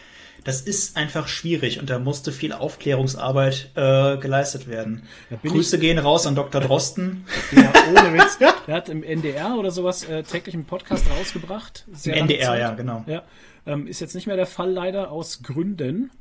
[0.48, 5.04] das ist einfach schwierig und da musste viel Aufklärungsarbeit äh, geleistet werden.
[5.44, 6.62] Grüße ich, gehen raus an Dr.
[6.62, 7.26] Drosten.
[7.52, 8.38] Ja, ohne Witz.
[8.38, 11.86] Der hat im NDR oder sowas äh, täglich einen Podcast rausgebracht.
[11.92, 12.60] Sehr Im NDR, Zeit.
[12.60, 13.04] ja, genau.
[13.08, 13.24] Ja,
[13.66, 16.12] ähm, ist jetzt nicht mehr der Fall leider aus Gründen.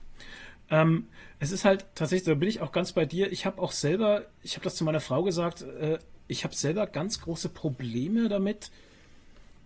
[0.71, 1.07] Ähm,
[1.39, 3.31] es ist halt tatsächlich, da bin ich auch ganz bei dir.
[3.31, 5.99] Ich habe auch selber, ich habe das zu meiner Frau gesagt, äh,
[6.29, 8.71] ich habe selber ganz große Probleme damit,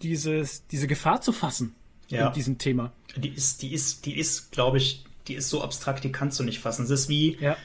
[0.02, 1.74] dieses, diese Gefahr zu fassen
[2.09, 2.28] Ja.
[2.28, 2.93] in diesem Thema.
[3.16, 6.44] Die ist, die ist, die ist, glaube ich, die ist so abstrakt, die kannst du
[6.44, 6.85] nicht fassen.
[6.85, 7.56] Es ist wie, Ja.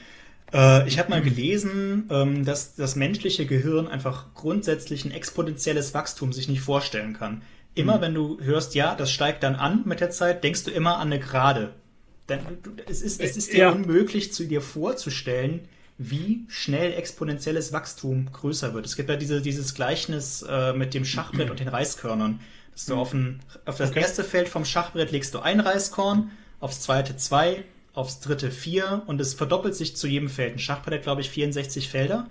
[0.52, 6.32] Äh, ich habe mal gelesen, ähm, dass das menschliche Gehirn einfach grundsätzlich ein exponentielles Wachstum
[6.32, 7.42] sich nicht vorstellen kann.
[7.74, 10.96] Immer wenn du hörst, ja, das steigt dann an mit der Zeit, denkst du immer
[10.96, 11.74] an eine Gerade.
[12.28, 13.70] Denn du, es ist, es ist dir Ja.
[13.70, 18.84] unmöglich, zu dir vorzustellen, wie schnell exponentielles Wachstum größer wird.
[18.86, 22.40] Es gibt ja diese, dieses Gleichnis äh, mit dem Schachbrett und den Reiskörnern.
[22.72, 24.00] Dass du auf, ein, auf das Okay.
[24.00, 26.30] erste Feld vom Schachbrett legst du ein Reiskorn,
[26.60, 30.54] aufs zweite zwei, aufs dritte vier und es verdoppelt sich zu jedem Feld.
[30.54, 32.28] Ein Schachbrett hat, glaube ich, 64 Felder.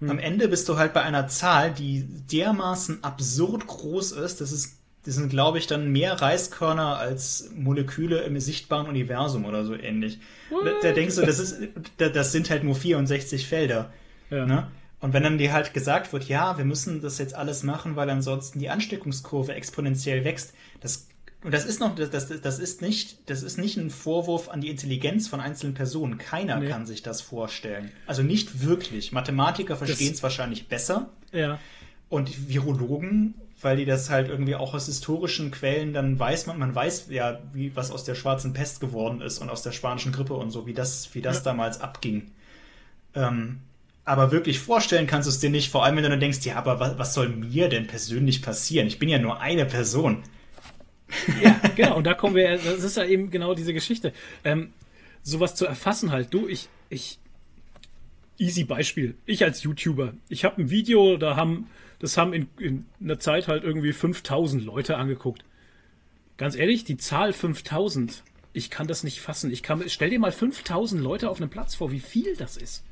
[0.00, 4.74] Am Ende bist du halt bei einer Zahl, die dermaßen absurd groß ist, das ist,
[5.04, 10.18] das sind, glaube ich, dann mehr Reiskörner als Moleküle im sichtbaren Universum oder so ähnlich.
[10.50, 11.56] Da, da denkst du, das ist,
[11.96, 13.92] da, das sind halt nur 64 Felder.
[14.30, 14.46] Ja.
[14.46, 14.68] Ne?
[15.00, 18.08] Und wenn dann dir halt gesagt wird, ja, wir müssen das jetzt alles machen, weil
[18.10, 21.08] ansonsten die Ansteckungskurve exponentiell wächst, das
[21.44, 24.60] und das ist noch, das, das, das ist nicht, das ist nicht ein Vorwurf an
[24.60, 26.16] die Intelligenz von einzelnen Personen.
[26.16, 26.68] Keiner Nee.
[26.68, 27.90] kann sich das vorstellen.
[28.06, 29.10] Also nicht wirklich.
[29.10, 31.58] Mathematiker verstehen es wahrscheinlich besser Ja.
[32.08, 36.74] und Virologen, weil die das halt irgendwie auch aus historischen Quellen dann weiß man, man
[36.74, 40.34] weiß ja, wie was aus der schwarzen Pest geworden ist und aus der spanischen Grippe
[40.34, 41.42] und so, wie das, wie das Ja.
[41.44, 42.30] damals abging.
[43.14, 43.58] Ähm,
[44.04, 46.56] aber wirklich vorstellen kannst du es dir nicht, vor allem wenn du dann denkst, ja,
[46.56, 48.86] aber was, was soll mir denn persönlich passieren?
[48.88, 50.22] Ich bin ja nur eine Person.
[51.42, 51.96] Ja, genau.
[51.98, 54.12] Und da kommen wir, das ist ja eben genau diese Geschichte.
[54.44, 54.72] Ähm,
[55.22, 56.34] sowas zu erfassen halt.
[56.34, 57.18] Du, ich, ich,
[58.38, 59.14] easy Beispiel.
[59.26, 60.14] Ich als YouTuber.
[60.28, 61.68] Ich habe ein Video, da haben,
[62.02, 65.42] das haben in, in einer Zeit halt irgendwie 5000 Leute angeguckt.
[66.36, 68.22] Ganz ehrlich, die Zahl 5000,
[68.52, 69.50] ich kann das nicht fassen.
[69.50, 72.84] Ich kann, stell dir mal 5000 Leute auf einem Platz vor, wie viel das ist.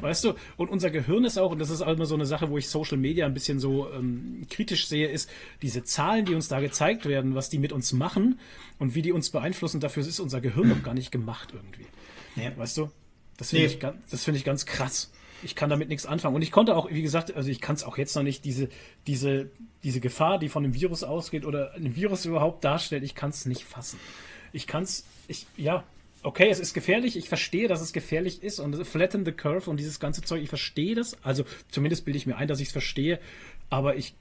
[0.00, 0.34] Weißt du?
[0.56, 2.68] Und unser Gehirn ist auch, und das ist auch immer so eine Sache, wo ich
[2.68, 5.30] Social Media ein bisschen so ähm, kritisch sehe, ist
[5.62, 8.40] diese Zahlen, die uns da gezeigt werden, was die mit uns machen
[8.80, 11.86] und wie die uns beeinflussen, dafür ist unser Gehirn noch gar nicht gemacht irgendwie.
[12.34, 12.56] Ja.
[12.56, 12.90] Weißt du?
[13.36, 13.72] Das finde Nee.
[13.72, 15.12] ich, ganz- das finde ich ganz krass.
[15.42, 16.36] Ich kann damit nichts anfangen.
[16.36, 18.68] Und ich konnte auch, wie gesagt, also ich kann es auch jetzt noch nicht, diese,
[19.06, 19.50] diese,
[19.82, 23.46] diese Gefahr, die von einem Virus ausgeht oder ein Virus überhaupt darstellt, ich kann es
[23.46, 23.98] nicht fassen.
[24.52, 25.84] Ich kann es, ich, ja,
[26.22, 29.78] okay, es ist gefährlich, ich verstehe, dass es gefährlich ist und flatten the curve und
[29.78, 31.16] dieses ganze Zeug, ich verstehe das.
[31.22, 33.18] Also zumindest bilde ich mir ein, dass ich es verstehe,
[33.70, 34.14] aber ich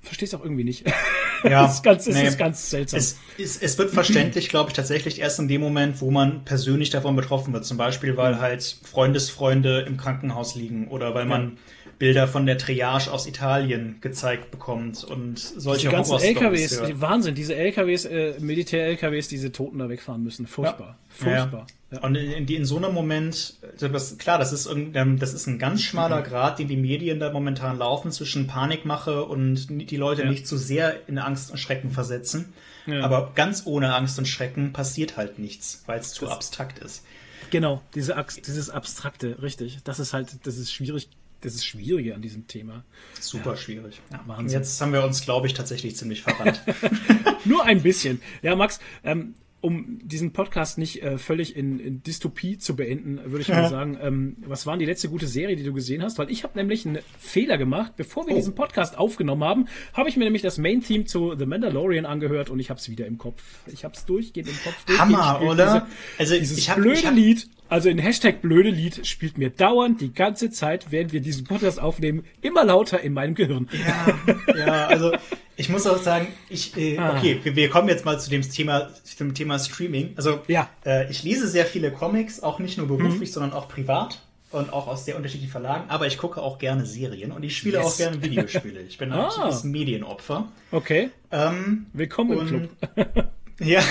[0.00, 0.84] verstehe es auch irgendwie nicht.
[1.50, 2.26] Ja, das ist ganz, es nee.
[2.26, 2.98] ist ganz seltsam.
[2.98, 6.88] Es, es, es wird verständlich, glaube ich, tatsächlich erst in dem Moment, wo man persönlich
[6.90, 7.66] davon betroffen wird.
[7.66, 11.58] Zum Beispiel, weil halt Freundesfreunde im Krankenhaus liegen oder weil man
[12.04, 17.34] Bilder von der Triage aus Italien gezeigt bekommt und solche die ganzen LKWs, die Wahnsinn,
[17.34, 20.46] diese LKWs, äh, Militär-LKWs, diese Toten da wegfahren müssen.
[20.46, 20.98] Furchtbar.
[21.08, 21.66] Furchtbar.
[21.90, 22.00] Ja.
[22.00, 25.58] Und in, in so einem Moment, also das, klar, das ist, irgendein- das ist ein
[25.58, 26.24] ganz schmaler Mhm.
[26.24, 30.28] Grad, den die Medien da momentan laufen zwischen Panikmache und die Leute Ja.
[30.30, 32.52] nicht zu sehr in Angst und Schrecken versetzen.
[32.86, 33.00] Ja.
[33.02, 37.02] Aber ganz ohne Angst und Schrecken passiert halt nichts, weil es zu abstrakt ist.
[37.50, 38.16] Genau, diese
[38.46, 39.78] dieses Abstrakte, richtig.
[39.84, 41.08] Das ist halt, das ist schwierig,
[41.44, 42.84] das ist Schwierige an diesem Thema.
[43.20, 44.00] Super schwierig.
[44.10, 44.58] Ja, Wahnsinn.
[44.58, 46.62] Jetzt haben wir uns, glaube ich, tatsächlich ziemlich verrannt.
[47.44, 48.22] Nur ein bisschen.
[48.42, 49.34] Ja, Max, ähm,
[49.64, 53.96] um diesen Podcast nicht äh, völlig in, in Dystopie zu beenden, würde ich mal sagen,
[54.00, 56.18] ähm, was war die letzte gute Serie, die du gesehen hast?
[56.18, 57.94] Weil ich habe nämlich einen Fehler gemacht.
[57.96, 58.36] Bevor wir Oh.
[58.36, 62.60] diesen Podcast aufgenommen haben, habe ich mir nämlich das Main-Theme zu The Mandalorian angehört und
[62.60, 63.42] ich habe es wieder im Kopf.
[63.72, 64.98] Ich habe es durchgehend im Kopf.
[64.98, 65.64] Hammer, oder?
[65.64, 65.86] Diese,
[66.18, 69.48] Also, dieses ich hab- blöde ich hab- Lied, also in Hashtag blöde Lied, spielt mir
[69.48, 73.68] dauernd die ganze Zeit, während wir diesen Podcast aufnehmen, immer lauter in meinem Gehirn.
[73.72, 75.12] Ja, ja, also
[75.56, 77.16] ich muss auch sagen, ich, äh, Ah.
[77.16, 80.12] okay, wir, wir kommen jetzt mal zu dem Thema, zum Thema Streaming.
[80.16, 80.68] Also Ja.
[80.84, 84.20] äh, ich lese sehr viele Comics, auch nicht nur beruflich, sondern auch privat
[84.50, 85.84] und auch aus sehr unterschiedlichen Verlagen.
[85.88, 87.86] Aber ich gucke auch gerne Serien und ich spiele Yes.
[87.86, 88.80] auch gerne Videospiele.
[88.82, 89.26] Ich bin ein Ah.
[89.26, 90.48] absolutes Medienopfer.
[90.70, 93.28] Okay, Ähm, willkommen im und, Club.
[93.60, 93.82] Ja,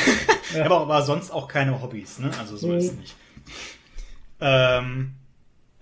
[0.66, 2.32] aber, aber sonst auch keine Hobbys, ne?
[2.38, 3.00] Also so ist es Mhm.
[3.00, 3.16] nicht.
[4.42, 5.14] Ähm,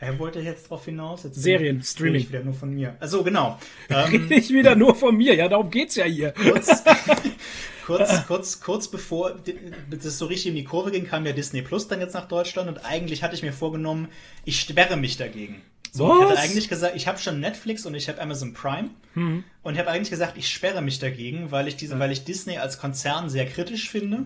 [0.02, 1.24] er wollte jetzt drauf hinaus.
[1.24, 2.22] Jetzt Serien, Streaming.
[2.22, 2.96] Ich wieder nur von mir.
[3.00, 3.60] Also genau.
[3.88, 5.36] Ähm, ich wieder nur von mir.
[5.36, 6.32] Ja, darum geht's ja hier.
[6.32, 6.84] kurz,
[7.86, 9.36] kurz, kurz, kurz bevor
[9.90, 12.68] das so richtig in die Kurve ging, kam ja Disney Plus dann jetzt nach Deutschland
[12.68, 14.08] und eigentlich hatte ich mir vorgenommen,
[14.44, 15.62] ich sperre mich dagegen.
[15.92, 16.30] So, ich Was?
[16.32, 19.44] hatte eigentlich gesagt, ich habe schon Netflix und ich habe Amazon Prime Mhm.
[19.64, 22.58] und ich habe eigentlich gesagt, ich sperre mich dagegen, weil ich diese, weil ich Disney
[22.58, 24.26] als Konzern sehr kritisch finde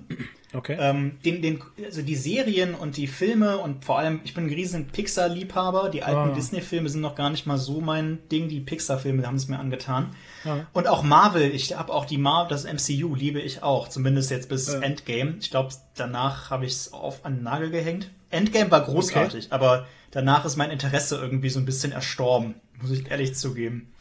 [0.55, 0.77] Okay.
[0.79, 4.53] Ähm, den, den, also die Serien und die Filme und vor allem, ich bin ein
[4.53, 5.89] riesen Pixar-Liebhaber.
[5.89, 6.33] Die alten Ah.
[6.33, 8.47] Disney-Filme sind noch gar nicht mal so mein Ding.
[8.47, 10.15] Die Pixar-Filme haben es mir angetan.
[10.43, 10.65] Ja.
[10.73, 13.89] Und auch Marvel, ich habe auch die Marvel, das MCU liebe ich auch.
[13.89, 14.79] Zumindest jetzt bis Ja.
[14.79, 15.35] Endgame.
[15.39, 18.09] Ich glaube, danach habe ich es auf an den Nagel gehängt.
[18.29, 22.55] Endgame war großartig, aber danach ist mein Interesse irgendwie so ein bisschen erstorben.
[22.81, 23.91] Muss ich ehrlich zugeben.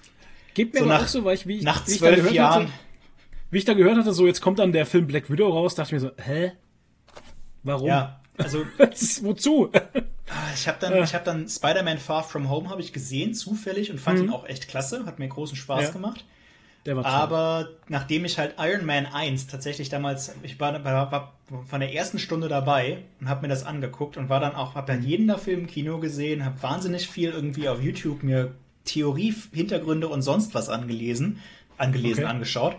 [0.54, 2.06] Geht mir So aber nach- auch so, weil ich, wie ich, Nach wie ich da
[2.06, 2.62] zwölf gehört Jahren.
[2.64, 2.72] Hatte,
[3.50, 5.88] wie ich da gehört hatte, so jetzt kommt dann der Film Black Widow raus, dachte
[5.96, 6.52] ich mir so, hä?
[7.62, 7.86] Warum?
[7.88, 8.64] Ja, also
[9.22, 9.70] Wozu?
[9.72, 9.80] Ah,
[10.54, 14.00] Ich habe dann, ich hab dann Spider-Man Far From Home habe ich gesehen, zufällig, und
[14.00, 15.04] fand ihn auch echt klasse.
[15.06, 15.84] Hat mir großen Spaß Mhm.
[15.86, 15.90] Ja.
[15.92, 16.24] gemacht.
[16.86, 17.04] War toll.
[17.06, 21.32] Aber nachdem ich halt Iron Man 1 tatsächlich damals, ich war, war, war
[21.66, 24.88] von der ersten Stunde dabei und habe mir das angeguckt und war dann auch, habe
[24.92, 25.06] dann Mhm.
[25.06, 28.52] jeden der Film im Kino gesehen, habe wahnsinnig viel irgendwie auf YouTube mir
[28.84, 31.40] Theorie, Hintergründe und sonst was angelesen,
[31.78, 32.30] angelesen, Okay.
[32.32, 32.76] angeschaut.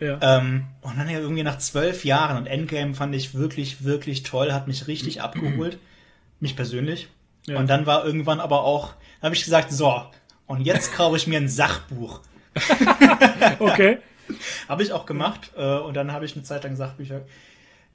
[0.00, 0.18] ja.
[0.20, 4.52] Ähm, und dann ja irgendwie nach zwölf Jahren und Endgame fand ich wirklich, wirklich toll,
[4.52, 5.78] hat mich richtig abgeholt.
[6.40, 7.08] Mich persönlich.
[7.46, 7.58] Ja.
[7.58, 8.92] Und dann war irgendwann aber auch,
[9.22, 10.02] habe ich gesagt, so,
[10.46, 12.20] und jetzt kaufe ich mir ein Sachbuch.
[13.58, 13.98] okay.
[14.68, 15.52] Habe ich auch gemacht.
[15.56, 17.22] Äh, und dann habe ich eine Zeit lang Sachbücher.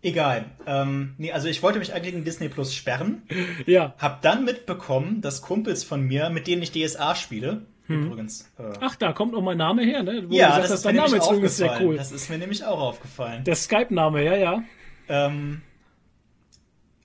[0.03, 0.45] Egal.
[0.65, 3.21] Ähm, nee, also ich wollte mich eigentlich gegen Disney Plus sperren.
[3.67, 3.93] Ja.
[3.99, 8.49] Hab dann mitbekommen, dass Kumpels von mir, mit denen ich DSA spiele, übrigens.
[8.57, 10.23] Äh, Ach, da kommt noch mein Name her, ne?
[10.27, 11.97] Wo ja, du das sagst, ist mir dein Name nämlich ist sehr cool.
[11.97, 13.43] Das ist mir nämlich auch aufgefallen.
[13.43, 14.63] Der Skype-Name, ja, ja.
[15.09, 15.61] ähm,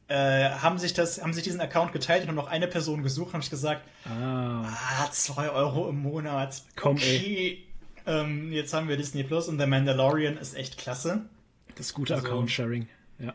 [0.09, 3.33] äh, haben sich das, haben sich diesen Account geteilt und haben noch eine Person gesucht,
[3.33, 4.63] habe ich gesagt, Ah.
[4.65, 6.63] ah, zwei Euro im Monat.
[6.77, 7.65] Komm, okay.
[8.07, 11.23] Ähm, jetzt haben wir Disney Plus und The Mandalorian ist echt klasse.
[11.77, 12.89] Das gute Also- Account-Sharing.
[13.19, 13.35] Ja.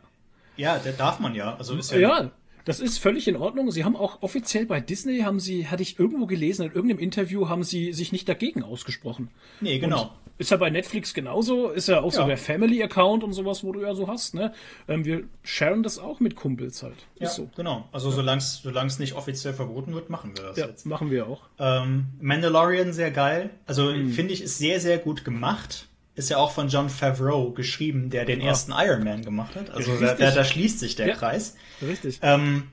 [0.57, 1.55] Ja, der darf man ja.
[1.55, 2.31] Also ist ja, Ja,
[2.65, 3.71] das ist völlig in Ordnung.
[3.71, 7.47] Sie haben auch offiziell bei Disney, haben sie, hatte ich irgendwo gelesen, in irgendeinem Interview
[7.49, 9.29] haben sie sich nicht dagegen ausgesprochen.
[9.61, 10.13] Nee, genau.
[10.37, 12.27] Ist ja bei Netflix genauso, ist ja auch so Ja.
[12.27, 14.53] der Family-Account und sowas, wo du ja so hast, ne?
[14.87, 16.95] Ähm, wir sharen das auch mit Kumpels halt.
[17.19, 17.49] Ja, Ist so.
[17.55, 17.87] genau.
[17.91, 20.85] Also solange es nicht offiziell verboten wird, machen wir das Ja, jetzt.
[20.87, 21.43] machen wir auch.
[21.59, 23.51] Ähm, Mandalorian sehr geil.
[23.67, 24.11] Also Hm.
[24.11, 25.87] finde ich, ist sehr, sehr gut gemacht.
[26.21, 29.71] Ist ja auch von John Favreau geschrieben, der den ersten Iron Man gemacht hat.
[29.71, 31.15] Also da, da, da schließt sich der Ja.
[31.15, 31.55] Kreis.
[31.81, 32.19] Richtig.
[32.21, 32.67] Ähm,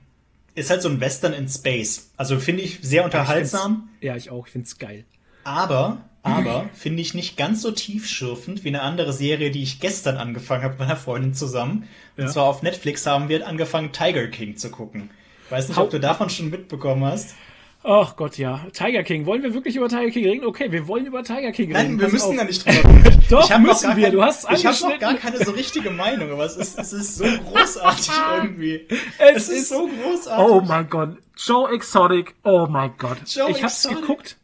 [0.55, 2.11] ist halt so ein Western in Space.
[2.19, 4.47] Also finde ich sehr unterhaltsam, Ja, ich auch.
[4.47, 5.05] Ich find's geil.
[5.45, 10.19] aber, aber finde ich nicht ganz so tiefschürfend wie eine andere Serie, die ich gestern
[10.19, 11.89] angefangen habe mit meiner Freundin zusammen.
[12.19, 12.31] Und Ja.
[12.31, 15.09] zwar auf Netflix haben wir angefangen, Tiger King zu gucken.
[15.49, 17.35] Weiß nicht, ob du davon schon mitbekommen hast.
[17.84, 18.66] Ach Gott, ja.
[18.72, 19.24] Tiger King.
[19.24, 20.44] Wollen wir wirklich über Tiger King reden?
[20.46, 21.90] Okay, wir wollen über Tiger King reden.
[21.96, 22.36] Nein, wir Pass müssen auf.
[22.36, 23.22] da nicht drüber reden.
[23.30, 24.02] Doch, Ich müssen wir.
[24.05, 26.92] kein- Du hast Ich habe noch gar keine so richtige Meinung, aber es ist, es
[26.92, 28.10] ist so großartig
[28.42, 28.86] irgendwie.
[29.18, 30.46] Es Es, ist, ist- so großartig.
[30.52, 31.16] Oh mein Gott.
[31.36, 32.34] Joe Exotic.
[32.42, 33.18] Oh mein Gott.
[33.26, 34.00] Joe ich hab's Exotic.
[34.00, 34.36] geguckt.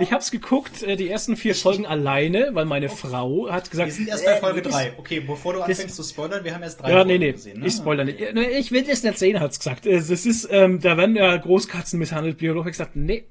[0.00, 3.94] Ich hab's geguckt, äh, die ersten vier Folgen alleine, weil meine Frau hat gesagt, Wir
[3.94, 4.92] sind erst bei äh, Folge das- 3.
[4.98, 7.60] Okay, bevor du anfängst zu spoilern, wir haben erst drei Ja, nee, Folgen nee, gesehen.
[7.60, 7.66] Ne?
[7.66, 8.20] ich spoilere nicht.
[8.20, 9.86] Äh, nee, Ich will das nicht sehen, hat's gesagt.
[9.86, 12.38] Es es ist, ähm, da werden ja Großkatzen misshandelt.
[12.38, 13.24] Biologe hat gesagt, nee,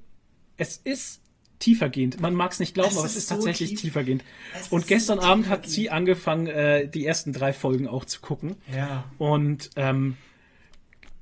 [0.57, 1.21] es ist
[1.59, 2.21] tiefergehend.
[2.21, 4.23] Man mag's nicht glauben, Es aber es ist so tatsächlich tief- tiefergehend.
[4.57, 8.21] Es Und gestern so Abend hat sie angefangen, äh, die ersten drei Folgen auch zu
[8.21, 8.55] gucken.
[8.73, 9.03] Ja.
[9.17, 10.15] Und ähm,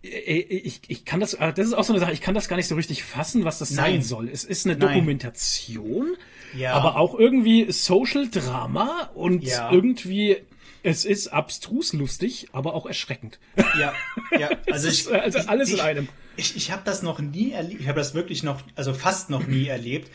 [0.01, 2.47] ich, ich, ich kann das, äh, das ist auch so eine Sache, ich kann das
[2.47, 4.01] gar nicht so richtig fassen, was das sein Nein.
[4.01, 4.29] soll.
[4.29, 4.77] Es ist eine.
[4.77, 6.15] Dokumentation,
[6.55, 6.73] Ja.
[6.73, 9.71] aber auch irgendwie Social Drama und Ja.
[9.71, 10.37] irgendwie,
[10.83, 13.39] es ist abstrus lustig, aber auch erschreckend.
[13.79, 13.93] Ja,
[14.39, 14.49] ja.
[14.71, 16.09] Also Es ich, ist, äh, also alles ich, in einem.
[16.35, 17.81] Ich, ich habe das noch nie erlebt.
[17.81, 20.11] Ich habe das wirklich noch, also fast noch nie erlebt.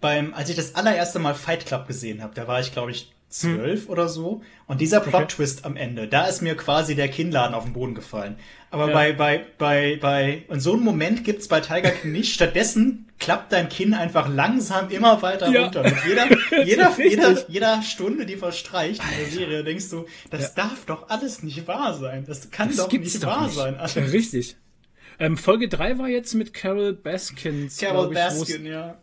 [0.00, 3.10] Beim, als ich das allererste Mal Fight Club gesehen habe, da war ich, glaube ich,
[3.28, 4.42] zwölf oder so.
[4.66, 8.36] Und dieser Plot-Twist am Ende, da ist mir quasi der Kinnladen auf den Boden gefallen.
[8.70, 8.94] Aber Ja.
[8.94, 12.32] bei, bei, bei, bei, und so einen Moment gibt's bei Tiger King nicht.
[12.34, 15.62] Stattdessen klappt dein Kinn einfach langsam immer weiter Ja.
[15.64, 15.82] runter.
[15.84, 16.26] Mit jeder,
[16.64, 21.42] jeder, jeder, jeder Stunde, die verstreicht in der Serie, denkst du, das darf doch alles
[21.42, 22.24] nicht wahr sein.
[22.26, 23.54] Das kann Das doch nicht doch wahr nicht.
[23.56, 23.76] sein.
[23.76, 23.96] alles.
[24.12, 24.56] Richtig.
[25.18, 28.98] Ähm, Folge 3 war jetzt mit Carol Baskins, Carol ich, Baskin, ja.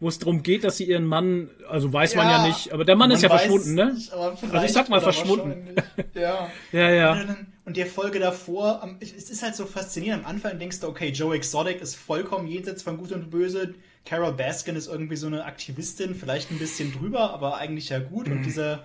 [0.00, 2.84] Wo es darum geht, dass sie ihren Mann, also weiß man Ja, ja nicht, aber
[2.84, 3.92] der Mann ist ja verschwunden, ne?
[3.92, 5.74] nicht, Also ich sag mal verschwunden.
[6.14, 6.50] Ja.
[6.72, 7.26] Ja, ja.
[7.64, 10.24] Und der Folge davor, es ist halt so faszinierend.
[10.24, 13.74] Am Anfang denkst du, okay, Joe Exotic ist vollkommen jenseits von Gut und Böse.
[14.04, 18.26] Carol Baskin ist irgendwie so eine Aktivistin, vielleicht ein bisschen drüber, aber eigentlich ja gut.
[18.26, 18.38] Mhm.
[18.38, 18.84] Und dieser,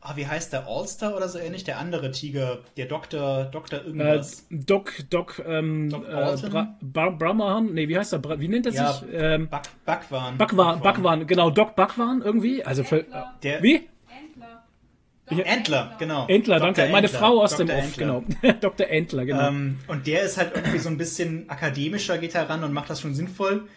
[0.00, 1.64] ah, wie heißt der Allstar oder so ähnlich?
[1.64, 4.46] Der andere Tiger, der Doktor, Doktor Äh, irgendwas.
[4.50, 6.48] Doc, Doc, ähm, Doc äh?
[6.48, 8.40] Bra Bra Brahman, nee, wie heißt er?
[8.40, 9.02] Wie nennt er Ja, sich?
[9.12, 10.38] Ähm, Back, Backwaren.
[10.38, 12.64] Bakwan, Bakwan, genau, Doc Bakwan irgendwie.
[12.64, 13.04] Also für.
[13.42, 13.88] Der- wie?
[14.08, 14.62] Entler.
[15.30, 15.44] Ja.
[15.44, 16.26] Entler, genau.
[16.26, 16.72] Entler, Dr.
[16.72, 16.92] danke.
[16.92, 17.18] Meine Entler.
[17.20, 17.66] Frau aus Dr.
[17.66, 18.24] dem Off, genau.
[18.60, 18.88] Dr.
[18.88, 19.48] Entler, genau.
[19.48, 23.00] Ähm, und der ist halt irgendwie so ein bisschen akademischer, geht heran und macht das
[23.00, 23.68] schon sinnvoll.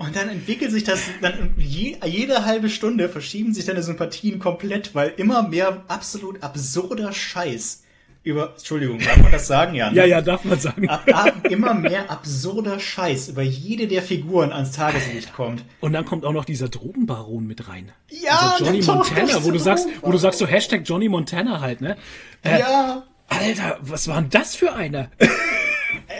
[0.00, 4.94] Und dann entwickelt sich das, dann je, jede halbe Stunde verschieben sich deine Sympathien komplett,
[4.94, 7.82] weil immer mehr absolut absurder Scheiß
[8.22, 9.74] über, Entschuldigung, darf man das sagen?
[9.74, 9.96] Ja, ne?
[9.96, 10.88] ja, ja, darf man sagen.
[10.88, 15.64] Ab, ab, immer mehr absurder Scheiß über jede der Figuren ans Tageslicht kommt.
[15.80, 17.92] Und dann kommt auch noch dieser Drogenbaron mit rein.
[18.08, 21.82] Ja, also Johnny Montana, wo du sagst, wo du sagst so Hashtag Johnny Montana halt,
[21.82, 21.98] ne?
[22.42, 23.02] Äh, ja.
[23.28, 25.10] Alter, was war denn das für einer?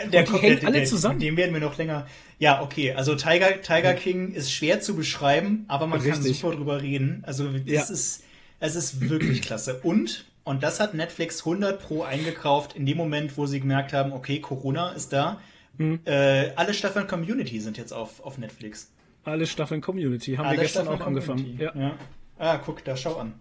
[0.05, 1.19] Äh, der kommt, hängen alle zusammen.
[1.19, 2.07] Dem werden wir noch länger.
[2.39, 2.93] Ja, okay.
[2.93, 6.23] Also Tiger, Tiger King ist schwer zu beschreiben, aber man Richtig.
[6.23, 7.23] kann super drüber reden.
[7.25, 7.81] Also es ja.
[7.81, 8.23] ist,
[8.59, 9.79] es ist wirklich klasse.
[9.83, 14.11] Und und das hat Netflix 100 pro eingekauft in dem Moment, wo sie gemerkt haben,
[14.11, 15.39] okay, Corona ist da.
[15.77, 15.99] Mhm.
[16.05, 18.91] Äh, alle Staffeln Community sind jetzt auf, auf Netflix.
[19.23, 21.57] Alle Staffeln Community haben alle wir gestern Staffeln auch angefangen.
[21.59, 21.71] Ja.
[21.75, 21.95] ja.
[22.39, 23.33] Ah, guck, da schau an.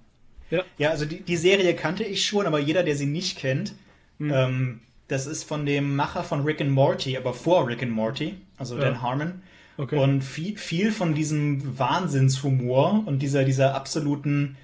[0.51, 3.75] Ja, ja also die, die Serie kannte ich schon, aber jeder, der sie nicht kennt,
[4.19, 4.33] mhm.
[4.33, 4.81] ähm,
[5.11, 8.77] das ist von dem Macher von Rick and Morty, aber vor Rick and Morty, also
[8.77, 8.83] ja.
[8.83, 9.43] Dan Harmon.
[9.77, 9.99] Okay.
[9.99, 14.57] Und viel, viel von diesem Wahnsinnshumor und dieser, dieser absoluten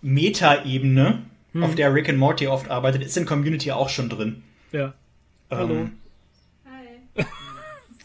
[0.00, 1.22] Meta-Ebene,
[1.52, 1.62] hm.
[1.62, 4.42] auf der Rick and Morty oft arbeitet, ist in Community auch schon drin.
[4.72, 4.94] Ja.
[5.50, 5.88] Ähm, Hallo.
[7.16, 7.24] Hi.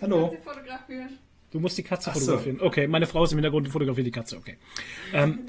[0.01, 0.37] Hallo.
[1.51, 2.57] Du musst die Katze Ach fotografieren.
[2.59, 2.65] So.
[2.65, 4.57] Okay, meine Frau ist im Hintergrund, fotografiert die Katze, okay.
[5.13, 5.39] Ähm,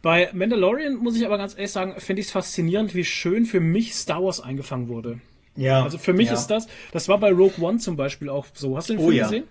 [0.00, 3.60] bei Mandalorian muss ich aber ganz ehrlich sagen, finde ich es faszinierend, wie schön für
[3.60, 5.20] mich Star Wars eingefangen wurde.
[5.56, 5.82] Ja.
[5.82, 6.34] Also für mich ja.
[6.34, 8.76] ist das, das war bei Rogue One zum Beispiel auch so.
[8.76, 9.24] Hast du den oh Film ja.
[9.24, 9.44] gesehen?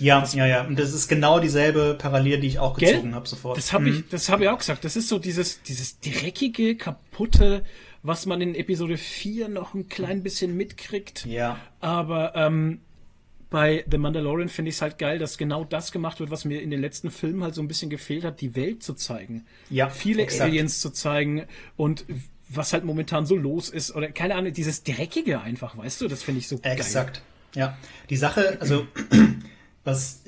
[0.00, 0.64] Ja, das, ja, ja.
[0.64, 3.58] Und das ist genau dieselbe Parallele, die ich auch gezogen habe sofort.
[3.58, 3.98] Das habe mhm.
[3.98, 4.84] ich, das habe ich auch gesagt.
[4.84, 7.62] Das ist so dieses, dieses dreckige, kaputte,
[8.02, 11.26] was man in Episode 4 noch ein klein bisschen mitkriegt.
[11.26, 11.58] Ja.
[11.80, 12.80] Aber ähm,
[13.50, 16.62] bei The Mandalorian finde ich es halt geil, dass genau das gemacht wird, was mir
[16.62, 19.44] in den letzten Filmen halt so ein bisschen gefehlt hat, die Welt zu zeigen.
[19.68, 19.90] Ja.
[19.90, 20.50] Viele exakt.
[20.50, 21.44] Aliens zu zeigen
[21.76, 22.06] und
[22.52, 26.22] was halt momentan so los ist oder keine Ahnung, dieses Dreckige einfach, weißt du, das
[26.22, 26.76] finde ich so exakt.
[26.76, 26.86] geil.
[26.86, 27.22] Exakt.
[27.54, 27.78] Ja.
[28.10, 28.86] Die Sache, also
[29.84, 30.20] was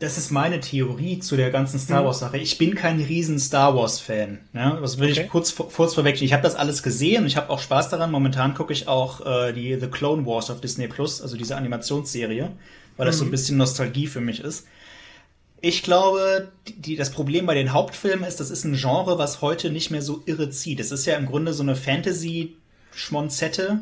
[0.00, 2.06] das ist meine Theorie zu der ganzen Star mhm.
[2.06, 2.38] Wars Sache.
[2.38, 4.38] Ich bin kein riesen Star Wars Fan.
[4.52, 5.22] Ja, das will okay.
[5.22, 6.22] ich kurz, kurz vorweg.
[6.22, 8.12] Ich habe das alles gesehen und ich habe auch Spaß daran.
[8.12, 12.50] Momentan gucke ich auch äh, die The Clone Wars auf Disney Plus, also diese Animationsserie,
[12.96, 13.18] weil das mhm.
[13.18, 14.66] so ein bisschen Nostalgie für mich ist.
[15.60, 19.70] Ich glaube, die, das Problem bei den Hauptfilmen ist, das ist ein Genre, was heute
[19.70, 20.80] nicht mehr so irre zieht.
[20.80, 23.80] Es ist ja im Grunde so eine Fantasy-Schmonzette,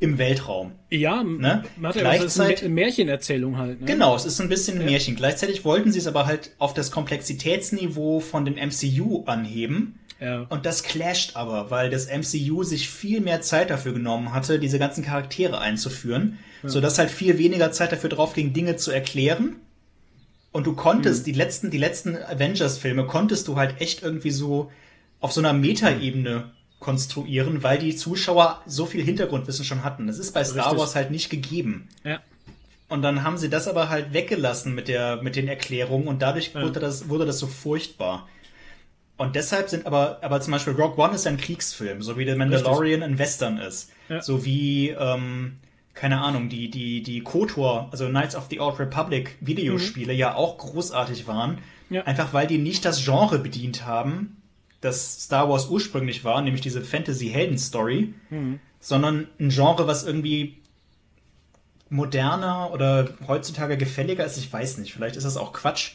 [0.00, 0.72] im Weltraum.
[0.90, 1.64] Ja, ne?
[1.76, 3.80] Warte, Gleichzeitig, ist eine Märchenerzählung halt.
[3.80, 3.86] Ne?
[3.86, 4.86] Genau, es ist ein bisschen ja.
[4.86, 5.16] Märchen.
[5.16, 9.98] Gleichzeitig wollten sie es aber halt auf das Komplexitätsniveau von dem MCU anheben.
[10.20, 10.46] Ja.
[10.48, 14.78] Und das clasht aber, weil das MCU sich viel mehr Zeit dafür genommen hatte, diese
[14.78, 16.68] ganzen Charaktere einzuführen, ja.
[16.68, 19.56] sodass halt viel weniger Zeit dafür drauf ging, Dinge zu erklären.
[20.52, 21.32] Und du konntest, mhm.
[21.32, 24.70] die letzten, die letzten Avengers-Filme konntest du halt echt irgendwie so
[25.20, 30.06] auf so einer Metaebene konstruieren, weil die Zuschauer so viel Hintergrundwissen schon hatten.
[30.06, 30.78] Das ist bei Star Richtig.
[30.78, 31.88] Wars halt nicht gegeben.
[32.04, 32.20] Ja.
[32.88, 36.52] Und dann haben sie das aber halt weggelassen mit der, mit den Erklärungen und dadurch
[36.54, 36.62] ja.
[36.62, 38.28] wurde das, wurde das so furchtbar.
[39.18, 42.36] Und deshalb sind aber, aber zum Beispiel Rogue One ist ein Kriegsfilm, so wie The
[42.36, 43.02] Mandalorian Richtig.
[43.02, 43.90] ein Western ist.
[44.08, 44.22] Ja.
[44.22, 45.56] So wie, ähm,
[45.98, 50.18] keine Ahnung, die, die, die KOTOR, also Knights of the Old Republic Videospiele mhm.
[50.18, 51.58] ja auch großartig waren.
[51.90, 52.04] Ja.
[52.04, 54.40] Einfach weil die nicht das Genre bedient haben,
[54.80, 58.60] das Star Wars ursprünglich war, nämlich diese Fantasy-Helden-Story, mhm.
[58.78, 60.58] sondern ein Genre, was irgendwie
[61.90, 64.36] moderner oder heutzutage gefälliger ist.
[64.36, 65.94] Ich weiß nicht, vielleicht ist das auch Quatsch.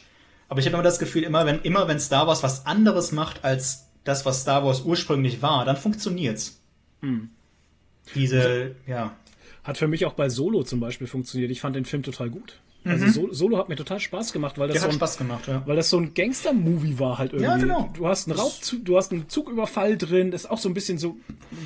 [0.50, 3.42] Aber ich habe immer das Gefühl, immer wenn, immer wenn Star Wars was anderes macht
[3.42, 6.60] als das, was Star Wars ursprünglich war, dann funktioniert's.
[7.00, 7.30] Mhm.
[8.14, 9.16] Diese, ja.
[9.64, 11.50] Hat für mich auch bei Solo zum Beispiel funktioniert.
[11.50, 12.60] Ich fand den Film total gut.
[12.84, 13.10] Also mhm.
[13.12, 15.62] so Solo hat mir total Spaß gemacht, weil das, so ein, Spaß gemacht, ja.
[15.66, 17.50] weil das so ein Gangster-Movie war halt irgendwie.
[17.50, 17.90] Ja, genau.
[17.94, 20.98] Du hast einen Raubzug, du hast einen Zugüberfall drin, das ist auch so ein bisschen
[20.98, 21.16] so,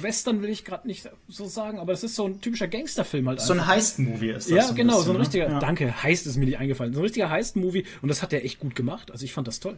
[0.01, 3.41] Western will ich gerade nicht so sagen, aber das ist so ein typischer Gangster-Film halt.
[3.41, 4.57] So ein Heist-Movie ist das.
[4.57, 5.23] Ja, so genau, bisschen, so ein ne?
[5.23, 5.59] richtiger, ne?
[5.59, 8.61] danke, Heist ist mir nicht eingefallen, so ein richtiger Heist-Movie und das hat er echt
[8.61, 9.77] gut gemacht, also ich fand das toll.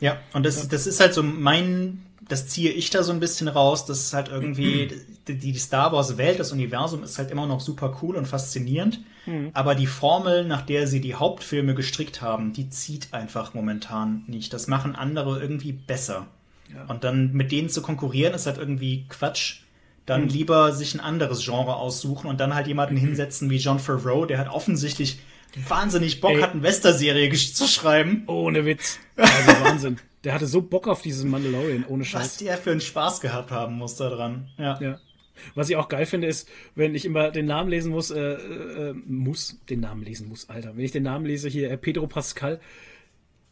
[0.00, 0.68] Ja, und das, ja.
[0.68, 4.12] das ist halt so mein das ziehe ich da so ein bisschen raus, dass es
[4.12, 4.92] halt irgendwie
[5.36, 9.50] die, Star Wars Welt, das Universum ist halt immer noch super cool und faszinierend, mhm.
[9.52, 14.52] aber die Formel, nach der sie die Hauptfilme gestrickt haben, die zieht einfach momentan nicht.
[14.52, 16.26] Das machen andere irgendwie besser.
[16.74, 16.84] Ja.
[16.86, 19.60] Und dann mit denen zu konkurrieren ist halt irgendwie Quatsch.
[20.06, 20.28] Dann mhm.
[20.28, 23.00] lieber sich ein anderes Genre aussuchen und dann halt jemanden mhm.
[23.00, 25.20] hinsetzen wie John Favreau, der hat offensichtlich
[25.68, 26.40] wahnsinnig Bock Ey.
[26.40, 28.24] hat, eine Wester-Serie zu schreiben.
[28.26, 28.98] Ohne Witz.
[29.16, 29.98] Also Wahnsinn.
[30.24, 32.22] Der hatte so Bock auf diesen Mandalorian, ohne Scheiß.
[32.22, 34.48] Was der für einen Spaß gehabt haben muss da dran.
[34.58, 34.78] Ja.
[34.80, 34.98] ja.
[35.54, 38.94] Was ich auch geil finde, ist, wenn ich immer den Namen lesen muss, äh, äh,
[39.06, 40.76] muss, den Namen lesen muss, Alter.
[40.76, 42.60] Wenn ich den Namen lese hier, äh, Pedro Pascal.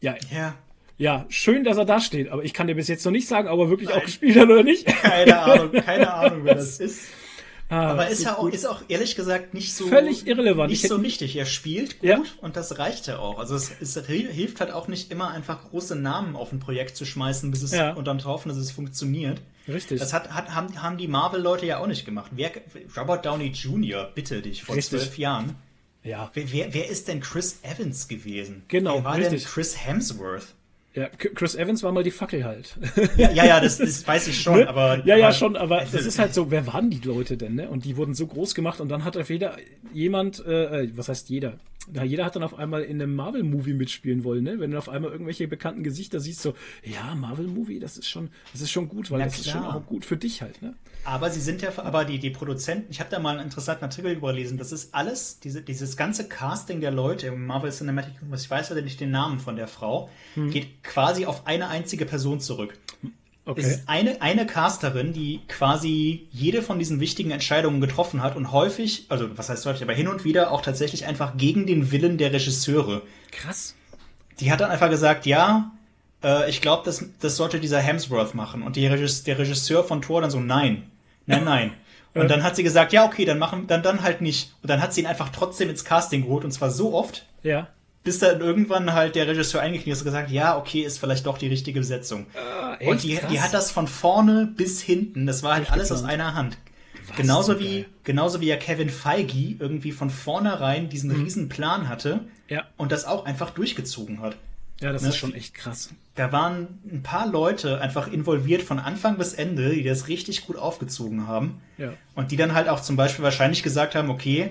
[0.00, 0.16] Ja.
[0.30, 0.54] Ja.
[0.96, 3.46] Ja, schön, dass er da steht, aber ich kann dir bis jetzt noch nicht sagen,
[3.46, 3.98] ob er wirklich Nein.
[3.98, 4.84] auch gespielt hat oder nicht.
[4.84, 7.02] Keine Ahnung, keine Ahnung, wer das ist.
[7.70, 10.70] Ah, aber ist ja auch, ist auch ehrlich gesagt nicht so völlig irrelevant.
[10.70, 11.36] Nicht so wichtig.
[11.36, 12.22] Er spielt gut ja.
[12.40, 13.38] und das reicht ja auch.
[13.38, 17.04] Also es, es, hilft halt auch nicht immer einfach große Namen auf ein Projekt zu
[17.04, 17.92] schmeißen, bis es ja.
[17.92, 19.42] und dann hoffen, dass es funktioniert.
[19.68, 20.00] Richtig.
[20.00, 22.30] Das hat, hat, haben, haben die Marvel-Leute ja auch nicht gemacht.
[22.34, 22.50] Wer,
[22.96, 25.00] Robert Downey Jr., bitte dich, vor Richtig.
[25.00, 25.54] zwölf Jahren.
[26.02, 26.30] Ja.
[26.34, 28.62] Wer, wer, wer ist denn Chris Evans gewesen?
[28.68, 29.42] Genau, Wer war richtig.
[29.42, 30.54] denn Chris Hemsworth?
[30.94, 32.76] Ja, Chris Evans war mal die Fackel halt.
[33.16, 34.68] Ja, ja, ja das, das weiß ich schon, Ne?
[34.68, 35.04] aber.
[35.04, 37.68] ja, ja, aber- schon, aber das ist halt so, wer waren die Leute denn, ne?
[37.68, 39.56] Und die wurden so groß gemacht und dann hat auf jeder
[39.92, 41.58] jemand, äh, äh, was heißt jeder?
[41.92, 44.58] Na, jeder hat dann auf einmal in einem Marvel-Movie mitspielen wollen, ne?
[44.60, 48.60] Wenn du auf einmal irgendwelche bekannten Gesichter siehst, so, ja, Marvel-Movie, das ist schon, das
[48.62, 49.76] ist schon gut, weil Na das ist schon klar.
[49.76, 50.74] auch gut für dich halt, ne?
[51.04, 54.12] Aber sie sind ja, aber die, die Produzenten, ich habe da mal einen interessanten Artikel
[54.12, 58.50] überlesen, das ist alles, diese, dieses ganze Casting der Leute im Marvel Cinematic Universe, ich
[58.50, 60.50] weiß leider nicht den Namen von der Frau, Hm.
[60.50, 62.76] geht quasi auf eine einzige Person zurück.
[63.48, 63.62] Okay.
[63.62, 68.52] Es ist eine, eine Casterin, die quasi jede von diesen wichtigen Entscheidungen getroffen hat und
[68.52, 72.18] häufig, also was heißt häufig, aber hin und wieder auch tatsächlich einfach gegen den Willen
[72.18, 73.00] der Regisseure.
[73.30, 73.74] Krass.
[74.38, 75.72] Die hat dann einfach gesagt, ja,
[76.22, 78.62] äh, ich glaube, das, das sollte dieser Hemsworth machen.
[78.62, 80.90] Und die Regis der Regisseur von Thor dann so, nein,
[81.24, 81.72] nein, nein.
[82.14, 84.52] Und dann hat sie gesagt, ja, okay, dann machen, dann, dann halt nicht.
[84.62, 87.68] Und dann hat sie ihn einfach trotzdem ins Casting geholt und zwar so oft, Ja.
[88.08, 91.36] Bis dann irgendwann halt der Regisseur eingeknickt ist und gesagt, ja, okay, ist vielleicht doch
[91.36, 92.24] die richtige Besetzung.
[92.78, 96.04] echt und die, die hat das von vorne bis hinten, das war halt alles aus
[96.04, 96.56] einer Hand.
[97.16, 97.86] Genauso so wie, geil.
[98.04, 102.28] genauso wie ja Kevin Feige irgendwie von vornherein diesen riesen Plan hatte Mhm.
[102.54, 102.62] Ja.
[102.78, 104.36] und das auch einfach durchgezogen hat.
[104.80, 105.08] Ja, das Ne?
[105.08, 105.90] ist schon echt krass.
[106.14, 110.56] Da waren ein paar Leute einfach involviert von Anfang bis Ende, die das richtig gut
[110.56, 111.60] aufgezogen haben.
[111.76, 111.92] Ja.
[112.14, 114.50] Und die dann halt auch zum Beispiel wahrscheinlich gesagt haben, okay,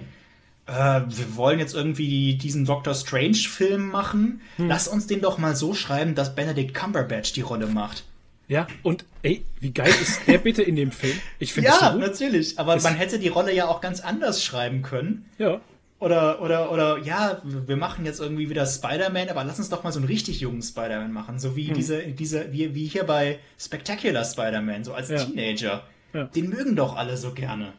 [0.68, 4.42] äh, wir wollen jetzt irgendwie diesen Doctor Strange-Film machen.
[4.58, 4.68] Hm.
[4.68, 8.04] Lass uns den doch mal so schreiben, dass Benedict Cumberbatch die Rolle macht.
[8.50, 11.20] Ja, und ey, wie geil ist der bitte in dem Film?
[11.40, 12.00] Ich finde Ja, so gut.
[12.00, 12.58] natürlich.
[12.60, 15.26] Aber Es- man hätte die Rolle ja auch ganz anders schreiben können.
[15.38, 15.60] Ja.
[16.00, 19.92] Oder, oder, oder, ja, wir machen jetzt irgendwie wieder Spider-Man, aber lass uns doch mal
[19.92, 21.40] so einen richtig jungen Spider-Man machen.
[21.40, 21.56] So Hm.
[21.56, 25.18] wie diese, diese, wie, wie hier bei Spectacular Spider-Man, so als Ja.
[25.26, 25.84] Teenager.
[26.14, 26.26] Ja.
[26.26, 27.74] Den mögen doch alle so gerne.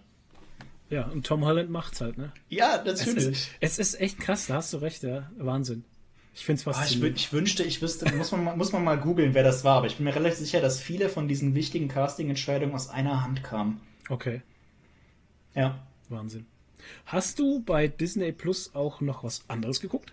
[0.90, 2.32] Ja, und Tom Holland macht's halt, ne?
[2.48, 3.26] Ja, Es natürlich.
[3.28, 5.30] ist, es ist echt krass, da hast du recht, ja.
[5.36, 5.84] Wahnsinn.
[6.34, 7.16] Ich Ah, ich, wü- faszinierend.
[7.18, 9.86] ich wünschte, ich wüsste, muss man, mal- muss man mal googeln, wer das war, aber
[9.88, 13.80] ich bin mir relativ sicher, dass viele von diesen wichtigen Casting-Entscheidungen aus einer Hand kamen.
[14.08, 14.42] okay,
[15.54, 15.78] Ja.
[16.08, 16.46] Wahnsinn.
[17.06, 20.12] Hast du bei Disney Plus auch noch was anderes geguckt?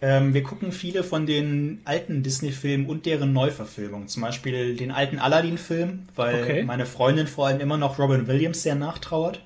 [0.00, 4.08] Ähm, wir gucken viele von den alten Disney-Filmen und deren Neuverfilmungen.
[4.08, 6.62] Zum Beispiel den alten Aladdin-Film, weil Okay.
[6.64, 9.40] meine Freundin vor allem immer noch Robin Williams sehr nachtrauert.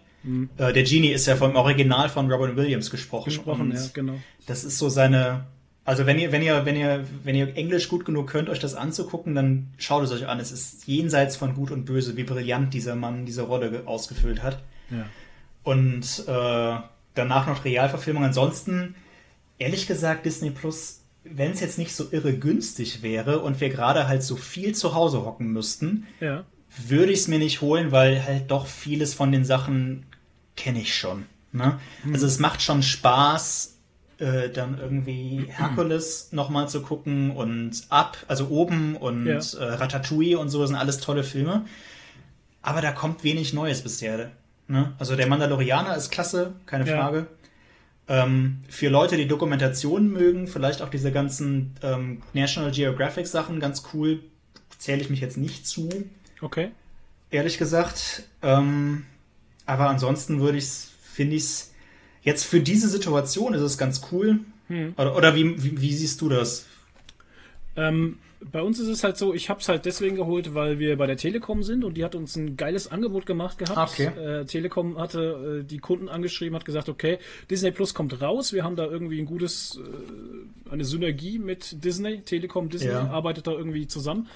[0.57, 3.27] Äh, der Genie ist ja vom Original von Robin Williams gesprochen.
[3.27, 4.15] Gesprochen, ja, genau.
[4.47, 5.47] Das ist so seine.
[5.85, 8.75] Also wenn ihr, wenn ihr, wenn ihr, wenn ihr Englisch gut genug könnt, euch das
[8.75, 10.39] anzugucken, dann schaut es euch an.
[10.39, 14.43] Es ist jenseits von Gut und Böse, wie brillant dieser Mann diese Rolle ge- ausgefüllt
[14.43, 14.63] hat.
[14.91, 15.07] Ja.
[15.63, 16.77] Und äh,
[17.15, 18.25] danach noch Realverfilmung.
[18.25, 18.95] Ansonsten,
[19.59, 24.09] ehrlich gesagt, Disney Plus, wenn es jetzt nicht so irre günstig wäre und wir gerade
[24.09, 26.45] halt so viel zu Hause hocken müssten, Ja.
[26.87, 30.05] würde ich es mir nicht holen, weil halt doch vieles von den Sachen
[30.59, 31.25] kenne ich schon.
[31.53, 31.79] Ne?
[32.13, 33.77] Also es macht schon Spaß,
[34.19, 39.37] äh, dann irgendwie Hercules nochmal zu gucken und Ab, also oben und Ja.
[39.39, 41.65] äh, Ratatouille und so, sind alles tolle Filme.
[42.61, 44.31] Aber da kommt wenig Neues bisher.
[44.67, 44.93] Ne?
[44.99, 46.97] Also der Mandalorianer ist klasse, keine Ja.
[46.97, 47.27] Frage.
[48.09, 53.83] Ähm, für Leute, die Dokumentationen mögen, vielleicht auch diese ganzen ähm, National Geographic Sachen ganz
[53.93, 54.21] cool,
[54.79, 55.89] zähle ich mich jetzt nicht zu
[56.41, 56.71] Okay.
[57.31, 58.25] ehrlich gesagt.
[58.43, 59.05] Ähm,
[59.69, 60.69] aber ansonsten würde ich
[61.03, 61.75] finde ich es
[62.23, 64.41] jetzt für diese Situation ist es ganz cool.
[64.69, 64.95] Hm.
[64.97, 66.67] Oder, oder wie, wie, wie siehst du das?
[67.77, 70.97] Ähm, bei uns ist es halt so, ich habe es halt deswegen geholt, weil wir
[70.97, 73.93] bei der Telekom sind und die hat uns ein geiles Angebot gemacht gehabt.
[73.93, 74.07] Okay.
[74.07, 77.19] Äh, Telekom hatte äh, die Kunden angeschrieben, hat gesagt, okay,
[77.51, 82.21] Disney Plus kommt raus, wir haben da irgendwie ein gutes, äh, eine Synergie mit Disney,
[82.21, 83.11] Telekom, Disney Ja.
[83.11, 84.29] arbeitet da irgendwie zusammen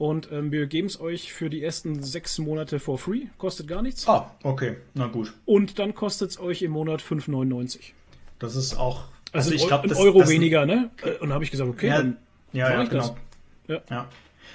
[0.00, 3.82] und ähm, wir geben es euch für die ersten sechs Monate for free, kostet gar
[3.82, 5.34] nichts Ah, okay, na gut.
[5.44, 7.92] und dann kostet es euch im Monat 5,99.
[8.38, 9.04] Das ist auch.
[9.32, 10.90] Also, ich ein, glaube, ein das Euro das- weniger, ne?
[11.02, 12.16] Äh, Und da habe ich gesagt, okay, Ja, dann
[12.54, 13.08] ja, ja, ich das.
[13.68, 13.82] genau.
[13.90, 14.06] Ja.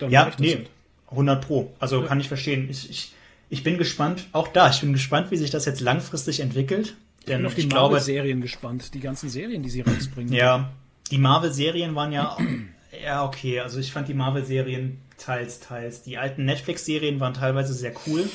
[0.01, 0.69] Ja, ja ich das nee, halt.
[1.11, 1.71] 100 Pro.
[1.79, 2.07] Also Ja.
[2.07, 2.67] kann ich verstehen.
[2.69, 3.13] Ich, ich,
[3.51, 6.95] ich bin gespannt, auch da, ich bin gespannt, wie sich das jetzt langfristig entwickelt.
[7.19, 10.33] Ich bin auf die ich Marvel-Serien gespannt, die ganzen Serien, die sie rausbringen.
[10.33, 10.71] Ja,
[11.11, 12.35] die Marvel-Serien waren ja,
[13.05, 13.59] ja okay.
[13.59, 16.01] Also ich fand die Marvel-Serien teils, teils.
[16.01, 18.29] Die alten Netflix-Serien waren teilweise sehr cool.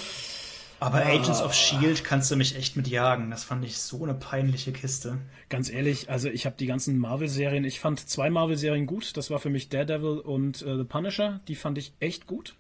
[0.80, 3.30] Aber Agents of Shield kannst du mich echt mit jagen.
[3.30, 5.18] Das fand ich so eine peinliche Kiste.
[5.50, 9.16] Ganz ehrlich, also ich habe die ganzen Marvel-Serien, ich fand zwei Marvel-Serien gut.
[9.18, 11.40] Das war für mich Daredevil und äh, The Punisher.
[11.48, 12.56] Die fand ich echt gut.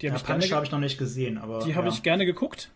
[0.00, 1.86] Die habe Ja, ich, Punisher habe ich noch nicht gesehen, aber die ja.
[1.86, 2.70] ich gerne geguckt.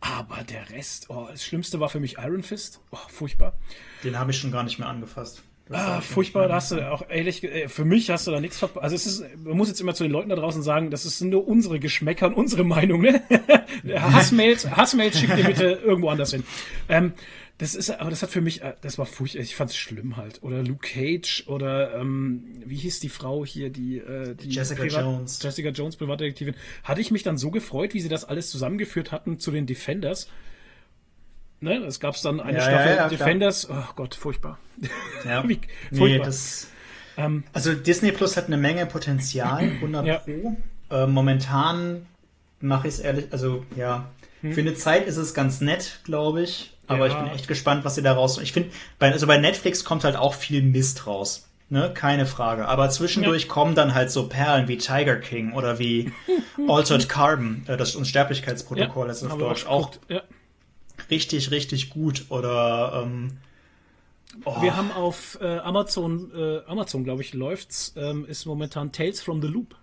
[0.00, 2.80] Aber der Rest, oh, das Schlimmste war für mich Iron Fist.
[2.92, 3.58] Oh, furchtbar.
[4.04, 5.42] den habe ich schon gar nicht mehr angefasst.
[5.70, 8.82] Ah, furchtbar, da hast du auch ehrlich, äh, für mich hast du da nichts verpasst.
[8.82, 11.20] Also es ist, man muss jetzt immer zu den Leuten da draußen sagen, das ist
[11.20, 13.22] nur unsere Geschmäcker und unsere Meinung, ne?
[13.94, 16.44] Hassmails, Hassmails schickt ihr bitte irgendwo anders hin.
[16.88, 17.12] Ähm,
[17.58, 20.16] das ist, aber das hat für mich, äh, das war furchtbar, ich fand es schlimm
[20.16, 20.42] halt.
[20.42, 25.02] Oder Luke Cage oder ähm, wie hieß die Frau hier, die, äh, die Jessica Privat
[25.02, 25.42] Jones.
[25.42, 26.54] Jessica Jones, Privatdetektivin.
[26.84, 30.28] Hatte ich mich dann so gefreut, wie sie das alles zusammengeführt hatten zu den Defenders.
[31.60, 33.08] Ne, es gab dann eine Ja, Staffel ja, ja, klar.
[33.10, 33.68] Defenders.
[33.70, 34.58] Oh Gott, furchtbar.
[35.24, 35.42] Ja.
[35.48, 36.26] Wie- Nee, furchtbar.
[36.26, 36.68] das,
[37.16, 40.18] Ähm, also Disney Plus hat eine Menge Potenzial, 100 Ja.
[40.18, 40.56] Pro.
[40.90, 42.06] Äh, momentan
[42.60, 44.08] mache ich es ehrlich, also ja,
[44.40, 46.74] für eine Zeit ist es ganz nett, glaube ich.
[46.86, 47.10] Aber Hm.
[47.10, 47.18] Ja.
[47.18, 48.38] ich bin echt gespannt, was sie da raus.
[48.40, 48.70] Ich finde,
[49.00, 51.44] bei, also bei Netflix kommt halt auch viel Mist raus.
[51.70, 52.66] Ne, keine Frage.
[52.66, 56.10] Aber zwischendurch kommen dann halt so Perlen wie Tiger King oder wie
[56.68, 60.10] Altered Carbon, äh, das Unsterblichkeitsprotokoll, das ist auf Deutsch auch geguckt.
[60.10, 60.22] Ja.
[61.10, 62.26] Richtig, richtig gut.
[62.28, 63.38] Oder ähm,
[64.44, 69.20] oh, Wir haben auf äh, Amazon, äh, Amazon glaube ich, läuft's, ähm, ist momentan Tales
[69.20, 69.74] from the Loop.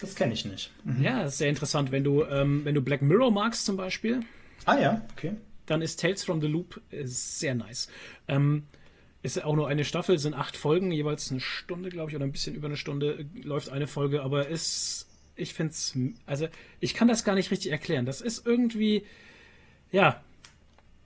[0.00, 0.70] das kenne ich nicht.
[1.00, 1.90] Ja, ist sehr interessant.
[1.90, 4.20] Wenn du, ähm, wenn du Black Mirror magst zum Beispiel,
[4.64, 5.32] Ah ja, okay.
[5.66, 7.88] dann ist Tales from the Loop äh, sehr nice.
[8.28, 8.64] Ähm,
[9.22, 12.30] ist auch nur eine Staffel, sind acht Folgen, jeweils eine Stunde, glaube ich, oder ein
[12.32, 16.46] bisschen über eine Stunde äh, läuft eine Folge, aber ist, ich finde es, also
[16.80, 18.06] ich kann das gar nicht richtig erklären.
[18.06, 19.04] Das ist irgendwie,
[19.90, 20.22] ja,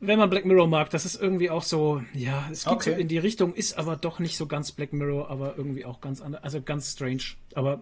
[0.01, 2.91] wenn man Black Mirror mag, das ist irgendwie auch so, ja, es geht Okay.
[2.95, 6.01] so in die Richtung, ist aber doch nicht so ganz Black Mirror, aber irgendwie auch
[6.01, 7.23] ganz anders, also ganz strange.
[7.55, 7.81] Aber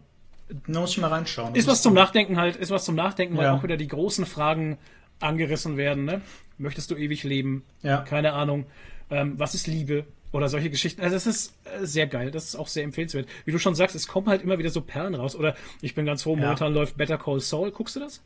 [0.66, 1.54] Da muss ich mal reinschauen.
[1.54, 3.54] ist was zum Nachdenken halt, ist was zum Nachdenken, weil Ja.
[3.54, 4.78] auch wieder die großen Fragen
[5.20, 6.20] angerissen werden, ne?
[6.58, 7.64] Möchtest du ewig leben?
[7.82, 7.98] Ja.
[8.02, 8.66] Keine Ahnung.
[9.10, 10.04] Ähm, was ist Liebe?
[10.30, 11.00] Oder solche Geschichten.
[11.00, 12.30] Also das ist äh, sehr geil.
[12.30, 13.26] Das ist auch sehr empfehlenswert.
[13.46, 15.34] Wie du schon sagst, es kommen halt immer wieder so Perlen raus.
[15.34, 16.42] Oder ich bin ganz froh, Ja.
[16.42, 17.70] momentan läuft Better Call Saul.
[17.70, 18.20] Guckst du das?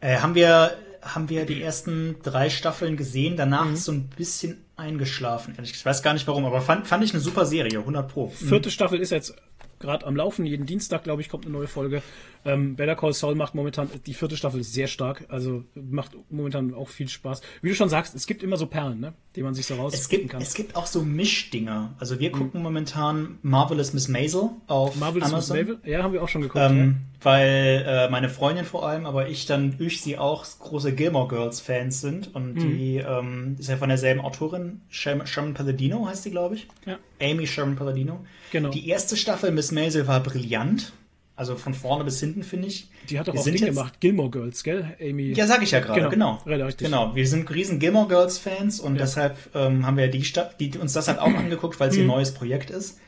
[0.00, 3.36] Äh, haben wir haben wir die ersten drei Staffeln gesehen.
[3.36, 3.74] Danach Mhm.
[3.74, 5.54] ist so ein bisschen eingeschlafen.
[5.56, 5.72] ehrlich.
[5.72, 8.28] Ich weiß gar nicht warum, aber fand, fand ich eine super Serie, 100 pro.
[8.28, 9.34] Vierte Staffel ist jetzt
[9.78, 10.44] gerade am Laufen.
[10.44, 12.02] Jeden Dienstag, glaube ich, kommt eine neue Folge.
[12.44, 15.24] Ähm, Better Call Saul macht momentan die vierte Staffel sehr stark.
[15.28, 17.40] Also macht momentan auch viel Spaß.
[17.62, 19.14] Wie du schon sagst, es gibt immer so Perlen, ne?
[19.36, 20.42] die man sich so rauspicken kann.
[20.42, 21.94] es gibt auch so Mischdinger.
[21.98, 25.56] Also wir gucken momentan Marvelous Miss Maisel auf Marvelous Miss Amazon.
[25.56, 25.78] Maisel?
[25.84, 26.56] Ja, haben wir auch schon geguckt.
[26.62, 26.68] ja.
[26.70, 31.28] Ähm, weil äh, meine Freundin vor allem, aber ich dann durch sie auch große Gilmore
[31.28, 32.58] Girls Fans sind und Mhm.
[32.60, 36.66] die ähm, ist ja von derselben Autorin, Sherman, Sherman Palladino heißt sie, glaube ich.
[36.86, 36.98] Ja.
[37.20, 38.24] Amy Sherman Palladino.
[38.52, 38.70] Genau.
[38.70, 40.92] Die erste Staffel Miss Maisel war brillant.
[41.36, 42.88] Also von vorne bis hinten, finde ich.
[43.08, 43.98] Die hat doch Wir auch Ding jetzt- gemacht.
[44.00, 45.32] Gilmore Girls, gell, Amy?
[45.32, 46.38] Ja, sag ich ja gerade, Genau.
[46.44, 46.58] genau.
[46.58, 46.68] Ja.
[46.76, 50.76] Genau, wir sind riesen Gilmore Girls Fans und deshalb ähm, haben wir die, Sta die
[50.76, 52.02] uns das halt auch angeguckt, weil es Mhm.
[52.02, 52.98] ihr neues Projekt ist.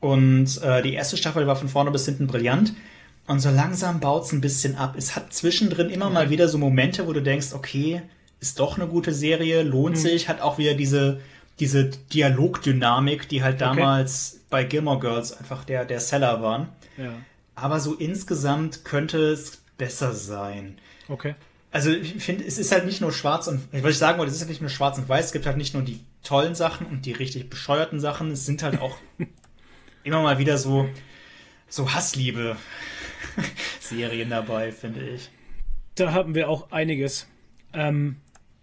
[0.00, 2.74] Und äh, die erste Staffel war von vorne bis hinten brillant.
[3.26, 4.94] Und so langsam baut es ein bisschen ab.
[4.98, 8.02] Es hat zwischendrin immer mal wieder so Momente, wo du denkst, okay,
[8.44, 9.70] ist doch eine gute Serie, Mhm.
[9.70, 11.20] lohnt sich, hat auch wieder diese,
[11.60, 16.68] diese Dialogdynamik, die halt damals bei Gilmore Girls einfach der, der Seller waren.
[16.96, 17.12] Ja.
[17.54, 20.78] Aber so insgesamt könnte es besser sein.
[21.08, 21.34] Okay.
[21.70, 24.36] Also ich finde, es ist halt nicht nur schwarz und, was ich sagen wollte, es
[24.36, 26.86] ist halt nicht nur schwarz und weiß, es gibt halt nicht nur die tollen Sachen
[26.86, 28.96] und die richtig bescheuerten Sachen, es sind halt auch
[30.04, 30.88] immer mal wieder so,
[31.68, 32.56] so Hassliebe
[33.80, 35.30] Serien dabei, finde ich.
[35.96, 37.26] Da haben wir auch einiges.
[37.72, 38.16] Ähm,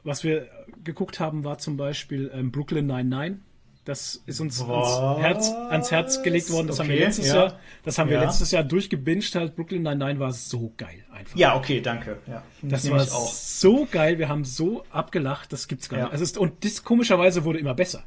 [0.03, 0.47] was wir
[0.83, 3.39] geguckt haben, war zum Beispiel ähm, Brooklyn 99.
[3.83, 5.19] Das ist uns ans?
[5.19, 6.67] Herz, ans Herz gelegt worden.
[6.67, 7.35] Das haben wir Okay, letztes ja.
[7.35, 8.23] Jahr, das haben wir Ja.
[8.25, 9.55] letztes Jahr durchgebinged halt.
[9.55, 11.35] Brooklyn 99 war so geil einfach.
[11.35, 12.17] Ja, okay, danke.
[12.27, 16.11] Ja, Das war so geil, wir haben so abgelacht, das gibt's gar nicht.
[16.11, 18.03] Also es, und das komischerweise wurde immer besser.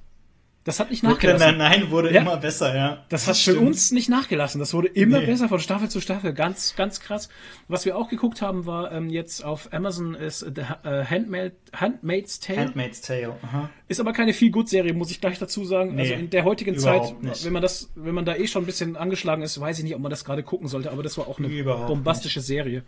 [0.64, 1.58] Das hat nicht Brooklyn nachgelassen.
[1.58, 2.22] Nine-Nine wurde Ja.
[2.22, 3.04] immer besser, ja.
[3.10, 3.66] Das hat für stimmt.
[3.68, 4.58] uns nicht nachgelassen.
[4.58, 5.26] Das wurde immer Nee.
[5.26, 6.32] besser von Staffel zu Staffel.
[6.32, 7.28] Ganz, ganz krass.
[7.68, 12.40] Was wir auch geguckt haben, war ähm, jetzt auf Amazon ist The äh, Handmaid, Handmaid's
[12.40, 12.60] Tale.
[12.60, 13.36] Handmaid's Tale.
[13.42, 13.68] Aha.
[13.88, 15.96] Ist aber keine viel gut Serie, muss ich gleich dazu sagen.
[15.96, 17.44] Nee, also in der heutigen Zeit, nicht.
[17.44, 19.94] wenn man das, wenn man da eh schon ein bisschen angeschlagen ist, weiß ich nicht,
[19.94, 20.90] ob man das gerade gucken sollte.
[20.90, 22.84] Aber das war auch eine Überhaupt bombastische Serie.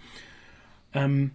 [0.94, 1.32] Ähm,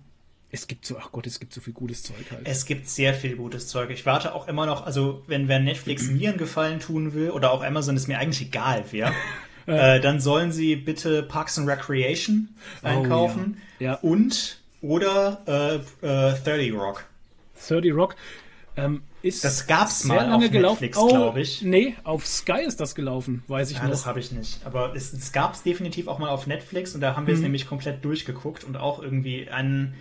[0.51, 2.41] es gibt so, ach Gott, es gibt so viel gutes Zeug halt.
[2.45, 3.89] Es gibt sehr viel gutes Zeug.
[3.89, 7.51] Ich warte auch immer noch, also wenn wer Netflix mir einen Gefallen tun will oder
[7.51, 9.13] auch Amazon, ist mir eigentlich egal, wer.
[9.67, 12.49] äh, dann sollen sie bitte Parks and Recreation
[12.83, 13.91] einkaufen Oh, ja.
[13.93, 13.97] Ja.
[13.99, 15.41] und oder
[16.03, 17.05] äh, äh, 30 Rock.
[17.67, 18.15] 30 Rock
[18.75, 20.83] ähm, ist Das gab's sehr mal lange auf gelaufen.
[20.83, 21.61] Netflix, oh, glaub ich.
[21.61, 23.91] Nee, auf Sky ist das gelaufen, weiß ich Ja, noch.
[23.91, 24.65] das habe ich nicht.
[24.65, 27.39] Aber es, es gab es definitiv auch mal auf Netflix und da haben wir Mhm.
[27.39, 29.93] es nämlich komplett durchgeguckt und auch irgendwie an,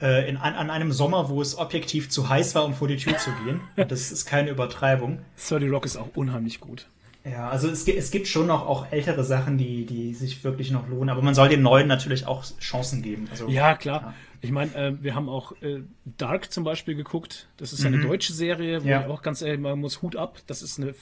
[0.00, 2.96] äh, in, an, an einem Sommer, wo es objektiv zu heiß war, um vor die
[2.96, 3.60] Tür zu gehen.
[3.88, 5.20] Das ist keine Übertreibung.
[5.48, 6.88] 30 Rock ist auch unheimlich gut.
[7.24, 10.86] Ja, also es, es gibt schon noch auch ältere Sachen, die, die sich wirklich noch
[10.88, 13.26] lohnen, aber man soll den neuen natürlich auch Chancen geben.
[13.32, 14.00] Also, Ja, klar.
[14.02, 14.14] Ja.
[14.42, 17.48] Ich meine, äh, wir haben auch äh, Dark zum Beispiel geguckt.
[17.56, 18.90] Das ist ja eine deutsche Serie, wo Mhm.
[18.90, 19.00] Ja.
[19.00, 20.38] ich auch ganz ehrlich, man muss Hut ab.
[20.46, 20.94] Das ist eine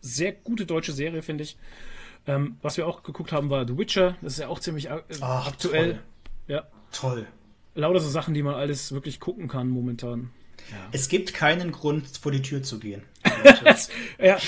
[0.00, 1.56] sehr gute deutsche Serie, finde ich.
[2.28, 4.14] Ähm, was wir auch geguckt haben, war The Witcher.
[4.22, 5.94] Das ist ja auch ziemlich äh, Ach, aktuell.
[5.94, 6.02] toll.
[6.46, 6.62] Ja.
[6.92, 7.26] Toll.
[7.74, 10.30] Lauter so Sachen, die man alles wirklich gucken kann momentan.
[10.92, 13.02] Es gibt keinen Grund, vor die Tür zu gehen.
[13.64, 13.88] Das,
[14.20, 14.38] ja,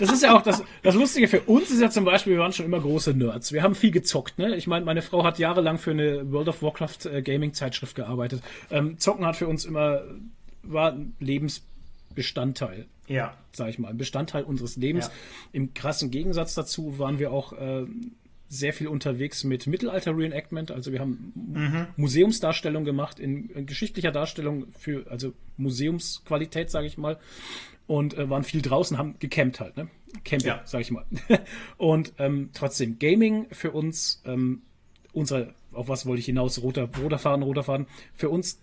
[0.00, 2.52] das ist ja auch das, das Lustige für uns ist ja zum Beispiel, wir waren
[2.52, 3.52] schon immer große Nerds.
[3.52, 4.56] Wir haben viel gezockt, ne?
[4.56, 8.42] Ich meine, meine Frau hat jahrelang für eine World of Warcraft äh, Gaming Zeitschrift gearbeitet.
[8.70, 10.02] Ähm, Zocken hat für uns immer,
[10.64, 13.34] war ein Lebensbestandteil, Ja.
[13.52, 15.06] sag ich mal, ein Bestandteil unseres Lebens.
[15.06, 15.12] Ja.
[15.52, 17.84] Im krassen Gegensatz dazu waren wir auch äh,
[18.54, 20.70] sehr viel unterwegs mit Mittelalter-Reenactment.
[20.70, 27.18] Also wir haben Museumsdarstellung gemacht in, in geschichtlicher Darstellung für, also Museumsqualität, sage ich mal.
[27.86, 29.88] Und äh, waren viel draußen, haben gecampt halt, ne?
[30.24, 30.62] Camping, Ja.
[30.64, 31.04] sag ich mal.
[31.76, 34.62] und ähm, trotzdem, Gaming für uns, ähm,
[35.12, 38.58] unser, auf was wollte ich hinaus, roter, roter Faden, roter Faden, für uns,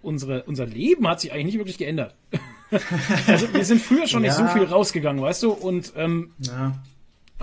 [0.00, 2.14] unsere, unser Leben hat sich eigentlich nicht wirklich geändert.
[3.26, 4.48] also wir sind früher schon nicht Ja.
[4.48, 6.82] so viel rausgegangen, weißt du, und ähm, ja.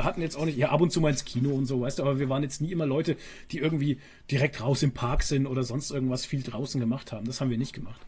[0.03, 2.03] Hatten jetzt auch nicht, ja, ab und zu mal ins Kino und so, weißt du,
[2.03, 3.15] aber wir waren jetzt nie immer Leute,
[3.51, 3.99] die irgendwie
[4.31, 7.25] direkt raus im Park sind oder sonst irgendwas viel draußen gemacht haben.
[7.25, 8.01] Das haben wir nicht gemacht.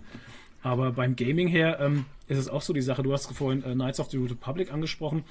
[0.64, 3.74] Aber beim Gaming her ähm, ist es auch so die Sache, du hast vorhin äh,
[3.74, 5.24] Knights of the Republic angesprochen.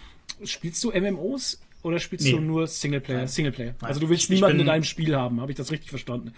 [0.44, 2.32] Spielst du MMOs oder spielst Nee.
[2.32, 3.18] du nur Singleplayer?
[3.18, 3.28] Nein.
[3.28, 3.74] Singleplayer.
[3.80, 3.88] Nein.
[3.88, 6.32] Also du willst Ich niemanden in bin- deinem Spiel haben, habe ich das richtig verstanden?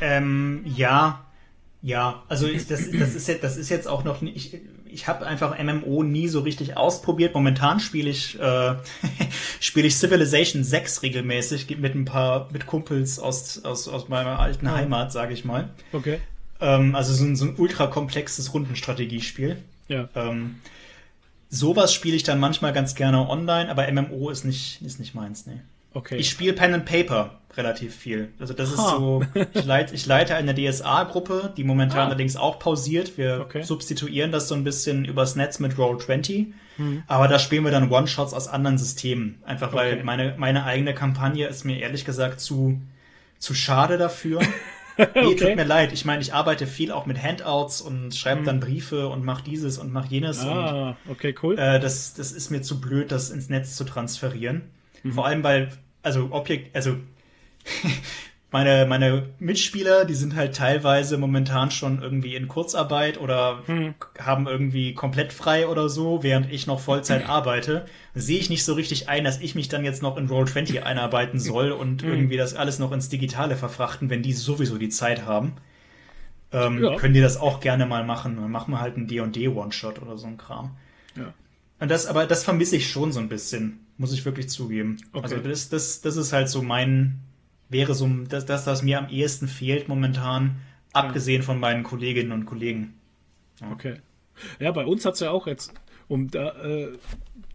[0.00, 1.24] Ähm, ja,
[1.82, 2.22] ja.
[2.28, 4.56] Also ich, das, das ist jetzt, das ist jetzt auch noch nicht.
[4.92, 7.34] Ich, habe einfach MMO nie so richtig ausprobiert.
[7.34, 8.74] Momentan spiele ich äh,
[9.60, 14.66] spiele ich Civilization 6 regelmäßig mit ein paar mit Kumpels aus aus aus meiner alten
[14.66, 14.76] Ah.
[14.76, 15.70] Heimat, sage ich mal.
[15.92, 16.20] Okay.
[16.60, 19.56] Ähm, also so ein, so ein ultra komplexes Rundenstrategiespiel.
[19.88, 20.08] Ja.
[20.14, 20.56] Ähm,
[21.48, 25.46] sowas spiele ich dann manchmal ganz gerne online, aber MMO ist nicht ist nicht meins,
[25.46, 25.60] nee.
[25.94, 26.16] Okay.
[26.16, 28.28] Ich spiele Pen and Paper relativ viel.
[28.38, 28.96] Also das ist Ha.
[28.96, 32.04] so, ich leite, ich leite eine DSA-Gruppe, die momentan Ah.
[32.06, 33.18] allerdings auch pausiert.
[33.18, 33.62] Wir Okay.
[33.62, 36.46] substituieren das so ein bisschen übers Netz mit Roll20.
[37.08, 39.38] Aber da spielen wir dann One-Shots aus anderen Systemen.
[39.44, 40.02] Einfach weil Okay.
[40.04, 42.80] meine, meine eigene Kampagne ist mir ehrlich gesagt zu,
[43.38, 44.40] zu schade dafür.
[44.98, 45.34] Nee, Okay.
[45.36, 45.92] tut mir leid.
[45.94, 49.78] Ich meine, ich arbeite viel auch mit Handouts und schreibe dann Briefe und mache dieses
[49.78, 50.42] und mache jenes.
[50.44, 51.58] Und ah, okay, cool.
[51.58, 54.62] äh, das, das ist mir zu blöd, das ins Netz zu transferieren.
[55.02, 55.12] Mhm.
[55.12, 55.70] Vor allem, weil,
[56.02, 56.96] also Objekt, also
[58.52, 63.94] meine, meine Mitspieler, die sind halt teilweise momentan schon irgendwie in Kurzarbeit oder Mhm.
[64.18, 67.86] haben irgendwie komplett frei oder so, während ich noch Vollzeit arbeite.
[68.14, 71.38] Sehe ich nicht so richtig ein, dass ich mich dann jetzt noch in Roll20 einarbeiten
[71.38, 72.08] soll und Mhm.
[72.08, 75.52] irgendwie das alles noch ins Digitale verfrachten, wenn die sowieso die Zeit haben.
[76.52, 76.96] Ähm, Ja.
[76.96, 78.34] Können die das auch gerne mal machen.
[78.36, 80.76] Dann machen wir halt einen D&D One-Shot oder so ein Kram.
[81.16, 81.32] ja.
[81.80, 84.98] Und das, aber das vermisse ich schon so ein bisschen, muss ich wirklich zugeben.
[85.12, 85.22] Okay.
[85.24, 87.20] Also das, das, das ist halt so mein,
[87.70, 90.56] wäre so das, das, was mir am ehesten fehlt momentan,
[90.92, 92.94] abgesehen von meinen Kolleginnen und Kollegen.
[93.72, 93.96] Okay.
[94.58, 95.72] Ja, bei uns hat's ja auch jetzt,
[96.08, 96.88] um da äh,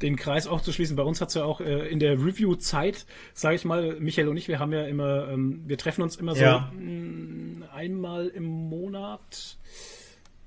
[0.01, 3.55] den Kreis auch zu schließen, bei uns hat's ja auch äh, in der Review-Zeit, sage
[3.55, 6.41] ich mal, Michael und ich, wir haben ja immer, ähm, wir treffen uns immer so
[6.41, 6.71] Ja.
[6.75, 9.57] mh, einmal im Monat,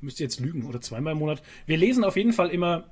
[0.00, 1.42] müsst ihr jetzt lügen, oder zweimal im Monat.
[1.66, 2.84] Wir lesen auf jeden Fall immer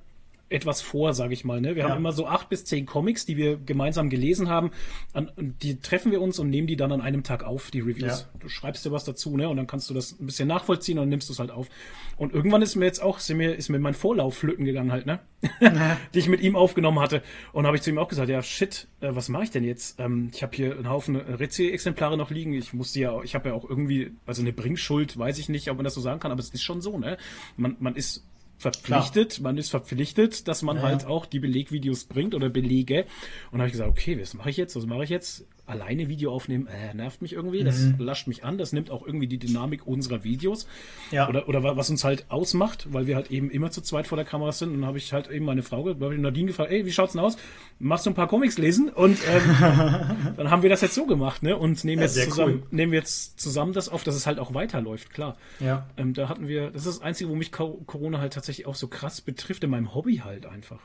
[0.48, 1.60] etwas vor, sage ich mal.
[1.60, 1.74] Ne?
[1.74, 1.88] Wir Ja.
[1.90, 4.70] haben immer so acht bis zehn Comics, die wir gemeinsam gelesen haben.
[5.12, 8.28] An, die treffen wir uns und nehmen die dann an einem Tag auf, die Reviews.
[8.32, 8.38] Ja.
[8.38, 9.48] Du schreibst dir was dazu, ne?
[9.48, 11.68] Und dann kannst du das ein bisschen nachvollziehen und nimmst es halt auf.
[12.16, 15.06] Und irgendwann ist mir jetzt auch, ist mir, ist mir mein Vorlauf flöten gegangen halt,
[15.06, 15.18] ne?
[16.14, 17.22] die ich mit ihm aufgenommen hatte.
[17.52, 19.98] Und habe ich zu ihm auch gesagt, ja shit, äh, was mache ich denn jetzt?
[19.98, 22.52] Ähm, ich habe hier einen Haufen äh, Rezi-Exemplare noch liegen.
[22.54, 25.70] Ich muss die ja, ich habe ja auch irgendwie, also eine Bringschuld, weiß ich nicht,
[25.70, 27.16] ob man das so sagen kann, aber es ist schon so, ne?
[27.56, 28.24] Man, man ist
[28.58, 33.06] verpflichtet, man ist verpflichtet, dass man Ja, halt auch die Belegvideos bringt oder Belege.
[33.50, 34.76] Und habe ich gesagt, okay, was mache ich jetzt?
[34.76, 35.46] Was mache ich jetzt?
[35.66, 37.96] Alleine Video aufnehmen, äh, nervt mich irgendwie, das Mhm.
[37.98, 40.66] lascht mich an, das nimmt auch irgendwie die Dynamik unserer Videos.
[41.10, 41.28] Ja.
[41.28, 44.16] Oder, oder wa- was uns halt ausmacht, weil wir halt eben immer zu zweit vor
[44.16, 44.68] der Kamera sind.
[44.70, 47.12] Und dann habe ich halt eben meine Frau, habe ich Nadine gefragt, ey, wie schaut's
[47.12, 47.36] denn aus?
[47.78, 48.88] Machst du ein paar Comics lesen?
[48.90, 49.42] Und ähm,
[50.36, 51.56] dann haben wir das jetzt so gemacht, ne?
[51.56, 52.68] Und nehmen Ja, jetzt zusammen, cool.
[52.70, 55.36] nehmen wir jetzt zusammen das auf, dass es halt auch weiterläuft, klar.
[55.60, 55.86] Ja.
[55.96, 58.74] Ähm, da hatten wir, das ist das Einzige, wo mich Co- Corona halt tatsächlich auch
[58.76, 60.78] so krass betrifft, in meinem Hobby halt einfach.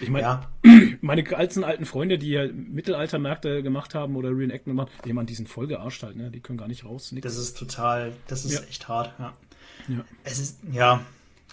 [0.00, 0.48] Ich meine, Ja.
[1.00, 5.34] meine ganzen alten Freunde, die ja Mittelaltermärkte gemacht haben oder Reenactment gemacht, ich meine, die
[5.34, 6.30] sind voll gearscht halt, ne?
[6.30, 7.24] Die können gar nicht raus, nix.
[7.24, 8.60] Das ist total, das ist Ja.
[8.68, 9.32] echt hart, ja.
[9.88, 10.04] Ja.
[10.24, 11.00] Es ist, ja,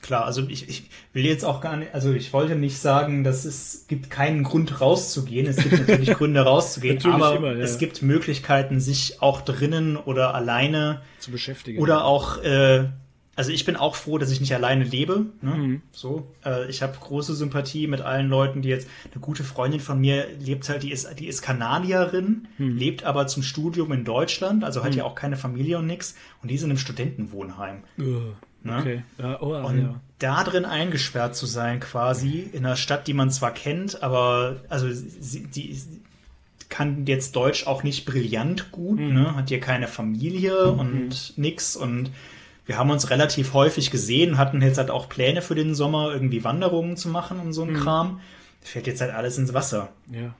[0.01, 3.45] klar, also ich, ich will jetzt auch gar nicht, also ich wollte nicht sagen, dass
[3.45, 5.47] es gibt keinen Grund rauszugehen.
[5.47, 9.95] Es gibt natürlich Gründe rauszugehen, Natürlich aber immer, ja, es gibt Möglichkeiten, sich auch drinnen
[9.97, 11.79] oder alleine zu beschäftigen.
[11.81, 12.89] oder auch, äh,
[13.35, 15.25] also ich bin auch froh, dass ich nicht alleine lebe.
[15.41, 15.51] Ne?
[15.55, 15.81] Mhm.
[15.91, 19.99] So, äh, ich habe große Sympathie mit allen Leuten, die jetzt eine gute Freundin von
[19.99, 22.77] mir lebt halt, die ist, die ist Kanadierin, Mhm.
[22.77, 26.49] lebt aber zum Studium in Deutschland, also hat ja auch keine Familie und nix und
[26.49, 27.77] die sind im Studentenwohnheim.
[27.99, 28.03] Äh,
[28.63, 28.77] Ne?
[28.79, 29.03] Okay.
[29.19, 30.01] Ja, oh, Und ja.
[30.17, 34.87] da drin eingesperrt zu sein, quasi, in einer Stadt, die man zwar kennt, aber also
[34.91, 35.77] sie, die
[36.67, 39.13] kann jetzt Deutsch auch nicht brillant gut, Mhm.
[39.13, 39.35] ne?
[39.35, 42.09] hat hier keine Familie und nix und
[42.65, 46.43] wir haben uns relativ häufig gesehen, hatten jetzt halt auch Pläne für den Sommer, irgendwie
[46.43, 47.75] Wanderungen zu machen und so Mhm.
[47.75, 48.19] ein Kram.
[48.61, 49.89] Fällt jetzt halt alles ins Wasser.
[50.11, 50.33] ja.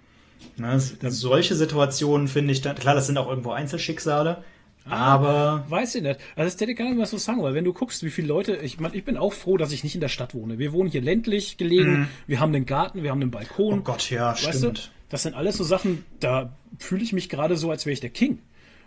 [0.58, 0.80] Ne?
[0.80, 4.44] Solche Situationen finde ich dann, klar, das sind auch irgendwo Einzelschicksale,
[4.88, 6.20] aber Weiß ich nicht.
[6.36, 8.28] Also das hätte ich gar nicht mehr so sagen, weil wenn du guckst, wie viele
[8.28, 10.60] Leute, ich meine, ich bin auch froh, dass ich nicht in der Stadt wohne.
[10.60, 13.80] Wir wohnen hier ländlich gelegen, wir haben einen Garten, wir haben einen Balkon.
[13.80, 14.92] oh Gott, ja, weißt du, stimmt.
[15.10, 18.12] das sind alles so Sachen, da fühle ich mich gerade so, als wäre ich der
[18.12, 18.40] King.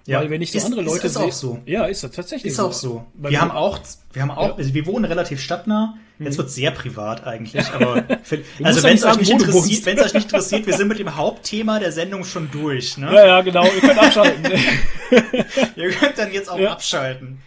[0.08, 1.58] Ja, Weil wenn ich so ist- andere ist- Leute ist auch so.
[1.66, 3.04] Ja, ist das tatsächlich Ist auch so.
[3.14, 3.78] Weil Wir haben auch,
[4.14, 4.54] wir haben auch, Ja.
[4.56, 5.94] also wir wohnen relativ stadtnah.
[6.18, 9.86] Jetzt wird sehr privat eigentlich, aber für, also wenn es euch nicht interessiert, wohnst.
[9.86, 12.96] wenn es euch nicht interessiert, wir sind mit dem Hauptthema der Sendung schon durch.
[12.96, 13.12] Ne?
[13.14, 13.64] Ja, ja, genau.
[13.64, 14.44] Ihr könnt abschalten.
[15.76, 16.72] Ihr könnt dann jetzt auch Ja.
[16.72, 17.40] abschalten.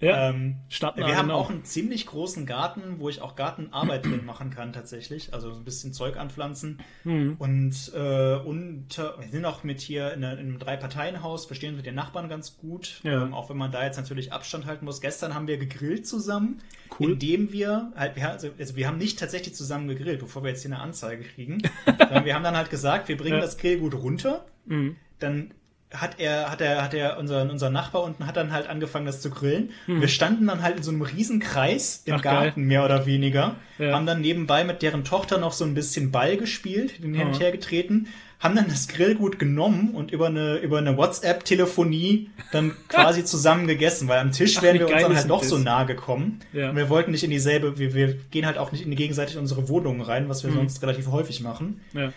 [0.00, 0.30] Ja.
[0.30, 1.38] Ähm, wir haben genau.
[1.38, 5.32] auch einen ziemlich großen Garten, wo ich auch Gartenarbeit drin machen kann tatsächlich.
[5.32, 6.78] Also so ein bisschen Zeug anpflanzen.
[7.04, 7.36] Mhm.
[7.38, 11.76] Und äh, unter, wir sind auch mit hier in, einer- in einem Drei-Parteien-Haus, verstehen wir
[11.78, 13.00] mit den Nachbarn ganz gut.
[13.02, 13.22] Ja.
[13.22, 15.00] Ähm, auch wenn man da jetzt natürlich Abstand halten muss.
[15.00, 16.60] Gestern haben wir gegrillt zusammen,
[16.98, 17.12] Cool.
[17.12, 20.62] indem wir halt, wir, also, also wir haben nicht tatsächlich zusammen gegrillt, bevor wir jetzt
[20.62, 21.62] hier eine Anzeige kriegen.
[22.24, 23.40] wir haben dann halt gesagt, wir bringen Ja.
[23.40, 24.44] das Grillgut runter.
[24.66, 24.96] Mhm.
[25.18, 25.54] Dann
[26.00, 29.20] hat er, hat er, hat er, unser, unser Nachbar unten hat dann halt angefangen, das
[29.20, 29.70] zu grillen.
[29.86, 30.00] Mhm.
[30.00, 32.44] Wir standen dann halt in so einem riesen Kreis im Ach, geil.
[32.46, 33.56] Garten, mehr oder weniger.
[33.78, 33.92] Ja.
[33.94, 37.36] Haben dann nebenbei mit deren Tochter noch so ein bisschen Ball gespielt, den hin und
[37.36, 37.40] Mhm.
[37.40, 38.06] her getreten.
[38.40, 44.08] Haben dann das Grillgut genommen und über eine, über eine WhatsApp-Telefonie dann quasi zusammen gegessen,
[44.08, 46.40] weil am Tisch Ach, wären wir uns geil dann halt doch so nahe gekommen.
[46.52, 46.70] Ja.
[46.70, 49.38] Und wir wollten nicht in dieselbe, wir, wir gehen halt auch nicht in die gegenseitig
[49.38, 50.56] unsere Wohnungen rein, was wir Mhm.
[50.56, 51.80] sonst relativ häufig machen.
[51.94, 52.12] Ja,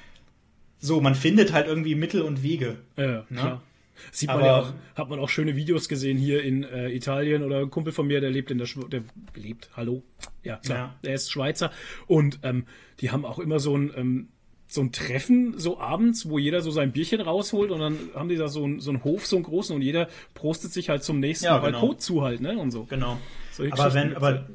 [0.80, 2.76] So, man findet halt irgendwie Mittel und Wege.
[2.98, 3.62] ja, Ne?
[4.12, 7.44] Sieht man Aber- ja auch, hat man auch schöne Videos gesehen hier in äh, Italien
[7.44, 9.04] oder ein Kumpel von mir, der lebt in der Schweiz, der
[9.36, 10.04] lebt, hallo,
[10.44, 10.96] ja klar, Ja.
[11.04, 11.72] der ist Schweizer
[12.08, 12.66] und ähm,
[13.00, 14.28] die haben auch immer so ein ähm,
[14.70, 18.36] so ein Treffen so abends, wo jeder so sein Bierchen rausholt und dann haben die
[18.36, 21.20] da so einen so einen Hof, so einen großen und jeder prostet sich halt zum
[21.22, 21.80] nächsten Ja, genau.
[21.80, 22.84] Balkon zu halt, ne und so.
[22.84, 23.18] Genau.
[23.54, 24.48] Solche aber wenn, aber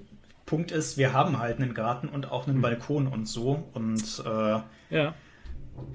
[0.45, 3.65] Punkt ist, wir haben halt einen Garten und auch einen Balkon und so.
[3.73, 4.29] Und äh,
[4.95, 5.15] Ja,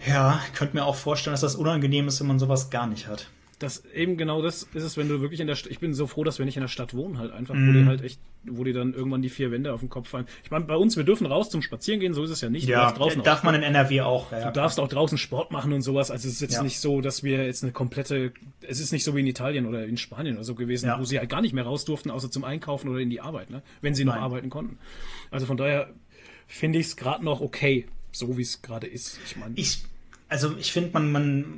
[0.08, 3.08] ja, ich könnte mir auch vorstellen, dass das unangenehm ist, wenn man sowas gar nicht
[3.08, 3.30] hat.
[3.60, 6.06] Das eben genau das ist es, wenn du wirklich in der Stadt, ich bin so
[6.06, 7.74] froh, dass wir nicht in der Stadt wohnen halt einfach, wo Mhm.
[7.74, 10.28] dir halt echt, wo dir dann irgendwann die vier Wände auf den Kopf fallen.
[10.44, 12.68] Ich meine, bei uns, wir dürfen raus zum Spazieren gehen, so ist es ja nicht.
[12.68, 14.32] Ja, draußen darf man in NRW auch.
[14.32, 16.12] Ja, Du darfst auch draußen Sport machen und sowas.
[16.12, 16.62] Also es ist jetzt Ja.
[16.64, 19.86] nicht so, dass wir jetzt eine komplette, es ist nicht so wie in Italien oder
[19.86, 21.00] in Spanien oder so gewesen, Ja.
[21.00, 23.50] wo sie halt gar nicht mehr raus durften, außer zum Einkaufen oder in die Arbeit,
[23.50, 23.64] ne?
[23.82, 24.24] wenn sie noch Nein.
[24.24, 24.78] arbeiten konnten.
[25.32, 25.90] Also von daher
[26.46, 29.20] finde ich es gerade noch okay, so wie es gerade ist.
[29.26, 29.84] Ich meine, Ich,
[30.30, 31.54] also ich finde, man, man,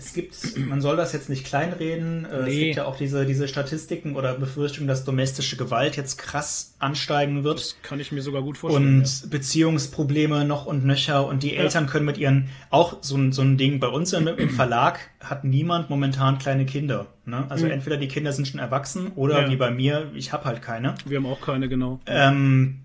[0.00, 2.24] es gibt, man soll das jetzt nicht kleinreden.
[2.24, 2.64] Äh, Es Nee.
[2.66, 7.58] gibt ja auch diese, diese Statistiken oder Befürchtungen, dass domestische Gewalt jetzt krass ansteigen wird.
[7.58, 8.98] das kann ich mir sogar gut vorstellen.
[9.00, 13.42] und Beziehungsprobleme noch und nöcher und die Eltern können mit ihren auch so ein, so
[13.42, 17.06] ein Ding bei uns im, im Verlag hat niemand momentan kleine Kinder.
[17.26, 17.44] Ne?
[17.48, 19.44] Also entweder die Kinder sind schon erwachsen oder Mhm.
[19.44, 19.50] Ja.
[19.50, 20.88] wie bei mir, ich habe halt keine.
[20.88, 20.94] ja.
[21.04, 22.00] Wir haben auch keine, genau.
[22.06, 22.80] Ähm,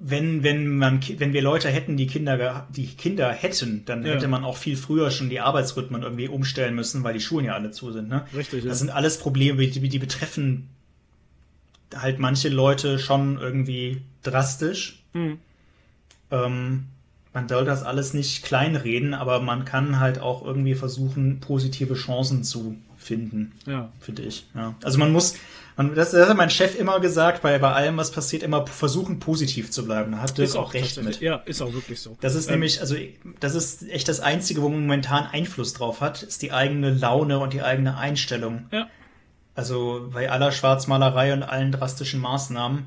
[0.00, 4.14] wenn, wenn man, wenn wir Leute hätten, die Kinder, die Kinder hätten, dann Ja.
[4.14, 7.54] hätte man auch viel früher schon die Arbeitsrhythmen irgendwie umstellen müssen, weil die Schulen ja
[7.54, 8.08] alle zu sind.
[8.08, 8.26] Ne?
[8.34, 8.68] Richtig, ja.
[8.70, 10.68] Das sind alles Probleme, die, die betreffen
[11.94, 15.02] halt manche Leute schon irgendwie drastisch.
[15.12, 15.38] Hm.
[16.30, 16.84] Ähm,
[17.32, 22.44] man soll das alles nicht kleinreden, aber man kann halt auch irgendwie versuchen, positive Chancen
[22.44, 23.90] zu finden, Ja.
[24.00, 24.46] finde ich.
[24.54, 24.74] Ja.
[24.82, 25.34] Also man muss,
[25.76, 29.18] man, das, das hat mein Chef immer gesagt, bei, bei allem, was passiert, immer versuchen,
[29.20, 30.12] positiv zu bleiben.
[30.12, 31.20] Da hat Dirk auch recht tatsächlich- mit.
[31.20, 32.16] Ja, ist auch wirklich so.
[32.20, 32.96] Das ist Ähm, nämlich, also
[33.40, 37.38] das ist echt das Einzige, wo man momentan Einfluss drauf hat, ist die eigene Laune
[37.38, 38.66] und die eigene Einstellung.
[38.72, 38.88] Ja.
[39.54, 42.86] Also bei aller Schwarzmalerei und allen drastischen Maßnahmen,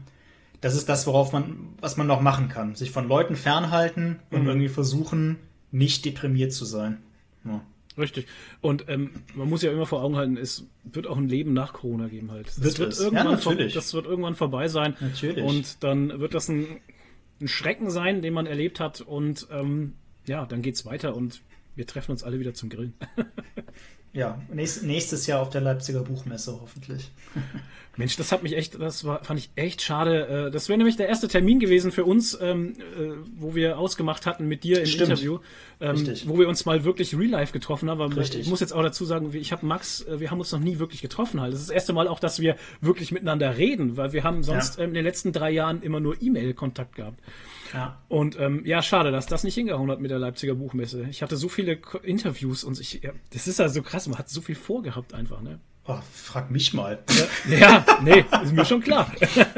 [0.61, 2.75] das ist das, worauf man, was man noch machen kann.
[2.75, 4.47] Sich von Leuten fernhalten und Mhm.
[4.49, 5.37] irgendwie versuchen,
[5.71, 6.97] nicht deprimiert zu sein.
[7.45, 7.61] Ja.
[7.99, 8.27] Richtig.
[8.61, 11.73] Und ähm, man muss ja immer vor Augen halten, es wird auch ein Leben nach
[11.73, 12.47] Corona geben halt.
[12.47, 12.99] Das Wird wird, es.
[12.99, 14.95] Ja, irgendwann vor, das wird irgendwann vorbei sein.
[14.99, 15.43] Natürlich.
[15.43, 16.65] Und dann wird das ein,
[17.41, 19.01] ein Schrecken sein, den man erlebt hat.
[19.01, 19.93] Und ähm,
[20.25, 21.41] ja, dann geht's weiter und
[21.75, 22.93] wir treffen uns alle wieder zum Grillen.
[24.13, 27.11] Ja, nächst, nächstes Jahr auf der Leipziger Buchmesse hoffentlich.
[27.97, 30.47] Mensch, das hat mich echt, das war, fand ich echt schade.
[30.47, 34.25] Äh, Das wäre nämlich der erste Termin gewesen für uns, ähm, äh, wo wir ausgemacht
[34.25, 35.09] hatten mit dir im Stimmt.
[35.11, 35.39] Interview,
[35.81, 38.13] ähm, wo wir uns mal wirklich real life getroffen haben.
[38.13, 38.39] Richtig.
[38.41, 40.79] ich muss jetzt auch dazu sagen, ich habe Max, äh, wir haben uns noch nie
[40.79, 41.51] wirklich getroffen halt.
[41.53, 44.77] Das ist das erste Mal auch, dass wir wirklich miteinander reden, weil wir haben sonst
[44.77, 44.83] Ja.
[44.83, 47.19] ähm, in den letzten drei Jahren immer nur E-Mail-Kontakt gehabt.
[47.73, 47.97] Ja.
[48.07, 51.07] Und ähm, ja, schade, dass das nicht hingehauen hat mit der Leipziger Buchmesse.
[51.09, 54.29] Ich hatte so viele Interviews und ich, ja, das ist ja so krass, man hat
[54.29, 55.59] so viel vorgehabt einfach, ne?
[55.85, 56.99] Oh, frag mich mal.
[57.49, 59.11] Ja, ja nee, ist mir schon klar.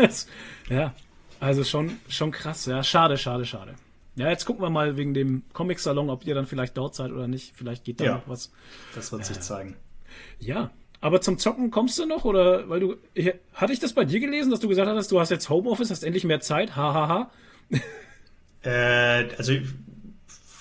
[0.70, 0.94] ja,
[1.40, 2.66] also schon, schon krass.
[2.66, 3.76] Ja, schade, schade, schade.
[4.16, 7.28] Ja, jetzt gucken wir mal wegen dem Comic-Salon, ob ihr dann vielleicht dort seid oder
[7.28, 7.54] nicht.
[7.56, 8.52] Vielleicht geht da ja, noch was.
[8.94, 9.76] Das wird sich zeigen.
[10.40, 12.96] Ja, aber zum Zocken kommst du noch oder weil du
[13.54, 16.04] hatte ich das bei dir gelesen, dass du gesagt hast, du hast jetzt Homeoffice, hast
[16.04, 17.08] endlich mehr Zeit, hahaha.
[17.08, 17.32] Ha, ha.
[18.64, 19.54] Äh, also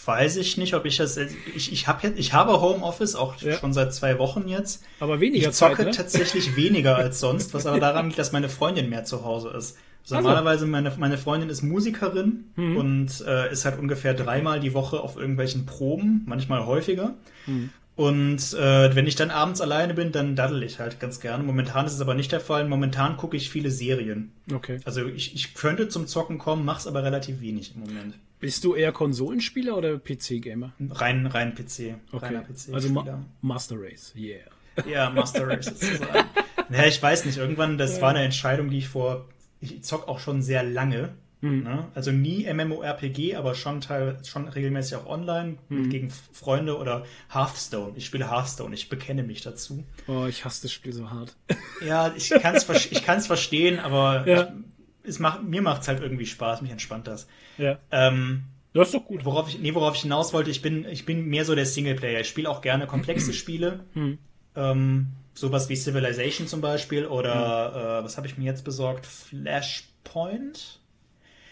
[0.04, 3.56] weiß ich nicht, ob ich das ich, ich habe ich habe Homeoffice auch ja.
[3.58, 4.82] schon seit zwei Wochen jetzt.
[4.98, 5.92] Aber weniger Ich zocke Zeit, ne?
[5.92, 9.76] tatsächlich weniger als sonst, was aber daran liegt, dass meine Freundin mehr zu Hause ist.
[10.02, 10.28] Also also.
[10.28, 12.76] Normalerweise meine meine Freundin ist Musikerin mhm.
[12.76, 17.14] und äh, ist halt ungefähr dreimal die Woche auf irgendwelchen Proben, manchmal häufiger.
[17.46, 17.70] Mhm.
[18.00, 21.44] Und äh, wenn ich dann abends alleine bin, dann daddel ich halt ganz gerne.
[21.44, 22.66] Momentan ist es aber nicht der Fall.
[22.66, 24.32] Momentan gucke ich viele Serien.
[24.50, 24.80] Okay.
[24.86, 28.14] Also ich, ich könnte zum Zocken kommen, mach's aber relativ wenig im Moment.
[28.38, 30.72] Bist du eher Konsolenspieler oder PC-Gamer?
[30.92, 31.96] Rein, rein PC.
[32.10, 32.40] Okay.
[32.40, 34.46] PC also Ma Master Race, yeah.
[34.90, 36.26] Ja, Master Race sozusagen.
[36.70, 37.36] naja, ich weiß nicht.
[37.36, 38.00] Irgendwann, das ja.
[38.00, 39.26] war eine Entscheidung, die ich vor.
[39.60, 41.10] Ich zock auch schon sehr lange.
[41.40, 41.62] Mhm.
[41.62, 41.88] Ne?
[41.94, 45.90] Also nie MMORPG, aber schon teil, schon regelmäßig auch online mhm.
[45.90, 47.92] gegen Freunde oder Hearthstone.
[47.96, 49.84] Ich spiele Hearthstone, ich bekenne mich dazu.
[50.06, 51.36] Oh, ich hasse das Spiel so hart.
[51.84, 54.42] Ja, ich kann es ich kann's verstehen, aber ja.
[54.42, 57.26] ich, es macht, mir macht es halt irgendwie Spaß, mich entspannt das.
[57.56, 57.78] Ja.
[57.90, 58.44] Ähm,
[58.74, 59.24] das ist doch gut.
[59.24, 62.20] Worauf ich, nee, worauf ich hinaus wollte, ich bin, ich bin mehr so der Singleplayer.
[62.20, 63.84] Ich spiele auch gerne komplexe Spiele.
[63.94, 64.18] Mhm.
[64.56, 67.76] Ähm, sowas wie Civilization zum Beispiel oder mhm.
[67.76, 69.06] äh, was habe ich mir jetzt besorgt?
[69.06, 70.79] Flashpoint?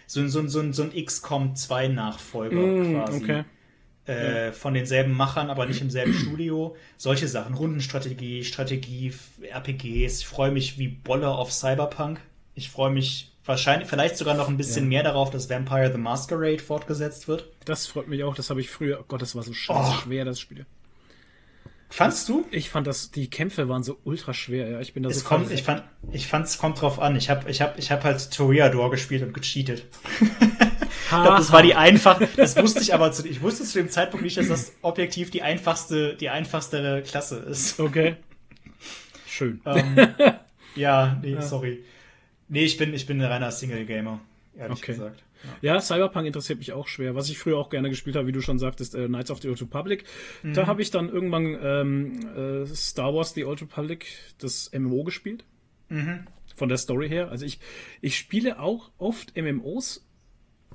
[0.09, 3.23] So, so, so, so ein XCOM 2 Nachfolger mm, quasi.
[3.23, 3.45] Okay.
[4.07, 6.75] Äh, von denselben Machern, aber nicht im selben Studio.
[6.97, 7.53] Solche Sachen.
[7.55, 9.12] Rundenstrategie, Strategie,
[9.43, 10.20] RPGs.
[10.20, 12.20] Ich freue mich wie Bolle auf Cyberpunk.
[12.55, 14.89] Ich freue mich wahrscheinlich, vielleicht sogar noch ein bisschen ja.
[14.89, 17.51] mehr darauf, dass Vampire the Masquerade fortgesetzt wird.
[17.67, 18.35] Das freut mich auch.
[18.35, 18.99] Das habe ich früher.
[19.01, 20.01] Oh Gott, das war so scheiße oh.
[20.05, 20.65] schwer, das Spiel.
[21.91, 22.47] Fandst du?
[22.50, 24.81] Ich fand das, die Kämpfe waren so ultra schwer, ja.
[24.81, 27.17] Ich bin da es so kommt, ich fand, ich fand, es kommt drauf an.
[27.17, 29.86] Ich habe, ich habe, ich habe halt Toreador gespielt und gecheatet.
[30.20, 33.89] ich glaub, das war die einfach, das wusste ich aber zu, ich wusste zu dem
[33.89, 37.81] Zeitpunkt nicht, dass das objektiv die einfachste, die einfachste Klasse ist.
[37.81, 38.17] Okay.
[39.26, 39.60] Schön.
[39.67, 39.97] Ähm,
[40.75, 41.42] ja, nee, ja.
[41.42, 41.84] sorry.
[42.49, 44.20] Nee, ich bin, ich bin ein reiner Single Gamer,
[44.57, 44.92] ehrlich okay.
[44.92, 45.23] gesagt.
[45.62, 45.81] Ja.
[45.81, 47.15] Cyberpunk interessiert mich auch schwer.
[47.15, 49.49] Was ich früher auch gerne gespielt habe, wie du schon sagtest, äh, Knights of the
[49.49, 50.05] Old Republic.
[50.42, 50.55] Mhm.
[50.55, 54.07] Da habe ich dann irgendwann ähm, äh, Star Wars The Old Republic,
[54.39, 55.44] das MMO gespielt.
[55.89, 56.26] Mhm.
[56.55, 57.31] Von der Story her.
[57.31, 57.60] Also ich,
[58.00, 60.08] ich spiele auch oft MMOs,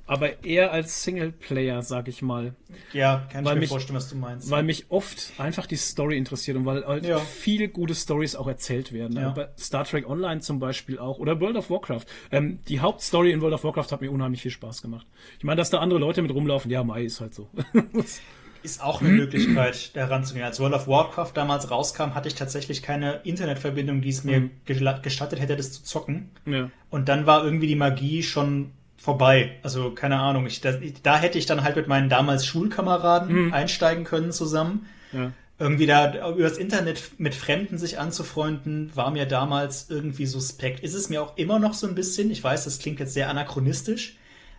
[0.06, 2.54] aber eher als Singleplayer, sag ich mal.
[2.92, 4.50] Ja, kann weil ich mir mich, vorstellen, was du meinst.
[4.50, 7.18] Weil mich oft einfach die Story interessiert und weil halt ja.
[7.18, 9.16] viele gute Stories auch erzählt werden.
[9.16, 9.30] Ja.
[9.30, 12.04] Bei Star Trek Online zum Beispiel auch oder World of Warcraft.
[12.32, 15.06] Ähm, die Hauptstory in World of Warcraft hat mir unheimlich viel Spaß gemacht.
[15.38, 17.48] Ich meine, dass da andere Leute mit rumlaufen, ja, Mai ist halt so.
[18.62, 20.44] ist auch eine Möglichkeit, da ranzugehen.
[20.44, 24.50] Als World of Warcraft damals rauskam, hatte ich tatsächlich keine Internetverbindung, die es mir mhm.
[24.64, 26.30] gestattet hätte, das zu zocken.
[26.46, 26.70] Ja.
[26.90, 28.72] Und dann war irgendwie die Magie schon
[29.04, 29.58] vorbei.
[29.62, 30.46] Also keine Ahnung.
[30.46, 33.52] Ich, da, da hätte ich dann halt mit meinen damals Schulkameraden mhm.
[33.52, 34.86] einsteigen können zusammen.
[35.12, 35.32] Ja.
[35.58, 40.80] Irgendwie da über das Internet mit Fremden sich anzufreunden, war mir damals irgendwie suspekt.
[40.80, 42.30] Ist es mir auch immer noch so ein bisschen.
[42.30, 44.16] Ich weiß, das klingt jetzt sehr anachronistisch,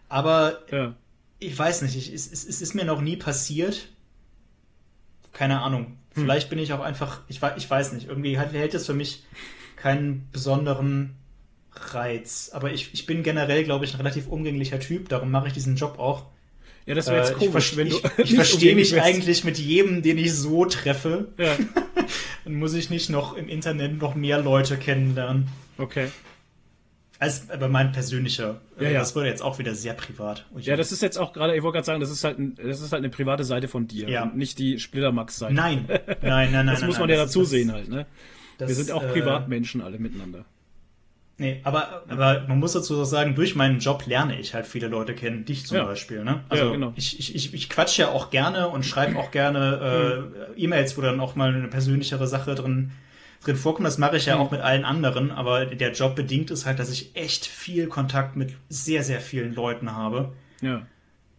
[0.10, 0.94] aber ja.
[1.40, 1.98] ich weiß nicht.
[1.98, 3.90] Ich, es, es, es ist mir noch nie passiert.
[5.34, 5.98] Keine Ahnung.
[6.14, 6.24] Hm.
[6.24, 9.26] Vielleicht bin ich auch einfach, ich, ich weiß nicht, irgendwie hält es für mich
[9.76, 11.16] keinen besonderen
[11.76, 12.52] Reiz.
[12.54, 15.76] Aber ich, ich bin generell, glaube ich, ein relativ umgänglicher Typ, darum mache ich diesen
[15.76, 16.26] Job auch.
[16.86, 17.98] Ja, das wäre jetzt äh, komisch, ich, wenn du.
[17.98, 21.30] Ich, ich verstehe mich eigentlich mit jedem, den ich so treffe.
[21.38, 21.56] Ja.
[22.44, 25.48] Dann muss ich nicht noch im Internet noch mehr Leute kennenlernen.
[25.78, 26.10] Okay.
[27.18, 28.62] Als aber mein persönlicher.
[28.80, 29.00] Ja, ja.
[29.00, 30.46] Das wurde jetzt auch wieder sehr privat.
[30.58, 32.82] ja, das ist jetzt auch gerade, ich wollte gerade sagen, das ist halt ein, das
[32.82, 34.10] ist halt eine private Seite von dir.
[34.10, 34.26] Ja.
[34.26, 35.54] nicht die Splittermax-Seite.
[35.54, 35.86] Nein.
[35.88, 36.68] Nein, nein, nein.
[36.68, 38.06] Das nein, muss man nein, ja dazu sehen halt, ne?
[38.58, 40.46] Das, Wir sind auch äh, Privatmenschen alle miteinander.
[41.38, 45.14] Nee, aber, aber man muss dazu sagen, durch meinen Job lerne ich halt viele Leute
[45.14, 45.84] kennen, dich zum ja.
[45.84, 46.24] Beispiel.
[46.24, 46.46] Ne?
[46.48, 46.94] Also ja, genau.
[46.96, 51.02] ich, ich, ich, ich quatsch ja auch gerne und schreibe auch gerne äh, E-Mails, wo
[51.02, 52.92] dann auch mal eine persönlichere Sache drin,
[53.44, 53.86] drin vorkommt.
[53.86, 54.42] Das mache ich ja mhm.
[54.42, 58.38] auch mit allen anderen, aber der Job bedingt ist halt, dass ich echt viel Kontakt
[58.38, 60.32] mit sehr, sehr vielen Leuten habe.
[60.62, 60.88] Ja.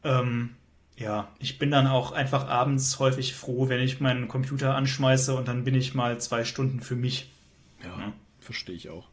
[0.04, 0.50] Ähm,
[0.98, 5.48] ja, ich bin dann auch einfach abends häufig froh, wenn ich meinen Computer anschmeiße und
[5.48, 7.30] dann bin ich mal zwei Stunden für mich.
[7.82, 8.12] Ja, ja.
[8.40, 9.08] verstehe ich auch.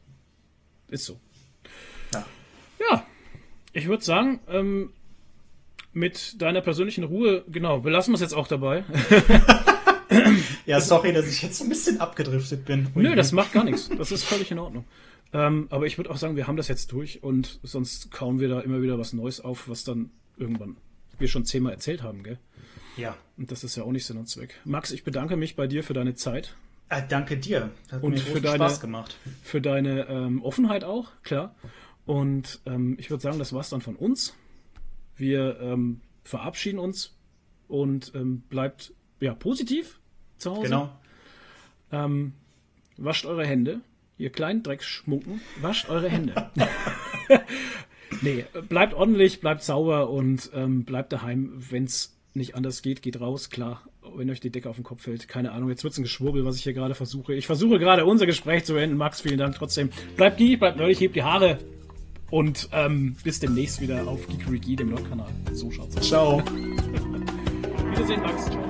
[0.93, 1.19] Ist so.
[2.13, 2.25] Ja.
[2.80, 3.07] Ja.
[3.73, 4.93] Ich würde sagen, ähm,
[5.91, 8.83] mit deiner persönlichen Ruhe, genau, belassen wir es jetzt auch dabei.
[10.67, 12.89] ja, sorry, dass ich jetzt so ein bisschen abgedriftet bin.
[12.93, 13.89] Nö, das macht gar nichts.
[13.97, 14.85] Das ist völlig in Ordnung.
[15.33, 18.49] Ähm, aber ich würde auch sagen, wir haben das jetzt durch und sonst kauen wir
[18.49, 20.77] da immer wieder was Neues auf, was dann irgendwann
[21.17, 22.38] wir schon zehnmal erzählt haben, gell?
[22.97, 23.17] Ja.
[23.35, 24.61] Und das ist ja auch nicht Sinn und Zweck.
[24.63, 26.55] Max, ich bedanke mich bei dir für deine Zeit.
[26.93, 27.72] Ah, danke dir.
[27.91, 29.17] Hat und mir für deine, Spaß gemacht.
[29.41, 31.55] Für deine ähm, Offenheit auch, klar.
[32.05, 34.35] Und ähm, ich würde sagen, das war's dann von uns.
[35.15, 37.15] Wir ähm, verabschieden uns
[37.67, 39.99] und ähm, bleibt ja positiv
[40.38, 40.61] zu Hause.
[40.61, 40.99] Genau.
[41.91, 42.33] Ähm,
[42.97, 43.81] wascht eure Hände,
[44.19, 46.51] ihr kleinen Dreckschmucken, wascht eure Hände.
[48.22, 53.19] nee, bleibt ordentlich, bleibt sauber und ähm, bleibt daheim, wenn es nicht anders geht, geht
[53.19, 53.81] raus, klar
[54.15, 55.27] wenn euch die Decke auf den Kopf fällt.
[55.27, 57.33] Keine Ahnung, jetzt wird's ein Geschwurbel, was ich hier gerade versuche.
[57.33, 58.98] Ich versuche gerade unser Gespräch zu beenden.
[58.98, 59.90] Max, vielen Dank trotzdem.
[60.15, 61.59] Bleibt geek, bleibt neulich, hebt die Haare
[62.30, 65.30] und ähm, bis demnächst wieder auf Geekery Geek, dem Log-Kanal.
[65.51, 66.07] So schaut's aus.
[66.07, 66.43] Ciao.
[67.91, 68.45] Wiedersehen, Max.
[68.45, 68.64] Ciao.